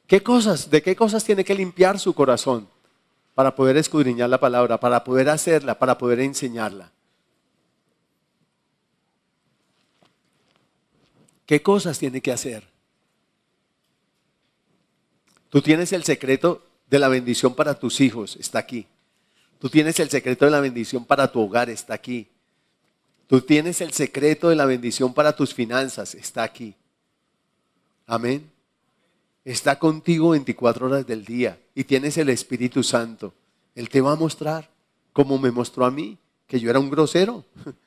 qué 0.06 0.22
cosas, 0.22 0.70
de 0.70 0.82
qué 0.82 0.96
cosas 0.96 1.24
tiene 1.24 1.44
que 1.44 1.54
limpiar 1.54 1.98
su 1.98 2.14
corazón 2.14 2.68
para 3.34 3.54
poder 3.54 3.76
escudriñar 3.76 4.30
la 4.30 4.40
palabra, 4.40 4.80
para 4.80 5.04
poder 5.04 5.28
hacerla, 5.28 5.78
para 5.78 5.98
poder 5.98 6.20
enseñarla. 6.20 6.90
¿Qué 11.44 11.62
cosas 11.62 11.98
tiene 11.98 12.20
que 12.20 12.32
hacer? 12.32 12.66
Tú 15.48 15.62
tienes 15.62 15.92
el 15.92 16.02
secreto 16.02 16.66
de 16.90 16.98
la 16.98 17.08
bendición 17.08 17.54
para 17.54 17.78
tus 17.78 18.00
hijos, 18.00 18.36
está 18.36 18.58
aquí. 18.58 18.86
Tú 19.58 19.70
tienes 19.70 19.98
el 20.00 20.10
secreto 20.10 20.44
de 20.44 20.50
la 20.50 20.60
bendición 20.60 21.04
para 21.04 21.30
tu 21.30 21.40
hogar, 21.40 21.70
está 21.70 21.94
aquí. 21.94 22.28
Tú 23.26 23.40
tienes 23.40 23.80
el 23.80 23.92
secreto 23.92 24.48
de 24.48 24.56
la 24.56 24.66
bendición 24.66 25.14
para 25.14 25.34
tus 25.34 25.54
finanzas, 25.54 26.14
está 26.14 26.42
aquí. 26.42 26.74
Amén. 28.06 28.55
Está 29.46 29.78
contigo 29.78 30.30
24 30.30 30.86
horas 30.86 31.06
del 31.06 31.24
día 31.24 31.56
y 31.72 31.84
tienes 31.84 32.18
el 32.18 32.30
Espíritu 32.30 32.82
Santo. 32.82 33.32
Él 33.76 33.88
te 33.88 34.00
va 34.00 34.10
a 34.10 34.16
mostrar, 34.16 34.68
como 35.12 35.38
me 35.38 35.52
mostró 35.52 35.84
a 35.84 35.90
mí, 35.92 36.18
que 36.48 36.58
yo 36.58 36.68
era 36.68 36.80
un 36.80 36.90
grosero. 36.90 37.44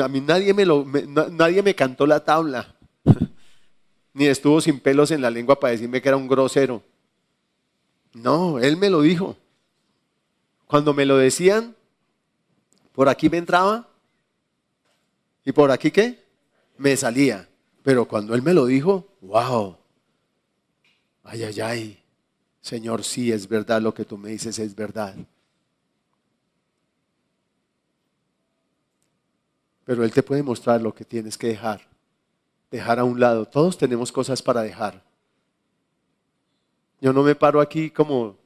A 0.00 0.06
mí 0.06 0.20
nadie 0.20 0.54
me, 0.54 0.64
lo, 0.64 0.84
nadie 1.32 1.60
me 1.62 1.74
cantó 1.74 2.06
la 2.06 2.22
tabla, 2.22 2.76
ni 4.12 4.26
estuvo 4.26 4.60
sin 4.60 4.78
pelos 4.78 5.10
en 5.10 5.22
la 5.22 5.30
lengua 5.30 5.58
para 5.58 5.72
decirme 5.72 6.00
que 6.00 6.08
era 6.08 6.16
un 6.16 6.28
grosero. 6.28 6.82
No, 8.12 8.60
él 8.60 8.76
me 8.76 8.90
lo 8.90 9.00
dijo. 9.00 9.36
Cuando 10.66 10.94
me 10.94 11.04
lo 11.04 11.16
decían, 11.16 11.74
por 12.92 13.08
aquí 13.08 13.28
me 13.28 13.38
entraba 13.38 13.88
y 15.44 15.50
por 15.50 15.72
aquí 15.72 15.90
qué? 15.90 16.22
Me 16.76 16.96
salía. 16.96 17.48
Pero 17.82 18.06
cuando 18.06 18.36
él 18.36 18.42
me 18.42 18.54
lo 18.54 18.66
dijo, 18.66 19.08
wow. 19.22 19.78
Ay, 21.30 21.44
ay, 21.44 21.60
ay. 21.60 22.02
Señor, 22.62 23.04
sí 23.04 23.30
es 23.30 23.46
verdad 23.46 23.82
lo 23.82 23.92
que 23.92 24.04
tú 24.04 24.16
me 24.16 24.30
dices, 24.30 24.58
es 24.58 24.74
verdad. 24.74 25.14
Pero 29.84 30.04
Él 30.04 30.10
te 30.10 30.22
puede 30.22 30.42
mostrar 30.42 30.80
lo 30.80 30.94
que 30.94 31.04
tienes 31.04 31.36
que 31.36 31.48
dejar. 31.48 31.86
Dejar 32.70 32.98
a 32.98 33.04
un 33.04 33.20
lado. 33.20 33.44
Todos 33.44 33.76
tenemos 33.76 34.10
cosas 34.10 34.42
para 34.42 34.62
dejar. 34.62 35.02
Yo 37.00 37.12
no 37.12 37.22
me 37.22 37.34
paro 37.34 37.60
aquí 37.60 37.90
como 37.90 38.36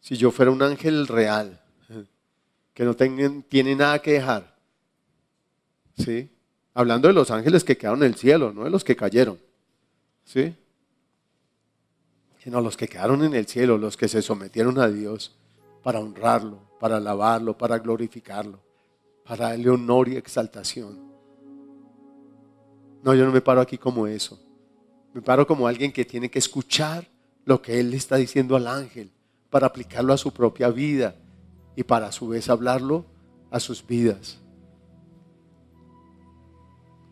si 0.00 0.16
yo 0.16 0.30
fuera 0.30 0.50
un 0.50 0.62
ángel 0.62 1.06
real, 1.06 1.60
que 2.74 2.84
no 2.84 2.94
tiene 2.94 3.74
nada 3.74 3.98
que 3.98 4.12
dejar. 4.12 4.54
¿Sí? 5.96 6.30
Hablando 6.74 7.08
de 7.08 7.14
los 7.14 7.30
ángeles 7.30 7.64
que 7.64 7.76
quedaron 7.76 8.02
en 8.02 8.10
el 8.10 8.14
cielo, 8.14 8.52
no 8.52 8.64
de 8.64 8.70
los 8.70 8.84
que 8.84 8.96
cayeron. 8.96 9.38
¿Sí? 10.24 10.54
Sino 12.42 12.60
los 12.60 12.76
que 12.76 12.88
quedaron 12.88 13.22
en 13.22 13.34
el 13.34 13.46
cielo, 13.46 13.76
los 13.76 13.96
que 13.96 14.08
se 14.08 14.22
sometieron 14.22 14.78
a 14.78 14.88
Dios 14.88 15.36
para 15.82 16.00
honrarlo, 16.00 16.58
para 16.80 16.96
alabarlo, 16.96 17.56
para 17.56 17.78
glorificarlo, 17.78 18.58
para 19.24 19.50
darle 19.50 19.68
honor 19.68 20.08
y 20.08 20.16
exaltación. 20.16 20.98
No, 23.02 23.14
yo 23.14 23.24
no 23.26 23.32
me 23.32 23.40
paro 23.40 23.60
aquí 23.60 23.78
como 23.78 24.06
eso. 24.06 24.38
Me 25.12 25.20
paro 25.20 25.46
como 25.46 25.66
alguien 25.66 25.92
que 25.92 26.04
tiene 26.04 26.30
que 26.30 26.38
escuchar 26.38 27.06
lo 27.44 27.60
que 27.60 27.78
Él 27.78 27.90
le 27.90 27.96
está 27.96 28.16
diciendo 28.16 28.56
al 28.56 28.66
ángel 28.66 29.10
para 29.50 29.66
aplicarlo 29.66 30.12
a 30.12 30.18
su 30.18 30.32
propia 30.32 30.70
vida 30.70 31.16
y 31.76 31.82
para 31.82 32.06
a 32.06 32.12
su 32.12 32.28
vez 32.28 32.48
hablarlo 32.48 33.04
a 33.50 33.60
sus 33.60 33.86
vidas. 33.86 34.38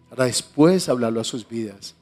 Para 0.09 0.25
después 0.25 0.89
hablarlo 0.89 1.21
a 1.21 1.25
sus 1.25 1.47
vidas. 1.47 1.98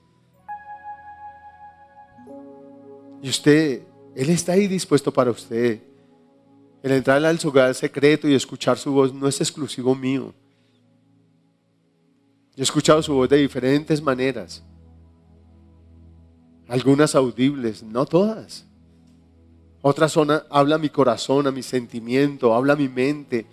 Y 3.26 3.28
usted, 3.28 3.82
Él 4.14 4.30
está 4.30 4.52
ahí 4.52 4.68
dispuesto 4.68 5.12
para 5.12 5.32
usted. 5.32 5.80
El 6.80 6.92
entrar 6.92 7.24
al 7.24 7.38
hogar 7.44 7.74
secreto 7.74 8.28
y 8.28 8.34
escuchar 8.36 8.78
su 8.78 8.92
voz 8.92 9.12
no 9.12 9.26
es 9.26 9.40
exclusivo 9.40 9.96
mío. 9.96 10.32
Yo 12.54 12.60
he 12.60 12.62
escuchado 12.62 13.02
su 13.02 13.12
voz 13.14 13.28
de 13.28 13.38
diferentes 13.38 14.00
maneras. 14.00 14.62
Algunas 16.68 17.16
audibles, 17.16 17.82
no 17.82 18.06
todas. 18.06 18.64
Otra 19.82 20.08
zona 20.08 20.44
habla 20.48 20.78
mi 20.78 20.88
corazón, 20.88 21.48
a 21.48 21.50
mi 21.50 21.64
sentimiento, 21.64 22.54
habla 22.54 22.76
mi 22.76 22.88
mente. 22.88 23.44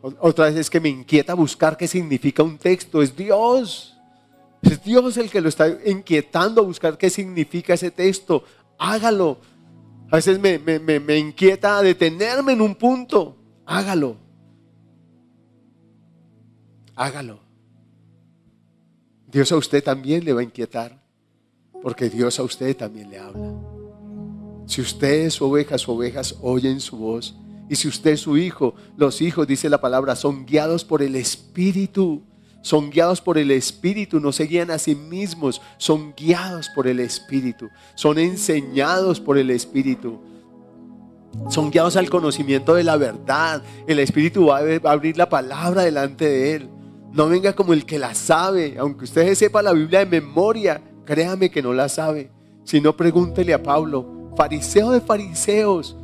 Otra 0.00 0.44
vez 0.44 0.54
es 0.54 0.70
que 0.70 0.78
me 0.78 0.90
inquieta 0.90 1.34
buscar 1.34 1.76
qué 1.76 1.88
significa 1.88 2.44
un 2.44 2.56
texto. 2.56 3.02
Es 3.02 3.16
Dios. 3.16 3.96
Es 4.62 4.80
Dios 4.84 5.16
el 5.16 5.28
que 5.28 5.40
lo 5.40 5.48
está 5.48 5.76
inquietando 5.86 6.60
a 6.60 6.64
buscar 6.64 6.96
qué 6.96 7.10
significa 7.10 7.74
ese 7.74 7.90
texto. 7.90 8.44
Hágalo. 8.78 9.38
A 10.10 10.16
veces 10.16 10.38
me, 10.38 10.58
me 10.58 11.18
inquieta 11.18 11.82
detenerme 11.82 12.52
en 12.52 12.62
un 12.62 12.74
punto. 12.74 13.36
Hágalo. 13.66 14.16
Hágalo. 16.94 17.40
Dios 19.26 19.52
a 19.52 19.56
usted 19.56 19.84
también 19.84 20.24
le 20.24 20.32
va 20.32 20.40
a 20.40 20.44
inquietar. 20.44 20.98
Porque 21.82 22.08
Dios 22.08 22.38
a 22.38 22.42
usted 22.42 22.76
también 22.76 23.10
le 23.10 23.18
habla. 23.18 23.54
Si 24.66 24.80
usted 24.80 25.26
es 25.26 25.40
oveja, 25.40 25.78
sus 25.78 25.88
ovejas 25.90 26.36
oyen 26.42 26.80
su 26.80 26.96
voz. 26.96 27.36
Y 27.68 27.76
si 27.76 27.88
usted 27.88 28.12
es 28.12 28.20
su 28.20 28.36
hijo, 28.36 28.74
los 28.96 29.20
hijos, 29.20 29.46
dice 29.46 29.68
la 29.68 29.80
palabra, 29.80 30.16
son 30.16 30.46
guiados 30.46 30.84
por 30.84 31.02
el 31.02 31.14
Espíritu. 31.16 32.22
Son 32.60 32.90
guiados 32.90 33.20
por 33.20 33.38
el 33.38 33.50
Espíritu, 33.50 34.20
no 34.20 34.32
se 34.32 34.44
guían 34.44 34.70
a 34.70 34.78
sí 34.78 34.94
mismos, 34.94 35.60
son 35.76 36.12
guiados 36.16 36.68
por 36.74 36.86
el 36.86 37.00
Espíritu, 37.00 37.68
son 37.94 38.18
enseñados 38.18 39.20
por 39.20 39.38
el 39.38 39.50
Espíritu, 39.50 40.20
son 41.48 41.70
guiados 41.70 41.96
al 41.96 42.10
conocimiento 42.10 42.74
de 42.74 42.84
la 42.84 42.96
verdad. 42.96 43.62
El 43.86 44.00
Espíritu 44.00 44.46
va 44.46 44.58
a 44.58 44.92
abrir 44.92 45.16
la 45.16 45.28
palabra 45.28 45.82
delante 45.82 46.24
de 46.24 46.54
él. 46.54 46.68
No 47.12 47.28
venga 47.28 47.54
como 47.54 47.72
el 47.72 47.86
que 47.86 47.98
la 47.98 48.14
sabe, 48.14 48.76
aunque 48.78 49.04
usted 49.04 49.34
sepa 49.34 49.62
la 49.62 49.72
Biblia 49.72 50.00
de 50.00 50.20
memoria, 50.20 50.82
Créame 51.08 51.50
que 51.50 51.62
no 51.62 51.72
la 51.72 51.88
sabe. 51.88 52.30
Si 52.64 52.82
no, 52.82 52.94
pregúntele 52.94 53.54
a 53.54 53.62
Pablo, 53.62 54.30
fariseo 54.36 54.90
de 54.90 55.00
fariseos. 55.00 55.96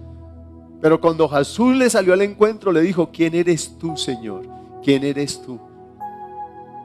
Pero 0.80 0.98
cuando 0.98 1.28
Jesús 1.28 1.76
le 1.76 1.90
salió 1.90 2.14
al 2.14 2.22
encuentro, 2.22 2.72
le 2.72 2.80
dijo, 2.80 3.10
¿quién 3.12 3.34
eres 3.34 3.76
tú, 3.78 3.98
Señor? 3.98 4.48
¿Quién 4.82 5.04
eres 5.04 5.42
tú? 5.42 5.60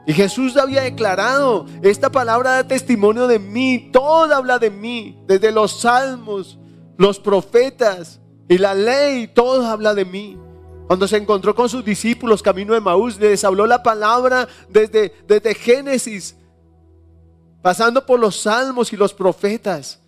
Y 0.06 0.12
Jesús 0.12 0.56
había 0.56 0.82
declarado, 0.82 1.66
esta 1.82 2.10
palabra 2.10 2.52
da 2.52 2.64
testimonio 2.66 3.26
de 3.26 3.38
mí, 3.38 3.90
todo 3.92 4.34
habla 4.34 4.58
de 4.58 4.70
mí, 4.70 5.22
desde 5.26 5.52
los 5.52 5.80
salmos, 5.80 6.58
los 6.96 7.18
profetas 7.18 8.20
y 8.48 8.58
la 8.58 8.74
ley, 8.74 9.28
todo 9.28 9.66
habla 9.66 9.94
de 9.94 10.04
mí. 10.04 10.38
Cuando 10.86 11.06
se 11.06 11.18
encontró 11.18 11.54
con 11.54 11.68
sus 11.68 11.84
discípulos 11.84 12.42
camino 12.42 12.74
de 12.74 12.80
Maús, 12.80 13.18
les 13.18 13.44
habló 13.44 13.66
la 13.66 13.82
palabra 13.82 14.48
desde, 14.68 15.12
desde 15.28 15.54
Génesis 15.54 16.36
pasando 17.62 18.04
por 18.04 18.18
los 18.18 18.40
salmos 18.40 18.92
y 18.92 18.96
los 18.96 19.12
profetas. 19.12 20.00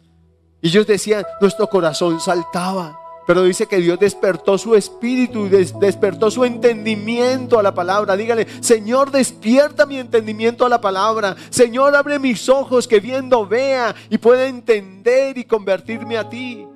Y 0.61 0.69
ellos 0.69 0.87
decían, 0.87 1.25
nuestro 1.41 1.69
corazón 1.69 2.21
saltaba 2.21 2.99
pero 3.27 3.43
dice 3.45 3.67
que 3.67 3.79
Dios 3.79 3.99
despertó 3.99 4.59
su 4.59 4.75
espíritu, 4.75 5.49
des 5.49 5.79
despertó 5.79 6.31
su 6.31 6.45
entendimiento 6.45 7.59
a 7.59 7.63
la 7.63 7.75
palabra. 7.75 8.17
Dígale, 8.17 8.47
Señor, 8.61 9.11
despierta 9.11 9.87
mi 9.87 9.99
entendimiento 9.99 10.67
a 10.67 10.69
la 10.69 10.81
palabra. 10.81 11.37
Señor, 11.51 11.95
abre 11.95 12.19
mis 12.19 12.49
ojos 12.49 12.89
que 12.89 13.01
viendo 13.01 13.47
vea 13.47 13.95
y 14.11 14.19
pueda 14.19 14.47
entender 14.47 15.39
y 15.39 15.45
convertirme 15.45 16.19
a 16.19 16.29
ti. 16.29 16.67